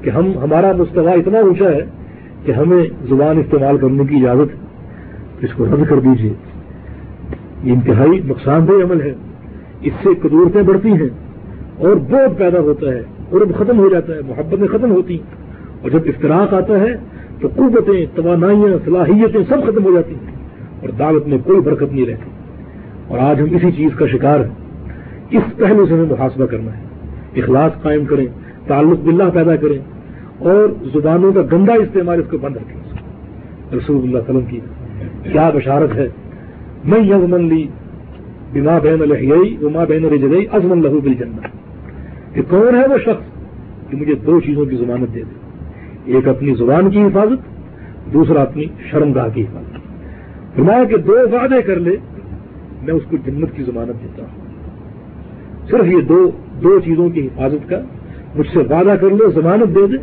کہ 0.02 0.10
ہم، 0.10 0.38
ہمارا 0.42 0.72
مستوا 0.72 1.12
اتنا 1.12 1.38
اونچا 1.38 1.70
ہے 1.70 1.84
کہ 2.44 2.52
ہمیں 2.52 2.84
زبان 3.08 3.38
استعمال 3.38 3.78
کرنے 3.78 4.04
کی 4.04 4.16
اجازت 4.16 4.54
ہے۔ 4.54 4.66
اس 5.40 5.50
کو 5.54 5.66
رد 5.66 5.88
کر 5.88 6.00
دیجیے 6.00 6.32
یہ 7.64 7.72
انتہائی 7.72 8.20
نقصان 8.24 8.68
دہ 8.68 8.72
عمل 8.72 9.00
ہے۔ 9.00 9.14
اس 9.82 9.92
سے 10.02 10.08
قدورتیں 10.22 10.62
بڑھتی 10.62 10.88
ہیں 10.88 11.08
اور 11.78 11.96
بہت 11.96 12.38
پیدا 12.38 12.60
ہوتا 12.60 12.86
ہے۔ 12.86 13.02
اور 13.30 13.40
ختم 13.58 13.78
ہو 13.78 13.88
جاتا 13.88 14.14
ہے، 14.14 14.20
محبتیں 14.28 14.78
ختم 14.78 14.90
ہوتی۔ 14.90 15.14
ہیں 15.14 15.36
اور 15.82 15.90
جب 15.90 16.00
افتراق 16.06 16.54
آتا 16.54 16.80
ہے 16.80 16.96
تو 17.40 17.48
قوتیں، 17.56 18.06
توانائیاں، 18.14 18.78
صلاحیتیں 18.84 19.40
سب 19.48 19.62
ختم 19.66 19.84
ہو 19.84 19.92
جاتی۔ 19.92 20.14
ہیں 20.14 20.36
اور 20.80 20.88
دعوت 20.88 21.26
میں 21.26 21.38
کوئی 21.44 21.60
برکت 21.60 21.92
نہیں 21.92 22.06
رہتی۔ 22.06 22.30
اور 23.08 23.18
آج 23.18 23.40
ہم 23.40 23.46
اسی 23.50 23.72
چیز 23.72 23.90
کا 23.96 24.06
شکار 24.06 24.40
ہیں۔ 24.40 24.54
اس 25.30 25.42
پہلو 25.56 25.86
سے 25.86 25.94
ہمیں 25.94 26.04
محاسبہ 26.04 26.46
کرنا 26.46 26.78
ہے۔ 26.78 26.82
اخلاص 27.36 27.82
قائم 27.82 28.04
کریں، 28.04 28.26
تعلق 28.66 29.00
باللہ 29.04 29.24
پیدا 29.34 29.56
کریں، 29.56 29.78
اور 30.38 30.68
زبانوں 30.94 31.32
کا 31.32 31.42
گندا 31.52 31.74
استعمال 31.74 32.18
اس 32.18 32.30
کو 32.30 32.38
بند 32.38 32.56
رکھیں۔ 32.56 32.80
رسول 33.78 34.02
اللہ 34.02 34.18
وسلم 34.18 34.40
کی 34.40 34.60
کیا 35.22 35.50
بشارت 35.54 35.94
ہے؟ 35.94 36.08
میں 36.84 37.00
یزمن 37.00 37.44
لی 37.44 37.68
بما 38.52 38.78
بین 38.78 39.02
الحیئی 39.02 39.56
وما 39.62 39.84
بین 39.84 40.04
رجدئی 40.04 40.46
ازمن 40.52 40.82
لہو 40.82 41.00
بل 41.00 41.14
کہ 42.34 42.42
کون 42.48 42.74
ہے 42.74 42.86
وہ 42.88 42.98
شخص 42.98 43.40
کہ 43.90 43.96
مجھے 43.96 44.14
دو 44.14 44.40
چیزوں 44.40 44.64
کی 44.64 44.76
ضمانت 44.76 45.14
دے 45.14 45.22
دے؟ 45.22 45.40
ایک 46.04 46.28
اپنی 46.28 46.54
زبان 46.54 46.90
کی 46.90 47.02
حفاظت، 47.02 47.60
دوسرا 48.12 48.42
اپنی 48.42 48.64
شرمگاہ 48.90 49.28
کی 49.34 49.42
حفاظت۔ 49.42 49.76
فرمایا 50.56 50.84
کہ 50.84 50.96
دو 50.96 51.12
وعدے 51.12 51.62
کر 51.62 51.76
لے، 51.76 51.96
میں 52.82 52.94
اس 52.94 53.02
کو 53.10 53.16
جنت 53.26 53.56
کی 53.56 53.62
ضمانت 53.62 54.02
دیتا 54.02 54.22
ہوں۔ 54.22 54.40
صرف 55.70 55.86
یہ 55.86 56.00
دو 56.00 56.30
دو 56.62 56.80
چیزوں 56.80 57.08
کی 57.08 57.26
حفاظت 57.26 57.70
کا، 57.70 57.80
مجھ 58.34 58.48
سے 58.52 58.58
وعدہ 58.58 58.94
کر 59.00 59.10
لے، 59.10 59.30
ضمانت 59.34 59.74
دے 59.74 59.86
دے، 59.86 59.96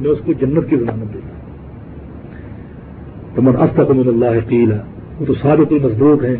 میں 0.00 0.10
اس 0.10 0.18
کو 0.24 0.32
جنت 0.32 0.70
کی 0.70 0.76
ضمانت 0.76 1.14
دیتا 1.14 1.28
ہوں۔ 1.28 1.42
تو 3.34 3.42
من 3.42 3.56
افطم 3.56 3.98
اللہ 3.98 4.48
قیلا، 4.48 4.76
وہ 5.20 5.26
تو 5.26 5.34
سارے 5.34 5.64
کوئی 5.64 5.80
مضبوط 5.80 6.24
ہیں۔ 6.24 6.36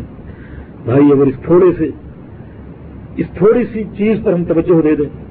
بھائی، 0.85 1.11
اگر 1.11 1.27
اس 1.27 1.35
تھوڑے 1.43 1.65
سے، 1.77 1.89
اس 3.15 3.25
تھوڑی 3.37 3.63
سی 3.73 3.83
چیز 3.97 4.17
پر 4.23 4.33
ہم 4.33 4.43
توجہ 4.43 4.81
دے 4.81 4.95
دیں 4.95 5.22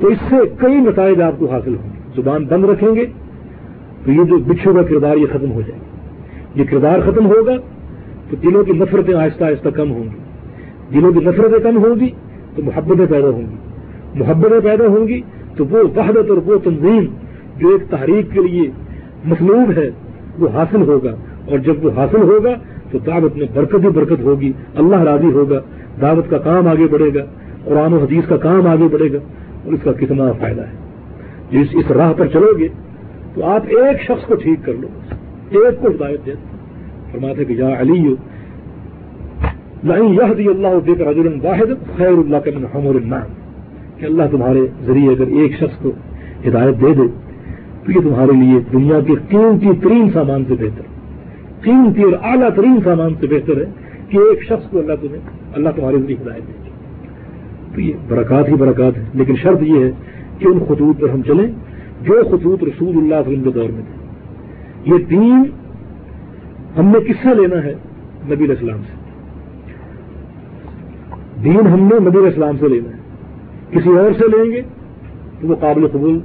تو 0.00 0.08
اس 0.08 0.18
سے 0.30 0.36
کئی 0.56 0.74
نتائج 0.74 1.22
آپ 1.22 1.32
کو 1.38 1.50
حاصل 1.50 1.76
ہوں 1.76 1.88
گے۔ 1.92 2.22
زبان 2.22 2.44
بند 2.44 2.64
رکھیں 2.64 2.94
گے 2.94 3.06
تو 4.04 4.12
یہ 4.12 4.24
جو 4.24 4.38
بچھو 4.38 4.74
کا 4.74 4.82
کردار 4.82 5.16
یہ 5.16 5.26
ختم 5.32 5.52
ہو 5.52 5.60
جائے 5.60 5.80
گا۔ 5.80 5.90
یہ 6.54 6.64
کردار 6.70 7.10
ختم 7.10 7.26
ہوگا 7.26 7.56
تو 8.30 8.36
دلوں 8.36 8.64
کی 8.64 8.72
نفرتیں 8.72 9.14
آہستہ 9.14 9.44
آہستہ 9.44 9.68
کم 9.68 9.90
ہوں 9.90 10.04
گی۔ 10.04 10.18
دلوں 10.94 11.12
کی 11.12 11.18
نفرتیں 11.18 11.58
کم 11.58 11.84
ہوں 11.84 12.00
گی 12.00 12.08
تو 12.56 12.62
محبتیں 12.62 13.06
پیدا 13.10 13.28
ہوں 13.28 13.42
گی۔ 13.42 13.56
محبتیں 14.14 14.60
پیدا 14.60 14.86
ہوں 14.86 15.08
گی 15.08 15.20
تو 15.56 15.64
وہ 15.70 15.78
وحدت 15.96 16.30
اور 16.30 16.38
وہ 16.44 16.58
تنظیم 16.64 17.04
جو 17.56 17.68
ایک 17.68 17.90
تحریک 17.90 18.26
کے 18.32 18.40
لیے 18.40 18.70
مطلوب 19.24 19.70
ہے، 19.76 19.90
وہ 20.38 20.48
حاصل 20.54 20.82
ہوگا۔ 20.82 21.14
اور 21.50 21.58
جب 21.58 21.74
وہ 21.82 21.90
حاصل 21.96 22.22
ہوگا 22.22 22.54
تو 22.90 22.98
دعوت 22.98 23.36
میں 23.36 23.46
برکت 23.54 23.74
ہی 23.74 23.88
برکت 23.88 24.20
ہوگی۔ 24.20 24.52
اللہ 24.74 24.96
راضی 24.96 25.32
ہوگا۔ 25.32 25.60
دعوت 26.00 26.30
کا 26.30 26.38
کام 26.38 26.68
آگے 26.68 26.86
بڑھے 26.90 27.14
گا۔ 27.14 27.24
قرآن 27.64 27.92
و 27.92 27.98
حدیث 27.98 28.28
کا 28.28 28.36
کام 28.36 28.66
آگے 28.66 28.88
بڑھے 28.88 29.12
گا۔ 29.12 29.18
اور 29.64 29.72
اس 29.72 29.80
کا 29.84 29.92
کتنا 29.92 30.32
فائدہ 30.32 30.60
ہے۔ 30.60 30.74
جس 31.50 31.68
اس 31.72 31.90
راہ 31.90 32.12
پر 32.12 32.26
چلو 32.26 32.58
گے 32.58 32.68
تو 33.34 33.44
آپ 33.44 33.62
ایک 33.66 34.02
شخص 34.02 34.26
کو 34.26 34.34
ٹھیک 34.34 34.58
کر 34.64 34.72
لو 34.80 34.88
ایک 35.50 35.80
کو 35.80 35.88
ہدایت 35.88 36.26
دے 36.26 36.32
فرماتے 37.12 37.44
کہ 37.44 37.52
یا 37.52 37.80
علی 37.80 38.14
نہیں 39.84 40.08
یہ 40.08 40.48
اللہ 40.50 40.78
دیکھ 40.86 41.00
رجول 41.00 41.38
واحد، 41.42 41.70
خیر 41.96 42.12
اللہ 42.12 42.36
کے 42.44 42.50
حمر 42.74 42.94
النام 42.94 43.32
کہ 43.96 44.04
اللہ 44.06 44.22
تمہارے 44.30 44.66
ذریعے 44.86 45.10
اگر 45.10 45.26
ایک 45.26 45.56
شخص 45.56 45.82
کو 45.82 45.90
ہدایت 46.46 46.80
دے 46.80 46.92
دے، 46.94 47.06
تو 47.84 47.92
یہ 47.92 48.00
تمہارے 48.00 48.32
لیے 48.32 48.58
دنیا 48.72 49.00
کے 49.00 49.12
قیمتی 49.28 49.70
ترین 49.82 50.10
سامان 50.10 50.44
سے 50.48 50.54
بہتر 50.54 50.86
قیمتی 51.62 52.02
اور 52.02 52.12
اعلیٰ 52.22 52.48
ترین 52.56 52.78
سامان 52.84 53.14
سے 53.20 53.26
بہتر 53.26 53.56
ہے 53.56 53.66
کہ 54.08 54.18
ایک 54.18 54.42
شخص 54.42 54.70
کو 54.70 54.78
اللہ 54.78 54.92
تمہیں، 55.00 55.20
اللہ 55.54 55.68
تمہارے 55.76 55.98
ذریعے 55.98 56.22
ہدایت 56.22 56.48
دے۔ 56.48 56.59
تو 57.74 57.80
یہ 57.80 57.92
برکات 58.08 58.48
ہی 58.48 58.54
برکات 58.54 58.98
ہے۔ 58.98 59.04
لیکن 59.14 59.36
شرط 59.36 59.62
یہ 59.62 59.84
ہے 59.84 59.90
کہ 60.38 60.46
ان 60.46 60.58
خطوط 60.58 61.00
پر 61.00 61.08
ہم 61.08 61.22
چلیں 61.22 61.46
جو 62.02 62.22
خطوط 62.30 62.64
رسول 62.64 62.96
اللہ 62.96 63.14
وسلم 63.14 63.42
کے 63.42 63.50
دور 63.50 63.70
میں 63.70 63.82
تھے۔ 63.82 64.00
یہ 64.92 65.04
دین 65.04 65.42
ہم 66.78 66.86
نے 66.86 67.00
کس 67.00 67.16
سے 67.22 67.34
لینا 67.34 67.64
ہے؟ 67.64 67.74
نبی 68.30 68.44
السلام 68.50 68.78
سے۔ 68.78 69.00
دین 71.44 71.66
ہم 71.66 71.80
نے 71.80 71.98
نبی 71.98 72.18
اسلام 72.18 72.56
سے 72.60 72.68
لینا 72.68 72.88
ہے۔ 72.88 72.96
کسی 73.70 73.90
اور 73.90 74.12
سے 74.18 74.24
لیں 74.28 74.52
گے 74.52 74.62
تو 75.40 75.48
وہ 75.48 75.54
قابل 75.60 75.88
قبول۔ 75.88 76.18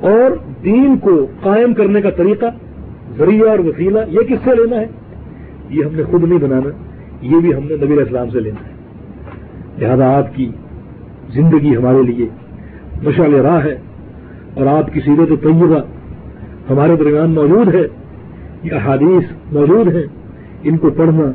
اور 0.00 0.30
دین 0.64 0.98
کو 0.98 1.26
قائم 1.42 1.74
کرنے 1.74 2.00
کا 2.02 2.10
طریقہ، 2.10 2.46
ذریعہ 3.18 3.48
اور 3.48 3.58
وسیلہ 3.58 3.98
یہ 4.08 4.20
کس 4.20 4.38
سے 4.44 4.50
لینا 4.50 4.80
ہے؟ 4.80 4.86
یہ 5.70 5.84
ہم 5.84 5.94
نے 5.94 6.02
خود 6.02 6.24
نہیں 6.24 6.38
بنانا۔ 6.38 6.70
یہ 7.26 7.40
بھی 7.40 7.54
ہم 7.54 7.64
نے 7.64 7.76
نبی 7.76 8.00
اسلام 8.00 8.30
سے 8.30 8.40
لینا 8.40 8.68
ہے۔ 8.68 8.76
لہذا 9.78 10.18
آپ 10.18 10.34
کی 10.34 10.50
زندگی 11.30 11.76
ہمارے 11.76 12.02
لیے 12.02 12.26
مشعل 13.02 13.34
راہ 13.34 13.64
ہے 13.64 13.76
اور 14.54 14.66
آپ 14.66 14.92
کی 14.92 15.00
سیرت 15.00 15.42
طیبہ 15.42 15.80
ہمارے 16.70 16.96
درمیان 16.96 17.30
موجود 17.30 17.74
ہے۔ 17.74 17.86
یہ 18.62 18.72
احادیث 18.72 19.52
موجود 19.52 19.94
ہیں۔ 19.94 20.02
ان 20.62 20.76
کو 20.76 20.90
پڑھنا 20.90 21.32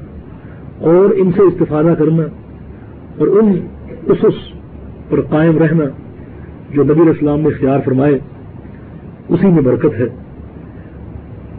اور 0.79 1.05
ان 1.17 1.31
سے 1.31 1.41
استفادہ 1.41 1.93
کرنا 1.99 2.23
اور 3.17 3.27
ان 3.27 3.67
اسس 4.05 4.53
پر 5.09 5.21
قائم 5.21 5.57
رہنا 5.57 5.83
جو 6.71 6.83
نبی 6.83 7.09
اسلام 7.09 7.39
نے 7.39 7.47
اختیار 7.47 7.79
فرمائے، 7.85 8.19
اسی 9.29 9.47
میں 9.47 9.61
برکت 9.61 9.99
ہے۔ 9.99 10.07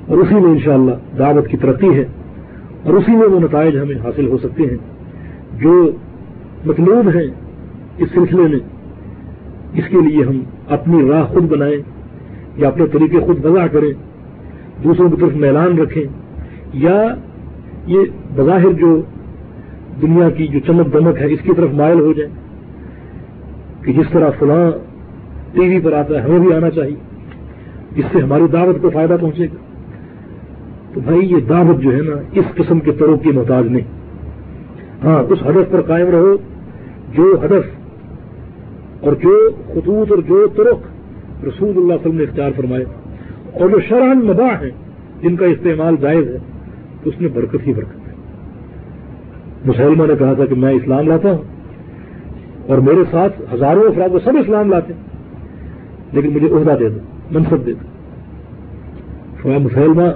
اور 0.07 0.19
اسی 0.19 0.35
میں 0.35 0.51
انشاءاللہ 0.51 1.19
دعوت 1.19 1.49
کی 1.49 1.57
ترقی 1.57 1.99
ہے۔ 1.99 2.05
اور 2.85 2.95
اسی 2.95 3.13
میں 3.13 3.29
وہ 3.29 3.41
نتائج 3.41 3.77
ہمیں 3.79 3.97
حاصل 4.05 4.27
ہو 4.27 4.39
سکتے 4.39 4.63
ہیں 4.63 4.77
جو 5.61 5.91
مطلوب 6.67 7.09
ہیں 7.09 7.27
اس 7.99 8.09
سلسلے 8.15 8.43
میں۔ 8.43 8.59
اس 9.73 9.85
کے 9.89 10.01
لیے 10.01 10.25
ہم 10.25 10.43
اپنی 10.69 11.09
راہ 11.09 11.25
خود 11.25 11.43
بنائیں 11.43 11.77
یا 12.57 12.69
اپنے 12.69 12.87
طریقے 12.87 13.21
خود 13.21 13.45
وضع 13.45 13.67
کریں، 13.67 13.93
دوسروں 14.85 15.11
کی 15.11 15.17
طرف 15.21 15.35
میلان 15.35 15.79
رکھیں، 15.79 16.05
یا 16.73 17.15
یہ 17.87 18.01
بظاہر 18.37 18.73
جو 18.73 19.01
دنیا 20.03 20.31
کی 20.31 20.47
جو 20.47 20.61
چمک 20.67 20.93
دمک 20.93 21.21
ہے، 21.21 21.33
اس 21.33 21.41
کی 21.43 21.53
طرف 21.57 21.71
مائل 21.73 22.01
ہو 22.01 22.13
جائیں 22.13 22.33
کہ 23.85 23.93
جس 23.93 24.07
طرح 24.13 24.31
فلاں 24.39 24.71
ٹی 25.53 25.61
وی 25.61 25.81
پر 25.81 25.93
آتا 25.93 26.15
ہے، 26.15 26.21
ہمیں 26.21 26.39
بھی 26.39 26.53
آنا 26.53 26.71
چاہیے، 26.71 26.97
اس 27.97 28.05
سے 28.13 28.19
ہماری 28.19 28.43
دعوت 28.53 28.83
کو 28.83 28.91
فائدہ 28.91 29.17
پہنچے 29.21 29.45
گا۔ 29.45 29.72
تو 30.95 31.01
بھائی 31.01 31.31
یہ 31.31 31.41
دعوت 31.49 31.83
جو 31.83 31.93
ہے 31.93 32.01
نا، 32.03 32.17
اس 32.33 32.45
قسم 32.55 32.81
کے 32.81 32.93
طرح 32.93 33.17
کی 33.23 33.31
محتاج 33.31 33.67
نہیں۔ 33.67 35.05
ہاں 35.05 35.19
اس 35.23 35.43
ہدف 35.43 35.71
پر 35.71 35.81
قائم 35.83 36.11
رہو۔ 36.11 36.37
جو 37.13 37.25
ہدف 37.45 39.05
اور 39.05 39.13
جو 39.13 39.35
خطوط 39.69 40.11
اور 40.11 40.19
جو 40.19 40.47
ترک 40.47 40.81
رسول 41.45 41.69
اللہ 41.69 41.71
صلی 41.71 41.83
اللہ 41.83 41.93
علیہ 41.93 41.95
وسلم 41.95 42.17
نے 42.17 42.23
اختیار 42.23 42.51
فرمائے، 42.57 42.85
اور 43.53 43.69
جو 43.69 43.81
شرح 43.89 44.13
مباح 44.15 44.55
ہیں، 44.61 44.71
جن 45.23 45.37
کا 45.37 45.47
استعمال 45.47 45.97
جائز 46.01 46.29
ہے، 46.29 46.39
تو 47.03 47.11
اس 47.11 47.21
میں 47.21 47.29
برکت 47.35 47.67
ہی 47.67 47.73
برکت 47.73 48.09
ہے۔ 48.09 48.15
مسلمہ 49.65 50.07
نے 50.07 50.15
کہا 50.19 50.33
تھا 50.33 50.47
کہ 50.47 50.55
میں 50.55 50.73
اسلام 50.73 51.09
لاتا 51.09 51.31
ہوں، 51.31 51.43
اور 52.67 52.79
میرے 52.79 53.05
ساتھ 53.11 53.41
ہزاروں 53.55 53.83
افراد 53.83 54.09
وہ 54.13 54.19
سب 54.25 54.37
اسلام 54.41 54.71
لاتے 54.71 54.93
ہیں، 54.93 55.03
لیکن 56.13 56.29
مجھے 56.29 56.49
عہدہ 56.49 56.77
دے 56.81 56.89
دو، 56.89 56.99
منصب 57.31 57.67
دے 57.67 57.73
دو۔ 57.73 59.59
مسلمہ 59.59 60.09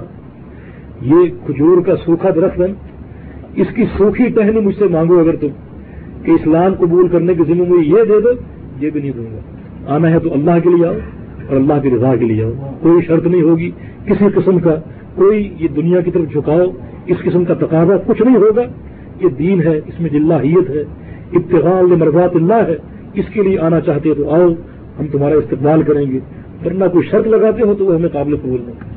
یہ 1.01 1.15
کھجور 1.45 1.81
کا 1.81 1.95
سوکھا 1.95 2.29
درخت 2.35 2.61
ہے۔ 2.61 2.73
اس 3.55 3.67
کی 3.75 3.83
سوکھی 3.97 4.29
ٹہنی 4.29 4.59
مجھ 4.59 4.75
سے 4.79 4.85
مانگو 4.85 5.19
اگر 5.19 5.35
تم 5.35 5.47
کہ 6.23 6.31
اسلام 6.31 6.73
قبول 6.73 7.07
کرنے 7.07 7.33
کی 7.33 7.43
ذمہ 7.47 7.63
مجھے 7.63 7.89
یہ 7.89 8.03
دے 8.03 8.21
دو، 8.21 8.29
یہ 8.79 8.89
بھی 8.89 9.01
نہیں 9.01 9.11
دوں 9.17 9.25
گا۔ 9.25 9.39
آنا 9.95 10.09
ہے 10.09 10.19
تو 10.19 10.33
اللہ 10.33 10.51
کے 10.63 10.69
لیے 10.69 10.85
آؤ 10.85 10.93
اور 11.47 11.55
اللہ 11.55 11.73
کی 11.83 11.89
رضا 11.89 12.15
کے 12.15 12.25
لیے 12.25 12.43
آؤ۔ 12.43 12.51
کوئی 12.81 13.05
شرط 13.05 13.27
نہیں 13.27 13.41
ہوگی 13.41 13.71
کسی 14.05 14.25
قسم 14.35 14.59
کا، 14.59 14.75
کوئی 15.15 15.53
یہ 15.59 15.67
دنیا 15.75 16.01
کی 16.01 16.11
طرف 16.11 16.31
جھکاؤ، 16.31 16.65
اس 17.05 17.17
قسم 17.17 17.45
کا 17.45 17.53
تقاضا 17.53 17.97
کچھ 18.07 18.21
نہیں 18.21 18.35
ہوگا۔ 18.35 18.61
یہ 19.21 19.29
دین 19.29 19.61
ہے، 19.61 19.77
اس 19.77 19.99
میں 19.99 20.09
جلہیت 20.09 20.69
ہے 20.69 20.83
ابتغال 21.33 21.85
مرضات 21.85 22.35
اللہ 22.35 22.67
ہے۔ 22.67 22.77
اس 23.13 23.25
کے 23.33 23.43
لیے 23.43 23.59
آنا 23.59 23.79
چاہتے 23.79 24.09
ہو 24.09 24.13
تو 24.13 24.29
آؤ، 24.29 24.49
ہم 24.99 25.05
تمہارا 25.11 25.35
استقبال 25.35 25.81
کریں 25.81 26.11
گے۔ 26.11 26.19
ورنہ 26.65 26.85
کوئی 26.91 27.07
شرط 27.07 27.27
لگاتے 27.27 27.61
ہو 27.61 27.73
تو 27.73 27.85
وہ 27.85 27.95
ہمیں 27.95 28.09
قابل 28.09 28.37
قبول 28.37 28.61
نہیں۔ 28.65 28.96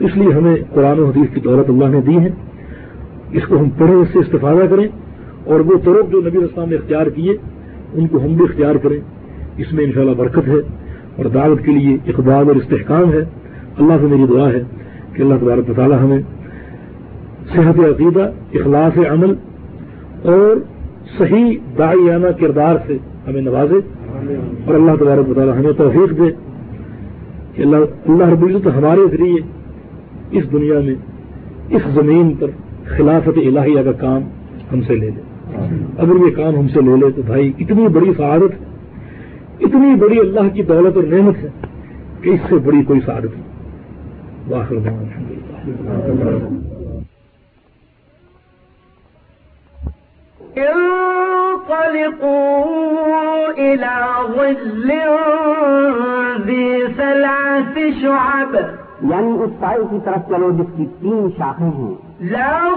اس 0.00 0.16
لیے 0.16 0.32
ہمیں 0.32 0.56
قرآن 0.74 0.98
و 0.98 1.04
حدیث 1.04 1.34
کی 1.34 1.40
دولت 1.40 1.70
اللہ 1.70 1.84
نے 1.84 2.00
دی 2.00 2.18
ہے۔ 2.18 2.28
اس 3.32 3.42
کو 3.48 3.58
ہم 3.58 3.70
پڑھیں، 3.70 3.94
اس 3.94 4.08
سے 4.12 4.18
استفادہ 4.18 4.66
کریں 4.70 4.88
اور 5.44 5.60
وہ 5.60 5.78
طرق 5.84 6.12
جو 6.12 6.20
نبی 6.20 6.38
اسلام 6.38 6.68
نے 6.68 6.76
اختیار 6.76 7.06
کیے، 7.06 7.36
ان 7.92 8.06
کو 8.06 8.18
ہم 8.18 8.26
بھی 8.26 8.44
اختیار 8.44 8.74
کریں۔ 8.74 9.00
اس 9.56 9.72
میں 9.72 9.84
انشاءاللہ 9.84 10.14
برکت 10.16 10.48
ہے 10.48 10.58
اور 11.16 11.24
دعوت 11.24 11.64
کے 11.64 11.72
لیے 11.72 11.96
اقبال 12.06 12.48
اور 12.48 12.56
استحکام 12.56 13.12
ہے۔ 13.12 13.24
اللہ 13.78 13.92
سے 14.00 14.06
میری 14.06 14.26
دعا 14.30 14.48
ہے 14.48 14.62
کہ 15.12 15.22
اللہ 15.22 15.34
تبارک 15.40 15.76
تعالیٰ 15.76 15.98
ہمیں 16.00 16.22
صحت 17.54 17.78
عقیدہ، 17.78 18.30
اخلاص 18.54 18.98
عمل 19.10 19.34
اور 20.22 20.56
صحیح 21.18 21.58
دائیانہ 21.78 22.26
کردار 22.40 22.76
سے 22.86 22.96
ہمیں 23.28 23.42
نوازے۔ 23.42 23.80
اور 24.66 24.74
اللہ 24.74 24.90
تبارک 25.00 25.34
تعالیٰ 25.34 25.58
ہمیں 25.58 25.72
توفیق 25.72 26.18
دے 26.18 26.30
کہ 27.54 27.62
اللہ 27.62 27.76
اللہ 27.76 28.24
رب 28.24 28.42
العزت 28.42 28.66
ہمارے 28.66 29.00
ذریعے 29.10 29.57
اس 30.30 30.52
دنیا 30.52 30.80
میں، 30.80 30.94
اس 31.70 31.82
زمین 31.94 32.34
پر 32.40 32.46
خلافت 32.84 33.38
الہیہ 33.46 33.82
کا 33.82 33.92
کام 33.92 34.22
ہم 34.72 34.80
سے 34.80 34.94
لے 34.94 35.10
لے۔ 35.10 35.20
اگر 35.98 36.26
یہ 36.26 36.36
کام 36.36 36.56
ہم 36.56 36.68
سے 36.68 36.80
لے 36.80 36.96
لے 36.96 37.10
تو 37.10 37.22
بھائی 37.22 37.52
اتنی 37.58 37.88
بڑی 37.88 38.12
سعادت 38.16 38.60
ہے۔ 38.60 38.66
اتنی 39.60 39.94
بڑی 39.94 40.18
اللہ 40.18 40.54
کی 40.54 40.62
دولت 40.62 40.96
اور 40.96 41.04
نعمت 41.04 41.36
ہے 41.36 41.48
کہ 42.22 42.30
اس 42.30 42.40
سے 42.48 42.56
بڑی 42.56 42.82
کوئی 42.82 43.00
سعادت 43.06 43.24
نہیں۔ 43.24 43.48
شعب۔ 58.02 58.56
یعنی 59.02 59.42
اس 59.42 59.50
سائے 59.60 59.78
کی 59.90 59.98
طرف 60.04 60.28
چلو 60.28 60.50
جس 60.50 60.66
کی 60.76 60.86
تین 61.00 61.28
شاخیں 61.38 61.70
ہیں۔ 61.70 61.94
لا 62.20 62.68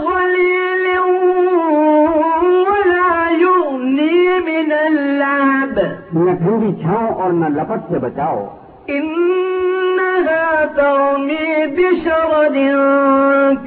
من 4.40 4.72
اللعب۔ 4.72 5.80
نہ 6.14 6.32
ٹھنڈی 6.32 6.82
چھاؤں 6.82 7.08
اور 7.08 7.32
نہ 7.32 7.46
لپٹ 7.46 7.80
سے 7.90 8.00
بچاؤ۔ 8.00 8.48
بشرد 11.76 12.58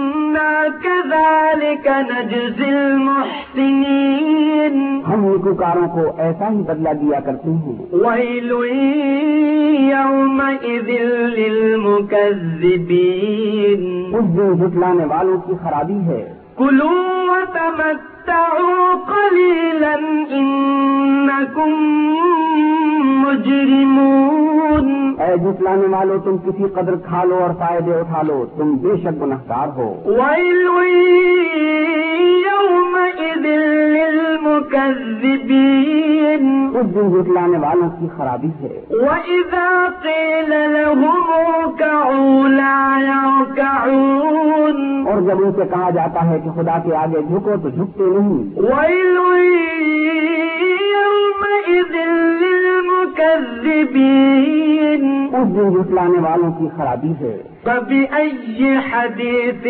ہم 5.07 5.25
نیکوکاروں 5.25 5.87
کو 5.87 6.21
ایسا 6.21 6.51
ہی 6.51 6.57
بدلہ 6.57 6.89
دیا 7.01 7.19
کرتے 7.19 7.49
ہیں۔ 7.49 7.95
يومئذ 9.89 10.89
للمكذبين 11.37 12.21
اس 14.13 14.37
دن 14.37 14.55
جھٹلانے 14.55 15.05
والوں 15.05 15.37
کی 15.37 15.53
خرابی 15.63 15.99
ہے۔ 16.05 16.33
كلوا 16.55 17.53
وتمتعوا 18.29 18.93
قليلا 19.07 20.33
إنكم 20.33 21.69
مجرمون۔ 23.25 25.15
اے 25.19 25.37
جھٹلانے 25.37 25.87
والوں 25.87 26.17
تم 26.17 26.37
کسی 26.37 26.63
قدر 26.63 26.95
کھا 26.95 27.23
لو 27.23 27.35
اور 27.35 27.49
فائدے 27.59 27.99
اٹھا 27.99 28.21
لو 28.21 28.45
تم 28.57 28.75
بے 28.75 28.97
شک 28.97 29.21
گنہگار 29.21 29.67
ہو۔ 29.67 30.11
يومئذ 32.45 33.45
للمكذبين۔ 33.95 36.69
اس 36.73 36.95
دن 36.95 37.09
جھٹلانے 37.09 37.57
والوں 37.57 37.89
کی 37.99 38.07
خرابی 38.17 38.47
ہے۔ 38.47 38.85
وإذا 38.89 39.85
قيل 40.01 40.49
لهم 40.49 41.33
اركعوا 41.33 42.47
لا 42.47 42.99
يركعون۔ 42.99 45.07
اور 45.07 45.21
جب 45.21 45.45
ان 45.45 45.51
سے 45.51 45.61
کہا 45.71 45.89
جاتا 45.89 46.29
ہے 46.29 46.39
کہ 46.39 46.49
خدا 46.49 46.77
کے 46.85 46.95
آگے 46.95 47.21
جھکو 47.21 47.51
تو 47.63 47.69
جھکتے 47.69 48.03
نہیں۔ 48.03 48.18
ويل 48.55 49.17
يومئذ 50.91 51.95
للمكذبين 52.41 55.29
اس 55.33 55.55
دن 55.55 55.69
جھٹلانے 55.69 56.19
والوں 56.19 56.51
کی 56.51 56.67
خرابی 56.77 57.13
ہے۔ 57.19 57.41
فبأي 57.63 58.73
حديث 58.91 59.67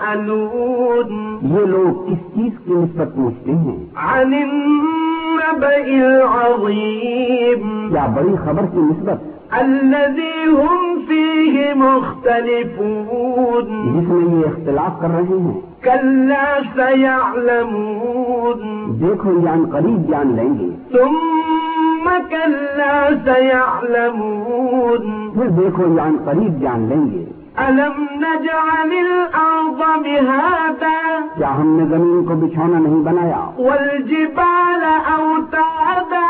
يتساءلون 0.06 1.10
یہ 1.52 1.66
لوگ 1.66 2.06
کس 2.06 2.22
چیز 2.36 2.54
کی 2.66 2.74
نسبت 2.74 3.10
پوچھتے 3.16 3.52
ہیں؟ 3.52 3.78
عن 3.96 4.34
النبأ 4.34 5.76
العظيم 6.06 7.64
کیا 7.90 8.06
بڑی 8.16 8.36
خبر 8.46 8.66
کی 8.72 8.80
نسبت؟ 8.80 9.20
الذي 9.52 10.48
هم 10.48 11.00
فيه 11.08 11.62
مختلفون. 11.76 13.94
جس 13.94 14.10
میں 14.10 14.40
یہ 14.40 14.46
اختلاف 14.46 15.00
کر 15.00 15.08
رہے 15.08 15.20
ہیں۔ 15.20 15.62
كلا 15.82 16.60
سيعلمون. 16.76 18.94
دیکھو 19.00 19.40
جان 19.40 19.66
قریب 19.72 20.10
جان 20.10 20.36
لیں 20.36 20.60
گے۔ 20.60 20.70
ثم 20.92 22.10
كلا 22.30 23.10
سيعلمون. 23.26 25.30
پھر 25.34 25.48
دیکھو 25.48 25.84
جان 25.98 26.18
قریب 26.26 26.62
جان 26.62 26.82
لیں 26.82 27.12
گے۔ 27.12 27.26
ألم 27.58 28.08
نجعل 28.14 28.92
الأرض 28.94 29.82
مهادا 30.06 30.96
کیا 31.36 31.50
ہم 31.58 31.70
نے 31.78 31.86
زمین 31.90 32.26
کو 32.26 32.36
بچھونا 32.42 32.80
نہیں 32.80 33.02
بنایا 33.04 33.40
والجبال 33.60 34.84
أوتادا 35.14 36.24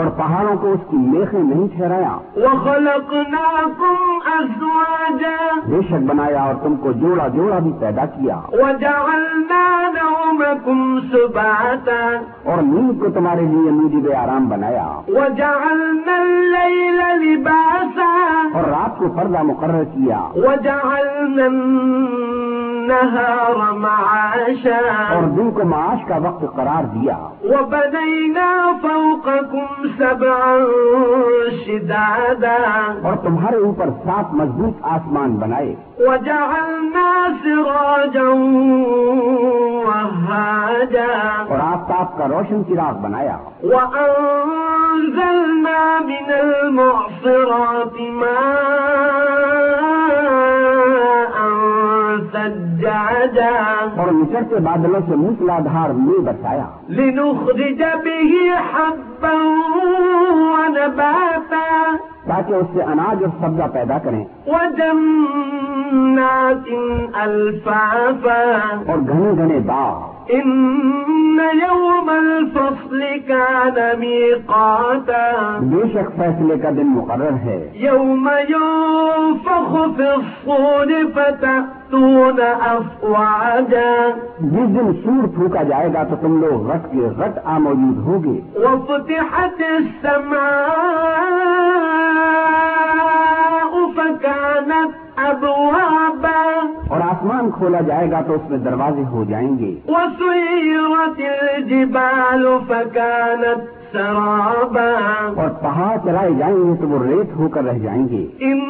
اور 0.00 0.06
پہاڑوں 0.18 0.56
کو 0.62 0.72
اس 0.72 0.80
کی 0.90 0.96
میخیں 0.98 1.42
نہیں 1.42 1.66
ٹھہرایا 1.76 2.14
وخلقناكم 2.36 3.96
أزواجا 4.32 5.01
بے 5.82 5.88
شک 5.88 6.02
بنایا 6.02 6.42
اور 6.42 6.54
تم 6.54 6.76
کو 6.76 6.92
جوڑا 6.92 7.28
جوڑا 7.28 7.58
بھی 7.58 7.72
پیدا 7.80 8.04
کیا۔ 8.04 8.40
اور 12.44 12.62
نیند 12.62 13.00
کو 13.00 13.08
تمہارے 13.08 13.40
لیے 13.40 13.70
موجب 13.70 14.12
آرام 14.12 14.48
بنایا۔ 14.48 15.00
اور 18.54 18.64
رات 18.64 18.98
کو 18.98 19.08
پردہ 19.08 19.42
مقرر 19.42 19.84
کیا۔ 19.84 20.30
وجعلنا 22.82 22.90
النهار 22.90 23.72
معاشا. 23.72 25.14
اور 25.14 25.22
دن 25.22 25.50
کو 25.50 25.64
معاش 25.64 26.08
کا 26.08 26.16
وقت 26.16 26.56
قرار 26.56 26.84
دیا۔ 26.84 27.16
وبنينا 27.44 28.72
فوقكم 28.82 29.88
سبعا 29.98 30.56
شدادا. 31.66 32.94
اور 33.02 33.16
تمہارے 33.16 33.56
اوپر 33.56 33.88
سات 34.04 34.34
مضبوط 34.34 34.74
آسمان 34.82 35.34
بنائے۔ 35.34 35.74
وجعلنا 35.98 37.26
سراجا 37.44 38.28
وهاجا. 39.88 41.44
اور 41.48 41.58
آفتاب 41.58 42.18
کا 42.18 42.28
روشن 42.28 42.66
چراغ 42.66 42.98
بنایا۔ 42.98 43.36
وأنزلنا 43.62 46.00
من 46.00 46.28
المعصرات 46.28 48.00
ماء. 48.00 50.01
اور 53.96 54.12
نچرتے 54.12 54.56
بادلوں 54.56 55.00
سے 55.08 55.16
موسلا 55.16 55.58
دھار 55.64 55.90
میں 55.90 56.18
برسایا۔ 56.18 56.66
لنخرج 56.88 57.82
به 57.82 58.36
حبا 58.72 59.62
ونباتا 60.32 61.96
تاکہ 62.26 62.54
اس 62.54 62.66
سے 62.72 62.82
اناج 62.82 63.24
اور 63.24 63.40
سبزہ 63.40 63.62
پیدا 63.72 63.98
کریں۔ 63.98 64.24
وجنات 64.46 66.68
ألفافا 67.26 68.60
اور 68.86 68.98
گھنے 68.98 69.30
گھنے 69.30 69.58
باغ۔ 69.58 70.21
إن 70.32 71.40
يوم 71.40 72.10
الفصل 72.10 73.00
كان 73.26 74.00
ميقاتا. 74.00 75.58
بے 75.60 75.88
شک 75.92 76.16
فیصلے 76.16 76.56
کا 76.58 76.70
دن 76.70 76.86
مقرر 76.86 77.32
ہے۔ 77.32 77.70
يوم 77.74 78.28
ينفخ 78.48 79.76
في 79.96 80.02
الصور 80.02 80.86
فتأتون 81.14 82.40
أفواجا. 82.64 84.10
جس 84.40 84.68
دن 84.68 84.92
سور 85.04 85.26
پھونکا 85.34 85.62
جائے 85.62 85.88
گا 85.94 86.02
تو 86.02 86.16
تم 86.20 86.40
لوگ 86.40 86.70
غٹ 86.70 86.92
کے 86.92 86.98
غٹ 86.98 87.38
آ 87.44 87.58
موجود 87.58 87.98
ہوگے۔ 87.98 88.40
وفتحت 88.54 89.60
السماء. 89.60 90.92
فكانت 94.02 95.02
أبوابا. 95.16 96.60
اور 96.88 97.00
آسمان 97.00 97.50
کھولا 97.50 97.80
جائے 97.80 98.10
گا 98.10 98.20
تو 98.20 98.34
اس 98.34 98.50
میں 98.50 98.58
دروازے 98.58 99.02
ہو 99.04 99.24
جائیں 99.24 99.58
گے. 99.58 99.74
وسيرت 99.88 101.20
الجبال 101.42 102.46
فكانت 102.68 103.92
سرابا. 103.92 104.90
اور 105.36 105.48
پہاڑ 105.48 105.96
چلائے 106.04 106.30
جائیں 106.38 106.56
گے 106.56 106.80
تو 106.80 106.88
وہ 106.88 106.98
ریت 107.06 107.36
ہو 107.36 107.48
کر 107.48 107.64
رہ 107.64 107.78
جائیں 107.78 108.08
گے. 108.08 108.26
إن 108.42 108.68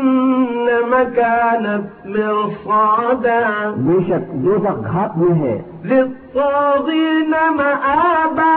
جهنم 0.00 0.94
كانت 1.14 2.06
مرصادا 2.06 3.40
بے 3.76 3.98
شک 4.08 4.32
جو 4.44 4.56
تک 4.64 4.84
گھات 4.92 5.18
میں 5.18 5.34
ہے 5.40 5.62
للطاغين 5.84 7.34
مآبا 7.56 8.54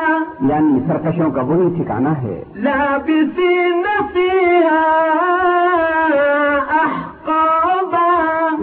یعنی 0.49 0.80
سرکشوں 0.88 1.30
کا 1.32 1.41
وہی 1.41 1.68
ٹھکانا 1.76 2.22
ہے۔ 2.22 2.44
لابسين 2.56 3.86
فيها 4.14 4.82
أحقابا 6.82 8.07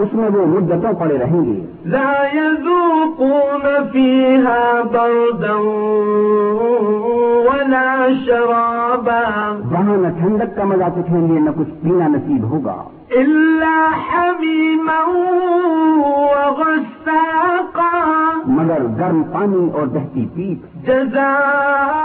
اس 0.03 0.13
میں 0.13 0.29
وہ 0.29 0.45
مدتوں 0.45 0.93
پڑے 0.99 1.17
رہیں 1.17 1.41
گے۔ 1.45 1.59
لا 1.85 2.13
يذوقون 2.33 3.65
فيها 3.91 4.81
بردا 4.91 5.55
ولا 7.47 8.07
شرابا 8.25 9.21
وہاں 9.71 9.97
نہ 9.97 10.07
ٹھنڈک 10.19 10.55
کا 10.55 10.63
مزہ 10.63 10.89
چکھیں 10.95 11.27
گے 11.27 11.39
نہ 11.39 11.49
کچھ 11.55 11.69
پینا 11.83 12.07
نصیب 12.07 12.43
ہوگا۔ 12.51 12.70
وغساقا. 16.57 17.99
مگر 18.45 18.81
گرم 18.99 19.23
پانی 19.23 19.69
اور 19.73 19.87
دہتی 19.87 20.55
جزاء 20.83 22.01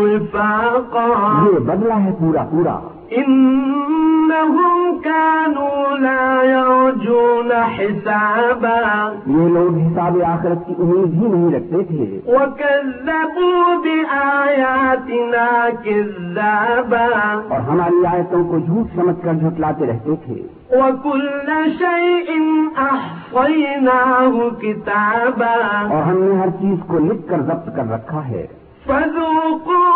وفاقا. 0.00 1.44
یہ 1.52 1.58
بدلہ 1.58 1.94
ہے 1.94 2.10
پورا 2.18 2.42
پورا. 2.50 2.95
إنهم 3.12 5.00
كانوا 5.04 5.98
لا 5.98 6.42
يرجون 6.44 7.52
حسابا. 7.52 9.12
یہ 9.26 9.48
لوگ 9.48 9.78
حساب 9.78 10.22
آخرت 10.26 10.66
کی 10.66 10.74
امید 10.78 11.14
ہی 11.14 11.28
نہیں 11.28 11.54
رکھتے 11.54 11.82
تھے۔ 11.82 12.20
وكذبوا 12.26 13.76
بآياتنا 13.84 15.68
كذابا. 15.84 17.42
اور 17.48 17.60
ہماری 17.60 18.06
آیتوں 18.06 18.44
کو 18.44 18.58
جھوٹ 18.58 18.86
سمجھ 18.94 19.24
کر 19.24 19.32
جھٹلاتے 19.32 19.86
رہتے 19.86 20.16
تھے۔ 20.24 20.42
وكل 20.70 21.50
شيء 21.78 22.34
أحصيناه 22.78 24.48
كتابا. 24.60 25.88
اور 25.90 26.02
ہم 26.02 26.22
نے 26.22 26.34
ہر 26.40 26.50
چیز 26.50 26.78
کو 26.86 26.98
لکھ 26.98 27.28
کر 27.28 27.40
ضبط 27.40 27.76
کر 27.76 27.90
رکھا 27.90 28.28
ہے۔ 28.28 28.46
فذوقوا 28.86 29.95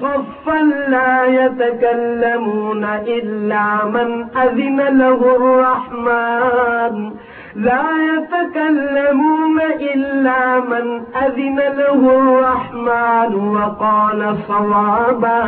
صفا 0.00 0.60
لا 0.88 1.24
يتكلمون 1.24 2.84
إلا 3.06 3.78
من 3.84 4.22
أذن 4.34 4.76
له 4.76 5.20
الرحمن۔ 5.34 7.10
لا 7.56 7.84
يتكلمون 8.02 9.60
إلا 9.94 10.60
من 10.68 10.98
أذن 11.14 11.56
له 11.56 12.10
الرحمن 12.10 13.34
وقال 13.56 14.22
صوابا. 14.46 15.40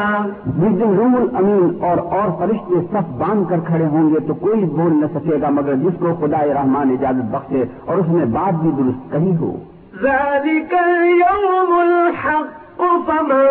جس 0.46 0.78
دن 0.78 0.94
روح 0.96 1.14
الامین 1.14 1.78
اور 1.80 1.98
اور 1.98 2.28
فرشتے 2.38 2.80
صف 2.92 3.08
باندھ 3.18 3.48
کر 3.48 3.56
کھڑے 3.66 3.86
ہوں 3.86 4.10
گے 4.10 4.20
تو 4.26 4.34
کوئی 4.34 4.64
بول 4.64 4.92
نہ 5.00 5.06
سکے 5.14 5.40
گا، 5.42 5.48
مگر 5.48 5.74
جس 5.74 5.94
کو 5.98 6.14
خدا 6.20 6.44
رحمان 6.54 6.90
اجازت 6.90 7.34
بخشے 7.34 7.64
اور 7.86 7.96
اس 7.96 8.08
نے 8.08 8.24
بات 8.24 8.54
بھی 8.62 8.70
درست 8.70 9.12
کہی 9.12 9.36
ہو۔ 9.36 9.56
ذلك 10.04 10.74
اليوم 10.74 11.80
الحق 11.80 12.80
فمن 13.06 13.46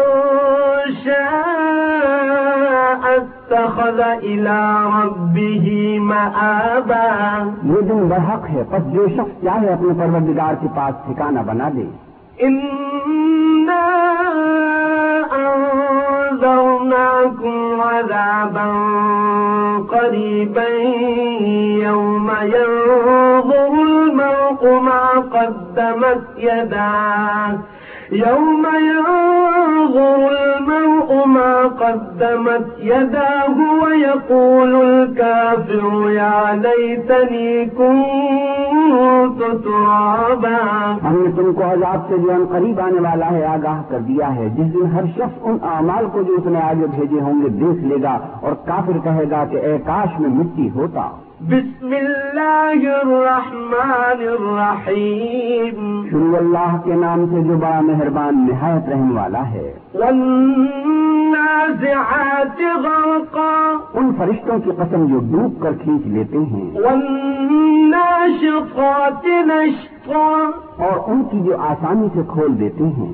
شاء 1.03 3.03
اتخذ 3.03 3.99
إلى 4.23 4.59
ربه 4.95 5.99
مآبا. 5.99 7.07
یہ 7.63 7.81
دن 7.89 8.07
برحق 8.09 8.49
ہے 8.49 8.63
پس 8.69 8.93
جو 8.93 9.07
شخص 9.07 9.43
چاہے 9.43 9.73
اپنے 9.73 9.93
پروردگار 9.99 10.53
کے 10.61 10.67
پاس 10.75 10.93
ٹھکانہ 11.05 11.39
بنا 11.45 11.69
دے۔ 11.75 11.85
إنا 12.45 13.81
أنذرناكم 16.43 17.81
عذابا 17.81 18.67
قريبا 19.89 20.67
يوم 21.84 22.31
ينظر 22.41 23.82
ما 24.65 25.07
قدمت 25.31 26.44
يداه 26.44 27.56
يوم 28.11 28.68
ينظر 28.80 30.27
المرء 30.30 31.26
ما 31.26 31.68
قدمت 31.80 32.84
يداه 32.84 33.56
ويقول 33.84 34.76
الكافر، 34.76 36.11
يا 36.11 36.56
ليتني 36.56 37.65
كنت 37.77 39.40
ترابا. 39.40 40.98
ہم 41.03 41.18
نے 41.18 41.31
تم 41.35 41.53
کو 41.53 41.64
عذاب 41.64 42.10
سے 42.10 42.18
جو 42.18 42.31
ان 42.31 42.45
قریب 42.52 42.80
آنے 42.80 42.99
والا 42.99 43.31
ہے 43.31 43.45
آگاہ 43.45 43.81
کر 43.90 43.99
دیا 43.99 44.35
ہے۔ 44.35 44.49
جس 44.49 44.73
دن 44.73 44.85
ہر 44.94 45.06
شخص 45.06 45.40
ان 45.41 45.57
اعمال 45.61 46.06
کو 46.11 46.22
جو 46.22 46.34
اس 46.34 46.45
نے 46.45 46.60
آگے 46.60 46.88
بھیجے 46.95 47.22
ہوں 47.22 47.41
گے 47.44 47.49
دیکھ 47.49 47.84
لے 47.85 47.95
گا 48.03 48.18
اور 48.41 48.52
کافر 48.65 48.98
کہے 49.03 49.23
گا 49.31 49.44
کہ 49.52 49.57
اے 49.57 49.77
کاش 49.85 50.19
میں 50.19 50.30
مٹی 50.30 50.69
ہوتا۔ 50.76 51.10
بسم 51.49 51.94
الله 51.94 53.02
الرحمن 53.02 54.20
الرحيم 54.20 56.07
شروع 56.10 56.38
اللہ 56.38 56.78
کے 56.86 56.94
نام 56.94 57.26
سے 57.26 57.48
جو 57.48 57.57
بڑا 57.57 57.80
مہربان 57.80 58.48
نہایت 58.49 58.90
رحم 58.90 59.18
والا 59.18 59.52
ہے. 59.52 59.74
والنازعات 59.94 62.61
غرقا. 62.84 63.78
ان 63.94 64.11
فرشتوں 64.18 64.60
کی 64.60 64.72
قسم 64.78 65.06
جو 65.06 65.20
ڈوب 65.20 65.64
کر 65.64 65.72
کھینچ 65.84 66.02
لیتے 66.06 66.38
ہیں. 66.38 66.82
والناشطات 66.82 69.26
نشطا 69.26 70.02
اور 70.05 70.97
ان 71.07 71.21
کی 71.31 71.39
جو 71.43 71.57
آسانی 71.63 72.07
سے 72.13 72.21
کھول 72.27 72.59
دیتے 72.59 72.84
ہیں 72.95 73.11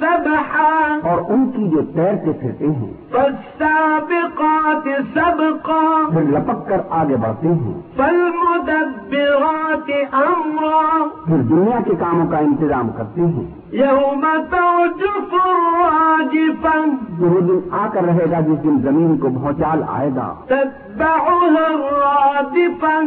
سبحا 0.00 0.68
اور 1.04 1.18
ان 1.28 1.44
کی 1.50 1.68
جو 1.68 1.82
تیرتے 1.94 2.32
پھرتے 2.40 2.66
ہیں 2.68 2.92
فالسابقات 3.12 4.88
سبقا 5.14 5.80
پھر 6.12 6.30
لپک 6.30 6.68
کر 6.68 6.80
آگے 7.00 7.16
بڑھتے 7.16 7.48
ہیں 7.48 7.74
فالمدبرات 7.96 9.90
أمرا 10.12 10.80
پھر 11.26 11.42
دنیا 11.50 11.80
کے 11.84 11.94
کاموں 12.00 12.26
کا 12.30 12.38
انتظام 12.46 12.90
کرتے 12.96 13.26
ہیں 13.26 13.46
يوم 13.74 14.24
ترجف 14.50 15.34
الراجفة 15.34 16.72
جو 17.18 17.28
وہ 17.28 17.40
دن 17.42 17.60
آ 17.74 17.86
کر 17.92 18.04
رہے 18.04 18.30
گا 18.30 18.40
جس 18.48 18.62
دن 18.64 18.80
زمین 18.82 19.16
کو 19.18 19.28
بھونچال 19.36 19.82
آئے 19.90 20.10
گا 20.16 20.32
تتبعها 20.48 21.66
الرادفة 21.68 22.98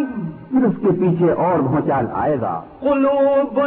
پھر 0.56 0.66
اس 0.66 0.76
کے 0.82 0.92
پیچھے 1.00 1.32
اور 1.32 1.60
بھونچال 1.60 2.06
آئے 2.14 2.38
گا۔ 2.42 2.62
قلوب 2.80 3.60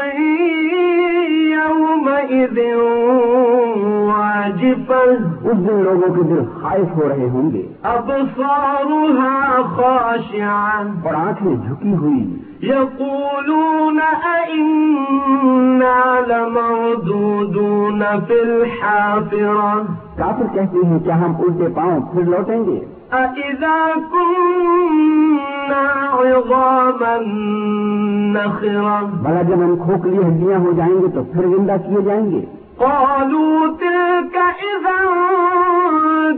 اس 5.44 5.68
دن 5.68 5.82
لوگوں 5.84 6.14
کے 6.14 6.22
دل 6.22 6.40
خائف 6.60 6.96
ہو 6.96 7.08
رہے 7.08 7.28
ہوں 7.28 7.50
گے۔ 7.50 7.66
خاشعة۔ 9.76 10.84
اور 11.04 11.14
آنکھیں 11.14 11.54
جھکی 11.56 11.94
ہوئی۔ 11.94 12.38
يقولون 12.62 13.98
أئنا 14.22 16.20
لمردودون 16.28 18.02
في 18.26 18.34
الحافرة۔ 18.34 19.82
کافر 20.16 20.54
کہتے 20.54 20.86
ہیں 20.86 20.98
کیا 20.98 21.20
ہم 21.20 21.32
الٹے 21.38 21.68
پاؤں 21.74 22.00
پھر 22.00 22.22
لوٹیں 22.22 22.64
گے۔ 22.64 22.80
أإذا 23.12 23.86
كنا 23.94 25.57
بھلا 29.22 29.42
جب 29.42 29.54
ہم 29.54 29.76
کھوکھلی 29.76 30.18
ہڈیاں 30.18 30.58
ہو 30.58 30.72
جائیں 30.72 31.02
گے 31.02 31.06
تو 31.14 31.22
پھر 31.32 31.46
زندہ 31.46 31.72
کیے 31.72 32.02
جائیں 32.02 32.30
گے۔ 32.30 32.44
قالوا 32.76 33.66
تلك 33.78 34.36
إذا 34.36 35.04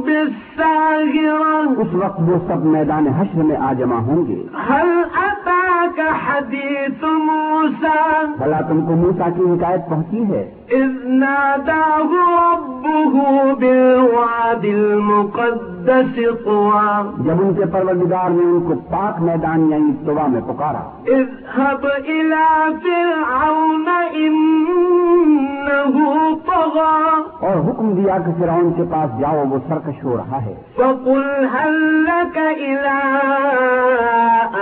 بالساهرة 0.00 1.74
اس 1.78 1.94
وقت 1.94 2.20
وہ 2.20 2.38
سب 2.48 2.64
میدان 2.64 3.06
حشر 3.08 3.42
میں 3.42 3.56
آ 3.56 3.72
جمع 3.72 3.96
ہوں 3.96 4.26
گے۔ 4.26 4.46
هل 4.68 4.88
أتاك 5.16 6.00
حديث 6.26 7.02
موسى؟ 7.02 8.24
بھلا 8.38 8.60
تم 8.60 8.80
کو 8.80 8.96
موسا 8.96 9.28
کی 9.36 9.42
حکایت 9.42 9.88
پہنچی 9.90 10.24
ہے۔ 10.24 10.50
إذ 10.72 10.90
ناداه 11.04 12.10
ربه 12.26 13.18
بالواد 13.60 14.64
المقدس 14.64 16.18
طوى. 16.44 17.02
جب 17.18 17.42
ان 17.42 17.54
کے 17.54 17.64
پروردگار 17.66 18.30
نے 18.30 18.42
ان 18.42 18.60
کو 18.68 18.74
پاک 18.90 19.22
میدان 19.22 19.70
یعنی 19.70 20.06
توبہ 20.06 20.28
میں 20.28 20.40
پکارا۔ 20.40 21.00
اذهب 21.06 21.86
إلى 22.08 22.72
فرعون 22.82 23.88
إنه 24.16 26.06
طغى. 26.46 27.20
اور 27.40 27.70
حکم 27.70 27.92
دیا 27.92 28.18
کہ 28.18 28.40
فرعون 28.40 28.72
کے 28.76 28.82
پاس 28.90 29.20
جاؤ 29.20 29.44
وہ 29.50 29.58
سرکش 29.68 30.04
ہو 30.04 30.16
رہا 30.16 30.42
ہے۔ 30.42 30.54
فقل 30.76 31.46
هل 31.52 32.04
لك 32.04 32.38
إلى 32.38 33.16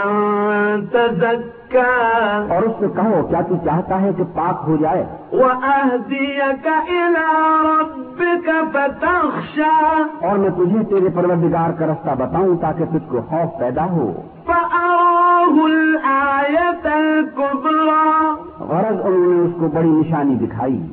أن 0.05 0.31
تزكى 0.93 1.58
اور 2.51 2.63
اس 2.63 2.73
سے 2.81 2.87
کہو 2.97 3.27
کیا 3.27 3.41
تو 3.49 3.55
چاہتا 3.65 4.01
ہے 4.01 4.11
کہ 4.17 4.25
پاک 4.25 4.65
ہو 4.67 4.77
جائے؟ 4.77 5.05
اور 10.23 10.39
میں 10.39 10.51
تجھے 10.51 10.85
تیرے 10.85 11.09
پروردگار 11.15 11.71
کا 11.71 11.87
رستہ 11.87 12.11
بتاؤں 12.19 12.57
تاکہ 12.57 12.85
تجھ 12.85 13.09
کو 13.09 13.21
خوف 13.21 13.61
پیدا 13.61 13.85
ہو۔ 13.85 14.13
غرض 18.61 18.97
انہوں 19.05 19.35
نے 19.35 19.43
اس 19.43 19.51
کو 19.61 19.69
بڑی 19.69 19.89
نشانی 19.89 20.35
دکھائی۔ 20.35 20.87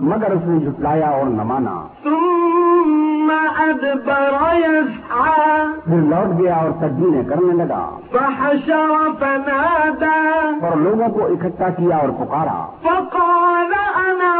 مگر 0.00 0.30
اس 0.30 0.40
نے 0.44 0.58
جھٹلایا 0.58 1.08
اور 1.08 1.26
نہ 1.26 1.42
مانا۔ 1.42 1.86
ثم 2.04 3.32
أدبر 3.58 4.54
يسعى 4.54 5.64
پھر 5.84 5.96
لوٹ 5.96 6.40
گیا 6.40 6.54
اور 6.54 6.70
تدبیریں 6.70 7.22
کرنے 7.22 7.64
لگا۔ 7.64 7.98
فحشر 8.12 9.10
فنادى 9.18 10.66
اور 10.66 10.76
لوگوں 10.76 11.08
کو 11.08 11.26
اکٹھا 11.26 11.68
کیا 11.68 11.96
اور 11.96 12.08
پکارا۔ 12.08 12.66
فقال 12.82 13.74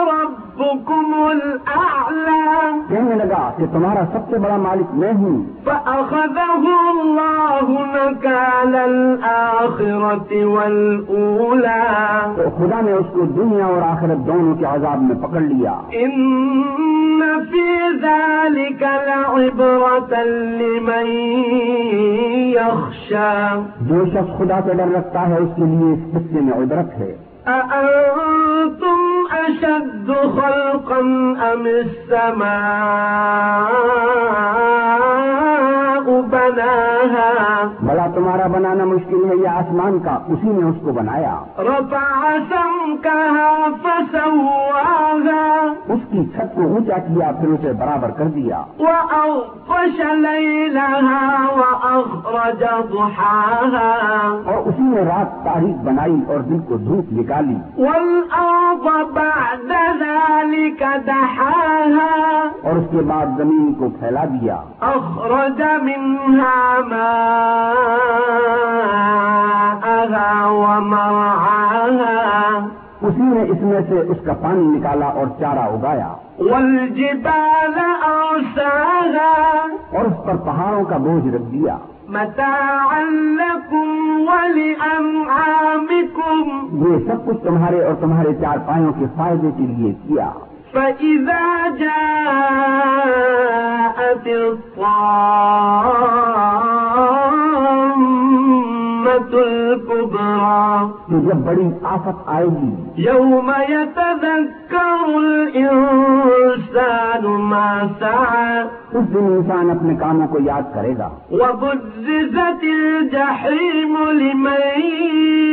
ربكم 0.08 1.30
کہ 3.56 3.66
تمہارا 3.72 4.04
سب 4.12 4.30
سے 4.30 4.38
بڑا 4.38 4.56
مالک 4.56 4.94
میں 4.94 5.12
ہوں۔ 5.12 5.42
فأخذه 5.64 6.70
الله 7.00 7.70
نكال 7.70 8.74
الآخرة 8.74 10.50
والأولى۔ 10.50 11.80
تو 12.36 12.42
خدا 12.56 12.80
نے 12.80 12.92
اس 12.92 13.06
کو 13.12 13.20
دنیا 13.20 13.64
اور 13.64 13.82
آخرت 13.82 14.26
دونوں 14.26 14.54
کے 14.54 14.64
عذاب 14.64 15.02
میں 15.02 15.14
پکڑ 15.14 15.40
لیا۔ 15.40 15.72
إن 15.72 16.62
في 17.50 17.98
ذلك 18.02 18.82
لعبرة 18.82 20.30
لمن 20.32 21.06
يخشى۔ 22.36 23.60
جو 23.80 24.04
شخص 24.06 24.38
خدا 24.38 24.60
سے 24.64 24.74
ڈر 24.74 24.98
رکھتا 24.98 25.28
ہے 25.28 25.38
اس 25.38 25.50
کے 25.56 25.62
لیے 25.62 25.92
اس 25.92 25.98
قصے 26.12 26.40
میں 26.40 26.52
عبرت 26.52 26.98
ہے۔ 26.98 27.16
أأنتم 27.46 28.43
أشد 29.48 30.08
خلقا 30.12 31.00
أم 31.52 31.66
السماء؟ 31.66 32.64
بناها 36.34 37.68
بلا 37.82 38.06
تمہارا 38.14 38.46
بنانا 38.46 38.84
مشکل 38.84 39.30
ہے 39.30 39.36
یا 39.36 39.52
آسمان 39.52 39.98
کا 39.98 40.18
اسی 40.28 40.48
نے 40.48 40.68
اس 40.68 40.76
کو 40.84 40.92
بنایا۔ 40.92 41.34
اس 45.88 46.00
کی 46.10 46.24
چھت 46.24 46.54
کو 46.54 46.62
اونچا 46.62 46.98
کیا 46.98 47.30
پھر 47.40 47.48
اسے 47.48 47.72
برابر 47.72 48.10
کر 48.10 48.24
دیا۔ 48.24 48.64
اور 54.44 54.56
اسی 54.56 54.82
نے 54.82 55.02
رات 55.02 55.44
تاریخ 55.44 55.84
بنائی 55.84 56.16
اور 56.28 56.38
دل 56.38 56.58
کو 56.58 56.76
دھوپ 56.76 57.12
نکالی۔ 57.12 57.82
بعد 59.14 59.72
ذلك 59.98 60.82
دحاها. 61.06 62.48
اور 62.62 62.72
اس 62.72 62.84
کے 62.90 62.96
بعد 62.96 63.26
زمین 63.38 63.74
کو 63.74 63.88
پھیلا 64.00 64.24
دیا۔ 64.24 64.56
أخرج 64.80 65.62
منها 66.28 66.78
ماءها 66.88 67.26
ومرعاها 70.50 72.04
اسی 73.02 73.22
نے 73.22 73.42
اس 73.42 73.60
میں 73.60 73.80
سے 73.88 74.00
اس 74.00 74.16
کا 74.24 74.32
پانی 74.32 74.64
نکالا 74.64 75.06
اور 75.06 75.26
چارہ 75.40 75.58
اگایا۔ 75.58 76.14
والجبال 76.38 77.80
أرساها 78.06 79.32
اور 79.92 80.04
اس 80.04 80.26
پر 80.26 80.36
پہاڑوں 80.36 80.84
کا 80.84 80.96
بوجھ 80.96 81.34
رکھ 81.34 81.42
دیا۔ 81.42 81.76
متاعا 82.08 83.00
لكم 83.10 84.24
ولأنعامكم 84.28 85.28
یہ 86.86 86.98
سب 87.06 87.26
کچھ 87.26 87.44
تمہارے 87.44 87.84
اور 87.84 87.94
تمہارے 88.00 88.34
چار 88.40 88.56
پایوں 88.66 88.92
کے 88.98 89.04
فائدے 89.16 89.50
کے 89.56 89.62
لیے 89.62 89.92
کیا۔ 89.92 90.30
فإذا 90.74 91.68
جاءت 91.78 92.64
الطامة 94.26 95.74
الكبرى. 99.14 100.86
جب 101.08 101.34
بڑی 101.34 101.68
آفت 101.82 102.22
آئے 102.26 102.46
گی۔ 102.46 102.84
يوم 102.98 103.52
يتذكر 103.68 105.14
الإنسان 105.14 107.24
ما 107.24 107.82
سعى. 107.98 108.60
اس 108.92 109.14
دن 109.14 109.18
انسان 109.18 109.70
اپنے 109.70 109.94
کاموں 109.94 110.28
کو 110.28 110.38
یاد 110.44 110.74
کرے 110.74 110.94
گا۔ 110.98 111.10
وبرزت 111.30 112.62
الجحيم 112.62 114.10
لمن 114.10 114.80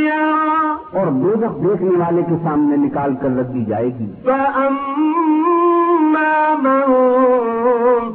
يرى. 0.03 0.97
اور 0.97 1.07
دوزخ 1.07 1.63
دیکھنے 1.63 1.97
والے 1.97 2.21
کے 2.21 2.35
سامنے 2.43 2.75
نکال 2.75 3.13
کر 3.21 3.29
رکھ 3.39 3.47
دی 3.47 3.65
جائے 3.65 3.89
گی۔ 3.99 4.11
فأما 4.23 6.53
من 6.61 6.91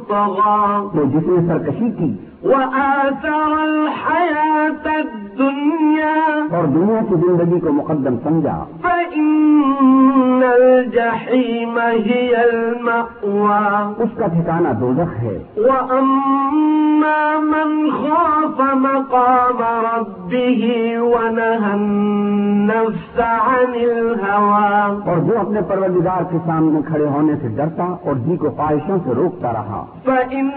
طغى. 0.07 0.97
تو 0.97 1.05
جس 1.05 1.27
نے 1.27 1.47
سرکشی 1.47 1.91
کی 1.91 2.17
وآثر 2.43 3.51
الحياة 3.59 4.85
الدنيا. 4.85 6.47
اور 6.51 6.63
دنیا 6.63 6.99
کی 7.09 7.15
زندگی 7.15 7.59
کو 7.59 7.71
مقدم 7.71 8.15
سمجھا۔ 8.23 8.65
فإن 8.81 10.41
الجحيم 10.43 11.79
هي 12.03 12.33
المأوى. 12.33 13.93
اس 13.97 14.09
کا 14.17 14.27
ٹھکانہ 14.27 14.69
دوزخ 14.79 15.19
ہے۔ 15.19 15.43
وأما 15.57 17.39
من 17.39 17.89
خاف 17.89 18.61
مقام 18.75 19.63
ربه 19.95 20.77
ونهى 20.99 21.71
النفس 21.73 23.19
عن 23.19 23.73
الهوى. 23.83 25.09
اور 25.09 25.17
جو 25.17 25.39
اپنے 25.39 25.61
پروردگار 25.61 26.21
کے 26.31 26.37
سامنے 26.45 26.79
کھڑے 26.87 27.05
ہونے 27.05 27.33
سے 27.41 27.47
ڈرتا 27.47 27.83
اور 27.83 28.15
جی 28.15 28.37
کو 28.37 28.49
خواہشوں 28.49 28.97
سے 29.03 29.09
روکتا 29.15 29.53
رہا۔ 29.53 29.85
فإن 30.03 30.49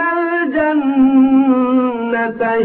الجنة 0.00 0.79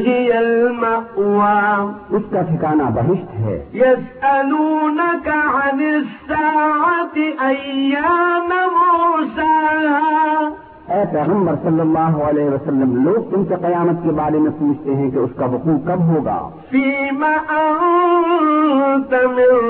هي 0.06 0.32
المأوى 0.32 1.92
اس 2.10 2.22
کا 2.32 2.42
ٹھکانہ 2.42 2.84
بہشت 2.94 3.40
ہے۔ 3.40 3.66
يسألونك 3.74 5.28
عن 5.28 5.80
الساعة 5.80 7.18
أيان 7.48 8.50
مرساها 8.50 10.06
اے 10.86 11.04
پیغمبر 11.12 11.54
صلی 11.64 11.80
اللہ 11.80 12.18
علیہ 12.30 12.44
وسلم 12.44 13.06
لوگ 13.06 13.34
تم 13.34 13.44
سے 13.48 13.56
قیامت 13.62 14.04
کے 14.04 14.10
بارے 14.12 14.40
میں 14.40 14.52
پوچھتے 14.60 14.96
ہیں 14.96 15.12
کہ 15.12 15.18
اس 15.18 15.30
کا 15.38 15.46
وقوع 15.46 15.78
کب 15.86 16.00
ہوگا۔ 16.00 16.50
فيما 16.70 17.34
أنت 17.50 19.14
من 19.14 19.65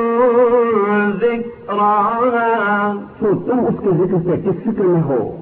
تم 3.45 3.60
اس 3.60 3.76
کے 3.84 3.90
ذکر 3.98 4.18
سے 4.26 4.41
کس 4.41 4.64
فکر 4.64 4.84
میں 4.84 5.02
ہو؟ 5.02 5.38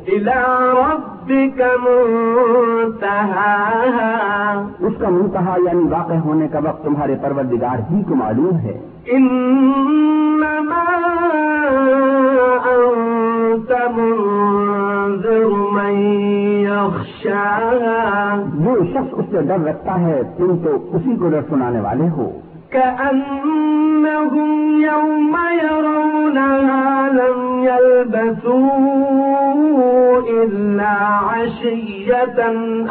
اس 4.80 4.94
کا 4.99 5.10
منتہا 5.10 5.56
یعنی 5.65 5.84
واقع 5.84 6.14
ہونے 6.14 6.48
کا 6.48 6.60
وقت 6.64 6.84
تمہارے 6.84 7.15
پروردگار 7.22 7.91
ہی 7.91 8.03
کو 8.03 8.15
معلوم 8.15 8.57
ہے۔ 8.57 8.94
إنما 9.14 10.84
أنت 12.65 13.72
منذر 13.98 15.49
من 15.72 15.94
جو 18.65 18.86
شخص 18.86 19.07
اس 19.11 19.26
سے 19.32 19.41
ڈر 19.41 19.65
رکھتا 19.65 19.99
ہے 19.99 20.22
تم 20.38 20.57
تو 20.64 20.90
اسی 20.94 21.15
کو 21.15 21.30
ڈر 21.30 21.41
سنانے 21.49 21.80
والے 21.80 22.10
ہو۔ 22.10 22.32
كأنهم 22.70 23.52
يوم 24.82 25.38
يرونها 25.64 27.07
لم 27.11 27.52
يلبثوا 27.64 28.73
إلا 30.41 30.95
عشية 31.34 32.40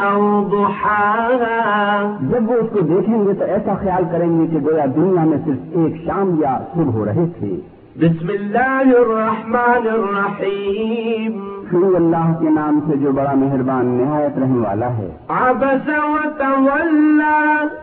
أو 0.05 0.49
ضحاها. 0.51 2.03
جب 2.31 2.51
وہ 2.51 2.55
اس 2.55 2.70
کو 2.73 2.81
دیکھیں 2.81 3.24
گے 3.27 3.32
تو 3.32 3.44
ایسا 3.44 3.74
خیال 3.74 4.05
کریں 4.12 4.40
گے 4.40 4.47
کہ 4.47 4.59
گویا 4.65 4.85
دنیا 4.97 5.24
میں 5.24 5.39
صرف 5.44 5.77
ایک 5.77 5.97
شام 6.07 6.40
یا 6.40 6.59
صبح 6.74 6.93
ہو 6.93 7.05
رہے 7.05 7.27
تھے۔ 7.39 7.57
بسم 7.97 8.28
الله 8.28 8.93
الرحمن 8.97 9.86
الرحيم 9.90 11.52
شروع 11.73 11.97
اللہ 11.97 12.39
کے 12.40 12.51
نام 12.51 12.81
سے 12.90 12.97
جو 12.97 13.12
بڑا 13.12 13.32
مہربان 13.35 13.86
نہایت 13.86 14.39
رہنے 14.39 14.69
والا 14.69 14.97
ہے۔ 14.99 15.16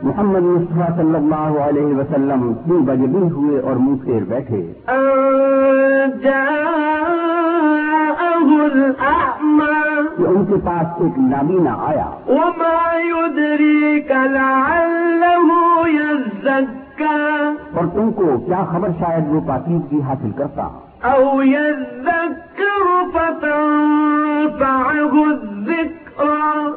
محمد 0.03 0.39
مصطفیٰ 0.39 0.97
صلی 0.97 1.15
اللہ 1.15 1.59
علیہ 1.59 1.85
وسلم 1.85 2.53
کیوں 2.53 2.79
بجبی 2.81 3.31
ہوئے 3.31 3.59
اور 3.59 3.75
منہ 3.75 3.95
پھیر 4.05 4.23
بیٹھے؟ 4.27 4.73
کہ 10.17 10.27
ان 10.27 10.45
کے 10.45 10.55
پاس 10.65 11.01
ایک 11.01 11.19
نابینا 11.19 11.75
آیا۔ 11.79 12.09
وما 12.27 12.93
يدريك 12.95 14.11
لعله 14.11 15.55
يزكى 15.87 16.88
اور 17.73 17.85
تم 17.93 18.11
کو 18.11 18.43
کیا 18.45 18.65
خبر 18.71 18.89
شاید 18.99 19.23
وہ 19.27 19.41
پاکیزگی 19.47 20.01
حاصل 20.01 20.31
کرتا؟ 20.31 20.69
الذكرى 21.03 23.05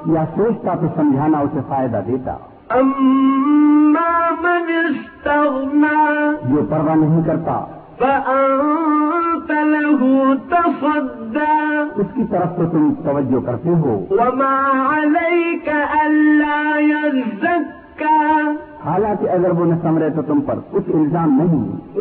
یا 0.07 0.25
سوچتا 0.37 0.75
تو 0.75 0.87
سمجھانا 0.97 1.39
اسے 1.39 1.61
فائدہ 1.69 2.01
دیتا۔ 2.07 2.37
أما 2.81 4.31
من 4.43 4.71
استغنى 4.89 6.55
جو 6.55 6.63
پرواہ 6.71 6.95
نہیں 6.95 7.21
کرتا۔ 7.27 7.67
فأنت 7.99 9.51
له 9.51 10.33
تصدى۔ 10.49 11.83
اس 11.97 12.07
کی 12.15 12.23
طرف 12.31 12.57
تو 12.57 12.67
تم 12.67 12.95
توجہ 13.05 13.47
کرتے 13.47 13.69
ہو۔ 13.69 14.07
وما 14.11 14.93
عليك 14.97 15.69
ألا 16.05 16.79
يزكى 16.79 17.82
حالانکہ 18.85 19.31
اگر 19.31 19.51
وہ 19.51 19.65
نہ 19.65 19.75
سمرے 19.83 20.11
تو 20.11 20.23
تم 20.23 20.41
پر 20.41 20.55
کچھ 20.71 20.91
الزام 20.95 21.41
نہیں۔ 21.43 21.93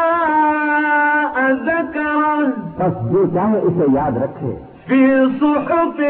بس 2.78 3.12
جو 3.12 3.24
چاہے 3.34 3.58
اسے 3.58 3.84
یاد 3.92 4.16
رکھے۔ 4.16 4.69
في 4.90 5.06
صحف 5.40 6.00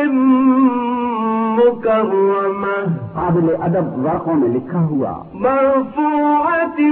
مكرمة 1.57 2.93
قابل 3.15 3.57
ادب 3.61 4.05
ورقوں 4.05 4.35
میں 4.35 4.49
لکھا 4.49 4.85
ہوا۔ 4.85 5.23
مرفوعة 5.35 6.87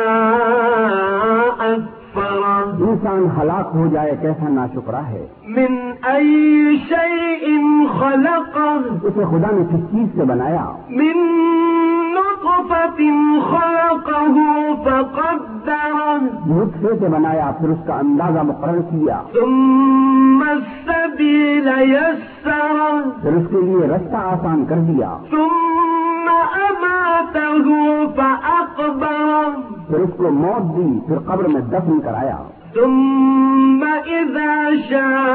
انسان 2.18 3.26
ہلاک 3.40 3.70
ہو 3.74 3.86
جائے 3.92 4.16
کیسا 4.20 4.48
ناشکرا 4.48 5.00
ہے؟ 5.08 5.26
من 5.44 5.76
أي 6.14 6.76
شيء 6.88 7.58
خلقه 7.98 8.78
اسے 9.02 9.24
خدا 9.24 9.50
نے 9.52 9.64
کس 9.70 9.90
چیز 9.90 10.08
سے 10.16 10.24
بنایا؟ 10.24 10.64
من 10.88 11.18
نطفة 12.14 13.08
خلقه 13.50 14.34
فقدره 14.84 16.16
نطفے 16.46 16.98
سے 17.00 17.08
بنایا 17.08 17.50
پھر 17.58 17.68
اس 17.68 17.86
کا 17.86 17.98
اندازہ 17.98 18.38
مقرر 18.42 18.80
کیا۔ 18.80 19.22
ثم 19.32 20.42
السبيل 20.48 21.68
يسره 21.68 23.00
پھر 23.22 23.32
اس 23.32 23.46
کے 23.50 23.60
لیے 23.60 23.86
رستہ 23.86 24.16
آسان 24.16 24.64
کر 24.64 24.76
دیا۔ 24.76 25.16
ثم 25.30 25.95
پھر 29.86 29.98
اس 29.98 30.10
کو 30.16 30.30
موت 30.30 30.76
دی 30.76 31.00
پھر 31.06 31.18
قبر 31.18 31.48
میں 31.48 31.60
دفن 31.60 32.00
کرایا۔ 32.00 32.36
ثم 32.74 33.84
إذا 33.84 34.70
شاء 34.88 35.26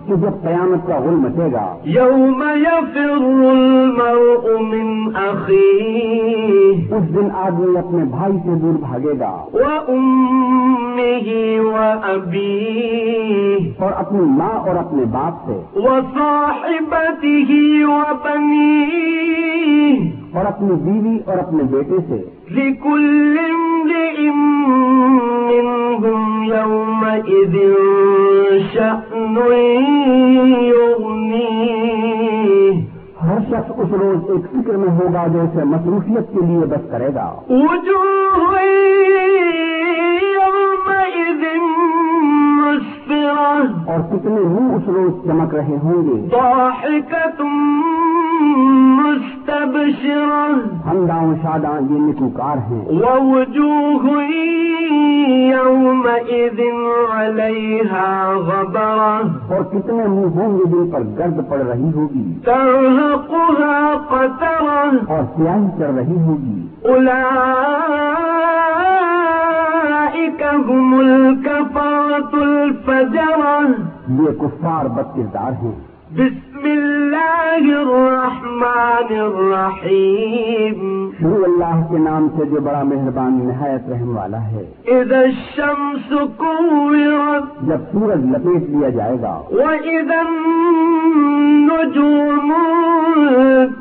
کہ 0.08 0.16
جب 0.16 0.42
قیامت 0.42 0.88
کا 0.88 1.00
غل 1.00 1.16
مچے 1.16 1.52
گا۔ 1.52 1.78
يفر 2.56 3.10
المرء 3.10 4.60
من 4.60 5.12
أخيه 5.12 6.98
اس 6.98 7.16
دن 7.16 7.28
آدمی 7.34 7.78
اپنے 7.78 8.04
بھائی 8.06 8.34
سے 8.34 8.56
دور 8.56 8.74
بھاگے 8.74 9.20
گا۔ 9.20 9.46
وأمه 9.54 11.18
وأبيه 11.74 12.30
اور 13.78 13.92
اپنی 13.98 14.20
ماں 14.20 14.54
اور 14.54 14.76
اپنے 14.76 15.06
باپ 15.06 15.46
سے۔ 15.46 15.80
وصاحبته 15.80 17.44
وبنيه 17.90 18.58
اور 20.34 20.46
اپنی 20.46 20.72
بیوی 20.72 21.18
اور 21.26 21.38
اپنے 21.38 21.64
بیٹے 21.64 21.96
سے۔ 22.10 22.37
لكل 22.52 23.38
امرئ 23.40 24.30
منهم 25.52 26.44
يومئذ 26.44 27.56
شأن 28.74 29.38
يغنيه 31.28 32.74
ہر 33.28 33.40
شخص 33.40 33.72
اس 33.78 33.88
روز 33.92 34.32
ایک 34.32 34.46
فکر 34.52 34.76
میں 34.76 34.90
ہوگا 34.90 35.28
جو 35.28 35.42
اسے 35.42 35.64
مصروفیت 35.64 36.34
کے 36.34 36.46
لیے 36.46 36.60
بس 36.60 36.92
کرے 36.92 37.14
گا۔ 37.16 37.40
اور 43.88 44.00
کتنے 44.00 44.42
منہ 44.42 44.76
اس 44.76 44.88
روز 44.88 45.26
چمک 45.26 45.56
رہے 45.56 45.78
ہوں 45.84 46.08
گے۔ 46.08 46.30
ضاحكة 46.32 47.48
مستبشرة 49.00 50.52
ہمداں 50.86 51.34
شاداں 51.42 51.82
یہ 51.90 52.00
نکوکار 52.00 52.58
ہیں۔ 52.58 52.86
ووجوه 52.86 54.32
يومئذ 55.54 56.60
عليها 57.28 58.34
غبرة 58.34 59.28
اور 59.48 59.64
کتنے 59.64 60.08
منہ 60.08 60.40
ہوں 60.40 60.58
گے 60.58 60.64
جن 60.66 60.90
پر 60.92 61.02
گرد 61.18 61.50
پڑ 61.50 61.58
رہی 61.58 61.92
ہوگی؟ 61.96 62.40
ترهقها 62.46 63.94
قترة 64.10 64.98
اور 65.08 65.24
سیاہی 65.36 65.68
چڑھ 65.78 65.96
رہی 65.96 66.22
ہوگی۔ 66.22 66.68
أولئك 66.84 67.24
هم 70.70 71.00
الكفرة 71.00 72.42
الفجرة 72.42 73.72
یہ 74.10 74.32
کفار 74.40 74.86
بد 74.86 75.16
کردار 75.16 75.52
ہیں۔ 75.64 75.88
بسم 76.12 76.68
الله 77.28 77.82
الرحمن 77.82 79.20
الرحيم 79.20 81.10
شروع 81.20 81.44
اللہ 81.44 81.90
کے 81.90 81.98
نام 81.98 82.28
سے 82.38 82.46
جو 82.46 82.62
بڑا 82.62 82.84
مہربان 82.84 83.40
نہایت 83.44 83.90
رحم 83.90 84.18
والا 84.18 84.44
ہے۔ 84.44 84.66
إذا 84.88 85.20
الشمس 85.20 86.14
كورت 86.38 87.62
جب 87.62 87.78
سورج 87.92 88.26
لپیٹ 88.26 88.70
لیا 88.70 88.90
جائے 88.90 89.18
گا۔ 89.22 89.42
وإذا 89.50 90.20
النجوم 90.20 92.54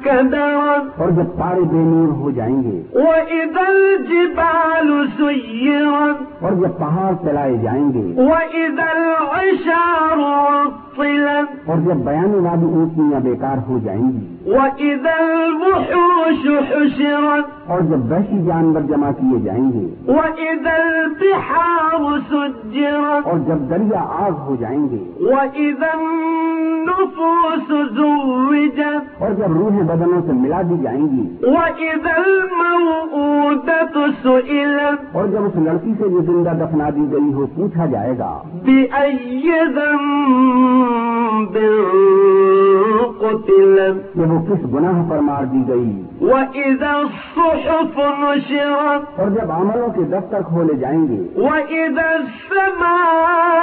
كدرت 0.05 1.01
اور 1.01 1.09
جب 1.09 1.23
تارے 1.23 1.61
بے 1.61 1.83
نور 1.83 2.09
ہو 2.09 2.31
جائیں 2.31 2.63
گے۔ 2.63 2.83
وإذا 2.95 3.67
الجبال 3.67 5.07
سيرت 5.17 6.45
اور 6.45 6.53
جب 6.53 6.79
پہاڑ 6.79 7.25
چلائے 7.25 7.57
جائیں 7.57 7.93
گے۔ 7.93 8.23
وإذا 8.23 8.83
العشار 8.83 10.19
عطلت 10.99 11.69
اور 11.69 11.79
جب 11.79 11.95
بیان 11.95 12.35
والی 12.35 12.65
اونٹنیاں 12.65 13.21
بیکار 13.37 13.59
ہو 13.69 13.79
جائیں 13.79 14.13
گی۔ 14.13 14.36
وإذا 14.47 15.15
الوحوش 15.21 16.43
حشرت 16.71 17.45
اور 17.75 17.81
جب 17.91 18.11
وحشی 18.11 18.37
جانور 18.47 18.83
جمع 18.89 19.11
کیے 19.21 19.39
جائیں 19.45 19.71
گے 19.73 19.87
وإذا 20.09 20.75
البحار 20.83 22.05
سجرت 22.29 23.27
اور 23.31 23.39
جب 23.49 23.65
دریا 23.71 24.03
آگ 24.27 24.37
ہو 24.49 24.55
جائیں 24.61 24.85
گے 24.91 25.01
وإذا 25.31 25.91
النفوس 25.95 27.73
زوجت 27.97 29.23
اور 29.23 29.35
جب 29.41 29.57
روحیں 29.57 29.83
بدنوں 29.89 30.21
سے 30.27 30.33
ملا 30.43 30.61
دی 30.69 30.79
جائیں 30.83 31.07
گی 31.07 31.25
وإذا 31.57 32.15
الموءودة 32.21 33.95
سئلت 34.23 35.17
اور 35.17 35.27
جب 35.35 35.43
اس 35.51 35.57
لڑکی 35.67 35.93
سے 35.99 36.13
جو 36.15 36.21
زندہ 36.31 36.53
دفنا 36.63 36.89
دی 36.97 37.11
گئی 37.13 37.33
ہو 37.35 37.47
پوچھا 37.57 37.85
جائے 37.97 38.15
گا 38.19 38.31
بأي 38.65 39.51
ذنب 39.75 41.55
قتلت 43.21 44.17
وہ 44.37 44.47
کس 44.47 44.75
گناہ 44.75 45.11
پر 45.11 45.19
مار 45.19 45.45
دی 45.45 45.69
گئی۔ 45.69 46.03
وإذا 46.21 46.93
الصحف 46.93 47.99
نشرت 47.99 49.21
اور 49.21 49.29
جب 49.29 49.53
عملوں 49.53 49.89
کے 49.89 50.03
دفتر 50.03 50.43
کھولے 50.43 50.75
جائیں 50.75 51.09
گے۔ 51.09 51.29
وإذا 51.37 52.03
السماء 52.03 53.57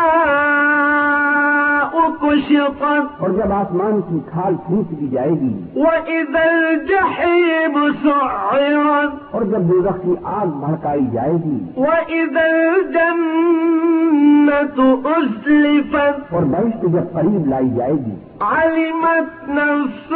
كشطت 2.22 3.22
اور 3.22 3.30
جب 3.30 3.54
آسمان 3.54 4.02
کی 4.02 4.20
کھال 4.32 4.54
کھینچ 4.66 4.90
دی 4.90 5.08
جائے 5.08 5.30
گی۔ 5.30 5.62
وإذا 5.76 6.40
الجحيم 6.40 7.88
سعرت 8.04 9.14
اور 9.32 9.42
جب 9.42 9.52
دوزخ 9.52 10.04
کی 10.04 10.14
آگ 10.24 10.46
بھڑکائی 10.46 11.06
جائے 11.12 11.32
گی۔ 11.32 11.66
وإذا 11.78 12.42
الجنة 12.42 15.06
أزلفت 15.06 16.34
اور 16.34 16.44
بہشت 16.44 16.82
جب 16.82 17.14
قریب 17.14 17.48
لائی 17.48 17.70
جائے 17.70 17.94
گی۔ 17.94 18.16
علمت 18.42 19.50
نفس 19.50 20.12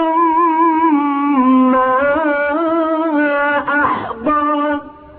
ما 1.71 1.97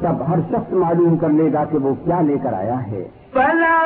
تب 0.01 0.29
ہر 0.29 0.39
شخص 0.51 0.73
معلوم 0.73 1.17
کر 1.17 1.29
لے 1.29 1.53
گا 1.53 1.65
کہ 1.65 1.79
وہ 1.79 1.95
کیا 2.05 2.21
لے 2.21 2.37
کر 2.43 2.53
آیا 2.53 2.87
ہے۔ 2.87 3.09
فلا 3.33 3.79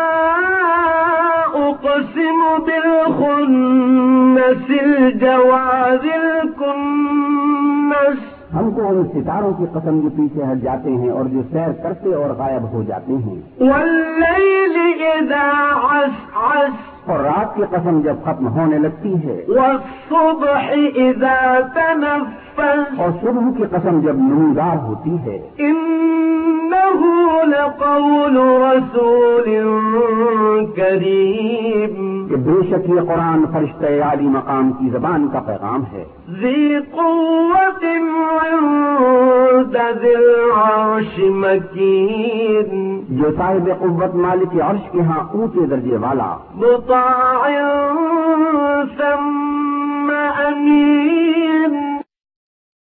أقسم 1.54 2.58
بالخنس 2.66 4.70
الجوار 4.70 6.14
الكنس 6.14 8.16
ہم 8.54 8.70
کو 8.70 8.88
ان 8.88 9.04
ستاروں 9.04 9.52
کی 9.52 9.64
قسم 9.72 10.00
جو 10.00 10.08
پیچھے 10.16 10.44
ہٹ 10.44 10.62
جاتے 10.62 10.90
ہیں 10.90 11.10
اور 11.10 11.24
جو 11.24 11.40
سیر 11.52 11.68
کرتے 11.82 12.14
اور 12.14 12.30
غائب 12.30 12.72
ہو 12.72 12.82
جاتے 12.82 13.12
ہیں۔ 13.12 13.60
والليل 13.60 15.02
إذا 15.02 15.92
عسعس 15.92 17.01
اور 17.06 17.20
رات 17.20 17.56
کی 17.56 17.62
قسم 17.70 18.00
جب 18.00 18.14
ختم 18.24 18.48
ہونے 18.48 18.78
لگتی 18.78 19.14
ہے۔ 19.24 19.44
والصبح 19.48 20.74
تنفس۔ 21.74 23.00
اور 23.00 23.10
صبح 23.22 23.50
کی 23.56 23.62
قسم 23.70 24.00
جب 24.00 24.16
نمودار 24.16 24.76
ہوتی 24.76 25.18
ہے۔ 25.18 25.48
إنه 25.58 27.08
لقول 27.44 28.36
رسول 28.36 29.44
كريم 30.76 32.26
کہ 32.28 32.36
بے 32.36 32.62
شک 32.70 32.88
یہ 32.88 33.00
قرآن 33.00 33.44
فرشتہ 33.52 33.86
عالی 33.86 34.28
مقام 34.28 34.72
کی 34.72 34.88
زبان 34.90 35.28
کا 35.32 35.40
پیغام 35.40 35.82
ہے۔ 35.92 36.04
ذي 36.40 36.78
قوة 36.92 37.88
عند 38.42 39.76
العرش 39.76 41.18
مكين 41.18 43.00
جو 43.08 43.30
صاحب 43.36 43.68
قوت 43.78 44.14
مالک 44.14 44.62
عرش 44.62 44.90
کے 44.90 45.00
ہاں 45.00 45.28
اونچے 45.32 45.66
درجے 45.66 45.96
والا۔ 45.96 46.36
مطاع 46.54 47.01
ثم 48.98 50.10
أمين 50.10 52.01